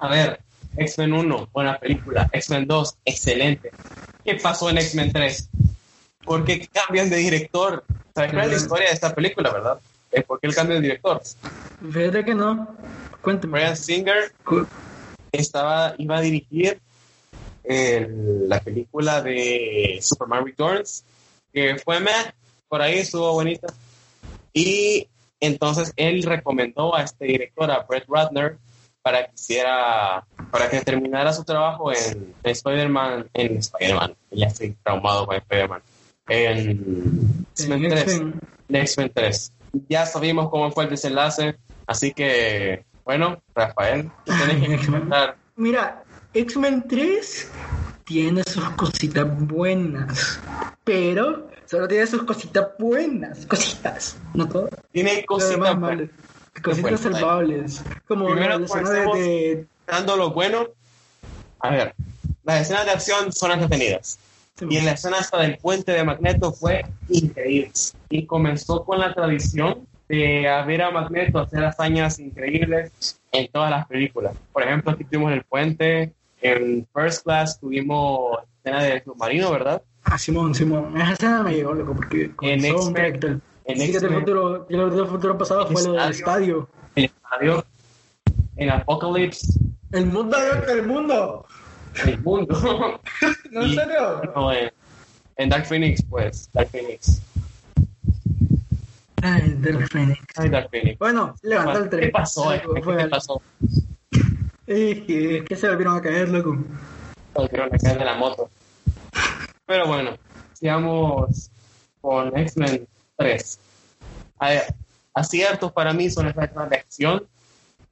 A 0.00 0.08
ver, 0.08 0.40
X-Men 0.76 1.12
1, 1.12 1.48
buena 1.52 1.78
película. 1.78 2.28
X-Men 2.32 2.66
2, 2.66 2.96
excelente. 3.04 3.70
¿Qué 4.24 4.34
pasó 4.36 4.70
en 4.70 4.78
X-Men 4.78 5.12
3? 5.12 5.48
¿Por 6.24 6.44
qué 6.44 6.66
cambian 6.72 7.10
de 7.10 7.16
director? 7.16 7.84
¿Sabes 8.14 8.32
cuál 8.32 8.44
es 8.46 8.50
la 8.50 8.56
historia 8.56 8.86
de 8.88 8.94
esta 8.94 9.14
película, 9.14 9.50
verdad? 9.52 9.80
Es 10.10 10.24
porque 10.24 10.46
el 10.46 10.54
cambio 10.54 10.76
de 10.76 10.82
director. 10.82 11.22
Fíjate 11.92 12.24
que 12.24 12.34
no. 12.34 12.68
Cuéntame. 13.22 13.52
Brian 13.52 13.76
Singer 13.76 14.32
estaba, 15.32 15.94
iba 15.98 16.16
a 16.18 16.20
dirigir 16.20 16.80
el- 17.64 18.48
la 18.48 18.60
película 18.60 19.22
de 19.22 19.98
Superman 20.02 20.44
Returns, 20.44 21.04
que 21.52 21.76
fue 21.78 22.00
meh, 22.00 22.32
por 22.68 22.82
ahí 22.82 22.98
estuvo 22.98 23.32
bonita. 23.32 23.68
Y 24.52 25.06
entonces 25.40 25.92
él 25.96 26.22
recomendó 26.22 26.94
a 26.94 27.02
este 27.02 27.24
director, 27.26 27.70
a 27.70 27.80
Brett 27.88 28.04
Ratner, 28.08 28.58
para 29.02 29.26
que 29.26 29.34
hiciera, 29.34 30.24
para 30.50 30.68
que 30.68 30.80
terminara 30.80 31.32
su 31.32 31.44
trabajo 31.44 31.92
en, 31.92 32.34
en 32.42 32.50
Spider-Man, 32.50 33.28
en 33.34 33.56
Spider-Man, 33.58 34.14
ya 34.30 34.46
estoy 34.46 34.76
traumado 34.82 35.26
con 35.26 35.36
Spider-Man, 35.36 35.82
en 36.28 37.46
X-Men 37.52 37.84
En 37.84 37.90
3. 37.90 38.02
X-Men. 38.02 38.40
en 38.68 38.76
X-Men 38.76 39.12
3. 39.14 39.52
Ya 39.88 40.06
sabimos 40.06 40.50
cómo 40.50 40.70
fue 40.70 40.84
el 40.84 40.90
desenlace, 40.90 41.56
así 41.86 42.12
que, 42.12 42.84
bueno, 43.04 43.40
Rafael, 43.54 44.10
tú 44.24 44.32
tienes 44.32 44.80
que 44.80 44.86
comentar. 44.86 45.36
Mira, 45.56 46.02
X-Men 46.34 46.84
3 46.88 47.50
tiene 48.04 48.42
sus 48.44 48.68
cositas 48.70 49.26
buenas, 49.46 50.40
pero 50.84 51.48
solo 51.66 51.88
tiene 51.88 52.06
sus 52.06 52.24
cositas 52.24 52.68
buenas, 52.78 53.46
cositas, 53.46 54.16
no 54.34 54.48
todo. 54.48 54.68
Tiene 54.92 55.24
cositas 55.24 55.78
malo. 55.78 56.08
Cositas 56.62 56.82
Bueno, 56.82 56.98
salvables, 56.98 57.82
como 58.06 58.26
Primero 58.26 58.58
la 58.58 58.64
escena 58.64 58.90
de, 58.90 59.66
Dando 59.86 60.16
lo 60.16 60.30
bueno, 60.30 60.66
a 61.60 61.70
ver, 61.70 61.94
las 62.44 62.62
escenas 62.62 62.84
de 62.84 62.90
acción 62.92 63.32
son 63.32 63.52
entretenidas. 63.52 64.18
Y 64.68 64.76
en 64.76 64.84
la 64.84 64.92
escena 64.92 65.18
hasta 65.18 65.38
del 65.38 65.56
puente 65.56 65.92
de 65.92 66.04
Magneto 66.04 66.52
fue 66.52 66.84
increíble. 67.08 67.72
Y 68.10 68.26
comenzó 68.26 68.84
con 68.84 68.98
la 68.98 69.14
tradición 69.14 69.86
de 70.08 70.48
a 70.48 70.62
ver 70.64 70.82
a 70.82 70.90
Magneto 70.90 71.38
hacer 71.38 71.64
hazañas 71.64 72.18
increíbles 72.18 72.92
en 73.32 73.48
todas 73.48 73.70
las 73.70 73.86
películas. 73.86 74.34
Por 74.52 74.62
ejemplo, 74.62 74.92
aquí 74.92 75.04
tuvimos 75.04 75.32
el 75.32 75.44
puente, 75.44 76.12
en 76.42 76.86
First 76.92 77.24
Class 77.24 77.58
tuvimos 77.58 78.38
escena 78.58 78.82
de 78.82 79.02
submarino, 79.02 79.50
¿verdad? 79.50 79.82
Ah, 80.04 80.18
Simón, 80.18 80.54
Simón, 80.54 81.00
esa 81.00 81.12
escena 81.12 81.42
me 81.42 81.54
llegó, 81.54 81.72
loco, 81.74 81.94
porque 81.94 82.30
En 82.42 82.64
X-Men- 82.64 83.42
en 83.64 83.76
Sí, 83.78 83.86
que 83.92 84.00
del 84.00 84.04
X-Men- 84.04 84.20
futuro, 84.20 84.66
del 84.68 85.06
futuro 85.06 85.38
pasado 85.38 85.66
El 85.68 85.72
fue 85.72 85.82
lo 85.84 85.92
del 85.92 86.10
estadio. 86.10 86.58
estadio. 86.58 86.68
El 86.96 87.04
estadio, 87.04 87.64
en 88.56 88.70
Apocalypse, 88.70 89.52
El 89.92 90.06
mundo 90.06 90.36
del 90.66 90.86
mundo. 90.86 91.46
el 92.06 92.18
mundo. 92.20 93.00
¿No 93.50 93.62
en 93.62 93.68
Y- 93.68 93.74
serio? 93.74 94.22
no, 94.34 94.52
en, 94.52 94.70
en 95.36 95.48
Dark 95.48 95.66
Phoenix, 95.66 96.02
pues, 96.08 96.48
Dark 96.52 96.68
Phoenix. 96.70 97.20
Ay, 99.22 99.54
del 99.58 99.86
Phoenix. 99.88 100.20
Ay, 100.36 100.48
Dark 100.48 100.70
Phoenix. 100.70 100.98
Bueno, 100.98 101.34
levanta 101.42 101.78
el 101.78 101.88
tren. 101.90 102.04
¿Qué 102.04 102.08
pasó? 102.10 102.52
eh? 102.54 102.62
¿Qué 102.62 102.90
algo. 102.92 103.10
pasó? 103.10 103.42
Es 104.66 105.00
que, 105.02 105.38
es 105.38 105.44
que 105.46 105.56
se 105.56 105.68
volvieron 105.68 105.96
a 105.96 106.00
caer, 106.00 106.28
loco. 106.28 106.56
Volvieron 107.34 107.74
a 107.74 107.76
caer 107.78 107.98
de 107.98 108.04
la 108.04 108.14
moto. 108.14 108.48
Pero 109.66 109.88
bueno, 109.88 110.12
sigamos 110.52 111.50
con 112.00 112.36
X-Men 112.38 112.86
3. 113.20 113.58
A 114.38 114.48
ver, 114.48 114.62
aciertos 115.14 115.72
para 115.72 115.92
mí 115.92 116.10
son 116.10 116.28
escenas 116.28 116.70
de 116.70 116.76
acción. 116.76 117.26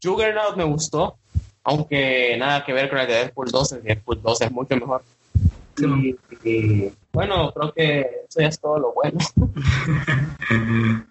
Juggernaut 0.02 0.56
me 0.56 0.64
gustó, 0.64 1.16
aunque 1.64 2.36
nada 2.38 2.64
que 2.64 2.72
ver 2.72 2.88
con 2.88 2.98
el 2.98 3.06
de 3.06 3.14
Deadpool 3.14 3.50
2. 3.50 3.72
El 3.72 3.82
de 3.82 3.88
Deadpool 3.88 4.22
2 4.22 4.40
es 4.40 4.50
mucho 4.50 4.76
mejor. 4.76 5.02
Y, 5.78 6.16
y, 6.44 6.92
bueno, 7.12 7.52
creo 7.52 7.72
que 7.72 8.00
eso 8.28 8.40
ya 8.40 8.48
es 8.48 8.58
todo 8.58 8.78
lo 8.78 8.92
bueno. 8.92 9.18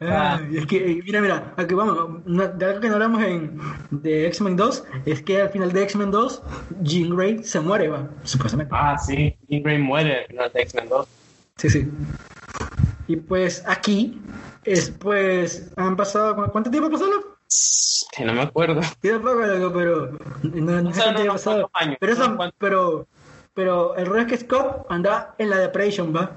Ah, 0.02 0.42
es 0.52 0.66
que, 0.66 0.78
eh, 0.78 1.02
mira, 1.04 1.22
mira, 1.22 1.54
aquí 1.58 1.76
vamos, 1.76 2.24
de 2.26 2.66
algo 2.66 2.82
que 2.82 2.88
no 2.88 2.96
hablamos 2.96 3.22
en, 3.24 3.60
de 3.92 4.26
X-Men 4.28 4.56
2, 4.56 4.84
es 5.06 5.22
que 5.22 5.42
al 5.42 5.50
final 5.50 5.72
de 5.72 5.84
X-Men 5.84 6.10
2, 6.10 6.42
Jean 6.82 7.16
Grey 7.16 7.44
se 7.44 7.60
muere, 7.60 7.88
va, 7.88 8.10
supuestamente. 8.24 8.74
Ah, 8.76 8.98
sí, 8.98 9.36
Jean 9.48 9.62
Grey 9.62 9.78
muere 9.78 10.22
al 10.22 10.26
final 10.26 10.52
de 10.52 10.62
X-Men 10.62 10.90
2. 10.90 11.08
Sí, 11.58 11.70
sí. 11.70 11.88
Y 13.08 13.16
pues 13.18 13.64
aquí, 13.66 14.22
es 14.66 14.90
pues, 14.92 15.72
han 15.78 15.96
pasado, 15.96 16.36
¿cu- 16.36 16.52
¿cuánto 16.52 16.70
tiempo 16.70 16.90
pasó, 16.90 17.06
loco? 17.08 17.38
Que 18.12 18.26
no 18.26 18.34
me 18.34 18.42
acuerdo. 18.42 18.82
Tiene 19.00 19.20
poco, 19.20 19.36
loco, 19.42 19.74
pero, 19.78 20.12
no, 20.44 20.82
no 20.82 20.90
sé 20.94 20.96
sea, 21.02 21.04
cuánto 21.06 21.12
no, 21.12 21.16
tiempo 21.16 21.26
no, 21.26 21.32
ha 21.32 21.34
pasado. 21.36 21.70
años, 21.74 21.98
Pero, 22.00 22.14
eso- 22.14 22.28
no, 22.28 22.36
cuántos. 22.38 22.58
pero, 22.60 23.08
pero 23.54 23.96
el 23.96 24.06
rollo 24.06 24.22
es 24.22 24.28
que 24.28 24.38
Scott 24.38 24.86
anda 24.90 25.36
en 25.38 25.50
la 25.50 25.58
Depression, 25.58 26.14
va. 26.16 26.32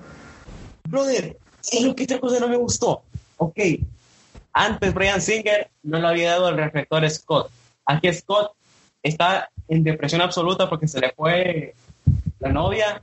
Brother, 0.89 1.37
es 1.73 1.83
lo 1.83 1.95
que 1.95 2.03
esta 2.05 2.19
cosa 2.21 2.39
no 2.41 2.49
me 2.49 2.57
gustó. 2.57 3.03
Ok, 3.39 3.59
antes 4.53 4.93
Brian 4.95 5.21
Singer 5.21 5.71
no 5.83 5.99
le 5.99 6.07
había 6.09 6.31
dado 6.33 6.49
el 6.51 6.57
reflector 6.57 7.05
a 7.05 7.11
Scott. 7.11 7.51
Aquí 7.87 8.13
Scott 8.13 8.53
está 9.03 9.51
en 9.69 9.83
depresión 9.83 10.21
absoluta 10.21 10.69
porque 10.69 10.87
se 10.89 11.01
le 11.01 11.13
fue 11.13 11.75
la 12.39 12.53
novia 12.53 13.01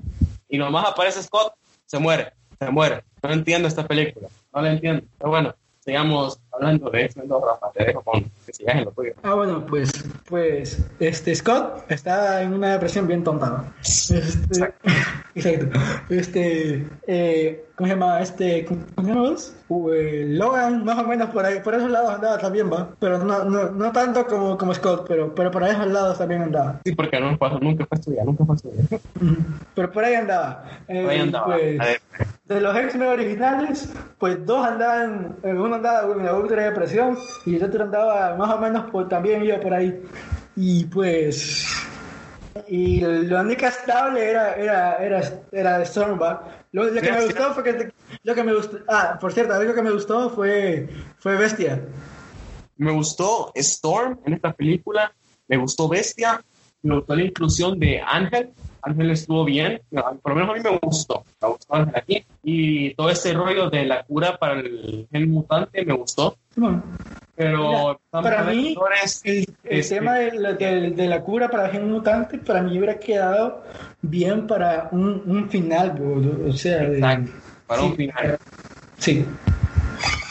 y 0.50 0.58
nomás 0.58 0.88
aparece 0.88 1.24
Scott, 1.24 1.54
se 1.86 1.98
muere, 2.00 2.34
se 2.60 2.70
muere. 2.72 3.04
No 3.24 3.32
entiendo 3.32 3.68
esta 3.68 3.88
película, 3.88 4.28
no 4.54 4.62
la 4.62 4.72
entiendo. 4.72 5.04
Pero 5.18 5.30
bueno, 5.30 5.56
sigamos 5.80 6.40
hablando 6.52 6.90
de 6.90 7.10
2, 7.16 7.42
Rafa, 7.42 7.72
te 7.72 7.86
dejo 7.86 8.02
con 8.02 8.24
que 8.46 8.54
sigas 8.54 8.76
en 8.76 8.86
lo 8.86 8.92
tuyo. 8.92 9.14
Ah, 9.24 9.34
bueno, 9.36 9.66
pues, 9.66 9.92
pues, 10.28 10.86
este, 11.00 11.36
Scott 11.36 11.90
está 11.90 12.42
en 12.42 12.54
una 12.54 12.74
depresión 12.74 13.08
bien 13.08 13.24
tonta, 13.24 13.50
¿no? 13.50 13.74
Este, 13.82 14.74
exacto. 15.36 15.80
Este, 16.10 16.88
eh, 17.08 17.67
¿cómo 17.78 17.88
se 17.88 17.94
llama? 17.94 18.20
Este, 18.22 18.66
¿cómo 18.66 18.82
se 18.98 19.14
llama? 19.14 19.36
Uh, 19.70 19.92
eh, 19.92 20.26
Logan, 20.30 20.84
más 20.84 20.98
o 20.98 21.04
menos 21.04 21.30
por 21.30 21.46
ahí, 21.46 21.60
por 21.60 21.76
esos 21.76 21.92
lados 21.92 22.10
andaba 22.10 22.38
también, 22.40 22.72
va. 22.74 22.90
Pero 23.00 23.20
no, 23.20 23.44
no, 23.44 23.70
no 23.70 23.92
tanto 23.92 24.26
como, 24.26 24.58
como 24.58 24.74
Scott, 24.74 25.06
pero, 25.08 25.34
pero 25.36 25.52
por 25.52 25.64
esos 25.64 25.86
lados 25.88 26.18
también 26.18 26.42
andaba. 26.42 26.80
Sí, 26.84 26.94
porque 26.94 27.20
no, 27.20 27.38
pasó, 27.38 27.60
nunca 27.60 27.86
fue 27.86 27.96
a 27.96 28.00
estudiar, 28.00 28.26
nunca 28.26 28.46
fue 28.46 28.54
a 28.54 28.58
estudiar. 28.58 29.02
Pero 29.76 29.92
por 29.92 30.04
ahí 30.04 30.16
andaba. 30.16 30.64
Eh, 30.88 31.08
Ahí 31.08 31.20
andaba. 31.20 31.46
pues, 31.46 31.80
A 31.80 31.86
ver, 31.86 32.02
de 32.46 32.62
los 32.62 32.76
X-Men 32.76 33.10
originales, 33.10 33.94
pues 34.18 34.44
dos 34.44 34.66
andaban, 34.66 35.36
eh, 35.44 35.54
uno 35.54 35.76
andaba 35.76 36.12
en 36.14 36.26
la 36.26 36.34
ultra 36.34 36.64
depresión 36.64 37.16
y 37.46 37.58
el 37.58 37.64
otro 37.64 37.84
andaba 37.84 38.36
más 38.36 38.50
o 38.56 38.58
menos, 38.58 38.86
pues 38.92 39.08
también 39.08 39.46
iba 39.46 39.60
por 39.60 39.74
ahí. 39.74 40.02
Y 40.56 40.86
pues, 40.86 41.68
y 42.68 43.02
lo 43.02 43.42
único 43.42 43.66
estable 43.66 44.30
era, 44.30 44.56
era, 44.56 44.96
era, 44.98 45.42
era 45.52 45.86
Stormback. 45.86 46.68
Lo, 46.72 46.86
lo 46.86 47.02
que 47.02 47.12
me 47.12 47.26
gustó 47.26 47.54
fue 47.54 47.64
que, 47.64 47.92
lo 48.24 48.36
que 48.36 48.44
me 48.44 48.54
gustó, 48.54 48.78
ah, 48.88 49.18
por 49.20 49.34
cierto, 49.34 49.54
algo 49.54 49.74
que 49.74 49.82
me 49.82 49.92
gustó 49.92 50.30
fue, 50.30 50.90
fue 51.20 51.36
Bestia. 51.38 51.82
Me 52.78 52.92
gustó 52.92 53.52
Storm 53.56 54.20
en 54.26 54.34
esta 54.34 54.54
película, 54.54 55.12
me 55.48 55.58
gustó 55.58 55.88
Bestia, 55.88 56.42
me 56.84 56.96
gustó 56.96 57.16
la 57.16 57.24
inclusión 57.24 57.80
de 57.80 58.02
Ángel. 58.02 58.52
Ángel 58.82 59.12
estuvo 59.12 59.44
bien, 59.44 59.82
por 60.22 60.32
lo 60.32 60.36
menos 60.36 60.50
a 60.52 60.54
mí 60.54 60.60
me 60.64 60.78
gustó, 60.82 61.26
me 61.42 61.48
gustó 61.50 61.76
Ángel 61.76 61.96
aquí. 61.96 62.26
Y 62.44 62.94
todo 62.94 63.10
este 63.10 63.34
rollo 63.34 63.70
de 63.70 63.86
la 63.86 64.04
cura 64.04 64.38
para 64.38 64.60
el 64.60 65.08
gen 65.12 65.32
mutante 65.32 65.84
me 65.84 65.94
gustó, 65.94 66.38
Simón. 66.54 66.84
Pero 67.38 67.70
Mira, 67.70 68.22
para 68.22 68.44
mí, 68.46 68.76
El, 69.24 69.46
el 69.64 69.80
este, 69.80 69.96
tema 69.96 70.16
de 70.16 70.32
la, 70.34 70.54
de, 70.54 70.90
de 70.90 71.08
la 71.08 71.22
cura 71.22 71.50
para 71.50 71.70
gen 71.70 71.90
mutante, 71.90 72.40
para 72.40 72.64
mí 72.64 72.76
hubiera 72.78 72.98
quedado 73.00 73.64
bien 74.02 74.48
para 74.48 74.90
un, 74.92 75.22
un 75.26 75.48
final, 75.50 75.92
bro. 75.92 76.50
o 76.50 76.52
sea, 76.54 76.80
de- 76.90 77.00
para 77.68 77.84
un 77.84 77.92
sí, 77.92 77.96
final. 77.96 78.38
Sí, 78.98 79.26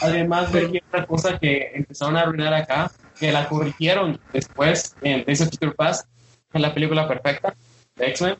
Además 0.01 0.51
de 0.51 0.71
que 0.71 0.81
otra 0.89 1.05
cosa 1.05 1.39
que 1.39 1.71
empezaron 1.73 2.17
a 2.17 2.21
arruinar 2.21 2.53
acá, 2.53 2.91
que 3.19 3.31
la 3.31 3.47
corrigieron 3.47 4.19
después 4.33 4.95
en 5.01 5.23
Days 5.25 5.41
of 5.41 5.49
Future 5.49 5.71
Past, 5.71 6.07
en 6.53 6.61
la 6.61 6.73
película 6.73 7.07
perfecta 7.07 7.55
de 7.97 8.07
X-Men. 8.09 8.35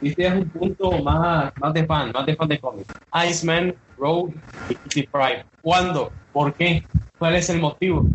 Y 0.00 0.08
este 0.10 0.26
es 0.26 0.32
un 0.34 0.48
punto 0.50 0.90
más, 1.02 1.52
más 1.58 1.72
de 1.74 1.86
fan, 1.86 2.10
más 2.12 2.26
de 2.26 2.36
fan 2.36 2.48
de 2.48 2.58
cómics. 2.58 2.92
Iceman, 3.28 3.74
Rogue 3.96 4.34
y 4.68 4.74
Kitty 4.74 5.06
Pryde. 5.06 5.44
¿Cuándo? 5.62 6.12
¿Por 6.32 6.52
qué? 6.54 6.84
¿Cuál 7.18 7.36
es 7.36 7.48
el 7.50 7.60
motivo? 7.60 8.06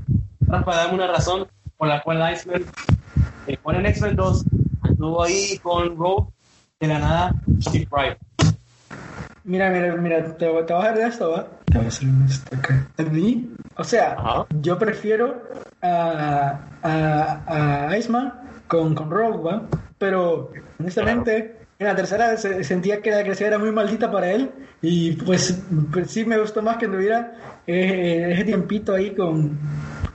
Rafa, 0.41 0.75
dame 0.75 0.93
una 0.95 1.07
razón 1.07 1.47
por 1.77 1.87
la 1.87 2.01
cual 2.03 2.33
Iceman 2.33 2.63
se 3.45 3.57
pone 3.57 3.79
en 3.79 3.85
X-Men 3.87 4.15
2, 4.15 4.45
anduvo 4.81 5.23
ahí 5.23 5.57
con 5.63 5.97
Rogue, 5.97 6.27
de 6.79 6.87
la 6.87 6.99
nada, 6.99 7.35
Kitty 7.59 7.85
Pryde. 7.85 8.17
mira, 9.43 9.69
mira, 9.71 9.95
mira, 9.95 10.25
te, 10.25 10.31
te 10.33 10.47
voy 10.47 10.63
a 10.69 10.79
hacer 10.79 10.95
de 10.97 11.07
esto, 11.07 11.31
¿va? 11.31 11.47
Te 11.65 11.77
voy 11.77 11.85
a 11.85 11.89
hacer 11.89 12.09
acá. 12.55 12.87
A 12.97 13.01
mí, 13.03 13.49
o 13.77 13.83
sea, 13.83 14.13
Ajá. 14.13 14.45
yo 14.61 14.77
prefiero 14.77 15.41
a, 15.81 16.59
a, 16.83 17.87
a 17.87 17.97
Iceman 17.97 18.33
con, 18.67 18.93
con 18.93 19.09
Rogue, 19.09 19.43
¿va? 19.43 19.61
Pero, 19.99 20.51
honestamente, 20.79 21.57
en 21.77 21.87
la 21.87 21.95
tercera 21.95 22.35
se- 22.37 22.63
sentía 22.63 23.01
que 23.01 23.11
la 23.11 23.21
gracia 23.21 23.47
era 23.47 23.59
muy 23.59 23.71
maldita 23.71 24.11
para 24.11 24.31
él 24.31 24.49
y 24.81 25.11
pues, 25.13 25.61
pues 25.93 26.09
sí 26.09 26.25
me 26.25 26.39
gustó 26.39 26.61
más 26.61 26.77
que 26.77 26.87
tuviera 26.87 27.61
eh, 27.67 28.31
ese 28.33 28.45
tiempito 28.45 28.93
ahí 28.95 29.13
con, 29.13 29.59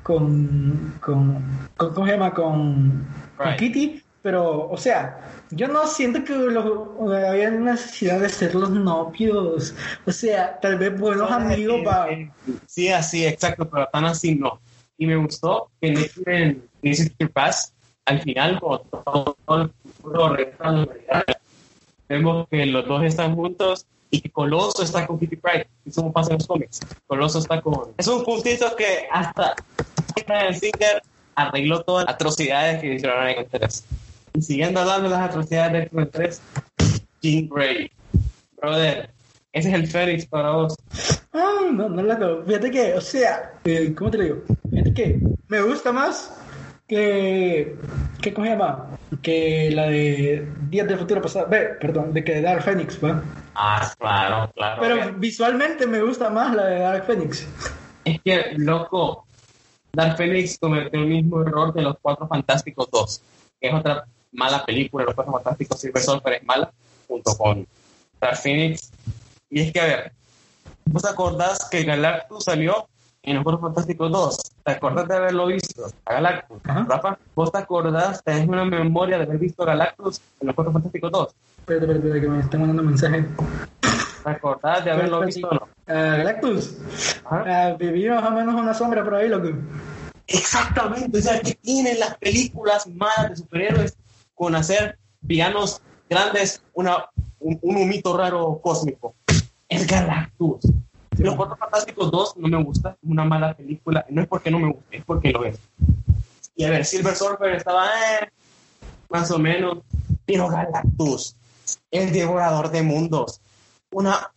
con, 0.02 0.94
con, 1.00 1.68
con- 1.76 1.92
¿cómo 1.94 2.06
se 2.06 2.12
llama? 2.12 2.32
Con, 2.34 3.06
con 3.36 3.46
Right. 3.46 3.58
Kitty 3.58 4.00
pero, 4.22 4.70
o 4.70 4.76
sea, 4.78 5.20
yo 5.50 5.68
no 5.68 5.86
siento 5.86 6.24
que 6.24 6.34
los, 6.34 6.64
había 7.12 7.50
necesidad 7.50 8.18
de 8.20 8.30
ser 8.30 8.54
los 8.54 8.70
novios. 8.70 9.74
O 10.06 10.10
sea, 10.10 10.58
tal 10.60 10.78
vez 10.78 10.98
buenos 10.98 11.30
amigos 11.30 11.82
va. 11.86 12.08
Sí, 12.66 12.88
así, 12.88 13.26
exacto, 13.26 13.68
pero 13.68 13.86
tan 13.92 14.06
así 14.06 14.34
no. 14.34 14.60
Y 14.96 15.06
me 15.06 15.16
gustó 15.16 15.68
que 15.78 15.88
en 16.24 16.62
Future 16.80 17.28
Pass, 17.34 17.73
al 18.06 18.20
final, 18.20 18.60
todo 18.60 19.36
el 19.48 19.70
la 20.12 21.24
vemos 22.08 22.46
que 22.48 22.66
los 22.66 22.86
dos 22.86 23.02
están 23.02 23.34
juntos 23.34 23.86
y 24.10 24.20
que 24.20 24.30
Coloso 24.30 24.82
está 24.82 25.06
con 25.06 25.18
Kitty 25.18 25.36
Pryde. 25.36 25.66
Es 25.84 25.96
como 25.96 26.12
pasa 26.12 26.32
en 26.32 26.38
los 26.38 26.46
cómics. 26.46 26.80
Coloso 27.06 27.38
está 27.38 27.60
con... 27.60 27.92
Es 27.96 28.06
un 28.06 28.22
puntito 28.24 28.76
que 28.76 29.08
hasta 29.10 29.56
el 30.16 30.54
Singer 30.54 31.02
arregló 31.34 31.82
todas 31.82 32.06
las 32.06 32.14
atrocidades 32.14 32.80
que 32.80 32.94
hicieron 32.94 33.26
en 33.26 33.38
el 33.38 33.46
3. 33.46 33.84
Y 34.34 34.42
siguiendo 34.42 34.80
hablando 34.80 35.08
de 35.08 35.16
las 35.16 35.30
atrocidades 35.30 35.72
de 35.72 35.78
X-Men 35.80 36.10
3, 36.12 36.42
Jean 37.22 37.48
Grey. 37.48 37.90
Brother, 38.60 39.10
ese 39.52 39.68
es 39.68 39.74
el 39.74 39.86
Félix 39.88 40.26
para 40.26 40.50
vos. 40.50 40.76
Ah, 41.32 41.70
no, 41.72 41.88
no 41.88 42.02
la 42.02 42.18
Fíjate 42.46 42.70
que, 42.70 42.94
o 42.94 43.00
sea, 43.00 43.54
eh, 43.64 43.94
¿cómo 43.96 44.10
te 44.10 44.22
digo? 44.22 44.42
Fíjate 44.70 44.94
que 44.94 45.20
me 45.48 45.62
gusta 45.62 45.92
más 45.92 46.43
que, 46.86 47.76
que 48.20 48.34
¿cómo 48.34 48.46
se 48.46 48.52
llama? 48.52 48.98
Que 49.22 49.70
la 49.72 49.88
de 49.88 50.48
Días 50.68 50.88
del 50.88 50.98
Futuro 50.98 51.22
Pasado, 51.22 51.46
ve, 51.48 51.76
perdón, 51.80 52.12
de 52.12 52.24
que 52.24 52.34
de 52.34 52.42
Dark 52.42 52.62
Phoenix, 52.62 53.02
¿va? 53.02 53.22
Ah, 53.54 53.92
claro, 53.98 54.50
claro. 54.54 54.82
Pero 54.82 55.14
visualmente 55.14 55.86
me 55.86 56.02
gusta 56.02 56.30
más 56.30 56.54
la 56.54 56.66
de 56.66 56.78
Dark 56.80 57.06
Phoenix. 57.06 57.46
Es 58.04 58.20
que, 58.22 58.52
loco, 58.56 59.26
Dark 59.92 60.16
Phoenix 60.16 60.58
cometió 60.58 61.00
el 61.00 61.06
mismo 61.06 61.42
error 61.42 61.72
de 61.72 61.82
Los 61.82 61.96
Cuatro 62.02 62.26
Fantásticos 62.26 62.90
2, 62.90 63.22
que 63.60 63.68
es 63.68 63.74
otra 63.74 64.04
mala 64.32 64.64
película, 64.64 65.04
Los 65.04 65.14
Cuatro 65.14 65.32
Fantásticos 65.32 65.80
Silver 65.80 66.02
Surfer 66.02 66.32
es 66.34 66.44
mala, 66.44 66.72
junto 67.08 67.36
con 67.36 67.66
Dark 68.20 68.36
Phoenix. 68.36 68.90
Y 69.48 69.60
es 69.60 69.72
que, 69.72 69.80
a 69.80 69.84
ver, 69.84 70.12
¿vos 70.86 71.04
acordás 71.04 71.68
que 71.70 71.84
Galactus 71.84 72.44
salió 72.44 72.88
en 73.24 73.42
Los 73.42 73.60
Fantásticos 73.60 74.10
2? 74.10 74.38
¿Te 74.64 74.72
acordás 74.72 75.08
de 75.08 75.16
haberlo 75.16 75.46
visto? 75.46 75.86
A 76.04 76.14
Galactus. 76.14 76.62
Rafa, 76.62 77.18
¿vos 77.34 77.50
te 77.50 77.58
acordás, 77.58 78.22
tenés 78.22 78.46
una 78.46 78.64
memoria 78.64 79.18
de 79.18 79.24
haber 79.24 79.38
visto 79.38 79.64
Galactus 79.64 80.20
en 80.40 80.48
Los 80.48 80.56
Fantásticos 80.56 81.10
2? 81.10 81.34
Espera, 81.58 81.80
espera, 81.80 81.98
espera, 81.98 82.20
que 82.20 82.28
me 82.28 82.40
están 82.40 82.60
mandando 82.60 82.82
mensaje. 82.82 83.24
¿Te 84.24 84.30
acordás 84.30 84.84
de 84.84 84.90
haberlo 84.90 85.24
visto 85.24 85.48
o 85.48 85.54
no? 85.54 85.62
Uh, 85.62 86.16
Galactus. 86.18 86.78
Uh, 87.30 87.76
viví 87.78 88.08
más 88.08 88.24
o 88.24 88.30
menos 88.30 88.54
una 88.54 88.74
sombra 88.74 89.02
por 89.02 89.14
ahí, 89.14 89.28
loco. 89.28 89.48
Exactamente, 90.26 91.18
o 91.18 91.22
sea, 91.22 91.40
que 91.40 91.54
tienen 91.54 91.98
las 92.00 92.16
películas 92.18 92.86
malas 92.86 93.30
de 93.30 93.36
superhéroes 93.36 93.96
con 94.34 94.54
hacer 94.54 94.98
villanos 95.20 95.80
grandes, 96.08 96.62
una, 96.74 97.08
un, 97.38 97.58
un 97.62 97.76
humito 97.76 98.16
raro 98.16 98.60
cósmico. 98.62 99.14
Es 99.68 99.86
Galactus. 99.86 100.60
Los 101.18 101.36
Cuatro 101.36 101.56
Fantásticos 101.56 102.10
2 102.10 102.36
no 102.38 102.48
me 102.48 102.62
gusta, 102.64 102.90
es 102.90 103.10
una 103.10 103.24
mala 103.24 103.54
película. 103.54 104.04
No 104.08 104.22
es 104.22 104.28
porque 104.28 104.50
no 104.50 104.58
me 104.58 104.72
guste, 104.72 104.96
es 104.96 105.04
porque 105.04 105.30
lo 105.30 105.44
es. 105.44 105.58
Y 106.56 106.64
a 106.64 106.70
ver, 106.70 106.84
Silver 106.84 107.14
Surfer 107.14 107.54
estaba 107.54 107.86
eh, 107.86 108.30
más 109.08 109.30
o 109.30 109.38
menos, 109.38 109.78
pero 110.24 110.48
Galactus, 110.48 111.36
el 111.90 112.12
devorador 112.12 112.70
de 112.70 112.82
mundos, 112.82 113.40
una 113.90 114.32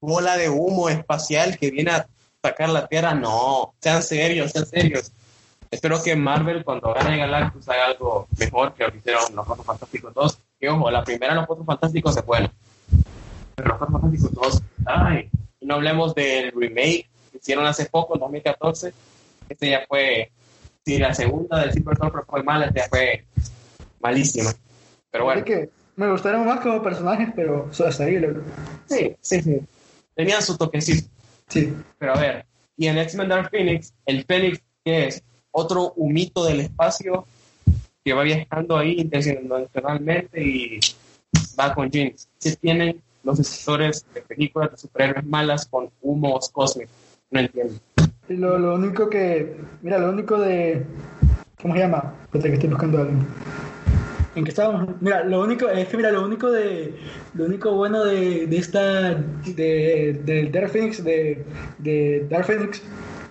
bola 0.00 0.36
de 0.36 0.48
humo 0.48 0.88
espacial 0.88 1.58
que 1.58 1.70
viene 1.70 1.90
a 1.90 2.06
atacar 2.42 2.70
la 2.70 2.86
Tierra, 2.86 3.14
no, 3.14 3.74
sean 3.80 4.02
serios, 4.02 4.50
sean 4.52 4.66
serios. 4.66 5.12
Espero 5.70 6.02
que 6.02 6.14
Marvel 6.14 6.64
cuando 6.64 6.92
gane 6.92 7.16
Galactus 7.16 7.66
haga 7.68 7.86
algo 7.86 8.28
mejor 8.38 8.74
que 8.74 8.84
lo 8.84 8.92
que 8.92 8.98
hicieron 8.98 9.34
los 9.34 9.46
Cuatro 9.46 9.64
Fantásticos 9.64 10.12
2. 10.12 10.38
Que 10.60 10.68
ojo, 10.68 10.90
la 10.90 11.02
primera 11.02 11.34
los 11.34 11.46
Cuatro 11.46 11.64
Fantásticos 11.64 12.14
se 12.14 12.22
fue. 12.22 12.50
Pero 13.54 13.68
los 13.68 13.78
Cuatro 13.78 13.98
Fantásticos 13.98 14.32
2, 14.34 14.62
ay, 14.86 15.30
no 15.62 15.74
hablemos 15.74 16.14
del 16.14 16.52
remake 16.52 17.08
que 17.30 17.38
hicieron 17.38 17.66
hace 17.66 17.86
poco, 17.86 18.14
en 18.14 18.20
2014. 18.20 18.92
Este 19.48 19.70
ya 19.70 19.84
fue, 19.88 20.30
si 20.84 20.98
la 20.98 21.14
segunda 21.14 21.60
del 21.60 21.72
Silver 21.72 21.96
Surfer 21.96 22.22
fue 22.26 22.42
mala, 22.42 22.66
esta 22.66 22.80
ya 22.80 22.88
fue 22.88 23.24
malísima. 24.00 24.52
Pero 25.10 25.24
bueno. 25.24 25.44
que 25.44 25.70
me 25.96 26.10
gustaron 26.10 26.46
más 26.46 26.60
como 26.60 26.82
personajes, 26.82 27.28
pero 27.36 27.68
hasta 27.70 28.04
ahí. 28.04 28.20
Sí, 28.86 29.16
sí, 29.20 29.42
sí. 29.42 29.60
Tenían 30.14 30.42
su 30.42 30.56
toquecito. 30.56 31.08
Sí. 31.48 31.72
Pero 31.98 32.14
a 32.14 32.20
ver, 32.20 32.46
y 32.76 32.86
en 32.86 32.98
X-Men 32.98 33.28
Dark 33.28 33.50
Phoenix, 33.50 33.92
el 34.06 34.24
Phoenix, 34.24 34.60
que 34.84 35.06
es 35.06 35.22
otro 35.50 35.92
humito 35.96 36.44
del 36.44 36.60
espacio 36.60 37.26
que 38.04 38.12
va 38.12 38.22
viajando 38.22 38.76
ahí 38.76 38.96
intencionalmente 38.98 40.42
y 40.42 40.80
va 41.58 41.74
con 41.74 41.90
jeans. 41.90 42.28
Si 42.38 42.56
tienen 42.56 43.00
los 43.24 43.38
escritores 43.40 44.04
de 44.14 44.22
películas 44.22 44.72
de 44.72 44.76
superhéroes 44.78 45.24
malas 45.26 45.66
con 45.66 45.90
humos 46.00 46.48
cósmicos. 46.50 46.94
No 47.30 47.40
entiendo. 47.40 47.74
Lo, 48.28 48.58
lo 48.58 48.74
único 48.74 49.08
que. 49.08 49.56
Mira, 49.82 49.98
lo 49.98 50.10
único 50.10 50.38
de. 50.38 50.84
¿Cómo 51.60 51.74
se 51.74 51.80
llama? 51.80 52.14
Espérate 52.24 52.48
que 52.48 52.54
estoy 52.54 52.70
buscando 52.70 52.98
algo. 52.98 53.12
¿En 54.34 54.44
qué 54.44 54.50
estábamos? 54.50 54.88
Mira, 55.00 55.24
lo 55.24 55.42
único, 55.42 55.68
es 55.68 55.88
que 55.88 55.96
mira, 55.96 56.10
lo 56.10 56.24
único 56.24 56.50
de, 56.50 56.94
lo 57.34 57.44
único 57.44 57.72
bueno 57.72 58.04
de, 58.04 58.46
de 58.46 58.56
esta, 58.56 59.14
de, 59.14 60.20
de 60.24 60.48
Dark 60.50 60.70
Phoenix, 60.70 61.04
de, 61.04 61.44
de 61.78 62.26
Dark 62.30 62.46
Phoenix, 62.46 62.82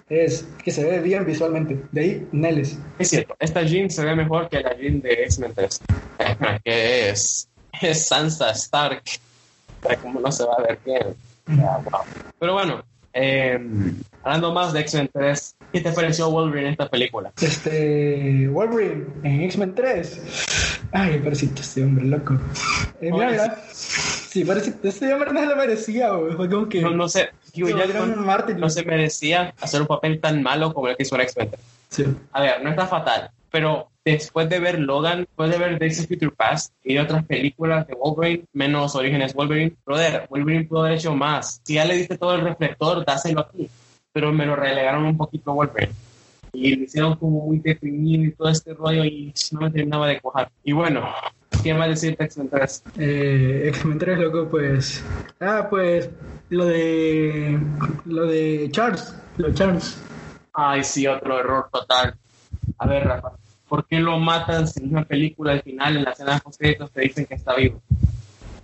es 0.09 0.47
que 0.63 0.69
se 0.71 0.83
ve 0.83 0.99
bien 0.99 1.25
visualmente. 1.25 1.79
De 1.91 2.01
ahí, 2.01 2.27
Neles. 2.31 2.77
Es 2.99 3.09
cierto, 3.09 3.35
esta 3.39 3.63
Jean 3.63 3.89
se 3.89 4.05
ve 4.05 4.15
mejor 4.15 4.47
que 4.49 4.59
la 4.59 4.77
Jean 4.77 5.01
de 5.01 5.13
X-Men 5.23 5.53
3, 5.55 5.81
que 6.63 7.09
es, 7.09 7.49
es 7.81 8.07
Sansa 8.07 8.51
Stark. 8.51 9.03
Como 10.01 10.19
no 10.19 10.31
se 10.31 10.45
va 10.45 10.55
a 10.55 10.61
ver 10.61 10.79
bien. 10.85 11.15
Pero 12.39 12.53
bueno, 12.53 12.83
eh, 13.13 13.59
hablando 14.23 14.53
más 14.53 14.73
de 14.73 14.81
X-Men 14.81 15.09
3, 15.11 15.55
¿qué 15.73 15.81
te 15.81 15.91
pareció 15.91 16.29
Wolverine 16.29 16.67
en 16.67 16.71
esta 16.73 16.89
película? 16.89 17.31
Este. 17.41 18.47
Wolverine 18.47 19.05
en 19.23 19.41
X-Men 19.43 19.75
3. 19.75 20.21
Ay, 20.93 21.19
parecito 21.19 21.61
este 21.61 21.83
hombre, 21.83 22.05
loco. 22.05 22.35
Eh, 23.01 23.11
mira, 23.11 23.31
mira. 23.31 23.63
Sí, 23.71 24.45
parecito. 24.45 24.87
Este 24.87 25.13
hombre 25.13 25.33
no 25.33 25.41
se 25.41 25.45
lo 25.47 25.55
merecía, 25.55 26.11
güey. 26.11 26.35
Fue 26.35 26.49
como 26.49 26.69
que. 26.69 26.81
No, 26.81 26.91
no 26.91 27.09
sé. 27.09 27.29
Hugh 27.53 27.77
Jackman 27.77 28.59
no 28.59 28.69
se 28.69 28.85
merecía 28.85 29.53
hacer 29.59 29.81
un 29.81 29.87
papel 29.87 30.21
tan 30.21 30.41
malo 30.41 30.73
como 30.73 30.87
el 30.87 30.95
que 30.95 31.03
hizo 31.03 31.15
en 31.15 31.21
X-Men 31.21 31.49
3. 31.49 31.61
Sí. 31.89 32.05
A 32.31 32.41
ver, 32.41 32.63
no 32.63 32.69
está 32.69 32.87
fatal, 32.87 33.29
pero 33.49 33.90
después 34.03 34.49
de 34.49 34.59
ver 34.59 34.79
Logan, 34.79 35.19
después 35.19 35.51
de 35.51 35.57
ver 35.57 35.79
Days 35.79 35.99
of 35.99 36.07
Future 36.07 36.31
Past 36.31 36.73
y 36.83 36.95
de 36.95 37.01
otras 37.01 37.25
películas 37.25 37.87
de 37.87 37.95
Wolverine, 37.95 38.45
menos 38.53 38.95
Orígenes 38.95 39.33
Wolverine, 39.33 39.75
brother, 39.85 40.27
Wolverine 40.29 40.65
pudo 40.65 40.81
haber 40.81 40.97
hecho 40.97 41.15
más. 41.15 41.61
Si 41.63 41.75
ya 41.75 41.85
le 41.85 41.95
diste 41.95 42.17
todo 42.17 42.35
el 42.35 42.41
reflector, 42.41 43.05
dáselo 43.05 43.41
aquí. 43.41 43.69
Pero 44.13 44.31
me 44.33 44.45
lo 44.45 44.55
relegaron 44.55 45.05
un 45.05 45.17
poquito 45.17 45.51
a 45.51 45.53
Wolverine. 45.53 45.93
Y 46.53 46.75
lo 46.75 46.83
hicieron 46.83 47.15
como 47.15 47.45
muy 47.45 47.59
deprimido 47.59 48.25
y 48.25 48.31
todo 48.31 48.49
este 48.49 48.73
rollo 48.73 49.05
y 49.05 49.33
no 49.51 49.61
me 49.61 49.71
terminaba 49.71 50.07
de 50.07 50.19
cojar. 50.19 50.51
Y 50.63 50.73
bueno, 50.73 51.07
¿qué 51.63 51.73
más 51.73 51.87
decir 51.87 52.17
de 52.17 52.25
X-Men 52.25 52.49
3? 52.49 52.83
Eh, 52.97 53.63
X-Men 53.69 53.99
3, 53.99 54.19
loco, 54.19 54.49
pues... 54.49 55.01
Ah, 55.39 55.67
pues 55.69 56.09
lo 56.49 56.65
de... 56.65 57.57
Lo 58.05 58.25
de 58.25 58.67
Charles. 58.71 59.15
Lo 59.37 59.47
de 59.47 59.53
Charles. 59.53 59.97
Ay, 60.51 60.83
sí, 60.83 61.07
otro 61.07 61.39
error 61.39 61.69
total. 61.71 62.15
A 62.79 62.87
ver, 62.87 63.05
Rafa, 63.05 63.31
¿por 63.71 63.87
qué 63.87 64.01
lo 64.01 64.19
matan 64.19 64.67
si 64.67 64.83
en 64.83 64.89
una 64.89 65.05
película 65.05 65.53
al 65.53 65.61
final, 65.61 65.95
en 65.95 66.03
la 66.03 66.11
escena 66.11 66.33
de 66.33 66.51
créditos, 66.57 66.91
te 66.91 67.01
dicen 67.03 67.25
que 67.25 67.35
está 67.35 67.55
vivo? 67.55 67.81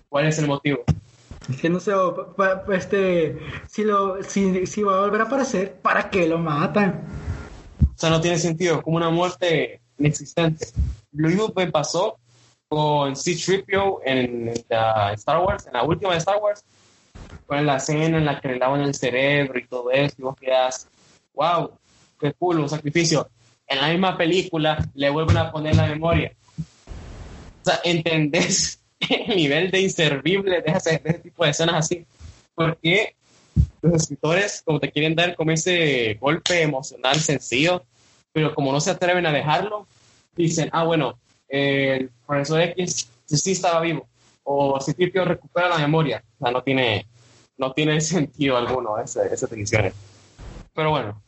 ¿Cuál 0.09 0.25
es 0.27 0.37
el 0.37 0.47
motivo? 0.47 0.83
Que 1.61 1.69
no 1.69 1.79
sé, 1.79 1.93
este, 2.73 3.39
si, 3.69 3.85
lo, 3.85 4.21
si, 4.21 4.65
si 4.65 4.83
va 4.83 4.97
a 4.97 5.01
volver 5.03 5.21
a 5.21 5.23
aparecer, 5.23 5.75
¿para 5.75 6.09
qué 6.09 6.27
lo 6.27 6.37
matan? 6.37 7.05
O 7.81 7.97
sea, 7.97 8.09
no 8.09 8.19
tiene 8.19 8.37
sentido, 8.37 8.81
como 8.81 8.97
una 8.97 9.09
muerte 9.09 9.79
inexistente. 9.97 10.67
Lo 11.13 11.29
mismo 11.29 11.53
me 11.55 11.71
pasó 11.71 12.17
con 12.67 13.15
C-3PO 13.15 13.99
en, 14.03 14.53
la 14.67 15.13
Star 15.13 15.39
Wars, 15.39 15.67
en 15.67 15.73
la 15.73 15.83
última 15.83 16.11
de 16.11 16.17
Star 16.17 16.35
Wars, 16.41 16.65
con 17.45 17.65
la 17.65 17.77
escena 17.77 18.17
en 18.17 18.25
la 18.25 18.41
que 18.41 18.49
le 18.49 18.59
lavan 18.59 18.81
el 18.81 18.93
cerebro 18.93 19.57
y 19.57 19.67
todo 19.67 19.89
eso, 19.89 20.15
y 20.17 20.21
vos 20.21 20.35
quedas, 20.35 20.89
wow, 21.33 21.71
qué 22.19 22.33
cool, 22.33 22.59
un 22.59 22.67
sacrificio. 22.67 23.29
En 23.67 23.81
la 23.81 23.89
misma 23.89 24.17
película 24.17 24.77
le 24.95 25.09
vuelven 25.09 25.37
a 25.37 25.51
poner 25.51 25.75
la 25.75 25.87
memoria. 25.87 26.31
O 27.61 27.65
sea, 27.65 27.79
¿entendés 27.83 28.79
el 28.99 29.35
nivel 29.35 29.71
de 29.71 29.81
inservible 29.81 30.61
de 30.61 30.71
ese, 30.71 30.99
de 30.99 31.09
ese 31.09 31.19
tipo 31.19 31.43
de 31.43 31.51
escenas 31.51 31.75
así? 31.75 32.05
Porque 32.55 33.15
los 33.81 34.01
escritores 34.01 34.61
como 34.65 34.79
te 34.79 34.91
quieren 34.91 35.15
dar 35.15 35.35
como 35.35 35.51
ese 35.51 36.17
golpe 36.19 36.61
emocional 36.61 37.15
sencillo, 37.19 37.83
pero 38.31 38.53
como 38.53 38.71
no 38.71 38.79
se 38.79 38.91
atreven 38.91 39.25
a 39.25 39.31
dejarlo, 39.31 39.87
dicen, 40.35 40.69
ah, 40.71 40.83
bueno, 40.83 41.17
el 41.47 42.09
profesor 42.25 42.61
X 42.61 43.09
sí 43.25 43.51
estaba 43.51 43.81
vivo, 43.81 44.07
o 44.43 44.79
si 44.79 44.93
Tipio 44.93 45.25
recupera 45.25 45.69
la 45.69 45.77
memoria, 45.77 46.23
o 46.39 46.43
sea, 46.43 46.51
no 46.51 46.63
tiene, 46.63 47.05
no 47.57 47.73
tiene 47.73 47.99
sentido 48.01 48.57
alguno 48.57 48.97
ese, 48.99 49.25
esas 49.33 49.49
decisiones. 49.49 49.93
Pero 50.73 50.91
bueno, 50.91 51.21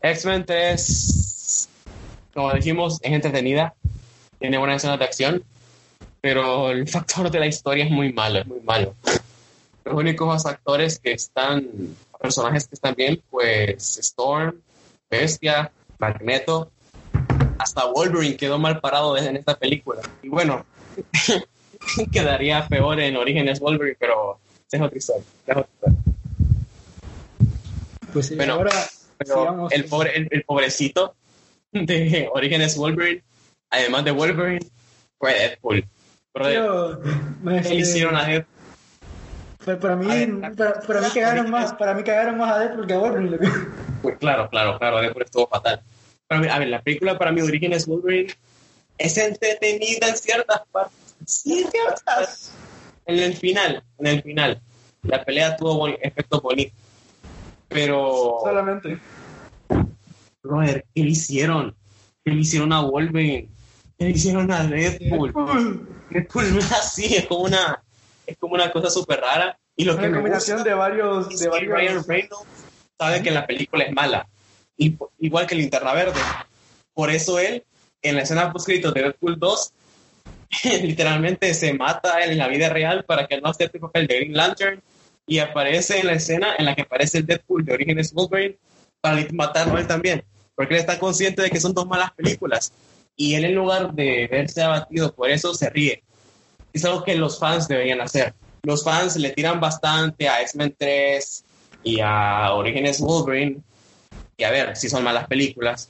X-Men 0.00 0.44
3, 0.44 1.27
como 2.38 2.54
dijimos, 2.54 3.00
es 3.02 3.10
entretenida, 3.10 3.74
tiene 4.38 4.58
buenas 4.58 4.76
escenas 4.76 5.00
de 5.00 5.04
acción, 5.04 5.44
pero 6.20 6.70
el 6.70 6.86
factor 6.86 7.28
de 7.32 7.40
la 7.40 7.48
historia 7.48 7.84
es 7.84 7.90
muy 7.90 8.12
malo, 8.12 8.38
es 8.38 8.46
muy 8.46 8.60
malo. 8.60 8.94
Los 9.84 9.94
únicos 9.96 10.46
actores 10.46 11.00
que 11.00 11.10
están, 11.10 11.68
personajes 12.20 12.68
que 12.68 12.76
están 12.76 12.94
bien, 12.94 13.20
pues 13.28 13.98
Storm, 13.98 14.54
Bestia, 15.10 15.72
Magneto, 15.98 16.70
hasta 17.58 17.86
Wolverine 17.86 18.36
quedó 18.36 18.56
mal 18.56 18.78
parado 18.78 19.16
en 19.18 19.36
esta 19.36 19.56
película. 19.58 20.00
Y 20.22 20.28
bueno, 20.28 20.64
quedaría 22.12 22.68
peor 22.68 23.00
en 23.00 23.16
Orígenes 23.16 23.58
Wolverine, 23.58 23.96
pero 23.98 24.38
es 24.70 24.80
otra 24.80 24.96
historia. 24.96 25.24
Pues 28.12 28.26
sí, 28.26 28.36
Bueno, 28.36 28.52
ahora 28.54 28.70
Pero 29.18 29.34
sigamos. 29.34 29.72
el, 29.72 29.84
pobre, 29.86 30.16
el, 30.16 30.28
el 30.30 30.44
pobrecito 30.44 31.16
de 31.72 32.28
Orígenes 32.32 32.76
Wolverine, 32.76 33.22
además 33.70 34.04
de 34.04 34.10
Wolverine, 34.10 34.66
fue 35.18 35.34
Deadpool. 35.34 35.84
Brother, 36.34 36.54
Yo, 36.54 37.00
¿qué 37.62 37.74
hicieron 37.74 38.16
a 38.16 38.24
Deadpool? 38.24 38.58
para, 39.64 39.80
para 39.80 39.96
mí, 39.96 40.06
ver, 40.06 40.56
para, 40.56 40.80
para 40.80 41.00
mí 41.00 41.08
cagaron 41.12 41.50
más, 41.50 41.72
para 41.74 41.94
mí 41.94 42.02
cagaron 42.02 42.38
más 42.38 42.52
a 42.52 42.58
Deadpool 42.60 42.86
que 42.86 42.94
a 42.94 42.98
Wolverine. 42.98 43.38
Pues 44.00 44.16
claro, 44.18 44.48
claro, 44.48 44.78
claro, 44.78 45.00
Deadpool 45.00 45.24
estuvo 45.24 45.48
fatal. 45.48 45.82
Pero, 46.28 46.52
a 46.52 46.58
ver, 46.58 46.68
la 46.68 46.80
película 46.80 47.18
para 47.18 47.32
mí, 47.32 47.40
Orígenes 47.40 47.86
Wolverine, 47.86 48.32
es 48.96 49.18
entretenida 49.18 50.08
en 50.08 50.16
ciertas 50.16 50.62
partes. 50.70 51.16
Sí, 51.26 51.62
en 51.62 51.70
ciertas. 51.70 52.52
En 53.06 53.18
el 53.18 53.34
final, 53.34 53.82
en 53.98 54.06
el 54.06 54.22
final. 54.22 54.60
La 55.02 55.24
pelea 55.24 55.56
tuvo 55.56 55.88
efectos 55.88 56.42
bonitos. 56.42 56.74
Pero, 57.68 58.38
Solamente. 58.42 58.98
Brother, 60.42 60.84
¿qué 60.94 61.02
le 61.02 61.10
hicieron? 61.10 61.74
¿Qué 62.24 62.32
le 62.32 62.40
hicieron 62.40 62.72
a 62.72 62.82
Wolverine? 62.82 63.48
¿Qué 63.98 64.04
le 64.04 64.10
hicieron 64.10 64.50
a 64.50 64.64
Deadpool? 64.64 65.32
Deadpool 66.10 66.54
no 66.54 66.58
es 66.58 66.72
así, 66.72 67.14
es 67.14 67.26
como 67.26 67.44
una, 67.44 67.82
es 68.26 68.36
como 68.38 68.54
una 68.54 68.70
cosa 68.70 68.90
súper 68.90 69.20
rara. 69.20 69.58
Y 69.76 69.84
lo 69.84 69.94
que 69.94 70.00
Una 70.00 70.08
me 70.08 70.14
combinación 70.14 70.58
gusta 70.58 70.70
de 70.70 70.76
varios, 70.76 71.30
es 71.32 71.40
de 71.40 71.50
que 71.50 71.56
Ryan 71.56 71.70
varios. 71.70 72.06
Reynolds 72.06 72.46
sabe 72.98 73.22
que 73.22 73.30
la 73.30 73.46
película 73.46 73.84
es 73.84 73.92
mala. 73.92 74.28
Y, 74.76 74.96
igual 75.18 75.46
que 75.46 75.54
Linterna 75.54 75.92
Verde. 75.92 76.20
Por 76.92 77.10
eso 77.10 77.38
él, 77.38 77.64
en 78.02 78.16
la 78.16 78.22
escena 78.22 78.52
post-crédito 78.52 78.92
de 78.92 79.02
Deadpool 79.02 79.38
2, 79.38 79.72
literalmente 80.82 81.54
se 81.54 81.74
mata 81.74 82.24
en 82.24 82.38
la 82.38 82.48
vida 82.48 82.68
real 82.68 83.04
para 83.04 83.26
que 83.26 83.40
no 83.40 83.50
acepte 83.50 83.78
el 83.78 83.82
papel 83.82 84.06
de 84.06 84.16
Green 84.16 84.36
Lantern 84.36 84.82
y 85.26 85.38
aparece 85.38 86.00
en 86.00 86.06
la 86.06 86.14
escena 86.14 86.54
en 86.58 86.64
la 86.64 86.74
que 86.74 86.82
aparece 86.82 87.18
el 87.18 87.26
Deadpool 87.26 87.64
de 87.64 87.74
Orígenes 87.74 88.12
Wolverine 88.12 88.56
para 89.00 89.26
matarlo 89.32 89.76
a 89.76 89.80
él 89.80 89.86
también. 89.86 90.24
Porque 90.54 90.74
él 90.74 90.80
está 90.80 90.98
consciente 90.98 91.42
de 91.42 91.50
que 91.50 91.60
son 91.60 91.74
dos 91.74 91.86
malas 91.86 92.12
películas. 92.12 92.72
Y 93.16 93.34
él 93.34 93.44
en 93.44 93.54
lugar 93.54 93.92
de 93.94 94.28
verse 94.30 94.62
abatido 94.62 95.12
por 95.12 95.30
eso, 95.30 95.54
se 95.54 95.70
ríe. 95.70 96.02
Es 96.72 96.84
algo 96.84 97.02
que 97.04 97.14
los 97.16 97.38
fans 97.38 97.68
deberían 97.68 98.00
hacer. 98.00 98.34
Los 98.62 98.84
fans 98.84 99.16
le 99.16 99.30
tiran 99.30 99.60
bastante 99.60 100.28
a 100.28 100.42
X-Men 100.42 100.74
3 100.76 101.44
y 101.84 102.00
a 102.00 102.52
Orígenes 102.52 103.00
Wolverine. 103.00 103.60
Y 104.36 104.44
a 104.44 104.50
ver, 104.50 104.76
si 104.76 104.88
son 104.88 105.02
malas 105.02 105.26
películas. 105.26 105.88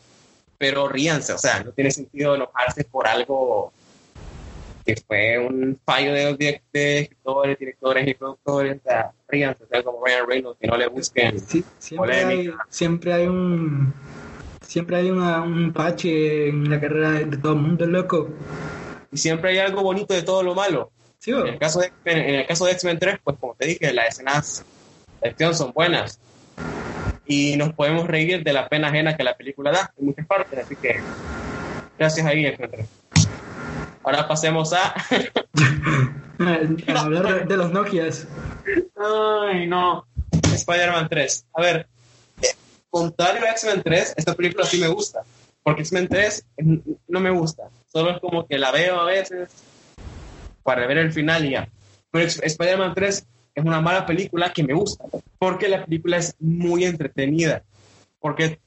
Pero 0.57 0.89
ríanse, 0.89 1.33
o 1.33 1.39
sea, 1.39 1.63
no 1.63 1.73
tiene 1.73 1.91
sentido 1.91 2.35
enojarse 2.35 2.85
por 2.85 3.07
algo 3.07 3.73
que 4.89 4.97
fue 5.07 5.39
un 5.39 5.79
fallo 5.85 6.15
de 6.15 6.25
los 6.31 6.39
direct- 6.39 6.63
de 6.73 7.01
escritores, 7.01 7.59
directores 7.59 8.09
y 8.09 8.15
productores. 8.15 8.79
O 8.79 8.89
sea, 8.89 9.13
ríanse, 9.29 9.65
o 9.65 9.67
sea, 9.67 9.83
como 9.83 10.03
Ryan 10.03 10.27
Reynolds, 10.27 10.59
que 10.59 10.67
no 10.67 10.79
le 10.79 10.87
busquen. 10.89 11.39
Sí, 11.39 11.63
siempre, 11.79 12.15
hay, 12.15 12.25
Polémica. 12.25 12.67
siempre 12.71 13.13
hay 13.13 13.27
un 13.27 13.93
siempre 14.63 14.97
hay 14.97 15.11
una, 15.11 15.43
un 15.43 15.75
pache 15.75 16.49
en 16.49 16.71
la 16.71 16.81
carrera 16.81 17.11
de, 17.11 17.37
todo 17.37 17.53
el 17.53 17.59
mundo, 17.59 17.87
loco. 17.87 18.31
Y 19.13 19.19
siempre 19.19 19.51
hay 19.51 19.59
algo 19.59 19.83
bonito 19.83 20.15
de 20.15 20.23
todo 20.23 20.43
lo 20.43 20.55
malo. 20.55 20.91
¿Sí? 21.19 21.33
En 21.33 21.47
el 21.49 21.59
caso 21.59 21.81
de, 21.81 21.93
en 22.07 22.35
el 22.37 22.47
caso 22.47 22.65
de 22.65 22.73
X-Men 22.73 22.99
3, 22.99 23.19
pues 23.23 23.37
como 23.39 23.55
te 23.57 23.67
dije, 23.67 23.93
las 23.93 24.09
escenas 24.09 24.65
de 25.21 25.29
acción 25.29 25.55
son 25.55 25.73
buenas. 25.75 26.19
Y 27.27 27.59
nos 27.59 27.75
podemos 27.75 28.07
reír 28.07 28.43
de 28.43 28.53
la 28.55 28.71
pena 28.71 28.89
ajena 28.89 29.15
que 29.15 29.23
la 29.23 29.37
película 29.37 29.71
da 29.71 29.93
en 29.99 30.07
muchas 30.07 30.27
partes. 30.27 30.59
Así 30.59 30.77
que 30.77 30.97
gracias 31.99 32.27
ahí, 32.27 32.47
X-Men 32.47 32.71
3. 32.71 32.87
Ahora 34.09 34.27
pasemos 34.27 34.73
a... 34.73 34.95
A 36.41 37.01
hablar 37.01 37.47
de, 37.47 37.57
los 37.59 37.73
Nokias. 37.73 38.27
Ay, 38.97 39.67
no. 39.67 40.07
Spider-Man 40.55 41.09
3. 41.11 41.47
A 41.53 41.61
ver, 41.61 41.89
eh, 42.41 42.47
contrario 42.89 43.45
a 43.45 43.51
X-Men 43.51 43.83
3, 43.83 44.15
esta 44.17 44.35
película 44.35 44.65
sí 44.65 44.79
me 44.79 44.87
gusta. 44.87 45.25
Porque 45.63 45.83
X-Men 45.83 46.09
3 46.09 46.47
eh, 46.57 46.81
no 47.09 47.21
me 47.21 47.31
gusta. 47.31 47.65
Solo 47.93 48.13
es 48.13 48.21
como 48.21 48.47
que 48.47 48.57
la 48.57 48.71
veo 48.71 48.99
a 48.99 49.05
veces 49.05 49.51
para 50.63 50.87
ver 50.87 50.97
el 50.99 51.13
final 51.13 51.45
y 51.45 51.51
ya. 51.51 51.69
Pero 52.11 52.25
Spider-Man 52.25 52.95
3 52.95 53.27
es 53.57 53.65
una 53.65 53.83
mala 53.83 54.07
película 54.07 54.55
que 54.55 54.63
me 54.63 54.73
gusta. 54.73 55.05
Porque 55.39 55.69
la 55.69 55.85
película 55.85 56.17
es 56.17 56.35
muy 56.39 56.85
entretenida. 56.85 57.63
Porque, 58.21 58.59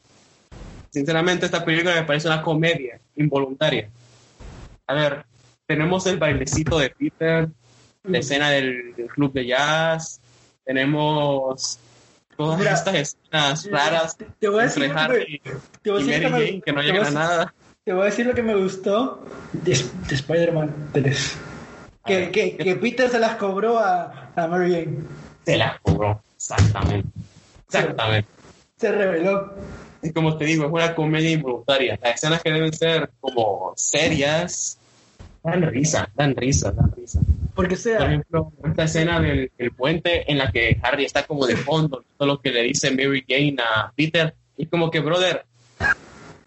sinceramente, 0.92 1.48
esta 1.48 1.66
película 1.66 1.96
me 1.96 2.04
parece 2.04 2.28
una 2.28 2.44
comedia 2.44 3.00
involuntaria. 3.16 3.90
A 4.86 4.94
ver, 4.94 5.31
tenemos 5.72 6.06
el 6.08 6.18
bailecito 6.18 6.80
de 6.80 6.90
Peter, 6.90 7.48
la 8.04 8.18
escena 8.18 8.50
del, 8.50 8.94
del 8.96 9.08
club 9.08 9.32
de 9.32 9.46
jazz, 9.48 10.20
tenemos 10.66 11.80
todas 12.36 12.60
Mira, 12.60 12.74
estas 12.74 12.96
escenas 12.96 13.70
raras 13.72 14.18
Te 14.40 14.50
voy 14.50 14.60
a 14.62 14.64
decir 14.64 14.84
que 16.64 16.74
no 16.74 16.82
llegan 16.82 17.06
a 17.06 17.12
nada. 17.12 17.54
Te 17.86 17.94
voy 17.94 18.02
a 18.02 18.06
decir 18.06 18.26
lo 18.26 18.34
que 18.34 18.44
me 18.44 18.56
gustó 18.56 19.24
de, 19.54 19.72
de 20.08 20.16
Spider-Man 20.16 20.90
3. 20.92 21.38
A 22.04 22.08
Que, 22.08 22.18
ver, 22.18 22.32
que, 22.32 22.58
¿qué- 22.58 22.64
que 22.64 22.76
Peter 22.76 23.10
se 23.10 23.20
las 23.20 23.36
cobró 23.38 23.80
a, 23.80 24.32
a 24.36 24.48
Mary 24.48 24.72
Jane. 24.72 24.98
Se 25.46 25.58
la 25.58 25.80
cobró, 25.82 26.22
exactamente. 26.36 27.08
Exactamente. 27.68 28.28
Se 28.78 28.92
reveló. 28.92 29.54
Y 30.04 30.12
como 30.12 30.36
te 30.38 30.46
digo, 30.46 30.66
es 30.66 30.72
una 30.72 30.96
comedia 30.96 31.30
involuntaria. 31.32 31.98
Las 32.02 32.16
escenas 32.16 32.42
que 32.42 32.52
deben 32.52 32.74
ser 32.74 33.10
como 33.20 33.74
serias, 33.76 34.78
dan 35.44 35.62
risa, 35.64 36.10
dan 36.16 36.36
risa, 36.36 36.72
dan 36.72 36.92
risa. 36.96 37.20
Porque 37.56 37.76
Por 37.76 37.78
sea, 37.78 38.06
ejemplo, 38.06 38.54
esta 38.64 38.84
escena 38.84 39.20
del, 39.20 39.52
del 39.58 39.72
puente 39.72 40.32
en 40.32 40.38
la 40.38 40.52
que 40.52 40.80
Harry 40.82 41.06
está 41.06 41.26
como 41.26 41.46
de 41.46 41.58
fondo, 41.58 42.04
todo 42.18 42.28
lo 42.28 42.42
que 42.42 42.52
le 42.52 42.64
dice 42.64 42.92
Mary 42.92 43.26
Jane 43.28 43.58
a 43.60 43.92
Peter, 43.96 44.34
y 44.58 44.68
como 44.68 44.90
que, 44.90 45.00
brother, 45.00 45.46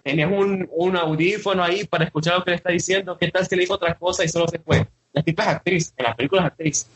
tenés 0.03 0.27
un, 0.27 0.69
un 0.73 0.97
audífono 0.97 1.63
ahí 1.63 1.85
para 1.85 2.05
escuchar 2.05 2.39
lo 2.39 2.45
que 2.45 2.51
le 2.51 2.57
está 2.57 2.71
diciendo, 2.71 3.17
¿qué 3.19 3.31
tal 3.31 3.47
si 3.47 3.57
le 3.57 3.63
dijo 3.63 3.75
otra 3.75 3.95
cosa 3.95 4.25
y 4.25 4.29
solo 4.29 4.47
se 4.49 4.59
fue? 4.59 4.87
La 5.13 5.23
tipa 5.23 5.43
es 5.43 5.49
actriz, 5.49 5.95
en 5.97 6.05
la 6.05 6.15
película 6.15 6.43
es 6.43 6.47
actriz. 6.49 6.87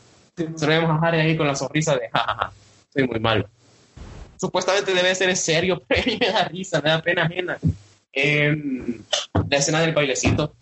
Solo 0.56 0.72
vemos 0.72 0.90
a 0.90 1.06
Harry 1.06 1.20
ahí 1.20 1.36
con 1.36 1.46
la 1.46 1.56
sonrisa 1.56 1.96
de 1.96 2.08
jajaja, 2.10 2.52
soy 2.92 3.06
muy 3.06 3.18
malo. 3.18 3.48
Supuestamente 4.40 4.94
debe 4.94 5.14
ser 5.14 5.36
serio, 5.36 5.82
pero 5.88 6.02
a 6.02 6.04
mí 6.06 6.18
me 6.20 6.30
da 6.30 6.44
risa, 6.44 6.80
me 6.80 6.90
da 6.90 7.02
pena 7.02 7.24
ajena. 7.24 7.58
Em, 8.12 9.02
la 9.48 9.56
escena 9.56 9.80
del 9.80 9.92
bailecito, 9.92 10.54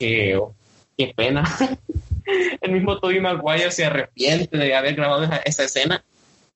que, 0.00 0.36
oh, 0.36 0.54
qué 0.96 1.12
pena. 1.14 1.44
El 2.60 2.72
mismo 2.72 2.98
Tobey 2.98 3.20
Maguire 3.20 3.70
se 3.70 3.84
arrepiente 3.84 4.56
de 4.56 4.74
haber 4.74 4.94
grabado 4.94 5.24
esa, 5.24 5.36
esa 5.38 5.64
escena 5.64 6.04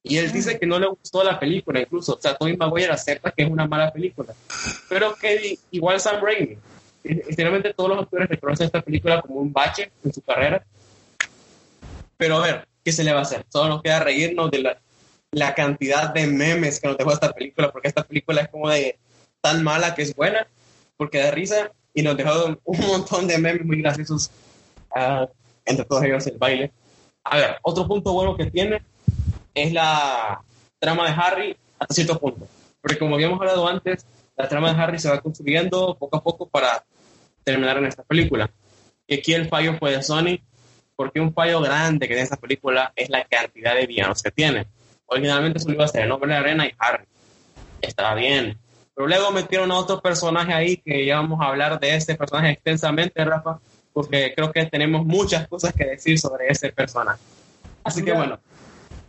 y 0.06 0.18
él 0.18 0.30
dice 0.30 0.58
que 0.58 0.66
no 0.66 0.78
le 0.78 0.86
gustó 0.86 1.24
la 1.24 1.40
película 1.40 1.80
incluso. 1.80 2.14
O 2.14 2.20
sea, 2.20 2.34
Tobey 2.34 2.56
Maguire 2.58 2.92
acepta 2.92 3.30
que 3.30 3.42
es 3.42 3.50
una 3.50 3.66
mala 3.66 3.90
película. 3.90 4.34
Pero 4.88 5.14
que 5.14 5.58
igual 5.70 5.98
Sam 5.98 6.22
Raimi. 6.22 6.58
Sinceramente 7.02 7.72
todos 7.72 7.90
los 7.90 7.98
actores 8.00 8.28
reconocen 8.28 8.66
esta 8.66 8.82
película 8.82 9.22
como 9.22 9.36
un 9.36 9.52
bache 9.52 9.90
en 10.04 10.12
su 10.12 10.20
carrera. 10.20 10.62
Pero 12.18 12.36
a 12.36 12.46
ver, 12.46 12.68
¿qué 12.84 12.92
se 12.92 13.02
le 13.02 13.12
va 13.12 13.20
a 13.20 13.22
hacer? 13.22 13.46
Solo 13.48 13.70
nos 13.70 13.82
queda 13.82 14.00
reírnos 14.00 14.50
de 14.50 14.58
la, 14.58 14.78
la 15.32 15.54
cantidad 15.54 16.12
de 16.12 16.26
memes 16.26 16.80
que 16.80 16.88
nos 16.88 16.98
dejó 16.98 17.12
esta 17.12 17.32
película, 17.32 17.72
porque 17.72 17.88
esta 17.88 18.04
película 18.04 18.42
es 18.42 18.48
como 18.48 18.68
de 18.68 18.98
tan 19.40 19.62
mala 19.62 19.94
que 19.94 20.02
es 20.02 20.14
buena, 20.14 20.46
porque 20.98 21.18
da 21.18 21.30
risa 21.30 21.72
y 21.94 22.02
nos 22.02 22.16
dejó 22.16 22.58
un 22.64 22.86
montón 22.86 23.26
de 23.26 23.38
memes 23.38 23.64
muy 23.64 23.80
graciosos, 23.80 24.30
ah, 24.94 25.26
entre 25.64 25.84
todos 25.84 26.02
ellos 26.02 26.26
el 26.26 26.36
baile. 26.36 26.72
A 27.22 27.36
ver, 27.36 27.56
otro 27.62 27.86
punto 27.86 28.12
bueno 28.12 28.36
que 28.36 28.50
tiene 28.50 28.82
es 29.54 29.72
la 29.72 30.42
trama 30.78 31.06
de 31.06 31.14
Harry 31.16 31.56
hasta 31.78 31.94
cierto 31.94 32.18
punto, 32.18 32.46
porque 32.82 32.98
como 32.98 33.14
habíamos 33.14 33.40
hablado 33.40 33.66
antes, 33.66 34.04
la 34.36 34.48
trama 34.48 34.74
de 34.74 34.82
Harry 34.82 34.98
se 34.98 35.08
va 35.08 35.20
construyendo 35.20 35.96
poco 35.98 36.16
a 36.16 36.22
poco 36.22 36.48
para 36.48 36.84
terminar 37.44 37.78
en 37.78 37.86
esta 37.86 38.02
película. 38.02 38.50
Y 39.06 39.14
aquí 39.14 39.32
el 39.32 39.48
fallo 39.48 39.78
fue 39.78 39.92
de 39.92 40.02
Sony, 40.02 40.40
porque 40.96 41.20
un 41.20 41.32
fallo 41.32 41.60
grande 41.60 42.06
que 42.08 42.14
tiene 42.14 42.22
esta 42.22 42.36
película 42.36 42.92
es 42.96 43.08
la 43.08 43.24
cantidad 43.24 43.74
de 43.74 43.86
villanos 43.86 44.22
que 44.22 44.30
tiene. 44.30 44.66
Originalmente 45.06 45.60
solo 45.60 45.74
iba 45.74 45.84
a 45.84 45.88
ser 45.88 46.04
el 46.04 46.12
hombre 46.12 46.32
de 46.32 46.38
arena 46.38 46.66
y 46.66 46.72
Harry. 46.78 47.04
Estaba 47.80 48.14
bien. 48.14 48.58
Pero 48.94 49.08
luego 49.08 49.30
metieron 49.32 49.70
a 49.72 49.76
otro 49.76 50.00
personaje 50.00 50.52
ahí 50.52 50.76
que 50.76 51.04
ya 51.04 51.16
vamos 51.16 51.40
a 51.40 51.48
hablar 51.48 51.80
de 51.80 51.96
este 51.96 52.14
personaje 52.14 52.50
extensamente, 52.52 53.24
Rafa, 53.24 53.58
porque 53.92 54.32
creo 54.34 54.52
que 54.52 54.66
tenemos 54.66 55.04
muchas 55.04 55.48
cosas 55.48 55.72
que 55.74 55.84
decir 55.84 56.18
sobre 56.18 56.48
ese 56.48 56.70
personaje. 56.72 57.20
Así 57.82 58.02
que 58.04 58.12
bueno, 58.12 58.38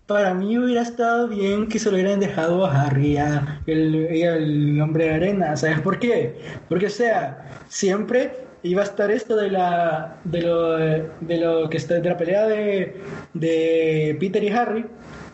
para 0.08 0.34
mí 0.34 0.58
hubiera 0.58 0.82
estado 0.82 1.28
bien 1.28 1.68
que 1.68 1.80
se 1.80 1.90
lo 1.90 1.96
hubieran 1.98 2.20
dejado 2.20 2.66
a 2.66 2.82
Harry, 2.84 3.18
a 3.18 3.62
el, 3.66 4.24
al 4.28 4.82
hombre 4.82 5.06
de 5.06 5.14
arena. 5.16 5.56
¿Sabes 5.58 5.80
por 5.82 6.00
qué? 6.00 6.40
Porque, 6.70 6.88
o 6.88 6.90
sea, 6.90 7.64
siempre 7.68 8.46
iba 8.64 8.82
a 8.82 8.86
estar 8.86 9.12
esto 9.12 9.36
de 9.36 9.50
la 9.52 10.18
de 10.24 10.42
lo, 10.42 10.72
de 10.78 11.38
lo 11.38 11.70
que 11.70 11.78
está 11.78 11.96
de 11.96 12.10
la 12.10 12.18
pelea 12.18 12.46
de, 12.48 13.02
de 13.34 14.18
Peter 14.20 14.44
y 14.44 14.50
Harry, 14.50 14.86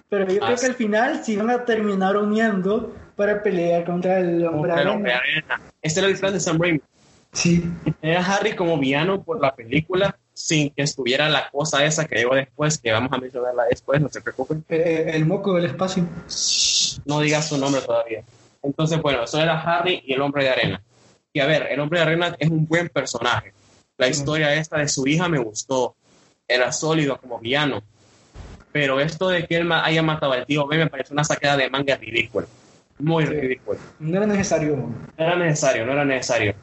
pero 0.09 0.27
yo 0.27 0.41
creo 0.41 0.55
Ah, 0.55 0.59
que 0.59 0.65
al 0.67 0.75
final 0.75 1.21
sí 1.23 1.35
van 1.37 1.49
a 1.49 1.65
terminar 1.65 2.17
uniendo 2.17 2.93
para 3.21 3.43
pelear 3.43 3.85
contra 3.85 4.19
el 4.19 4.43
hombre 4.47 4.73
Pero, 4.75 4.93
arena. 4.93 5.17
arena. 5.17 5.61
Este 5.79 5.99
era 5.99 6.09
el 6.09 6.17
plan 6.17 6.33
de 6.33 6.39
Sam 6.39 6.59
Raimi. 6.59 6.81
Sí, 7.33 7.63
Tener 8.01 8.17
a 8.17 8.25
Harry 8.25 8.55
como 8.55 8.79
villano 8.79 9.21
por 9.23 9.39
la 9.39 9.53
película 9.55 10.17
sin 10.33 10.71
que 10.71 10.81
estuviera 10.81 11.29
la 11.29 11.51
cosa 11.51 11.85
esa 11.85 12.05
que 12.05 12.15
llegó 12.15 12.33
después, 12.33 12.79
que 12.79 12.91
vamos 12.91 13.13
a 13.13 13.19
mencionarla 13.19 13.65
después, 13.69 14.01
no 14.01 14.09
se 14.09 14.21
preocupen. 14.21 14.65
eh, 14.69 15.11
el 15.13 15.25
moco 15.25 15.53
del 15.53 15.65
espacio. 15.65 16.03
No 17.05 17.19
digas 17.19 17.47
su 17.47 17.59
nombre 17.59 17.81
todavía. 17.81 18.23
Entonces, 18.63 18.99
bueno, 18.99 19.23
eso 19.23 19.39
era 19.39 19.61
Harry 19.61 20.01
y 20.03 20.13
el 20.13 20.21
hombre 20.21 20.45
de 20.45 20.49
arena. 20.49 20.81
Y 21.31 21.41
a 21.41 21.45
ver, 21.45 21.67
el 21.69 21.79
hombre 21.79 21.99
de 21.99 22.05
arena 22.05 22.35
es 22.39 22.49
un 22.49 22.65
buen 22.65 22.89
personaje. 22.89 23.53
La 23.97 24.07
historia 24.07 24.55
esta 24.55 24.79
de 24.79 24.87
su 24.87 25.05
hija 25.05 25.29
me 25.29 25.37
gustó. 25.37 25.95
Era 26.47 26.71
sólido 26.71 27.17
como 27.17 27.37
villano. 27.39 27.83
Pero 28.71 28.99
esto 28.99 29.29
de 29.29 29.45
que 29.45 29.57
él 29.57 29.71
haya 29.71 30.01
matado 30.01 30.31
al 30.33 30.45
tío 30.45 30.65
Ben 30.67 30.79
me 30.79 30.87
parece 30.87 31.13
una 31.13 31.23
sacada 31.23 31.55
de 31.57 31.69
manga 31.69 31.95
ridícula. 31.97 32.47
Muy 33.01 33.25
Sí. 33.25 33.33
ridícula. 33.33 33.79
No 33.99 34.17
era 34.17 34.25
necesario. 34.27 34.75
No 34.77 34.93
era 35.17 35.35
necesario, 35.35 35.85
no 35.85 35.91
era 35.93 36.05
necesario. 36.05 36.53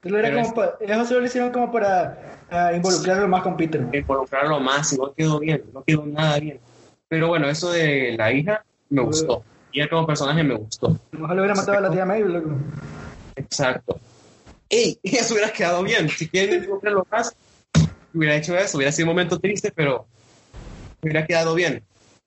Pero 0.00 0.18
era 0.18 0.28
Pero 0.28 0.42
como 0.42 0.54
pa- 0.54 0.74
eso 0.80 1.04
solo 1.06 1.20
lo 1.20 1.26
hicieron 1.26 1.50
como 1.50 1.72
para 1.72 2.38
ah, 2.50 2.72
involucrarlo 2.72 3.26
más 3.28 3.42
con 3.42 3.56
Peter. 3.56 3.84
Involucrarlo 3.92 4.60
más 4.60 4.92
y 4.92 4.96
no 4.96 5.12
quedó 5.12 5.40
bien, 5.40 5.62
no 5.74 5.82
quedó 5.84 6.06
nada 6.06 6.38
bien. 6.38 6.60
Pero 7.08 7.28
bueno, 7.28 7.48
eso 7.48 7.70
de 7.72 8.14
la 8.16 8.32
hija 8.32 8.64
me 8.90 9.02
gustó. 9.02 9.42
Y 9.72 9.80
él 9.80 9.88
como 9.90 10.06
personaje 10.06 10.42
me 10.44 10.54
gustó. 10.54 10.98
Mejor 11.12 11.34
le 11.34 11.40
hubiera 11.42 11.54
matado 11.54 11.78
a 11.78 11.80
la 11.80 11.90
tía 11.90 12.04
May, 12.06 12.22
loco. 12.22 12.50
Exacto. 13.36 13.98
¡Ey! 14.70 14.98
Eso 15.02 15.34
hubiera 15.34 15.50
quedado 15.50 15.82
bien. 15.82 16.08
Si 16.08 16.28
quieren 16.28 16.62
involucrarlo 16.62 17.06
más, 17.10 17.34
hubiera 18.14 18.36
hecho 18.36 18.56
eso. 18.56 18.76
Hubiera 18.78 18.92
sido 18.92 19.06
un 19.06 19.14
momento 19.14 19.38
triste, 19.38 19.72
pero 19.74 20.06
hubiera 21.02 21.26
quedado 21.26 21.54
bien. 21.54 21.82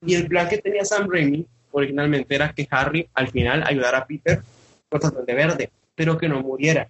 Y 0.05 0.15
el 0.15 0.27
plan 0.27 0.49
que 0.49 0.57
tenía 0.57 0.83
Sam 0.85 1.07
Raimi 1.09 1.45
originalmente 1.71 2.35
era 2.35 2.53
que 2.53 2.67
Harry 2.69 3.07
al 3.13 3.29
final 3.29 3.63
ayudara 3.65 3.99
a 3.99 4.05
Peter 4.05 4.41
con 4.89 5.25
de 5.25 5.33
verde, 5.33 5.71
pero 5.95 6.17
que 6.17 6.27
no 6.27 6.41
muriera. 6.41 6.87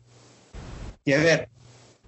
Y 1.05 1.13
a 1.13 1.19
ver, 1.19 1.49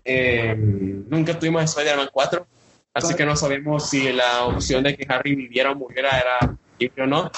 eh, 0.03 0.55
nunca 0.57 1.37
tuvimos 1.37 1.63
Spider-Man 1.63 2.09
4, 2.11 2.45
así 2.93 3.13
que 3.13 3.25
no 3.25 3.35
sabemos 3.35 3.89
si 3.89 4.11
la 4.11 4.45
opción 4.45 4.83
de 4.83 4.95
que 4.95 5.05
Harry 5.07 5.35
viviera 5.35 5.71
o 5.71 5.75
muriera 5.75 6.17
era 6.17 6.57
libre 6.79 7.03
o 7.03 7.07
no. 7.07 7.31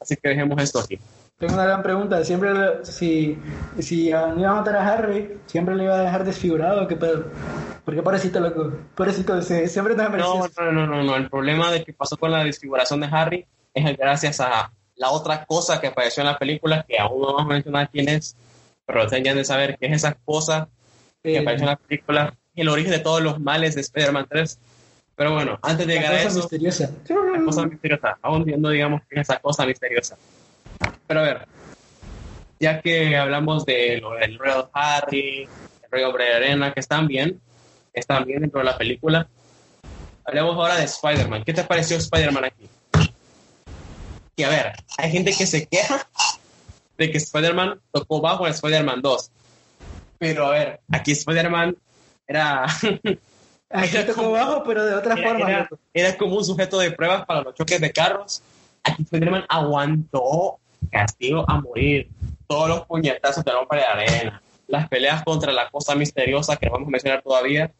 Así 0.00 0.16
que 0.16 0.28
dejemos 0.28 0.62
esto 0.62 0.78
aquí. 0.78 0.98
Tengo 1.38 1.54
una 1.54 1.66
gran 1.66 1.82
pregunta. 1.82 2.24
Siempre, 2.24 2.84
si, 2.84 3.38
si 3.78 4.10
no 4.10 4.40
iba 4.40 4.50
a 4.50 4.54
matar 4.54 4.76
a 4.76 4.88
Harry, 4.88 5.38
siempre 5.46 5.76
le 5.76 5.84
iba 5.84 5.94
a 5.94 6.02
dejar 6.02 6.24
desfigurado. 6.24 6.86
¿Qué 6.88 6.96
pedo? 6.96 7.26
Porque 7.84 8.02
pobrecito, 8.02 8.40
loco. 8.40 8.72
Pobrecito, 8.94 9.40
siempre 9.42 9.94
te 9.94 10.02
No, 10.02 10.48
no, 10.48 10.72
no, 10.72 10.86
no, 10.86 11.02
no. 11.04 11.16
El 11.16 11.30
problema 11.30 11.70
de 11.70 11.84
que 11.84 11.92
pasó 11.92 12.16
con 12.16 12.32
la 12.32 12.42
desfiguración 12.42 13.00
de 13.00 13.08
Harry 13.10 13.46
es 13.86 13.96
gracias 13.96 14.40
a 14.40 14.72
la 14.96 15.10
otra 15.10 15.44
cosa 15.44 15.80
que 15.80 15.86
apareció 15.86 16.22
en 16.22 16.28
la 16.28 16.38
película, 16.38 16.84
que 16.86 16.98
aún 16.98 17.20
no 17.20 17.26
vamos 17.34 17.42
a 17.42 17.54
mencionar 17.54 17.90
quién 17.90 18.08
es, 18.08 18.36
pero 18.84 19.06
tengan 19.06 19.36
de 19.36 19.44
saber 19.44 19.78
qué 19.78 19.86
es 19.86 19.92
esa 19.92 20.14
cosa 20.14 20.68
que 21.22 21.36
Eh, 21.36 21.38
apareció 21.38 21.64
en 21.64 21.70
la 21.70 21.76
película, 21.76 22.34
el 22.54 22.68
origen 22.68 22.90
de 22.90 22.98
todos 22.98 23.20
los 23.20 23.38
males 23.40 23.74
de 23.74 23.80
Spider-Man 23.82 24.26
3. 24.28 24.58
Pero 25.14 25.34
bueno, 25.34 25.58
antes 25.62 25.86
de 25.86 25.94
la 25.94 26.00
llegar 26.00 26.14
a 26.14 26.16
cosa 26.18 26.28
eso, 26.28 26.38
misteriosa. 26.38 26.90
la 27.08 27.44
cosa 27.44 27.66
misteriosa, 27.66 28.18
aún 28.22 28.44
no 28.58 28.70
digamos 28.70 29.02
qué 29.08 29.20
es 29.20 29.28
esa 29.28 29.40
cosa 29.40 29.66
misteriosa. 29.66 30.16
Pero 31.06 31.20
a 31.20 31.22
ver, 31.24 31.48
ya 32.60 32.80
que 32.80 33.16
hablamos 33.16 33.64
de 33.64 33.98
lo 34.00 34.12
del 34.14 34.38
Royal 34.38 34.68
Harry, 34.72 35.48
el 35.82 35.90
Rey 35.90 36.04
Hombre 36.04 36.24
de 36.24 36.34
Arena, 36.34 36.72
que 36.72 36.80
están 36.80 37.08
bien, 37.08 37.40
están 37.92 38.24
bien 38.24 38.42
dentro 38.42 38.60
de 38.60 38.66
la 38.66 38.78
película, 38.78 39.28
hablemos 40.24 40.54
ahora 40.54 40.76
de 40.76 40.84
Spider-Man. 40.84 41.42
¿Qué 41.44 41.52
te 41.52 41.64
pareció 41.64 41.96
Spider-Man 41.96 42.44
aquí? 42.44 42.68
Y 44.38 44.44
a 44.44 44.48
ver, 44.48 44.72
hay 44.96 45.10
gente 45.10 45.32
que 45.36 45.46
se 45.46 45.66
queja 45.66 46.08
de 46.96 47.10
que 47.10 47.18
Spider-Man 47.18 47.80
tocó 47.92 48.20
bajo 48.20 48.46
en 48.46 48.52
Spider-Man 48.52 49.02
2. 49.02 49.30
Pero 50.18 50.46
a 50.46 50.50
ver, 50.50 50.80
aquí 50.92 51.10
Spider-Man 51.12 51.76
era, 52.26 52.64
Aquí 53.70 53.96
Era 53.96 54.06
tocó 54.06 54.20
como- 54.22 54.30
bajo, 54.32 54.62
pero 54.64 54.84
de 54.86 54.94
otra 54.94 55.14
era, 55.18 55.28
forma. 55.28 55.68
era- 55.92 56.16
como 56.16 56.36
un 56.36 56.44
sujeto 56.44 56.78
de 56.78 56.92
pruebas 56.92 57.26
para 57.26 57.42
los 57.42 57.54
choques 57.54 57.80
de 57.80 57.90
carros. 57.92 58.40
Aquí 58.84 59.02
Spider-Man 59.02 59.44
aguantó 59.48 60.58
castigo 60.90 61.44
a 61.48 61.60
morir. 61.60 62.08
Todos 62.46 62.68
los 62.68 62.86
puñetazos 62.86 63.44
de 63.44 63.50
de 63.52 63.82
arena. 63.84 64.40
Las 64.68 64.88
peleas 64.88 65.22
contra 65.24 65.52
la 65.52 65.68
cosa 65.68 65.94
misteriosa 65.96 66.56
que 66.56 66.68
vamos 66.68 66.86
a 66.88 66.90
mencionar 66.92 67.22
todavía. 67.22 67.70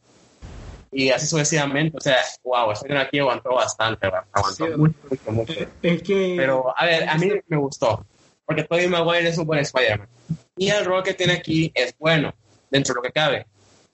Y 0.93 1.11
así 1.11 1.27
sucesivamente. 1.27 1.97
O 1.97 2.01
sea, 2.01 2.17
wow, 2.45 2.73
Spider-Man 2.73 3.07
aquí 3.07 3.19
aguantó 3.19 3.55
bastante. 3.55 4.07
Aguantó 4.07 4.67
Sí. 4.67 4.73
mucho, 4.77 4.95
mucho, 5.11 5.33
mucho. 5.33 5.53
Es 5.83 6.03
que. 6.03 6.35
Pero, 6.37 6.73
a 6.77 6.87
ver, 6.87 7.09
a 7.09 7.17
mí 7.19 7.31
me 7.49 7.57
gustó. 7.57 8.05
Porque 8.47 8.65
Tobey 8.65 8.89
Maguire 8.89 9.29
es 9.29 9.37
un 9.39 9.47
buen 9.47 9.61
Spider-Man. 9.61 10.09
Y 10.57 10.69
el 10.71 10.85
rol 10.85 11.03
que 11.03 11.15
tiene 11.15 11.35
aquí 11.35 11.71
es 11.75 11.95
bueno, 11.99 12.33
dentro 12.71 12.95
de 12.95 12.99
lo 12.99 13.03
que 13.03 13.13
cabe. 13.13 13.47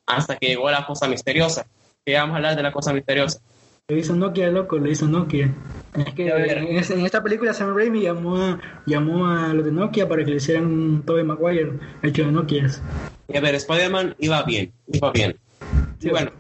Hasta 0.07 0.37
que 0.37 0.47
llegó 0.49 0.71
la 0.71 0.87
cosa 0.87 1.09
misteriosa. 1.09 1.67
Que 2.07 2.15
vamos 2.15 2.35
a 2.35 2.37
hablar 2.37 2.57
de 2.57 2.63
la 2.63 2.71
cosa 2.73 2.93
misteriosa. 2.93 3.41
Lo 3.89 3.97
hizo 3.97 4.15
Nokia, 4.15 4.49
loco, 4.51 4.79
lo 4.79 4.91
hizo 4.91 5.07
Nokia. 5.07 5.53
Es 5.95 6.15
que 6.15 6.29
en, 6.29 6.77
es- 6.77 6.91
en 6.91 7.05
esta 7.05 7.23
película 7.23 7.53
Sam 7.53 7.77
Raimi 7.77 8.03
llamó 8.03 8.37
a, 8.37 8.61
llamó 8.87 9.27
a 9.27 9.49
los 9.55 9.65
de 9.65 9.73
Nokia 9.73 10.09
para 10.09 10.25
que 10.25 10.31
le 10.31 10.37
hicieran 10.37 10.67
un 10.67 11.03
Tobey 11.03 11.25
Maguire 11.25 11.73
hecho 12.03 12.25
de 12.25 12.33
Nokia. 12.33 12.67
Y 13.29 13.37
a 13.37 13.41
ver, 13.41 13.55
Spider-Man 13.57 14.15
iba 14.19 14.43
bien, 14.45 14.73
iba 14.93 15.11
bien. 15.13 15.37
Sí. 16.01 16.11
bueno, 16.11 16.31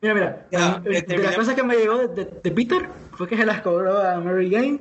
Mira, 0.00 0.14
mira, 0.14 0.46
Ya, 0.52 0.78
de, 0.78 1.02
terminamos. 1.02 1.24
las 1.26 1.36
cosas 1.36 1.54
que 1.54 1.62
me 1.64 1.76
llegó 1.76 1.98
de, 2.06 2.24
Peter 2.26 2.88
fue 3.16 3.26
que 3.28 3.36
se 3.36 3.44
las 3.44 3.60
cobró 3.62 4.00
a 4.00 4.18
Mary 4.20 4.50
Jane. 4.50 4.78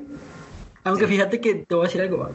Aunque 0.84 1.08
fíjate 1.08 1.42
que 1.42 1.56
te 1.56 1.74
voy 1.76 1.86
a 1.86 1.88
decir 1.88 2.02
algo. 2.02 2.30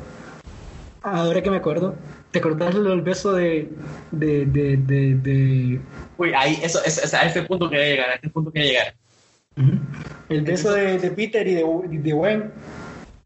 Ahora 1.02 1.42
que 1.42 1.50
me 1.50 1.56
acuerdo, 1.56 1.94
¿te 2.30 2.38
acordás 2.40 2.74
del 2.74 3.02
beso 3.02 3.32
de. 3.32 3.68
de. 4.10 4.46
de. 4.46 4.76
de. 4.76 5.80
uy, 6.18 6.32
ahí, 6.36 6.58
eso, 6.62 6.80
es, 6.84 6.98
es 7.02 7.14
a 7.14 7.22
este 7.22 7.42
punto 7.42 7.68
quería 7.70 7.86
llegar, 7.86 8.10
a 8.10 8.14
este 8.16 8.28
punto 8.30 8.52
quería 8.52 8.70
llegar. 8.70 8.94
Ujú. 9.56 9.78
el 10.30 10.42
beso 10.42 10.72
de, 10.72 10.98
de 10.98 11.10
Peter 11.10 11.46
y 11.46 11.54
de, 11.54 11.64
de 11.88 12.12
Gwen? 12.12 12.50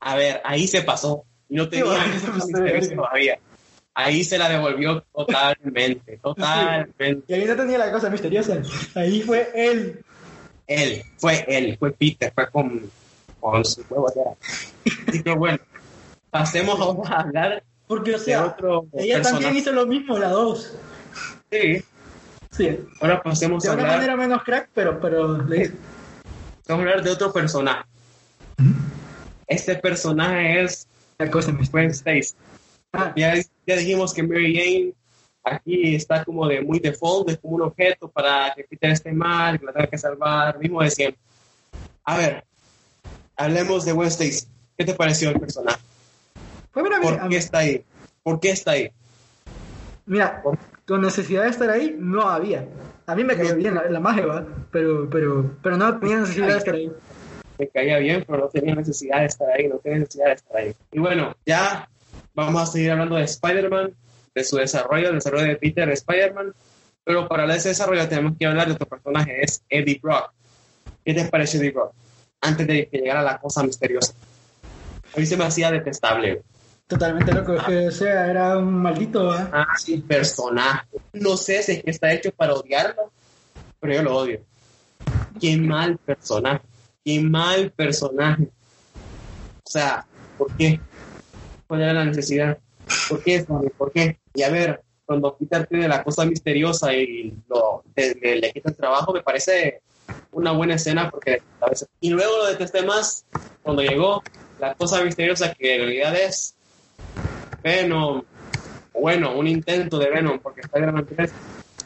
A 0.00 0.16
ver, 0.16 0.40
ahí 0.44 0.66
se 0.66 0.82
pasó. 0.82 1.24
Y 1.48 1.56
no 1.56 1.68
tenía 1.68 1.84
bueno, 1.86 2.04
eso 2.16 2.32
misteriosa 2.32 2.88
verga. 2.88 2.96
todavía. 2.96 3.38
Ahí 3.98 4.22
se 4.24 4.36
la 4.36 4.50
devolvió 4.50 5.00
totalmente, 5.14 6.18
totalmente. 6.22 7.24
Y 7.28 7.32
ahí 7.32 7.46
no 7.46 7.56
tenía 7.56 7.78
la 7.78 7.90
cosa 7.90 8.10
misteriosa. 8.10 8.60
Ahí 8.94 9.22
fue 9.22 9.50
él. 9.54 10.04
Él, 10.66 11.02
fue 11.16 11.44
él, 11.48 11.76
fue 11.78 11.92
Peter, 11.92 12.30
fue 12.34 12.50
con, 12.50 12.90
con 13.40 13.64
su 13.64 13.82
huevo 13.88 14.12
ya. 14.14 14.92
Así 15.08 15.22
que 15.22 15.30
bueno, 15.32 15.58
pasemos 16.30 17.08
a 17.08 17.20
hablar 17.20 17.62
Porque, 17.86 18.16
o 18.16 18.18
de 18.18 18.24
sea, 18.24 18.44
otro 18.44 18.86
ella 18.92 19.22
también 19.22 19.56
hizo 19.56 19.72
lo 19.72 19.86
mismo, 19.86 20.18
la 20.18 20.28
dos. 20.28 20.76
Sí, 21.50 21.82
Sí. 22.50 22.78
ahora 23.00 23.22
pasemos 23.22 23.62
De 23.62 23.70
a 23.70 23.72
una 23.72 23.82
hablar, 23.82 23.96
manera 23.96 24.16
menos 24.16 24.42
crack, 24.42 24.68
pero, 24.74 25.00
pero 25.00 25.38
le 25.42 25.72
vamos 26.68 26.84
a 26.84 26.90
hablar 26.90 27.02
de 27.02 27.10
otro 27.12 27.32
personaje. 27.32 27.84
Este 29.46 29.76
personaje 29.76 30.64
es 30.64 30.86
La 31.18 31.30
cosa 31.30 31.52
Gwen. 31.70 31.90
Stacy. 31.90 32.34
Ah, 32.92 33.12
Ya, 33.16 33.34
ya 33.66 33.76
dijimos 33.76 34.14
que 34.14 34.22
Mary 34.22 34.54
Jane 34.54 34.92
aquí 35.44 35.94
está 35.94 36.24
como 36.24 36.46
de 36.46 36.60
muy 36.60 36.80
default, 36.80 37.30
es 37.30 37.38
como 37.38 37.56
un 37.56 37.62
objeto 37.62 38.08
para 38.08 38.52
que 38.54 38.64
Peter 38.64 38.90
esté 38.90 39.12
mal, 39.12 39.58
que 39.58 39.66
la 39.66 39.72
tenga 39.72 39.86
que 39.86 39.98
salvar, 39.98 40.58
mismo 40.58 40.82
de 40.82 40.90
siempre. 40.90 41.20
A 42.04 42.16
ver, 42.16 42.44
hablemos 43.36 43.84
de 43.84 43.92
Gwen 43.92 44.08
Stacy. 44.08 44.46
¿Qué 44.76 44.84
te 44.84 44.94
pareció 44.94 45.30
el 45.30 45.40
personaje? 45.40 45.80
pues 46.72 46.84
mira, 46.84 46.98
mira, 47.00 47.20
¿Por 47.20 47.28
qué 47.30 47.36
está 47.36 47.58
ahí? 47.58 47.84
¿Por 48.22 48.40
qué 48.40 48.50
está 48.50 48.70
ahí? 48.72 48.90
mira, 50.04 50.42
con 50.86 51.00
necesidad 51.00 51.44
de 51.44 51.50
estar 51.50 51.70
ahí, 51.70 51.96
no 51.98 52.28
había. 52.28 52.66
A 53.06 53.14
mí 53.14 53.24
me 53.24 53.36
cayó 53.36 53.56
bien 53.56 53.74
la, 53.74 53.84
la 53.88 54.00
magia. 54.00 54.44
Pero, 54.70 55.08
pero, 55.10 55.56
pero 55.62 55.76
no 55.76 55.98
tenía 55.98 56.18
necesidad 56.18 56.48
de 56.48 56.58
estar 56.58 56.74
ahí. 56.74 56.92
Me 57.58 57.68
caía 57.68 57.98
bien, 57.98 58.24
pero 58.26 58.40
no 58.40 58.48
tenía 58.48 58.74
necesidad 58.74 59.20
de 59.20 59.26
estar 59.26 59.48
ahí, 59.50 59.68
no 59.68 59.78
tenía 59.78 60.00
necesidad 60.00 60.26
de 60.26 60.32
estar 60.32 60.56
ahí. 60.56 60.74
Y 60.92 60.98
bueno, 60.98 61.34
ya 61.46 61.88
vamos 62.36 62.62
a 62.62 62.66
seguir 62.66 62.92
hablando 62.92 63.16
de 63.16 63.24
Spider-Man, 63.24 63.94
de 64.34 64.44
su 64.44 64.56
desarrollo, 64.56 65.06
del 65.06 65.16
desarrollo 65.16 65.46
de 65.46 65.56
Peter 65.56 65.88
Spider-Man. 65.88 66.54
Pero 67.02 67.26
para 67.26 67.42
hablar 67.42 67.56
de 67.56 67.60
ese 67.60 67.70
desarrollo 67.70 68.08
tenemos 68.08 68.36
que 68.38 68.46
hablar 68.46 68.66
de 68.66 68.74
otro 68.74 68.86
personaje, 68.86 69.42
es 69.42 69.62
Eddie 69.68 69.98
Brock. 70.00 70.32
¿Qué 71.04 71.14
te 71.14 71.24
pareció 71.24 71.60
Eddie 71.60 71.72
Brock? 71.72 71.92
Antes 72.40 72.66
de 72.66 72.88
que 72.88 72.98
llegara 72.98 73.22
la 73.22 73.38
cosa 73.38 73.62
misteriosa. 73.62 74.12
A 75.14 75.18
mí 75.18 75.24
se 75.24 75.36
me 75.36 75.44
hacía 75.44 75.70
detestable. 75.70 76.42
Totalmente 76.86 77.32
loco, 77.32 77.56
que, 77.66 77.88
o 77.88 77.90
sea, 77.90 78.26
era 78.26 78.58
un 78.58 78.74
maldito, 78.82 79.26
¿va? 79.26 79.48
Ah, 79.52 79.74
sí, 79.76 79.98
personaje. 79.98 80.86
No 81.14 81.36
sé 81.36 81.62
si 81.62 81.72
es 81.72 81.82
que 81.82 81.90
está 81.90 82.12
hecho 82.12 82.30
para 82.32 82.54
odiarlo, 82.54 83.10
pero 83.80 83.94
yo 83.94 84.02
lo 84.02 84.16
odio. 84.16 84.40
Qué 85.40 85.56
mal 85.56 85.96
personaje. 85.98 86.62
Qué 87.04 87.20
mal 87.20 87.70
personaje. 87.70 88.48
O 89.64 89.68
sea, 89.68 90.06
¿por 90.36 90.54
qué? 90.56 90.78
¿Cuál 91.66 91.82
era 91.82 91.92
la 91.92 92.04
necesidad? 92.04 92.58
¿Por 93.08 93.22
qué, 93.22 93.44
Sony? 93.44 93.70
¿Por 93.76 93.92
qué? 93.92 94.18
Y 94.34 94.42
a 94.42 94.50
ver, 94.50 94.80
cuando 95.04 95.36
Peter 95.36 95.66
tiene 95.66 95.88
la 95.88 96.02
cosa 96.02 96.24
misteriosa 96.24 96.92
y 96.94 97.34
lo 97.48 97.82
le, 97.94 98.36
le 98.36 98.52
quita 98.52 98.70
el 98.70 98.76
trabajo, 98.76 99.12
me 99.12 99.22
parece 99.22 99.80
una 100.32 100.52
buena 100.52 100.74
escena 100.74 101.10
porque 101.10 101.42
a 101.60 101.68
veces... 101.68 101.88
Y 102.00 102.10
luego 102.10 102.36
lo 102.38 102.46
detesté 102.46 102.82
más 102.82 103.24
cuando 103.62 103.82
llegó 103.82 104.22
la 104.60 104.74
cosa 104.74 105.02
misteriosa 105.04 105.52
que 105.52 105.74
en 105.74 105.80
realidad 105.82 106.16
es 106.16 106.54
Venom, 107.62 108.22
bueno, 108.92 109.36
un 109.36 109.46
intento 109.46 109.98
de 109.98 110.10
Venom, 110.10 110.38
porque 110.38 110.62
Spider-Man 110.62 111.06
3 111.06 111.32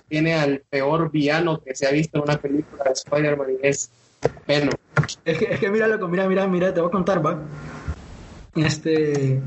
tiene 0.09 0.35
al 0.35 0.63
peor 0.69 1.11
villano 1.11 1.61
que 1.63 1.75
se 1.75 1.87
ha 1.87 1.91
visto 1.91 2.19
en 2.19 2.25
una 2.25 2.37
película 2.37 2.85
de 2.85 2.93
Spider-Man 2.93 3.49
y 3.63 3.67
es 3.67 3.91
Venom. 4.47 4.75
Es 5.25 5.39
que, 5.39 5.45
es 5.55 5.61
que 5.61 5.71
mira, 5.71 5.87
loco, 5.89 6.09
mira, 6.09 6.29
mira, 6.29 6.47
mira, 6.47 6.75
te 6.75 6.81
voy 6.81 6.89
a 6.89 6.93
contar, 6.93 7.25
va. 7.25 7.39
Este. 8.55 9.41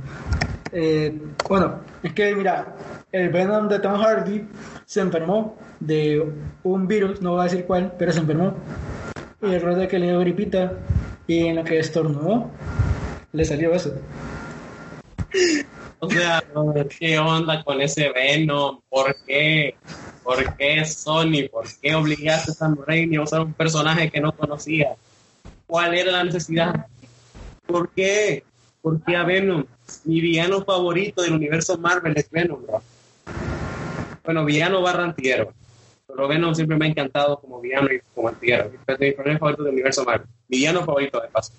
eh, 0.71 1.21
bueno, 1.47 1.81
es 2.01 2.13
que 2.13 2.35
mira, 2.35 2.75
el 3.11 3.29
Venom 3.29 3.67
de 3.67 3.79
Tom 3.79 3.99
Hardy 4.01 4.47
se 4.85 5.01
enfermó 5.01 5.57
de 5.79 6.23
un 6.63 6.87
virus, 6.87 7.21
no 7.21 7.31
voy 7.31 7.41
a 7.41 7.43
decir 7.43 7.65
cuál, 7.65 7.93
pero 7.97 8.11
se 8.11 8.19
enfermó. 8.19 8.55
Y 9.41 9.53
el 9.53 9.61
rollo 9.61 9.77
de 9.77 9.87
que 9.87 9.99
le 9.99 10.07
dio 10.07 10.19
gripita 10.19 10.73
y 11.27 11.47
en 11.47 11.57
lo 11.57 11.63
que 11.63 11.79
estornudó, 11.79 12.49
le 13.33 13.45
salió 13.45 13.73
eso. 13.73 13.93
O 15.99 16.09
sea, 16.09 16.43
¿qué 16.99 17.17
onda 17.17 17.63
con 17.63 17.81
ese 17.81 18.11
Venom? 18.11 18.79
¿Por 18.89 19.15
qué? 19.25 19.75
¿Por 20.23 20.55
qué 20.55 20.85
Sony? 20.85 21.49
¿Por 21.51 21.65
qué 21.81 21.95
obligaste 21.95 22.51
a 22.51 22.53
Sam 22.53 22.77
Raimi 22.85 23.17
a 23.17 23.21
usar 23.21 23.41
un 23.41 23.53
personaje 23.53 24.09
que 24.09 24.21
no 24.21 24.31
conocía? 24.31 24.95
¿Cuál 25.67 25.95
era 25.95 26.11
la 26.11 26.23
necesidad? 26.23 26.87
¿Por 27.65 27.89
qué? 27.91 28.43
¿Por 28.83 29.01
qué 29.05 29.15
a 29.15 29.23
Venom? 29.23 29.63
Mi 30.03 30.19
villano 30.19 30.61
favorito 30.65 31.21
del 31.21 31.31
universo 31.33 31.77
Marvel 31.77 32.13
es 32.17 32.29
Venom, 32.29 32.61
bro. 32.63 32.81
Bueno, 34.25 34.43
villano 34.43 34.81
barra 34.81 35.05
antihéroe. 35.05 35.51
Pero 36.05 36.27
Venom 36.27 36.53
siempre 36.53 36.75
me 36.77 36.85
ha 36.85 36.89
encantado 36.89 37.39
como 37.39 37.61
villano 37.61 37.87
y 37.93 38.01
como 38.13 38.27
antihéroe. 38.27 38.71
Mi 38.71 38.77
personaje 39.11 39.37
favorito 39.39 39.63
del 39.63 39.73
universo 39.73 40.03
Marvel. 40.03 40.27
Mi 40.49 40.57
villano 40.57 40.83
favorito, 40.83 41.21
de 41.21 41.29
paso. 41.29 41.53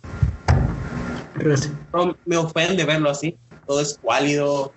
Pero 1.38 1.54
me 2.26 2.36
ofende 2.36 2.84
verlo 2.84 3.08
así. 3.08 3.38
Todo 3.66 3.80
es 3.80 3.98
cuálido, 4.02 4.74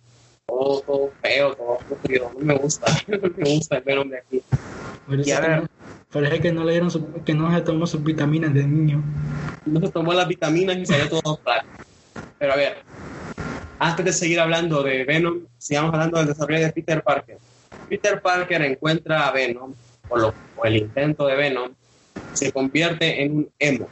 todo, 0.48 0.80
todo 0.88 1.12
feo, 1.22 1.54
todo 1.54 1.80
sufrido. 1.90 2.32
No 2.40 2.46
me 2.46 2.56
gusta. 2.56 2.86
No 3.10 3.18
me 3.36 3.56
gusta 3.56 3.76
el 3.78 3.84
Venom 3.84 4.10
de 4.10 4.20
aquí. 4.20 4.42
Parece, 5.06 5.30
Y 5.30 5.34
a 5.34 5.42
que, 5.42 5.48
ver. 5.50 5.62
no, 5.64 5.68
parece 6.14 6.40
que 6.40 6.52
no 6.54 6.64
le 6.64 6.72
dieron 6.72 6.90
su- 6.92 7.24
que 7.26 7.34
no 7.34 7.54
se 7.54 7.62
tomó 7.62 7.86
sus 7.86 8.02
vitaminas 8.02 8.54
de 8.54 8.64
niño. 8.66 9.04
No 9.66 9.82
se 9.82 9.90
tomó 9.90 10.14
las 10.14 10.30
vitaminas 10.30 10.78
y 10.78 10.86
salió 10.86 11.10
todo 11.10 11.36
flaco. 11.44 11.68
Pero 12.40 12.54
a 12.54 12.56
ver, 12.56 12.78
antes 13.80 14.06
de 14.06 14.14
seguir 14.14 14.40
hablando 14.40 14.84
de 14.84 15.04
Venom, 15.06 15.46
sigamos 15.58 15.94
hablando 15.94 16.18
del 16.18 16.28
desarrollo 16.28 16.62
de 16.62 16.72
Peter 16.74 17.04
Parker. 17.04 17.38
Peter 17.88 18.22
Parker 18.22 18.62
encuentra 18.64 19.28
a 19.28 19.32
Venom, 19.32 19.74
o, 20.08 20.18
lo- 20.18 20.36
o 20.56 20.66
el 20.66 20.78
intento 20.78 21.26
de 21.28 21.36
Venom, 21.36 21.74
se 22.32 22.52
convierte 22.52 23.24
en 23.24 23.38
un 23.38 23.52
emo. 23.60 23.90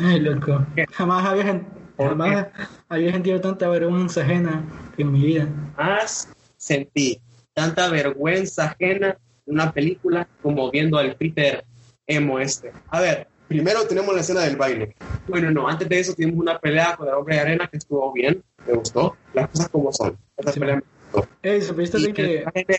Ay, 0.00 0.20
loco. 0.20 0.66
¿Qué? 0.74 0.84
Jamás 0.92 1.24
había, 1.26 1.44
gen- 1.44 1.66
¿Por 1.96 2.08
jamás 2.10 2.48
había 2.88 3.12
sentido 3.12 3.40
tanta 3.40 3.68
vergüenza 3.68 4.22
ajena 4.22 4.62
en 4.96 5.12
mi 5.12 5.20
vida. 5.24 5.48
Más 5.76 6.28
sentí 6.56 7.20
tanta 7.54 7.88
vergüenza 7.90 8.66
ajena 8.66 9.16
en 9.46 9.54
una 9.54 9.72
película 9.72 10.28
como 10.42 10.70
viendo 10.70 10.98
al 10.98 11.16
Peter 11.16 11.64
emo 12.06 12.38
este. 12.38 12.72
A 12.90 13.00
ver, 13.00 13.28
primero 13.48 13.82
tenemos 13.86 14.14
la 14.14 14.20
escena 14.20 14.40
del 14.42 14.56
baile. 14.56 14.94
Bueno, 15.28 15.50
no, 15.50 15.68
antes 15.68 15.88
de 15.88 16.00
eso 16.00 16.14
tuvimos 16.14 16.36
una 16.40 16.58
pelea 16.58 16.96
con 16.96 17.08
el 17.08 17.14
hombre 17.14 17.36
de 17.36 17.40
arena 17.40 17.68
que 17.68 17.76
estuvo 17.78 18.12
bien, 18.12 18.42
me 18.66 18.74
gustó, 18.74 19.16
las 19.34 19.48
cosas 19.50 19.68
como 19.68 19.92
son. 19.92 20.16
Esa 20.36 20.52
Sí. 20.52 20.60
pelea 20.60 20.76
me 20.76 20.82
gustó. 21.12 21.28
¿supiste 21.66 21.98
Y 21.98 22.02
de 22.06 22.12
que 22.12 22.44
negro- 22.54 22.76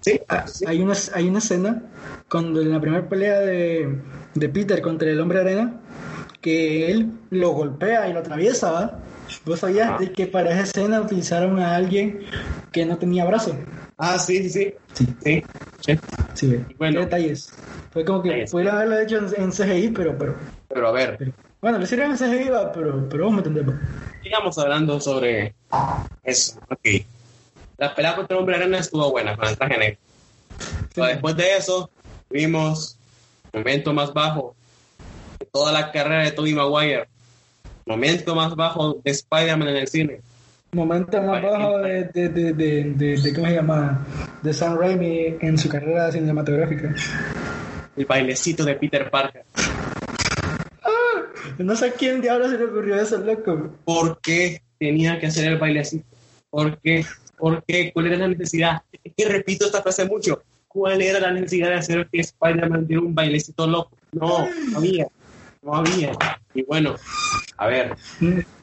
Sí, 0.00 0.20
ah, 0.28 0.46
sí. 0.46 0.64
hay, 0.68 0.80
una, 0.82 0.94
hay 1.14 1.28
una 1.28 1.38
escena 1.38 1.82
cuando 2.30 2.60
en 2.60 2.70
la 2.70 2.80
primera 2.80 3.08
pelea 3.08 3.40
de, 3.40 3.98
de 4.34 4.48
Peter 4.48 4.80
contra 4.80 5.10
el 5.10 5.20
hombre 5.20 5.40
arena 5.40 5.80
que 6.40 6.92
él 6.92 7.10
lo 7.30 7.50
golpea 7.50 8.08
y 8.08 8.12
lo 8.12 8.20
atraviesa, 8.20 8.70
¿va? 8.70 8.98
¿Vos 9.44 9.58
sabías 9.60 9.98
de 9.98 10.12
que 10.12 10.28
para 10.28 10.52
esa 10.52 10.62
escena 10.62 11.00
utilizaron 11.00 11.58
a 11.58 11.74
alguien 11.74 12.20
que 12.70 12.86
no 12.86 12.98
tenía 12.98 13.24
brazo? 13.24 13.56
Ah, 13.98 14.18
sí, 14.18 14.48
sí, 14.48 14.74
sí. 14.92 15.06
Sí. 15.24 15.42
Sí, 15.80 15.98
sí. 16.34 16.64
Bueno. 16.78 17.00
Detalles. 17.00 17.52
Fue 17.92 18.04
como 18.04 18.22
que 18.22 18.28
Detalles. 18.28 18.50
pudieron 18.50 18.74
haberlo 18.76 18.98
hecho 19.00 19.16
en, 19.36 19.50
CGI, 19.50 19.88
pero, 19.88 20.16
pero, 20.18 20.34
Pero 20.68 20.88
a 20.88 20.92
ver, 20.92 21.16
pero- 21.18 21.32
Bueno, 21.62 21.78
lo 21.78 21.84
hicieron 21.84 22.10
en 22.10 22.16
CGI, 22.18 22.50
pero, 22.74 23.08
pero 23.08 23.24
vos 23.24 23.32
me 23.32 23.38
entendés, 23.38 23.66
va. 23.68 23.80
sigamos 24.22 24.58
hablando 24.58 25.00
sobre 25.00 25.54
eso. 26.24 26.60
Ok. 26.70 26.86
La 27.78 27.94
pelea 27.94 28.16
contra 28.16 28.36
el 28.36 28.40
hombre 28.40 28.56
arena 28.56 28.78
estuvo 28.78 29.10
buena 29.10 29.36
con 29.36 29.48
el 29.48 29.56
traje 29.56 29.78
negro. 29.78 29.98
Pero 30.94 31.06
después 31.08 31.36
de 31.36 31.56
eso, 31.56 31.90
vimos 32.30 32.96
momento 33.52 33.92
más 33.94 34.12
bajo 34.12 34.54
de 35.38 35.46
toda 35.46 35.72
la 35.72 35.90
carrera 35.92 36.24
de 36.24 36.32
Tobey 36.32 36.54
Maguire. 36.54 37.08
Momento 37.86 38.34
más 38.34 38.54
bajo 38.56 39.00
de 39.04 39.10
Spider-Man 39.10 39.68
en 39.68 39.76
el 39.76 39.88
cine. 39.88 40.20
Momento 40.76 41.22
más 41.22 41.42
bajo 41.42 41.78
de, 41.78 42.04
de, 42.04 42.28
de, 42.28 42.52
de, 42.52 43.34
¿cómo 43.34 43.46
se 43.46 43.54
llama? 43.54 44.06
De 44.42 44.52
Sam 44.52 44.76
Raimi 44.78 45.38
en 45.40 45.56
su 45.56 45.70
carrera 45.70 46.12
cinematográfica. 46.12 46.94
El 47.96 48.04
bailecito 48.04 48.62
de 48.62 48.74
Peter 48.74 49.10
Parker. 49.10 49.42
No 51.56 51.74
sé 51.74 51.86
a 51.86 51.92
quién 51.92 52.20
diablos 52.20 52.50
se 52.50 52.58
le 52.58 52.64
ocurrió 52.64 53.00
eso, 53.00 53.16
loco. 53.16 53.70
¿Por 53.86 54.20
qué 54.20 54.60
tenía 54.78 55.18
que 55.18 55.28
hacer 55.28 55.50
el 55.50 55.58
bailecito? 55.58 56.04
¿Por 56.50 56.78
qué? 56.82 57.06
¿Por 57.38 57.64
qué? 57.64 57.90
¿Cuál 57.94 58.08
era 58.08 58.18
la 58.18 58.28
necesidad? 58.28 58.82
Es 59.02 59.14
que 59.16 59.24
repito 59.24 59.64
esta 59.64 59.80
frase 59.80 60.04
mucho. 60.04 60.42
¿Cuál 60.68 61.00
era 61.00 61.20
la 61.20 61.30
necesidad 61.30 61.70
de 61.70 61.76
hacer 61.76 62.06
que 62.12 62.20
Spider-Man 62.20 62.86
diera 62.86 63.02
un 63.02 63.14
bailecito 63.14 63.66
loco? 63.66 63.96
No, 64.12 64.46
no 64.72 64.76
había. 64.76 65.06
No 65.62 65.74
había. 65.74 66.12
Y 66.52 66.64
bueno, 66.64 66.96
a 67.56 67.66
ver, 67.66 67.96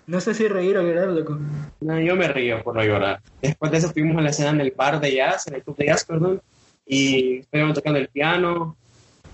No 0.06 0.20
sé 0.20 0.34
si 0.34 0.48
reír 0.48 0.78
o 0.78 0.82
llorar, 0.84 1.08
loco. 1.10 1.40
no, 1.82 2.00
yo 2.00 2.16
me 2.16 2.28
río 2.28 2.62
por 2.64 2.76
no 2.76 2.84
llorar. 2.84 3.22
Después 3.42 3.72
de 3.72 3.78
eso 3.78 3.88
estuvimos 3.88 4.18
en 4.18 4.24
la 4.26 4.30
escena 4.32 4.50
en 4.50 4.62
el 4.62 4.72
bar 4.72 5.00
de 5.00 5.16
jazz, 5.16 5.48
en 5.48 5.56
el 5.56 5.64
club 5.64 5.78
de 5.78 5.86
jazz, 5.86 6.04
perdón, 6.04 6.42
y 6.86 7.40
estuvimos 7.40 7.74
tocando 7.74 8.00
el 8.00 8.10
piano 8.10 8.76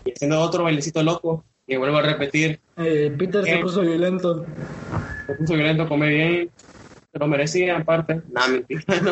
y 0.06 0.12
haciendo 0.12 0.40
otro 0.42 0.64
bailecito 0.64 1.02
loco. 1.04 1.44
Y 1.66 1.76
vuelvo 1.76 1.98
a 1.98 2.02
repetir, 2.02 2.60
Eh, 2.78 3.14
Peter 3.18 3.44
se 3.44 3.52
¿Qué? 3.52 3.58
puso 3.60 3.82
violento. 3.82 4.46
se 5.28 5.34
puso 5.36 5.54
violento, 5.54 5.88
come 5.88 6.08
bien, 6.10 6.50
se 7.12 7.20
lo 7.20 7.28
merecía 7.28 7.76
en 7.76 7.84
parte. 7.86 8.22
Nada, 8.32 8.48
mentira, 8.50 8.82
no, 9.04 9.12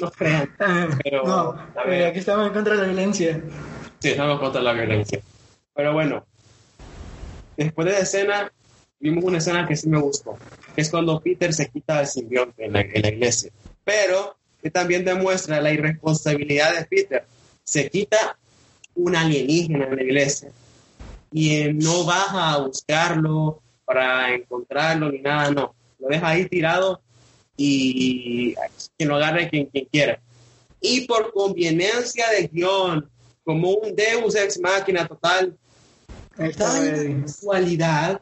no 0.00 0.10
crean. 0.10 0.42
Eh, 0.58 0.88
Pero, 1.04 1.22
no, 1.24 1.50
a 1.52 1.84
eh, 1.86 2.06
aquí 2.06 2.18
estamos 2.20 2.46
en 2.48 2.52
contra 2.52 2.74
de 2.74 2.80
la 2.82 2.86
violencia. 2.88 3.40
Sí, 4.00 4.08
estamos 4.10 4.40
contra 4.40 4.60
la 4.62 4.72
violencia. 4.72 5.20
Pero 5.74 5.92
bueno, 5.92 6.24
después 7.56 7.86
de 7.86 7.92
la 7.92 7.98
escena, 8.00 8.52
vimos 8.98 9.24
una 9.24 9.38
escena 9.38 9.66
que 9.66 9.76
sí 9.76 9.88
me 9.88 9.98
gustó, 9.98 10.36
es 10.76 10.90
cuando 10.90 11.20
Peter 11.20 11.52
se 11.52 11.68
quita 11.68 12.00
el 12.00 12.06
simbionte 12.06 12.64
en 12.64 12.72
la, 12.72 12.80
en 12.80 13.02
la 13.02 13.08
iglesia. 13.08 13.50
Pero 13.84 14.36
que 14.62 14.70
también 14.70 15.04
demuestra 15.04 15.60
la 15.60 15.72
irresponsabilidad 15.72 16.78
de 16.78 16.84
Peter. 16.86 17.24
Se 17.62 17.90
quita 17.90 18.38
un 18.94 19.16
alienígena 19.16 19.86
en 19.86 19.96
la 19.96 20.02
iglesia 20.02 20.50
y 21.32 21.56
eh, 21.56 21.72
no 21.74 22.04
baja 22.04 22.52
a 22.52 22.58
buscarlo 22.58 23.60
para 23.84 24.34
encontrarlo 24.34 25.10
ni 25.10 25.18
nada, 25.18 25.50
no. 25.50 25.74
Lo 25.98 26.08
deja 26.08 26.28
ahí 26.28 26.46
tirado 26.46 27.00
y 27.56 28.54
que 28.98 29.04
lo 29.04 29.16
agarre 29.16 29.48
quien, 29.48 29.66
quien 29.66 29.86
quiera 29.86 30.20
y 30.86 31.00
por 31.06 31.32
conveniencia 31.32 32.28
de 32.28 32.46
guion, 32.48 33.08
como 33.42 33.70
un 33.70 33.96
Deus 33.96 34.36
ex 34.36 34.60
máquina 34.60 35.08
total, 35.08 35.56
Eddie. 36.36 37.22
casualidad 37.22 38.20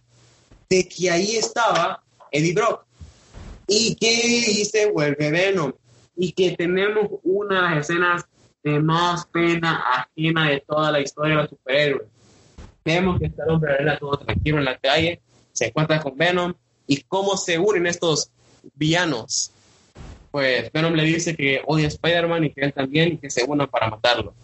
de 0.71 0.89
que 0.89 1.11
ahí 1.11 1.37
estaba 1.37 2.01
Eddie 2.33 2.55
Brock 2.55 2.85
y 3.69 3.95
que 3.95 4.65
se 4.65 4.91
vuelve 4.91 5.31
Venom 5.31 5.73
y 6.17 6.33
que 6.33 6.57
tenemos 6.57 7.09
una 7.23 7.57
de 7.57 7.77
las 7.77 7.89
escenas 7.89 8.25
de 8.63 8.81
más 8.81 9.27
pena 9.27 9.83
ajena 9.93 10.49
de 10.51 10.61
toda 10.61 10.91
la 10.91 11.01
historia 11.01 11.37
de 11.37 11.43
los 11.43 11.51
superhéroes. 11.51 12.09
Vemos 12.85 13.19
que 13.19 13.27
está 13.27 13.45
el 13.45 13.51
hombre 13.51 13.73
arena 13.73 13.99
todo 13.99 14.17
tranquilo 14.19 14.59
en 14.59 14.65
la 14.65 14.79
calle, 14.79 15.21
se 15.53 15.67
encuentra 15.67 16.01
con 16.01 16.17
Venom 16.17 16.55
y 16.87 17.03
cómo 17.03 17.37
se 17.37 17.59
unen 17.59 17.87
estos 17.87 18.31
villanos. 18.75 19.53
Pues 20.31 20.73
Venom 20.73 20.95
le 20.95 21.05
dice 21.05 21.37
que 21.37 21.61
odia 21.67 21.87
a 21.87 21.89
Spider-Man 21.89 22.45
y 22.45 22.51
que 22.51 22.63
él 22.63 22.73
también 22.73 23.13
y 23.13 23.19
que 23.19 23.31
se 23.31 23.45
unan 23.45 23.69
para 23.69 23.91
matarlo. 23.91 24.35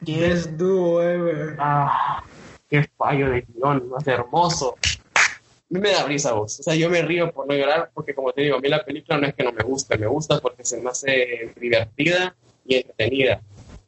Best 0.00 0.50
duo 0.52 1.02
ever. 1.02 1.56
Ah, 1.58 2.22
qué 2.70 2.88
fallo 2.96 3.30
de 3.30 3.44
guion, 3.48 3.88
más 3.88 4.06
hermoso. 4.06 4.76
A 5.14 5.20
mí 5.68 5.80
me 5.80 5.90
da 5.92 6.04
risa 6.04 6.32
vos. 6.32 6.58
O 6.60 6.62
sea, 6.62 6.74
yo 6.74 6.88
me 6.88 7.02
río 7.02 7.32
por 7.32 7.46
no 7.46 7.54
llorar 7.54 7.90
porque, 7.92 8.14
como 8.14 8.32
te 8.32 8.42
digo, 8.42 8.56
a 8.56 8.60
mí 8.60 8.68
la 8.68 8.84
película 8.84 9.18
no 9.18 9.26
es 9.26 9.34
que 9.34 9.44
no 9.44 9.52
me 9.52 9.62
guste, 9.62 9.98
me 9.98 10.06
gusta 10.06 10.40
porque 10.40 10.64
se 10.64 10.80
me 10.80 10.90
hace 10.90 11.52
divertida 11.60 12.34
y 12.66 12.76
entretenida. 12.76 13.40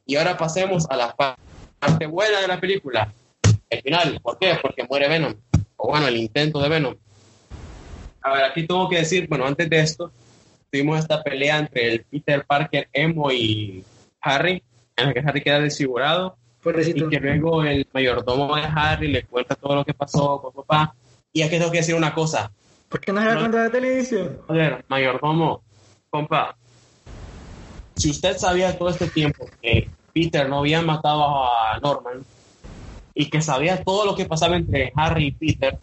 Y 0.07 0.17
ahora 0.17 0.37
pasemos 0.37 0.89
a 0.91 0.97
la 0.97 1.15
pa- 1.15 1.37
parte 1.79 2.07
buena 2.07 2.41
de 2.41 2.49
la 2.49 2.61
película. 2.61 3.13
El 3.71 3.83
final. 3.83 4.21
¿Por 4.23 4.39
qué? 4.39 4.57
Porque 4.61 4.85
muere 4.85 5.09
Venom. 5.09 5.35
O 5.77 5.89
bueno, 5.89 6.07
el 6.09 6.17
intento 6.17 6.61
de 6.61 6.69
Venom. 6.69 6.95
A 8.23 8.35
ver, 8.35 8.45
aquí 8.45 8.67
tengo 8.67 8.89
que 8.89 8.99
decir, 8.99 9.27
bueno, 9.29 9.47
antes 9.47 9.69
de 9.69 9.81
esto, 9.81 10.13
tuvimos 10.71 10.99
esta 11.01 11.23
pelea 11.23 11.59
entre 11.59 11.93
el 11.93 12.05
Peter 12.05 12.45
Parker 12.47 12.89
emo 12.93 13.33
y 13.33 13.85
Harry, 14.21 14.63
en 14.97 15.07
la 15.07 15.13
que 15.15 15.21
Harry 15.21 15.43
queda 15.43 15.59
desfigurado. 15.61 16.37
Pobrecito. 16.63 17.07
Y 17.07 17.09
que 17.09 17.21
luego 17.21 17.65
el 17.65 17.87
mayordomo 17.93 18.55
de 18.55 18.63
Harry 18.63 19.09
le 19.09 19.25
cuenta 19.25 19.55
todo 19.55 19.77
lo 19.77 19.85
que 19.85 19.95
pasó 19.95 20.41
con 20.41 20.53
papá. 20.53 20.95
Y 21.33 21.43
aquí 21.43 21.59
tengo 21.59 21.71
que 21.71 21.79
decir 21.79 21.95
una 21.95 22.15
cosa. 22.15 22.51
¿Por 22.89 23.01
qué 23.01 23.13
no 23.13 23.21
se 23.21 23.27
da 23.27 23.39
cuenta 23.39 23.63
de 23.65 23.71
televisión? 23.71 24.39
Joder, 24.47 24.85
mayordomo, 24.89 25.63
compa, 26.11 26.55
si 27.97 28.11
usted 28.11 28.37
sabía 28.37 28.77
todo 28.77 28.91
este 28.91 29.07
tiempo 29.09 29.47
que 29.61 29.89
Peter 30.13 30.49
no 30.49 30.59
había 30.59 30.83
matado 30.83 31.45
a 31.45 31.79
Norman 31.81 32.25
y 33.15 33.29
que 33.29 33.41
sabía 33.41 33.83
todo 33.83 34.07
lo 34.07 34.15
que 34.15 34.27
pasaba 34.27 34.57
entre 34.57 34.93
Harry 34.97 35.27
y 35.27 35.33
Peter, 35.33 35.79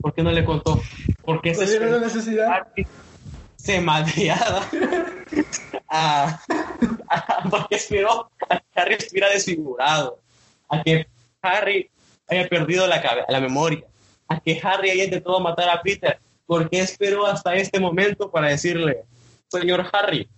¿por 0.00 0.14
qué 0.14 0.22
no 0.22 0.32
le 0.32 0.44
contó? 0.44 0.80
¿Por 1.22 1.40
qué 1.40 1.54
se 1.54 1.80
la 1.80 1.98
necesidad. 1.98 2.48
Harry 2.48 2.86
se 3.66 3.80
madreada 3.80 4.62
a, 5.88 6.40
a- 7.08 7.48
porque 7.50 7.74
esperó 7.76 8.30
a 8.48 8.58
que 8.58 8.80
Harry 8.80 8.94
estuviera 8.94 9.28
desfigurado, 9.30 10.20
a 10.68 10.82
que 10.82 11.06
Harry 11.42 11.90
haya 12.28 12.48
perdido 12.48 12.86
la, 12.86 13.02
cabe- 13.02 13.24
la 13.28 13.40
memoria, 13.40 13.84
a 14.28 14.40
que 14.40 14.60
Harry 14.62 14.90
haya 14.90 15.04
intentado 15.04 15.40
matar 15.40 15.68
a 15.68 15.82
Peter. 15.82 16.18
¿Por 16.46 16.70
qué 16.70 16.78
esperó 16.80 17.26
hasta 17.26 17.54
este 17.56 17.80
momento 17.80 18.30
para 18.30 18.48
decirle, 18.48 19.02
señor 19.48 19.84
Harry, 19.92 20.28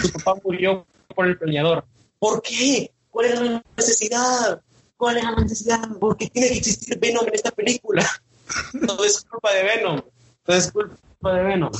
su 0.00 0.10
papá 0.12 0.40
murió 0.42 0.86
por 1.14 1.26
el 1.26 1.36
planeador? 1.38 1.84
¿Por 2.18 2.40
qué? 2.42 2.90
¿Cuál 3.10 3.26
es 3.26 3.40
la 3.40 3.62
necesidad? 3.76 4.60
¿Cuál 4.96 5.18
es 5.18 5.24
la 5.24 5.34
necesidad? 5.36 5.80
¿Por 5.98 6.16
qué 6.16 6.28
tiene 6.28 6.48
que 6.48 6.58
existir 6.58 6.98
Venom 6.98 7.26
en 7.28 7.34
esta 7.34 7.50
película? 7.50 8.06
Todo 8.86 9.04
es 9.04 9.20
culpa 9.22 9.52
de 9.52 9.62
Venom. 9.64 10.00
Todo 10.44 10.56
es 10.56 10.72
culpa 10.72 11.32
de 11.34 11.42
Venom. 11.42 11.72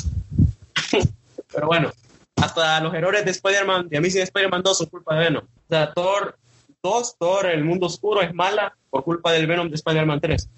Pero 1.52 1.66
bueno, 1.66 1.90
hasta 2.36 2.80
los 2.80 2.94
errores 2.94 3.24
de 3.24 3.30
Spider-Man, 3.32 3.88
de 3.88 3.98
Amazing 3.98 4.22
Spider-Man 4.22 4.62
2 4.62 4.78
son 4.78 4.86
culpa 4.88 5.14
de 5.14 5.24
Venom. 5.24 5.44
O 5.44 5.68
sea, 5.68 5.92
Thor 5.92 6.36
2, 6.82 7.16
Thor, 7.18 7.46
el 7.46 7.64
mundo 7.64 7.86
oscuro, 7.86 8.22
es 8.22 8.32
mala 8.34 8.74
por 8.88 9.04
culpa 9.04 9.32
del 9.32 9.46
Venom 9.46 9.68
de 9.68 9.74
Spider-Man 9.74 10.20
3. 10.20 10.48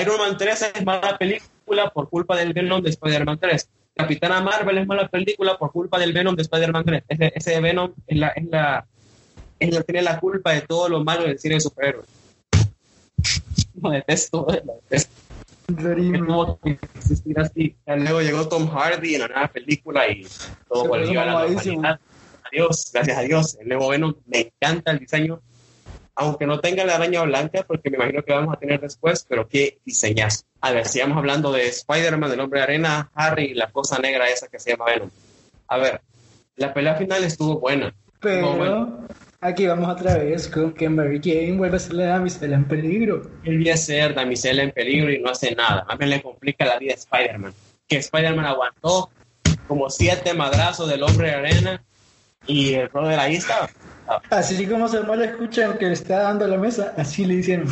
Iron 0.00 0.18
Man 0.18 0.36
3 0.36 0.72
es 0.74 0.84
mala 0.84 1.18
película 1.18 1.90
por 1.90 2.08
culpa 2.08 2.36
del 2.36 2.52
Venom 2.52 2.82
de 2.82 2.90
Spider-Man 2.90 3.38
3. 3.38 3.68
Capitana 3.94 4.40
Marvel 4.40 4.78
es 4.78 4.86
mala 4.86 5.08
película 5.08 5.58
por 5.58 5.70
culpa 5.70 5.98
del 5.98 6.12
Venom 6.12 6.34
de 6.34 6.42
Spider-Man 6.42 6.84
3. 6.84 7.04
Ese, 7.08 7.60
Venom 7.60 7.92
es 8.06 8.16
la, 8.16 8.28
es 8.28 8.44
la, 8.46 8.86
es 9.58 9.74
la- 9.74 9.82
tiene 9.82 10.02
la 10.02 10.18
culpa 10.18 10.52
de 10.52 10.62
todo 10.62 10.88
lo 10.88 11.04
malo 11.04 11.24
del 11.24 11.38
cine 11.38 11.56
de 11.56 11.60
superhéroes. 11.60 12.06
Lo 13.82 13.90
detesto, 13.90 14.46
lo 14.66 14.74
detesto 14.74 15.10
existir 16.94 17.38
así. 17.38 17.76
Luego 17.86 18.20
llegó 18.20 18.48
Tom 18.48 18.68
Hardy 18.68 19.14
en 19.14 19.20
la 19.22 19.28
nueva 19.28 19.48
película 19.48 20.08
y 20.08 20.26
todo 20.68 20.86
volvió 20.86 21.20
a 21.20 21.26
la 21.26 21.32
normalidad. 21.44 22.00
Adiós, 22.50 22.90
gracias 22.92 23.18
a 23.18 23.22
Dios. 23.22 23.56
El 23.60 23.68
nuevo 23.68 23.88
Venom 23.88 24.14
me 24.26 24.40
encanta 24.40 24.90
el 24.90 24.98
diseño, 24.98 25.40
aunque 26.14 26.46
no 26.46 26.60
tenga 26.60 26.84
la 26.84 26.96
araña 26.96 27.22
blanca, 27.22 27.64
porque 27.66 27.90
me 27.90 27.96
imagino 27.96 28.22
que 28.22 28.32
vamos 28.32 28.54
a 28.54 28.58
tener 28.58 28.80
después, 28.80 29.24
pero 29.28 29.48
qué 29.48 29.78
diseñazo. 29.84 30.44
A 30.60 30.72
ver, 30.72 30.86
sigamos 30.86 31.16
hablando 31.16 31.52
de 31.52 31.68
Spider-Man, 31.68 32.30
del 32.30 32.40
hombre 32.40 32.60
de 32.60 32.64
arena, 32.64 33.10
Harry 33.14 33.54
la 33.54 33.70
cosa 33.70 33.98
negra 33.98 34.28
esa 34.28 34.48
que 34.48 34.58
se 34.58 34.70
llama 34.70 34.86
Venom. 34.86 35.10
A 35.68 35.78
ver, 35.78 36.02
la 36.56 36.74
pelea 36.74 36.94
final 36.96 37.24
estuvo 37.24 37.58
buena. 37.58 37.94
Estuvo 38.14 38.56
buena. 38.56 38.88
Aquí 39.44 39.66
vamos 39.66 39.88
otra 39.88 40.18
vez 40.18 40.46
con 40.46 40.72
que 40.72 40.88
Mary 40.88 41.20
Jane 41.20 41.56
vuelve 41.56 41.76
a 41.76 41.80
ser 41.80 41.94
la 41.94 42.06
damisela 42.06 42.54
en 42.54 42.64
peligro. 42.64 43.22
Él 43.42 43.54
debía 43.54 43.76
ser 43.76 44.14
damisela 44.14 44.62
en 44.62 44.70
peligro 44.70 45.10
y 45.10 45.18
no 45.18 45.30
hace 45.30 45.52
nada. 45.52 45.84
Más 45.88 45.98
bien 45.98 46.10
le 46.10 46.22
complica 46.22 46.64
la 46.64 46.78
vida 46.78 46.92
a 46.92 46.94
Spider-Man. 46.94 47.52
Que 47.88 47.96
Spider-Man 47.96 48.46
aguantó 48.46 49.10
como 49.66 49.90
siete 49.90 50.32
madrazos 50.32 50.88
del 50.88 51.02
hombre 51.02 51.30
de 51.30 51.34
arena 51.34 51.82
y 52.46 52.74
el 52.74 52.86
brother 52.86 53.18
ahí 53.18 53.34
estaba. 53.34 53.68
Así 54.30 54.64
como 54.64 54.86
Samuel 54.86 55.18
le 55.18 55.26
escuchan 55.26 55.76
que 55.76 55.86
le 55.86 55.94
está 55.94 56.20
dando 56.20 56.44
a 56.44 56.48
la 56.48 56.56
mesa, 56.56 56.94
así 56.96 57.24
le 57.24 57.34
hicieron. 57.34 57.68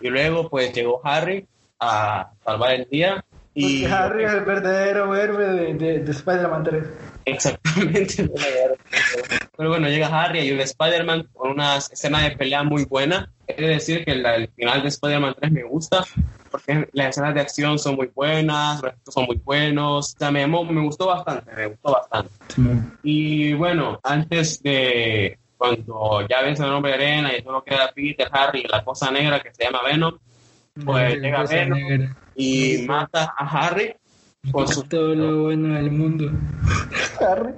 Y 0.00 0.08
luego 0.08 0.48
pues 0.48 0.72
llegó 0.72 1.00
Harry 1.02 1.48
a 1.80 2.30
salvar 2.44 2.74
el 2.74 2.88
día. 2.88 3.24
Y 3.54 3.82
Porque 3.82 3.94
Harry 3.94 4.24
es 4.24 4.34
el 4.34 4.44
verdadero 4.44 5.16
héroe 5.16 5.46
de, 5.46 5.74
de, 5.74 5.98
de 5.98 6.10
Spider-Man 6.12 6.62
3. 6.62 6.84
Exactamente. 7.24 8.28
Pero 9.56 9.68
bueno, 9.70 9.88
llega 9.88 10.08
Harry, 10.08 10.40
ayuda 10.40 10.62
a 10.62 10.64
Spider-Man 10.64 11.28
con 11.32 11.50
una 11.52 11.76
escena 11.76 12.22
de 12.22 12.32
pelea 12.36 12.62
muy 12.62 12.84
buena. 12.84 13.30
He 13.46 13.60
de 13.60 13.68
decir 13.68 14.04
que 14.04 14.14
la- 14.14 14.36
el 14.36 14.48
final 14.48 14.82
de 14.82 14.88
Spider-Man 14.88 15.34
3 15.38 15.52
me 15.52 15.62
gusta, 15.62 16.04
porque 16.50 16.88
las 16.92 17.08
escenas 17.10 17.34
de 17.34 17.40
acción 17.40 17.78
son 17.78 17.96
muy 17.96 18.10
buenas, 18.14 18.80
los 18.82 18.92
efectos 18.92 19.14
son 19.14 19.24
muy 19.26 19.36
buenos. 19.36 20.14
O 20.14 20.18
sea, 20.18 20.30
me, 20.30 20.46
me 20.46 20.82
gustó 20.82 21.06
bastante, 21.06 21.52
me 21.54 21.66
gustó 21.66 21.92
bastante. 21.92 22.30
Y 23.02 23.52
bueno, 23.54 24.00
antes 24.02 24.62
de 24.62 25.38
cuando 25.58 26.26
ya 26.28 26.42
vence 26.42 26.62
el 26.64 26.70
hombre 26.72 26.92
de 26.92 26.96
arena 26.96 27.36
y 27.36 27.42
solo 27.42 27.62
queda 27.62 27.92
Peter, 27.94 28.28
Harry 28.32 28.62
y 28.64 28.68
la 28.68 28.82
cosa 28.84 29.10
negra 29.10 29.40
que 29.40 29.54
se 29.54 29.64
llama 29.64 29.82
Venom, 29.84 30.18
pues 30.84 31.20
llega 31.20 31.44
Venom 31.44 31.78
negra. 31.78 32.16
y 32.34 32.78
mata 32.86 33.32
a 33.38 33.46
Harry 33.66 33.94
con 34.50 34.66
su 34.68 34.82
Todo 34.88 35.14
lo 35.14 35.44
bueno 35.44 35.74
del 35.74 35.90
mundo. 35.90 36.30
Harry. 37.20 37.54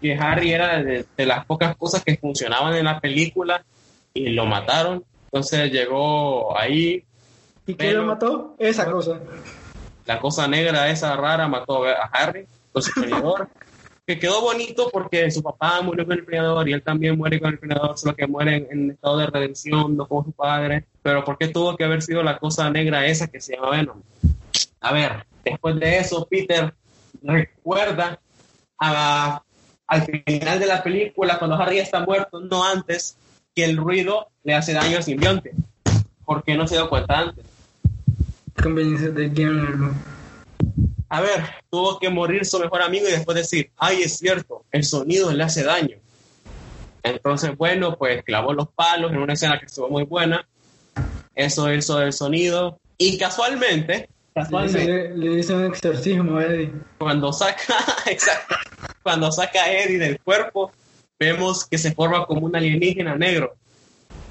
que 0.00 0.14
Harry 0.14 0.52
era 0.52 0.82
de, 0.82 1.04
de 1.16 1.26
las 1.26 1.44
pocas 1.44 1.76
cosas 1.76 2.02
que 2.02 2.16
funcionaban 2.16 2.74
en 2.74 2.86
la 2.86 3.00
película 3.00 3.64
y 4.14 4.30
lo 4.30 4.46
mataron. 4.46 5.04
Entonces 5.26 5.70
llegó 5.70 6.58
ahí, 6.58 7.04
¿Y 7.66 7.74
qué 7.74 7.92
lo 7.92 8.04
mató? 8.04 8.56
Esa 8.58 8.90
cosa. 8.90 9.20
la 10.06 10.18
cosa 10.20 10.48
negra 10.48 10.88
esa 10.88 11.16
rara 11.16 11.46
mató 11.48 11.84
a 11.84 12.10
Harry 12.12 12.46
con 12.72 12.82
su 12.82 12.92
peleador, 13.00 13.48
que 14.06 14.18
quedó 14.18 14.40
bonito 14.40 14.90
porque 14.92 15.30
su 15.30 15.42
papá 15.42 15.80
murió 15.80 16.04
con 16.04 16.18
el 16.18 16.24
peleador 16.24 16.68
y 16.68 16.72
él 16.72 16.82
también 16.82 17.16
muere 17.16 17.40
con 17.40 17.50
el 17.50 17.58
peleador, 17.58 17.96
solo 17.96 18.16
que 18.16 18.26
muere 18.26 18.56
en, 18.56 18.66
en 18.70 18.90
estado 18.90 19.18
de 19.18 19.26
redención, 19.26 19.96
no 19.96 20.06
como 20.06 20.24
su 20.24 20.32
padre. 20.32 20.84
Pero 21.02 21.24
¿por 21.24 21.38
qué 21.38 21.48
tuvo 21.48 21.76
que 21.76 21.84
haber 21.84 22.02
sido 22.02 22.22
la 22.22 22.38
cosa 22.38 22.68
negra 22.70 23.06
esa 23.06 23.28
que 23.28 23.40
se 23.40 23.54
llama 23.54 23.70
Venom? 23.70 24.02
A 24.82 24.92
ver, 24.92 25.26
después 25.44 25.78
de 25.78 25.98
eso, 25.98 26.26
Peter 26.28 26.74
recuerda 27.22 28.20
a- 28.78 29.42
al 29.86 30.02
final 30.02 30.58
de 30.58 30.66
la 30.66 30.82
película, 30.82 31.38
cuando 31.38 31.56
Harry 31.56 31.78
está 31.78 32.00
muerto, 32.00 32.40
no 32.40 32.64
antes, 32.64 33.16
que 33.54 33.64
el 33.64 33.76
ruido 33.76 34.28
le 34.42 34.54
hace 34.54 34.72
daño 34.72 34.96
al 34.96 35.02
simbionte. 35.04 35.52
¿Por 36.24 36.42
qué 36.42 36.56
no 36.56 36.66
se 36.66 36.76
dio 36.76 36.88
cuenta 36.88 37.18
antes? 37.18 37.44
Conveniencias 38.60 39.14
del 39.14 39.32
guion. 39.32 39.94
A 41.08 41.20
ver, 41.20 41.44
tuvo 41.70 41.98
que 41.98 42.08
morir 42.08 42.44
su 42.46 42.58
mejor 42.58 42.82
amigo 42.82 43.06
y 43.06 43.12
después 43.12 43.36
decir, 43.36 43.70
ay, 43.76 44.02
es 44.02 44.16
cierto, 44.18 44.64
el 44.72 44.82
sonido 44.82 45.30
le 45.32 45.44
hace 45.44 45.62
daño. 45.62 45.98
Entonces, 47.02 47.56
bueno, 47.56 47.96
pues 47.98 48.22
clavó 48.24 48.52
los 48.52 48.68
palos 48.68 49.12
en 49.12 49.18
una 49.18 49.34
escena 49.34 49.58
que 49.58 49.66
estuvo 49.66 49.88
muy 49.88 50.04
buena. 50.04 50.48
Eso 51.34 51.72
hizo 51.72 52.00
el 52.00 52.12
sonido. 52.12 52.78
Y 52.96 53.18
casualmente, 53.18 54.08
casualmente, 54.34 54.84
le, 54.84 55.16
le 55.16 55.40
hizo 55.40 55.56
un 55.56 55.66
exorcismo 55.66 56.38
a 56.38 56.44
Eddie. 56.44 56.72
cuando 56.98 57.32
saca, 57.32 57.62
exacto, 58.06 58.54
cuando 59.02 59.30
saca 59.32 59.62
a 59.62 59.72
Eddie 59.72 59.98
del 59.98 60.20
cuerpo, 60.20 60.72
vemos 61.18 61.66
que 61.66 61.78
se 61.78 61.92
forma 61.92 62.26
como 62.26 62.46
un 62.46 62.56
alienígena 62.56 63.16
negro. 63.16 63.54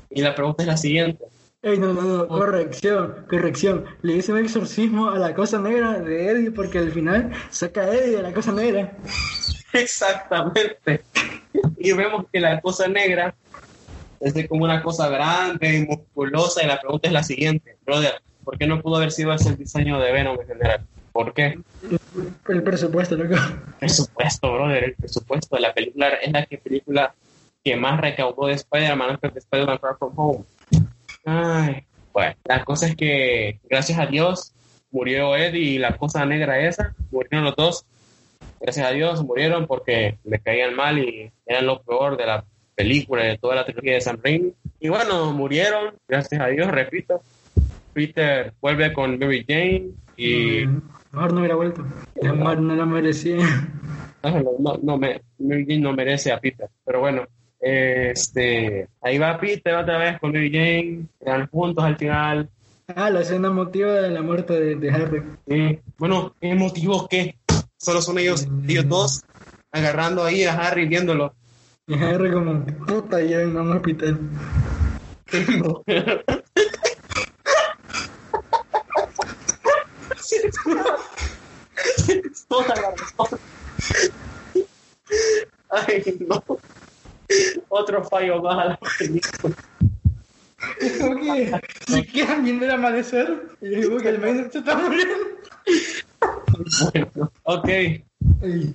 Y 0.10 0.22
la 0.22 0.36
pregunta 0.36 0.64
es 0.64 0.68
la 0.68 0.78
siguiente. 0.78 1.26
Ey, 1.64 1.78
no, 1.78 1.94
no, 1.94 2.02
no, 2.02 2.28
corrección, 2.28 3.26
corrección. 3.30 3.86
Le 4.02 4.18
hizo 4.18 4.34
un 4.34 4.40
exorcismo 4.40 5.12
a 5.12 5.20
la 5.20 5.36
cosa 5.36 5.60
negra 5.60 6.00
de 6.00 6.28
Eddie 6.28 6.52
porque 6.52 6.80
al 6.80 6.92
final 6.92 7.32
saca 7.52 7.82
a 7.82 7.94
Eddie 7.94 8.18
de 8.18 8.24
la 8.24 8.34
cosa 8.34 8.52
negra. 8.52 8.98
Exactamente. 9.74 11.04
Y 11.78 11.94
vemos 11.94 12.26
que 12.34 12.40
la 12.40 12.60
cosa 12.60 12.88
negra 12.88 13.36
es 14.20 14.34
de 14.34 14.48
como 14.48 14.64
una 14.64 14.82
cosa 14.82 15.08
grande 15.10 15.78
y 15.78 15.86
musculosa. 15.86 16.64
Y 16.64 16.68
la 16.68 16.80
pregunta 16.80 17.08
es 17.08 17.14
la 17.14 17.24
siguiente, 17.24 17.78
brother, 17.86 18.22
¿por 18.44 18.58
qué 18.58 18.68
no 18.68 18.82
pudo 18.82 18.98
haber 18.98 19.12
sido 19.12 19.34
ese 19.34 19.50
el 19.50 19.58
diseño 19.58 20.00
de 20.00 20.12
Venom 20.12 20.40
en 20.40 20.48
general? 20.48 20.82
¿Por 21.12 21.34
qué? 21.34 21.60
El 22.48 22.64
presupuesto, 22.64 23.16
loco. 23.16 23.36
Presupuesto, 23.80 24.54
brother, 24.54 24.84
el 24.84 24.96
presupuesto 24.96 25.56
de 25.56 25.62
la 25.62 25.74
película 25.74 26.10
es 26.10 26.32
la 26.32 26.46
que 26.46 26.58
película 26.58 27.14
que 27.64 27.76
más 27.76 28.00
recaudó 28.00 28.48
de 28.48 28.54
Spider-Man 28.54 29.12
antes 29.12 29.34
de 29.34 29.40
Spider-Man 29.40 29.80
Far 29.80 29.98
From 29.98 30.14
Home. 30.16 30.44
Ay, 31.26 31.84
bueno, 32.14 32.36
la 32.46 32.64
cosa 32.64 32.88
es 32.88 32.96
que 32.96 33.60
gracias 33.70 34.00
a 34.00 34.06
Dios 34.06 34.54
murió 34.92 35.36
Eddie 35.36 35.62
y 35.62 35.78
la 35.78 35.98
cosa 35.98 36.26
negra 36.26 36.60
esa, 36.60 36.96
murieron 37.12 37.46
los 37.46 37.56
dos. 37.56 37.86
Gracias 38.60 38.86
a 38.86 38.92
Dios 38.92 39.24
murieron 39.24 39.68
porque 39.68 40.18
le 40.24 40.40
caían 40.40 40.76
mal 40.76 41.00
y 41.00 41.32
eran 41.46 41.66
lo 41.66 41.82
peor 41.82 42.18
de 42.18 42.26
la 42.26 42.46
película, 42.76 43.24
de 43.24 43.38
toda 43.38 43.56
la 43.56 43.66
trilogía 43.66 43.94
de 43.94 44.02
Sam 44.02 44.20
Raimi. 44.24 44.54
Y 44.80 44.90
bueno, 44.90 45.32
murieron, 45.34 45.96
gracias 46.08 46.42
a 46.42 46.48
Dios, 46.48 46.70
repito. 46.70 47.22
Peter 47.94 48.54
vuelve 48.62 48.94
con 48.94 49.18
Mary 49.20 49.46
Jane 49.48 49.90
y 50.18 50.66
Mm, 50.66 50.82
Mejor 51.14 51.34
no 51.34 51.40
hubiera 51.40 51.56
vuelto. 51.56 51.86
La 52.22 52.34
mar 52.34 52.60
no 52.62 52.74
la 52.76 52.86
merecía. 52.86 53.38
no, 54.24 54.44
no, 54.60 54.80
no 54.82 54.98
me, 54.98 55.22
Mary 55.40 55.66
Jane 55.68 55.80
no 55.82 55.94
merece 55.94 56.32
a 56.32 56.40
Peter, 56.40 56.70
pero 56.86 57.00
bueno, 57.02 57.24
este, 57.60 58.88
ahí 59.02 59.18
va 59.18 59.38
Peter 59.40 59.76
otra 59.76 59.98
vez 59.98 60.20
con 60.20 60.32
Mary 60.32 60.52
Jane, 60.52 61.06
quedan 61.20 61.48
juntos 61.48 61.84
al 61.84 61.98
final, 61.98 62.50
Ah, 62.94 63.10
la 63.10 63.22
escena 63.22 63.48
emotiva 63.48 63.94
de 63.94 64.10
la 64.10 64.22
muerte 64.22 64.54
de, 64.54 64.76
de 64.76 64.92
Harry. 64.92 65.22
sí. 65.48 65.80
bueno, 65.98 66.34
¿qué 66.42 66.54
motivo 66.56 67.08
qué? 67.10 67.36
Solo 67.78 68.02
son 68.02 68.18
ellos, 68.20 68.48
ellos 68.68 68.88
dos 68.88 69.22
agarrando 69.72 70.24
ahí 70.26 70.44
a 70.44 70.54
Harry 70.54 70.88
viéndolo. 70.88 71.34
Y 71.88 71.94
Harry 71.96 72.32
como, 72.32 72.66
puta, 72.66 73.22
ya 73.22 73.42
en 73.42 73.56
un 73.56 73.72
hospital. 73.72 74.20
Toda 82.48 82.76
la 82.76 82.92
razón. 82.92 83.40
Ay, 85.70 86.04
no. 86.28 86.44
Otro 87.70 88.04
fallo 88.04 88.42
más 88.42 88.60
a 88.60 88.66
la 88.66 88.80
película. 88.98 89.56
Como 91.00 91.22
que 91.22 91.60
se 91.88 92.06
quedan 92.06 92.44
viendo 92.44 92.66
el 92.66 92.72
amanecer 92.72 93.48
y 93.62 93.70
digo 93.70 93.98
que 93.98 94.10
el 94.10 94.20
mes 94.20 94.52
se 94.52 94.60
está 94.60 94.76
muriendo. 94.76 95.16
Bueno, 96.92 97.32
ok, 97.44 97.70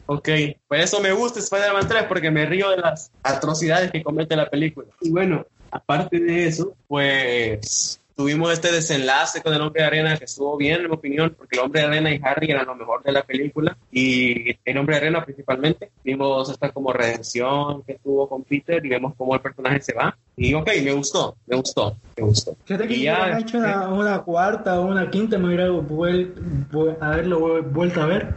ok. 0.06 0.28
Por 0.66 0.78
eso 0.78 1.00
me 1.00 1.12
gusta 1.12 1.38
Spider-Man 1.40 1.86
3, 1.86 2.04
porque 2.04 2.30
me 2.30 2.46
río 2.46 2.70
de 2.70 2.78
las 2.78 3.10
atrocidades 3.22 3.92
que 3.92 4.02
comete 4.02 4.34
la 4.34 4.48
película. 4.50 4.88
Y 5.00 5.10
bueno, 5.10 5.46
aparte 5.70 6.18
de 6.18 6.46
eso, 6.48 6.74
pues 6.88 8.00
tuvimos 8.16 8.50
este 8.50 8.72
desenlace 8.72 9.42
con 9.42 9.52
el 9.52 9.60
hombre 9.60 9.82
de 9.82 9.86
arena 9.88 10.16
que 10.16 10.24
estuvo 10.24 10.56
bien, 10.56 10.80
en 10.80 10.88
mi 10.88 10.94
opinión, 10.96 11.34
porque 11.36 11.56
el 11.56 11.62
hombre 11.62 11.82
de 11.82 11.86
arena 11.88 12.10
y 12.10 12.20
Harry 12.24 12.50
eran 12.50 12.64
lo 12.66 12.74
mejor 12.74 13.02
de 13.02 13.12
la 13.12 13.22
película. 13.22 13.76
Y 13.92 14.56
el 14.64 14.78
hombre 14.78 14.94
de 14.96 15.02
arena 15.02 15.24
principalmente. 15.24 15.90
Vimos 16.02 16.48
esta 16.48 16.70
como 16.72 16.92
redención 16.92 17.82
que 17.82 17.98
tuvo 18.02 18.28
con 18.28 18.42
Peter 18.44 18.84
y 18.84 18.88
vemos 18.88 19.12
cómo 19.16 19.34
el 19.34 19.40
personaje 19.40 19.80
se 19.82 19.92
va. 19.92 20.16
Y 20.36 20.54
ok, 20.54 20.68
me 20.82 20.92
gustó, 20.92 21.36
me 21.46 21.56
gustó, 21.56 21.96
me 22.16 22.24
gustó. 22.24 22.56
Fíjate 22.64 22.88
que 22.88 22.94
Y 22.94 23.02
ya, 23.02 23.38
hecho 23.38 23.58
una, 23.58 23.88
una 23.88 24.18
cuarta 24.22 24.80
o 24.80 24.86
una 24.86 25.10
quinta, 25.10 25.36
me 25.38 25.48
hubiera 25.48 25.68
vuel- 25.68 26.32
vu- 26.70 26.96
haberlo 27.00 27.40
vu- 27.40 27.62
vuelto 27.70 28.00
a 28.02 28.06
ver. 28.06 28.34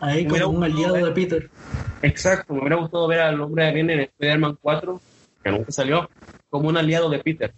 Ahí 0.00 0.26
como 0.26 0.48
un 0.48 0.64
aliado 0.64 0.94
ver. 0.94 1.04
de 1.04 1.10
Peter. 1.12 1.50
Exacto, 2.02 2.54
me 2.54 2.60
hubiera 2.60 2.76
gustado 2.76 3.06
ver 3.06 3.20
al 3.20 3.40
hombre 3.40 3.64
de 3.64 3.70
arena 3.70 3.92
en 3.92 4.00
Spider-Man 4.00 4.58
4, 4.60 5.00
que 5.44 5.50
nunca 5.50 5.70
salió, 5.70 6.08
como 6.48 6.68
un 6.68 6.76
aliado 6.76 7.08
de 7.10 7.18
Peter. 7.20 7.52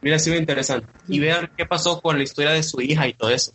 Hubiera 0.00 0.18
sido 0.18 0.36
interesante. 0.36 0.86
Y 1.08 1.18
vean 1.18 1.50
qué 1.56 1.66
pasó 1.66 2.00
con 2.00 2.16
la 2.16 2.22
historia 2.24 2.50
de 2.52 2.62
su 2.62 2.80
hija 2.80 3.06
y 3.08 3.12
todo 3.14 3.30
eso. 3.30 3.52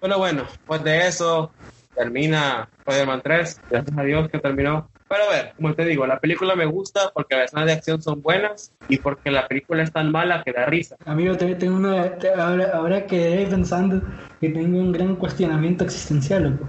Pero 0.00 0.18
bueno, 0.18 0.46
pues 0.66 0.82
de 0.82 1.06
eso 1.06 1.52
termina 1.94 2.68
Spider-Man 2.86 3.20
3. 3.22 3.60
Gracias 3.70 3.98
a 3.98 4.02
Dios 4.02 4.28
que 4.30 4.38
terminó. 4.38 4.88
Pero 5.08 5.22
a 5.24 5.30
ver, 5.30 5.52
como 5.54 5.72
te 5.72 5.84
digo, 5.84 6.04
la 6.06 6.18
película 6.18 6.56
me 6.56 6.66
gusta 6.66 7.12
porque 7.14 7.36
las 7.36 7.46
escenas 7.46 7.66
de 7.66 7.72
acción 7.74 8.02
son 8.02 8.22
buenas 8.22 8.72
y 8.88 8.96
porque 8.98 9.30
la 9.30 9.46
película 9.46 9.84
es 9.84 9.92
tan 9.92 10.10
mala 10.10 10.42
que 10.44 10.52
da 10.52 10.66
risa. 10.66 10.96
Amigo, 11.04 11.36
te, 11.36 11.54
tengo 11.54 11.76
una, 11.76 12.18
te- 12.18 12.32
ahora, 12.34 12.72
ahora 12.74 13.06
quedé 13.06 13.46
pensando 13.46 14.02
que 14.40 14.48
tengo 14.48 14.78
un 14.80 14.90
gran 14.90 15.14
cuestionamiento 15.14 15.84
existencial, 15.84 16.50
loco. 16.50 16.66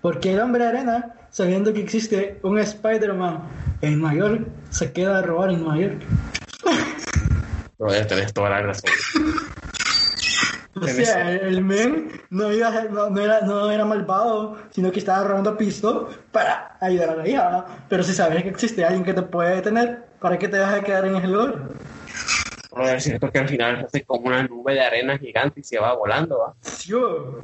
Porque 0.00 0.32
el 0.32 0.40
hombre 0.40 0.64
arena, 0.66 1.14
sabiendo 1.30 1.74
que 1.74 1.80
existe 1.82 2.40
un 2.42 2.58
Spider-Man 2.58 3.42
en 3.82 4.00
Nueva 4.00 4.14
York, 4.16 4.48
se 4.70 4.90
queda 4.92 5.18
a 5.18 5.22
robar 5.22 5.50
en 5.50 5.60
Nueva 5.62 5.78
York. 5.78 6.02
Pero 7.78 7.92
ya 7.92 8.06
tenés 8.06 8.32
toda 8.32 8.50
la 8.50 8.62
razón. 8.62 8.90
O 10.76 10.88
sea, 10.88 11.30
el, 11.30 11.62
men 11.62 12.10
no, 12.30 12.52
iba 12.52 12.66
a 12.66 12.72
ser- 12.72 12.90
no, 12.90 13.08
no 13.08 13.20
era, 13.20 13.42
no 13.42 13.70
era 13.70 13.84
malvado, 13.84 14.56
sino 14.70 14.90
que 14.90 14.98
estaba 14.98 15.22
robando 15.28 15.56
pisto 15.56 16.10
para 16.32 16.76
ayudar 16.80 17.10
a 17.10 17.14
la 17.16 17.28
hija. 17.28 17.44
¿verdad? 17.44 17.64
Pero 17.88 18.02
si 18.02 18.12
sabes 18.12 18.42
que 18.42 18.48
existe 18.48 18.84
alguien 18.84 19.04
que 19.04 19.14
te 19.14 19.22
puede 19.22 19.54
detener, 19.54 20.04
¿para 20.20 20.36
qué 20.36 20.48
te 20.48 20.58
vas 20.58 20.74
a 20.74 20.82
quedar 20.82 21.06
en 21.06 21.14
ese 21.14 21.28
lugar? 21.28 21.54
Pero 22.74 22.88
es 22.88 23.04
cierto 23.04 23.30
que 23.30 23.38
al 23.38 23.48
final 23.48 23.78
se 23.78 23.86
hace 23.86 24.02
como 24.04 24.26
una 24.26 24.42
nube 24.42 24.74
de 24.74 24.80
arena 24.80 25.16
gigante 25.16 25.60
y 25.60 25.62
se 25.62 25.78
va 25.78 25.94
volando, 25.94 26.40
¿va? 26.40 26.54
Yo. 26.84 27.40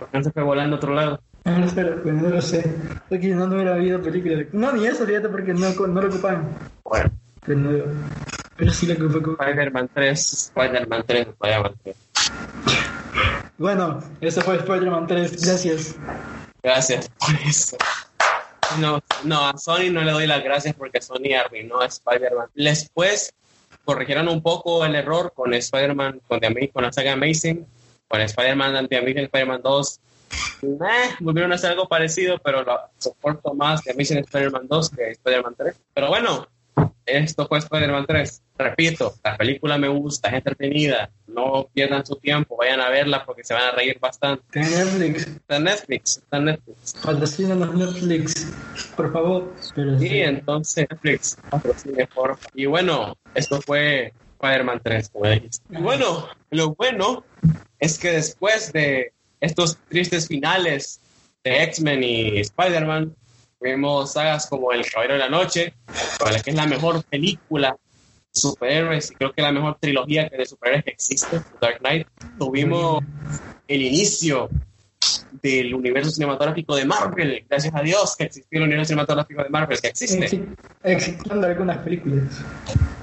¿Por 0.00 0.08
qué 0.10 0.18
no 0.18 0.24
se 0.24 0.32
fue 0.32 0.42
volando 0.42 0.74
a 0.74 0.78
otro 0.78 0.94
lado? 0.94 1.20
Ah, 1.44 1.60
espera, 1.64 1.94
pues 2.02 2.12
no 2.12 2.28
lo 2.28 2.42
sé. 2.42 2.74
Porque 3.08 3.28
no, 3.28 3.46
no 3.46 3.54
hubiera 3.54 3.74
habido 3.74 4.02
película. 4.02 4.44
No, 4.52 4.72
ni 4.72 4.86
eso, 4.86 5.06
fíjate, 5.06 5.28
porque 5.28 5.54
no, 5.54 5.70
no 5.86 6.02
lo 6.02 6.08
ocupaban. 6.08 6.48
Bueno, 6.82 7.10
Pero, 7.46 7.60
no- 7.60 7.84
pero 8.56 8.72
sí 8.72 8.86
lo 8.86 8.94
ocupó. 8.94 9.36
Spider-Man 9.40 9.90
3, 9.92 10.32
Spider-Man 10.32 11.04
3, 11.06 11.28
Spider-Man 11.28 11.74
3. 11.82 11.96
Bueno, 13.58 14.00
eso 14.20 14.40
fue 14.42 14.56
Spider-Man 14.56 15.06
3. 15.06 15.46
Gracias. 15.46 15.96
Gracias 16.62 17.10
por 17.18 17.34
eso. 17.46 17.76
No, 18.78 19.00
no, 19.24 19.46
a 19.46 19.56
Sony 19.58 19.90
no 19.92 20.02
le 20.02 20.10
doy 20.10 20.26
las 20.26 20.42
gracias 20.42 20.74
porque 20.74 21.00
Sony 21.00 21.34
arruinó 21.38 21.80
a 21.80 21.86
Spider-Man. 21.86 22.48
Después 22.54 23.32
corrigieron 23.84 24.28
un 24.28 24.42
poco 24.42 24.84
el 24.84 24.94
error 24.94 25.32
con 25.34 25.52
Spider-Man, 25.54 26.20
con, 26.26 26.40
The 26.40 26.70
con 26.72 26.84
la 26.84 26.92
saga 26.92 27.12
Amazing, 27.12 27.66
con 28.08 28.20
Spider-Man 28.20 28.88
The 28.88 28.96
Amazing 28.96 29.24
Spider-Man 29.24 29.62
2. 29.62 30.00
Meh, 30.62 31.16
volvieron 31.20 31.52
a 31.52 31.56
hacer 31.56 31.70
algo 31.70 31.86
parecido, 31.86 32.38
pero 32.38 32.62
lo 32.62 32.80
soporto 32.98 33.54
más 33.54 33.82
The 33.82 33.92
Amazing 33.92 34.18
Spider-Man 34.18 34.66
2 34.66 34.90
que 34.90 35.10
Spider-Man 35.10 35.54
3. 35.56 35.76
Pero 35.92 36.08
bueno, 36.08 36.48
esto 37.06 37.46
fue 37.46 37.58
Spider-Man 37.58 38.06
3. 38.06 38.42
Repito, 38.56 39.14
la 39.22 39.36
película 39.36 39.76
me 39.78 39.88
gusta, 39.88 40.28
es 40.28 40.34
entretenida. 40.34 41.10
No 41.26 41.68
pierdan 41.72 42.06
su 42.06 42.16
tiempo, 42.16 42.56
vayan 42.56 42.80
a 42.80 42.88
verla 42.88 43.24
porque 43.24 43.44
se 43.44 43.52
van 43.54 43.64
a 43.64 43.70
reír 43.72 43.98
bastante. 44.00 44.44
Está 44.60 44.62
en 44.62 44.84
Netflix. 44.84 45.26
Está 45.26 45.56
en 45.56 45.64
Netflix, 45.64 46.16
está 46.18 46.36
en 46.38 46.44
Netflix. 46.46 46.94
Patrocínanos 47.02 47.74
Netflix. 47.74 48.52
Por 48.96 49.12
favor. 49.12 49.54
Pero 49.74 49.98
Sí, 49.98 50.08
sí. 50.08 50.20
entonces 50.20 50.86
Netflix, 50.90 51.36
patrocine, 51.50 52.06
porfa. 52.06 52.48
Y 52.54 52.66
bueno, 52.66 53.16
esto 53.34 53.60
fue 53.60 54.12
Spider-Man 54.40 54.80
3, 54.82 55.08
como 55.10 55.26
dijiste. 55.28 55.64
Y 55.70 55.82
bueno, 55.82 56.28
lo 56.50 56.74
bueno 56.74 57.24
es 57.78 57.98
que 57.98 58.10
después 58.12 58.72
de 58.72 59.12
estos 59.40 59.78
tristes 59.88 60.28
finales 60.28 61.00
de 61.42 61.62
X-Men 61.64 62.02
y 62.02 62.38
Spider-Man, 62.40 63.14
vimos 63.70 64.12
sagas 64.12 64.46
como 64.46 64.72
El 64.72 64.84
Caballero 64.90 65.14
de 65.14 65.20
la 65.20 65.28
Noche, 65.28 65.74
para 66.18 66.40
que 66.40 66.50
es 66.50 66.56
la 66.56 66.66
mejor 66.66 67.02
película 67.04 67.70
de 67.72 68.40
superhéroes 68.40 69.10
y 69.10 69.14
creo 69.16 69.32
que 69.32 69.42
la 69.42 69.52
mejor 69.52 69.76
trilogía 69.80 70.28
de 70.28 70.46
superhéroes 70.46 70.84
que 70.84 70.90
existe, 70.90 71.40
Dark 71.60 71.78
Knight. 71.78 72.06
Tuvimos 72.38 73.02
el 73.68 73.82
inicio 73.82 74.48
del 75.42 75.74
universo 75.74 76.10
cinematográfico 76.10 76.74
de 76.76 76.84
Marvel. 76.84 77.44
Gracias 77.48 77.74
a 77.74 77.80
Dios 77.82 78.16
que 78.16 78.24
existió 78.24 78.58
el 78.58 78.64
universo 78.64 78.88
cinematográfico 78.88 79.42
de 79.42 79.48
Marvel, 79.50 79.80
que 79.80 79.88
existe. 79.88 80.26
Exi- 80.28 80.56
Exceptuando 80.82 81.46
algunas 81.46 81.78
películas. 81.78 82.24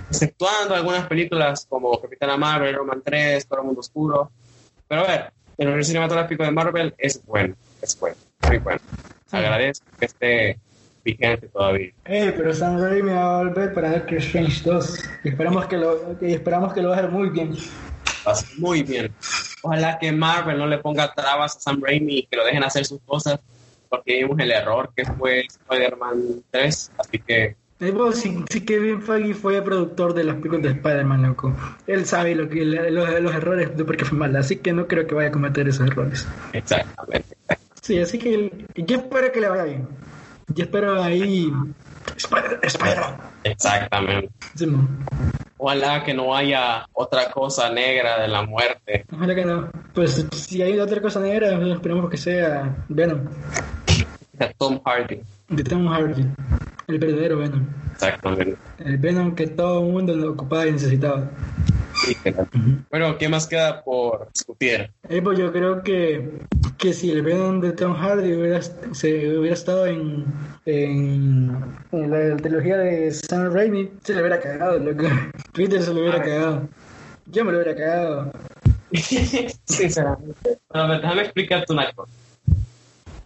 Exceptuando 0.09 0.75
algunas 0.75 1.07
películas 1.07 1.65
como 1.69 1.99
Capitana 1.99 2.37
Marvel, 2.37 2.75
Roman 2.75 3.01
3, 3.03 3.47
Todo 3.47 3.59
el 3.61 3.65
Mundo 3.65 3.79
Oscuro. 3.81 4.31
Pero 4.87 5.01
a 5.01 5.07
ver, 5.07 5.33
el 5.57 5.67
universo 5.67 5.89
cinematográfico 5.89 6.43
de 6.43 6.51
Marvel 6.51 6.93
es 6.97 7.23
bueno, 7.25 7.55
es 7.81 7.97
bueno, 7.99 8.17
muy 8.47 8.57
bueno. 8.57 8.79
Agradezco 9.31 9.85
que 9.99 10.05
esté 10.05 10.59
vigente 11.03 11.47
todavía. 11.47 11.91
Eh, 12.05 12.33
pero 12.35 12.53
Sam 12.53 12.79
Raimi 12.79 13.11
va 13.11 13.39
a 13.39 13.43
volver 13.43 13.73
para 13.73 13.91
Doctor 13.91 14.17
Strange 14.17 14.61
2. 14.63 14.99
Y 15.23 15.29
esperamos 15.29 15.65
que 15.67 15.77
lo, 15.77 16.15
y 16.21 16.33
esperamos 16.33 16.73
que 16.73 16.81
lo 16.81 16.93
haga 16.93 17.07
muy 17.07 17.29
bien. 17.29 17.55
Va 18.27 18.33
a 18.33 18.35
ser 18.35 18.59
muy 18.59 18.83
bien. 18.83 19.13
Ojalá 19.63 19.97
que 19.99 20.11
Marvel 20.11 20.57
no 20.57 20.67
le 20.67 20.77
ponga 20.77 21.13
trabas 21.13 21.57
a 21.57 21.59
Sam 21.59 21.81
Raimi 21.83 22.19
y 22.19 22.23
que 22.23 22.35
lo 22.35 22.45
dejen 22.45 22.63
hacer 22.63 22.85
sus 22.85 22.99
cosas, 23.01 23.39
porque 23.89 24.17
vimos 24.17 24.39
el 24.39 24.51
error 24.51 24.91
que 24.95 25.05
fue 25.05 25.41
Spider-Man 25.41 26.43
3. 26.51 26.91
Así 26.97 27.19
que 27.19 27.55
sí, 28.13 28.43
sí 28.49 28.61
que 28.61 28.75
Kevin 28.75 29.01
Feige 29.01 29.33
fue 29.33 29.57
el 29.57 29.63
productor 29.63 30.13
de 30.13 30.23
las 30.23 30.35
películas 30.35 30.63
de 30.63 30.69
Spider-Man, 30.69 31.23
loco. 31.23 31.55
Él 31.87 32.05
sabe 32.05 32.35
lo 32.35 32.47
que, 32.47 32.63
los, 32.63 33.21
los 33.21 33.35
errores 33.35 33.75
de 33.75 33.83
por 33.83 33.97
qué 33.97 34.05
fue 34.05 34.17
mal, 34.17 34.35
así 34.35 34.57
que 34.57 34.73
no 34.73 34.87
creo 34.87 35.07
que 35.07 35.15
vaya 35.15 35.29
a 35.29 35.31
cometer 35.31 35.67
esos 35.67 35.87
errores. 35.87 36.27
exactamente. 36.53 37.35
Sí, 37.81 37.99
así 37.99 38.17
que 38.19 38.65
yo 38.75 38.97
espero 38.97 39.31
que 39.31 39.41
le 39.41 39.49
vaya 39.49 39.63
bien. 39.63 39.87
Yo 40.49 40.63
espero 40.65 41.01
ahí... 41.01 41.51
Spider- 42.15 42.59
Spider-Man. 42.61 43.17
Exactamente. 43.43 44.29
Sí. 44.55 44.67
Ojalá 45.57 46.03
que 46.03 46.13
no 46.13 46.35
haya 46.35 46.85
otra 46.93 47.31
cosa 47.31 47.69
negra 47.71 48.19
de 48.21 48.27
la 48.27 48.43
muerte. 48.43 49.05
Ojalá 49.13 49.35
que 49.35 49.45
no. 49.45 49.69
Pues 49.93 50.25
si 50.31 50.61
hay 50.61 50.79
otra 50.79 51.01
cosa 51.01 51.19
negra, 51.19 51.49
esperemos 51.71 52.09
que 52.09 52.17
sea 52.17 52.75
Venom. 52.89 53.19
Tom 54.57 54.79
Hardy. 54.85 55.21
De 55.51 55.63
Tom 55.63 55.87
Hardy. 55.87 56.25
El 56.87 56.99
verdadero 56.99 57.37
Venom. 57.37 57.65
Exactamente. 57.93 58.55
El 58.79 58.97
Venom 58.97 59.35
que 59.35 59.47
todo 59.47 59.85
el 59.85 59.91
mundo 59.91 60.15
lo 60.15 60.31
ocupaba 60.31 60.67
y 60.67 60.71
necesitaba. 60.71 61.29
Sí. 62.03 62.17
Bueno, 62.89 63.17
¿qué 63.17 63.29
más 63.29 63.45
queda 63.47 63.83
por 63.83 64.27
discutir? 64.33 64.89
Eh, 65.07 65.21
pues 65.21 65.37
yo 65.37 65.51
creo 65.51 65.83
que, 65.83 66.39
que 66.77 66.93
si 66.93 67.11
el 67.11 67.21
Venom 67.21 67.61
de 67.61 67.73
Tom 67.73 67.93
Hardy 67.93 68.33
hubiera, 68.33 68.61
se 68.61 69.37
hubiera 69.37 69.53
estado 69.53 69.85
en, 69.85 70.25
en, 70.65 71.55
en 71.91 72.11
la 72.11 72.37
trilogía 72.37 72.77
de 72.77 73.11
Sam 73.11 73.53
Raimi, 73.53 73.91
se 74.03 74.13
le 74.15 74.21
hubiera 74.21 74.39
cagado, 74.39 74.79
loco. 74.79 75.03
Peter 75.53 75.81
se 75.81 75.93
lo 75.93 75.99
hubiera 76.01 76.15
A 76.17 76.19
ver. 76.19 76.27
cagado. 76.29 76.69
Yo 77.27 77.45
me 77.45 77.51
lo 77.51 77.59
hubiera 77.59 77.75
cagado. 77.75 78.31
Sinceramente. 79.65 80.59
Ver, 80.73 81.01
déjame 81.01 81.21
explicarte 81.21 81.71
una 81.73 81.91
cosa. 81.91 82.11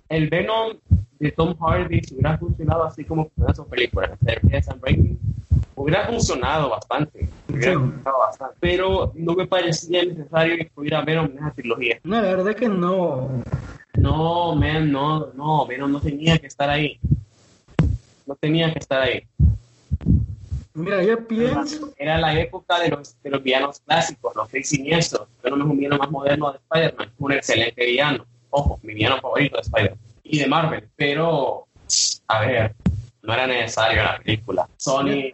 El 0.10 0.30
Venom 0.30 0.74
de 1.20 1.32
Tom 1.32 1.56
Hardy, 1.60 2.02
si 2.02 2.14
hubiera 2.16 2.38
funcionado 2.38 2.84
así 2.84 3.04
como 3.04 3.26
funcionan 3.26 3.56
sus 3.56 3.66
películas, 3.68 4.12
de 4.22 4.62
Sam 4.62 4.80
Raimi, 4.82 5.18
hubiera 5.76 6.08
funcionado 6.08 6.70
bastante. 6.70 7.28
Hubiera 7.50 7.72
Sí. 7.74 7.78
funcionado 7.78 8.20
bastante. 8.20 8.56
Pero 8.60 9.12
no 9.16 9.34
me 9.34 9.48
parecía 9.48 10.04
necesario 10.04 10.56
incluir 10.56 10.96
a 10.96 11.02
Venom 11.02 11.26
en 11.32 11.38
esa 11.38 11.52
trilogía. 11.52 12.00
No, 12.04 12.16
la 12.22 12.36
verdad 12.36 12.56
que 12.56 12.68
no. 12.68 13.30
No, 13.98 14.56
man, 14.56 14.92
no, 14.92 15.28
no, 15.34 15.66
Venom 15.66 15.92
no 15.92 16.02
tenía 16.02 16.38
que 16.38 16.48
estar 16.48 16.70
ahí. 16.70 17.00
No 18.26 18.36
tenía 18.36 18.72
que 18.74 18.80
estar 18.80 19.02
ahí. 19.02 19.24
Mira, 20.74 21.02
yo 21.04 21.26
pienso. 21.26 21.94
Era 21.98 22.18
la 22.18 22.38
época 22.38 22.80
de 22.80 22.90
los, 22.90 23.16
de 23.24 23.30
los 23.30 23.42
villanos 23.42 23.80
clásicos, 23.80 24.36
los 24.36 24.50
seis 24.50 24.68
siniestros. 24.68 25.28
Venom 25.42 25.62
es 25.62 25.66
un 25.68 25.78
villano 25.78 25.98
más 25.98 26.12
moderno 26.12 26.52
de 26.52 26.58
Spider-Man, 26.58 27.12
un 27.18 27.32
excelente 27.32 27.86
villano. 27.86 28.26
Ojo, 28.50 28.80
mi 28.84 28.94
villano 28.94 29.22
favorito 29.22 29.56
de 29.56 29.62
Spider-Man 29.62 30.00
y 30.26 30.40
de 30.40 30.48
Marvel. 30.48 30.90
Pero, 30.96 31.68
a 32.28 32.40
ver, 32.42 32.76
no 33.22 33.34
era 33.34 33.48
necesario 33.48 34.04
la 34.04 34.18
película. 34.18 34.68
Sony, 34.78 35.32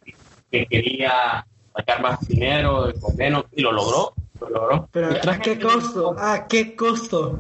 que 0.51 0.65
quería 0.68 1.45
sacar 1.76 2.01
más 2.01 2.27
dinero 2.27 2.91
con 2.99 3.15
Venom, 3.15 3.43
y 3.51 3.61
lo 3.61 3.72
logró. 3.72 4.13
Lo 4.39 4.49
logró. 4.49 4.89
Pero 4.91 5.09
¿a 5.09 5.39
qué 5.39 5.59
costo? 5.59 6.15
¿A 6.18 6.47
qué 6.47 6.76
costo? 6.76 7.39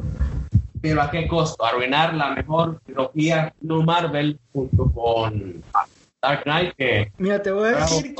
Pero 0.81 1.01
¿a 1.01 1.11
qué 1.11 1.27
costo? 1.27 1.63
Arruinar 1.63 2.13
la 2.15 2.31
mejor 2.31 2.79
trilogía 2.85 3.53
no 3.61 3.83
Marvel 3.83 4.39
junto 4.51 4.91
con 4.91 5.63
Dark 6.21 6.43
Knight 6.43 6.73
que... 6.75 7.11
Mira, 7.17 7.41
te 7.41 7.51
voy 7.51 7.69
a 7.69 7.77
decir 7.77 8.13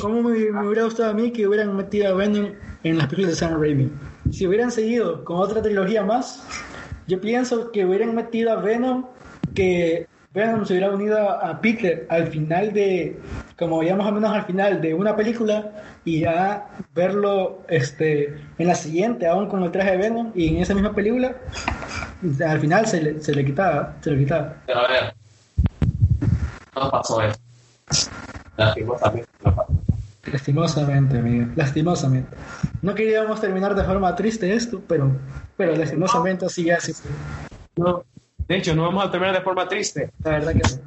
cómo 0.00 0.22
me, 0.22 0.50
hubiera 0.66 0.84
gustado 0.84 1.10
a 1.10 1.14
mí 1.14 1.30
que 1.30 1.46
hubieran 1.46 1.74
metido 1.76 2.08
a 2.08 2.14
Venom 2.14 2.52
en 2.82 2.98
las 2.98 3.08
películas 3.08 3.32
de 3.32 3.46
Sam 3.46 3.60
Raimi. 3.60 3.90
Si 4.30 4.46
hubieran 4.46 4.70
seguido 4.70 5.24
con 5.24 5.38
otra 5.38 5.62
trilogía 5.62 6.02
más, 6.02 6.42
yo 7.06 7.20
pienso 7.20 7.70
que 7.72 7.84
hubieran 7.84 8.14
metido 8.14 8.52
a 8.52 8.56
Venom 8.56 9.06
que 9.54 10.06
Venom 10.36 10.66
se 10.66 10.74
hubiera 10.74 10.90
unido 10.90 11.30
a 11.30 11.60
Peter 11.62 12.06
al 12.10 12.26
final 12.26 12.72
de, 12.74 13.18
como 13.58 13.82
ya 13.82 13.96
más 13.96 14.06
o 14.06 14.12
menos 14.12 14.30
al 14.30 14.44
final 14.44 14.82
de 14.82 14.92
una 14.92 15.16
película 15.16 15.72
y 16.04 16.20
ya 16.20 16.68
verlo 16.94 17.62
este, 17.68 18.36
en 18.58 18.66
la 18.66 18.74
siguiente, 18.74 19.26
aún 19.26 19.48
con 19.48 19.62
el 19.62 19.72
traje 19.72 19.92
de 19.92 19.96
Venom 19.96 20.32
y 20.34 20.48
en 20.48 20.62
esa 20.62 20.74
misma 20.74 20.94
película, 20.94 21.36
al 22.46 22.60
final 22.60 22.86
se 22.86 23.00
le, 23.00 23.20
se 23.22 23.34
le 23.34 23.46
quitaba, 23.46 23.94
se 24.02 24.10
le 24.10 24.18
quitaba. 24.18 24.56
Pero 24.66 24.80
a 24.80 24.88
ver, 24.88 25.14
no 26.74 26.90
pasó 26.90 27.22
eso. 27.22 27.38
Lastimosamente 28.58 29.28
no 29.42 29.54
pasó. 29.54 29.75
Lastimosamente, 30.32 31.18
amigo, 31.18 31.46
lastimosamente. 31.54 32.36
No 32.82 32.94
queríamos 32.94 33.40
terminar 33.40 33.74
de 33.74 33.84
forma 33.84 34.14
triste 34.14 34.52
esto, 34.52 34.82
pero, 34.86 35.10
pero 35.56 35.76
lastimosamente 35.76 36.48
sigue 36.48 36.72
así. 36.72 36.92
No, 37.76 38.04
de 38.48 38.56
hecho, 38.56 38.74
no 38.74 38.82
vamos 38.82 39.04
a 39.04 39.10
terminar 39.10 39.34
de 39.34 39.42
forma 39.42 39.68
triste. 39.68 40.10
La 40.22 40.32
verdad 40.32 40.52
que 40.52 40.58
no. 40.58 40.82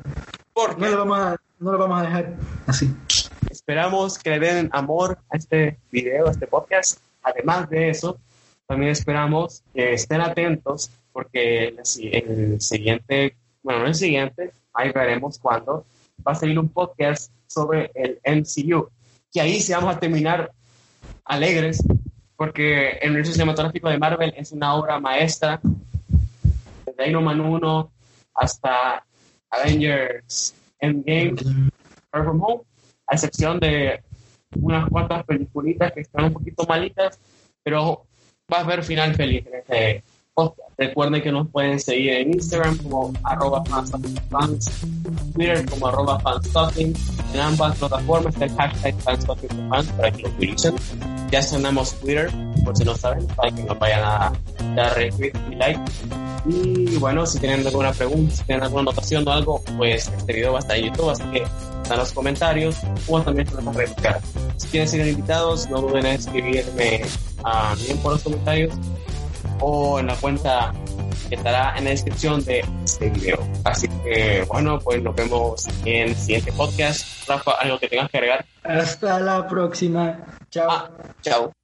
¿Por 0.54 0.80
No 0.80 0.88
lo 0.88 0.98
vamos 0.98 1.20
a, 1.20 1.38
no 1.60 1.72
lo 1.72 1.78
vamos 1.78 2.00
a 2.00 2.04
dejar 2.04 2.34
así. 2.68 2.94
Esperamos 3.50 4.18
que 4.18 4.32
le 4.32 4.40
den 4.40 4.70
amor 4.72 5.18
a 5.30 5.38
este 5.38 5.78
video, 5.92 6.28
a 6.28 6.32
este 6.32 6.48
podcast. 6.48 7.00
Además 7.24 7.70
de 7.70 7.90
eso, 7.90 8.18
también 8.68 8.92
esperamos 8.92 9.64
que 9.74 9.94
estén 9.94 10.22
atentos 10.22 10.92
porque 11.12 11.68
en 11.68 11.80
el 11.80 12.62
siguiente, 12.62 13.36
bueno, 13.64 13.82
no 13.82 13.88
el 13.88 13.96
siguiente, 13.96 14.52
ahí 14.74 14.92
veremos 14.92 15.38
cuándo, 15.38 15.86
va 16.26 16.32
a 16.32 16.36
salir 16.36 16.58
un 16.58 16.70
podcast 16.70 17.32
sobre 17.48 17.92
el 17.94 18.20
MCU. 18.26 18.90
Que 19.32 19.42
ahí 19.42 19.60
sí 19.60 19.74
vamos 19.74 19.96
a 19.96 20.00
terminar 20.00 20.52
alegres 21.26 21.84
porque 22.36 22.92
el 23.02 23.10
universo 23.10 23.34
cinematográfico 23.34 23.90
de 23.90 23.98
Marvel 23.98 24.34
es 24.38 24.52
una 24.52 24.74
obra 24.76 25.00
maestra 25.00 25.60
de 25.64 27.08
Iron 27.08 27.24
Man 27.24 27.42
1 27.42 27.92
hasta 28.36 29.06
Avengers 29.50 30.56
Endgame, 30.80 31.36
Far 32.10 32.24
From 32.24 32.42
Home, 32.42 32.62
a 33.08 33.16
excepción 33.16 33.60
de 33.60 34.02
unas 34.56 34.90
cuantas 34.90 35.24
peliculitas 35.26 35.92
que 35.92 36.02
están 36.02 36.26
un 36.26 36.34
poquito 36.34 36.66
malitas, 36.66 37.20
pero 37.64 38.06
va 38.52 38.58
a 38.58 38.62
haber 38.62 38.84
final 38.84 39.14
feliz 39.16 39.46
en 39.46 39.56
este 39.56 40.04
Recuerden 40.80 41.22
que 41.22 41.30
nos 41.30 41.50
pueden 41.50 41.78
seguir 41.78 42.14
en 42.14 42.34
Instagram 42.36 42.78
como 42.78 43.12
arroba 43.24 43.62
fans, 43.66 43.92
Twitter 45.34 45.70
como 45.70 45.88
arroba 45.88 46.18
fanstalking, 46.22 46.96
en 47.34 47.40
ambas 47.42 47.78
plataformas 47.78 48.34
está 48.34 48.46
el 48.46 48.56
hashtag 48.56 48.96
fanstalking 49.02 49.70
para 49.98 50.12
que 50.12 50.22
lo 50.22 50.30
utilicen. 50.30 50.76
Ya 51.32 51.42
sonamos 51.42 51.94
Twitter, 52.00 52.32
por 52.64 52.78
si 52.78 52.86
no 52.86 52.96
saben, 52.96 53.28
para 53.28 53.52
que 53.52 53.62
nos 53.64 53.78
vayan 53.78 54.04
a 54.04 54.32
dar 54.74 54.96
retweet 54.96 55.34
y 55.52 55.56
like. 55.56 55.82
Y 56.46 56.96
bueno, 56.96 57.26
si 57.26 57.40
tienen 57.40 57.68
alguna 57.68 57.92
pregunta, 57.92 58.34
si 58.34 58.44
tienen 58.46 58.64
alguna 58.64 58.84
anotación 58.84 59.28
o 59.28 59.32
algo, 59.32 59.62
pues 59.78 60.08
este 60.08 60.32
video 60.32 60.54
va 60.54 60.60
a 60.60 60.62
estar 60.62 60.78
en 60.78 60.86
YouTube, 60.86 61.10
así 61.10 61.24
que 61.24 61.44
están 61.84 61.98
los 61.98 62.14
comentarios 62.14 62.78
o 63.06 63.22
también 63.22 63.48
los 63.54 63.66
buscar. 63.66 64.22
Si 64.56 64.68
quieren 64.70 64.88
ser 64.88 65.06
invitados, 65.06 65.70
no 65.70 65.82
duden 65.82 66.06
en 66.06 66.16
escribirme 66.16 67.02
a 67.44 67.76
mí 67.76 67.94
por 68.02 68.14
los 68.14 68.24
comentarios 68.24 68.74
o 69.60 70.00
en 70.00 70.08
la 70.08 70.16
cuenta 70.16 70.74
que 71.28 71.36
estará 71.36 71.78
en 71.78 71.86
la 71.86 71.90
descripción 71.92 72.44
de 72.44 72.66
este 72.84 73.10
video. 73.10 73.40
Así 73.64 73.88
que 74.04 74.46
bueno, 74.48 74.80
pues 74.80 75.02
nos 75.02 75.16
vemos 75.16 75.68
en 75.86 76.10
el 76.10 76.16
siguiente 76.16 76.52
podcast. 76.52 77.28
Rafa, 77.28 77.52
¿algo 77.60 77.80
que 77.80 77.88
tengas 77.88 78.10
que 78.10 78.18
agregar? 78.18 78.46
Hasta 78.64 79.20
la 79.20 79.48
próxima. 79.48 80.20
Chao. 80.50 80.68
Ah, 80.70 80.90
chao. 81.22 81.59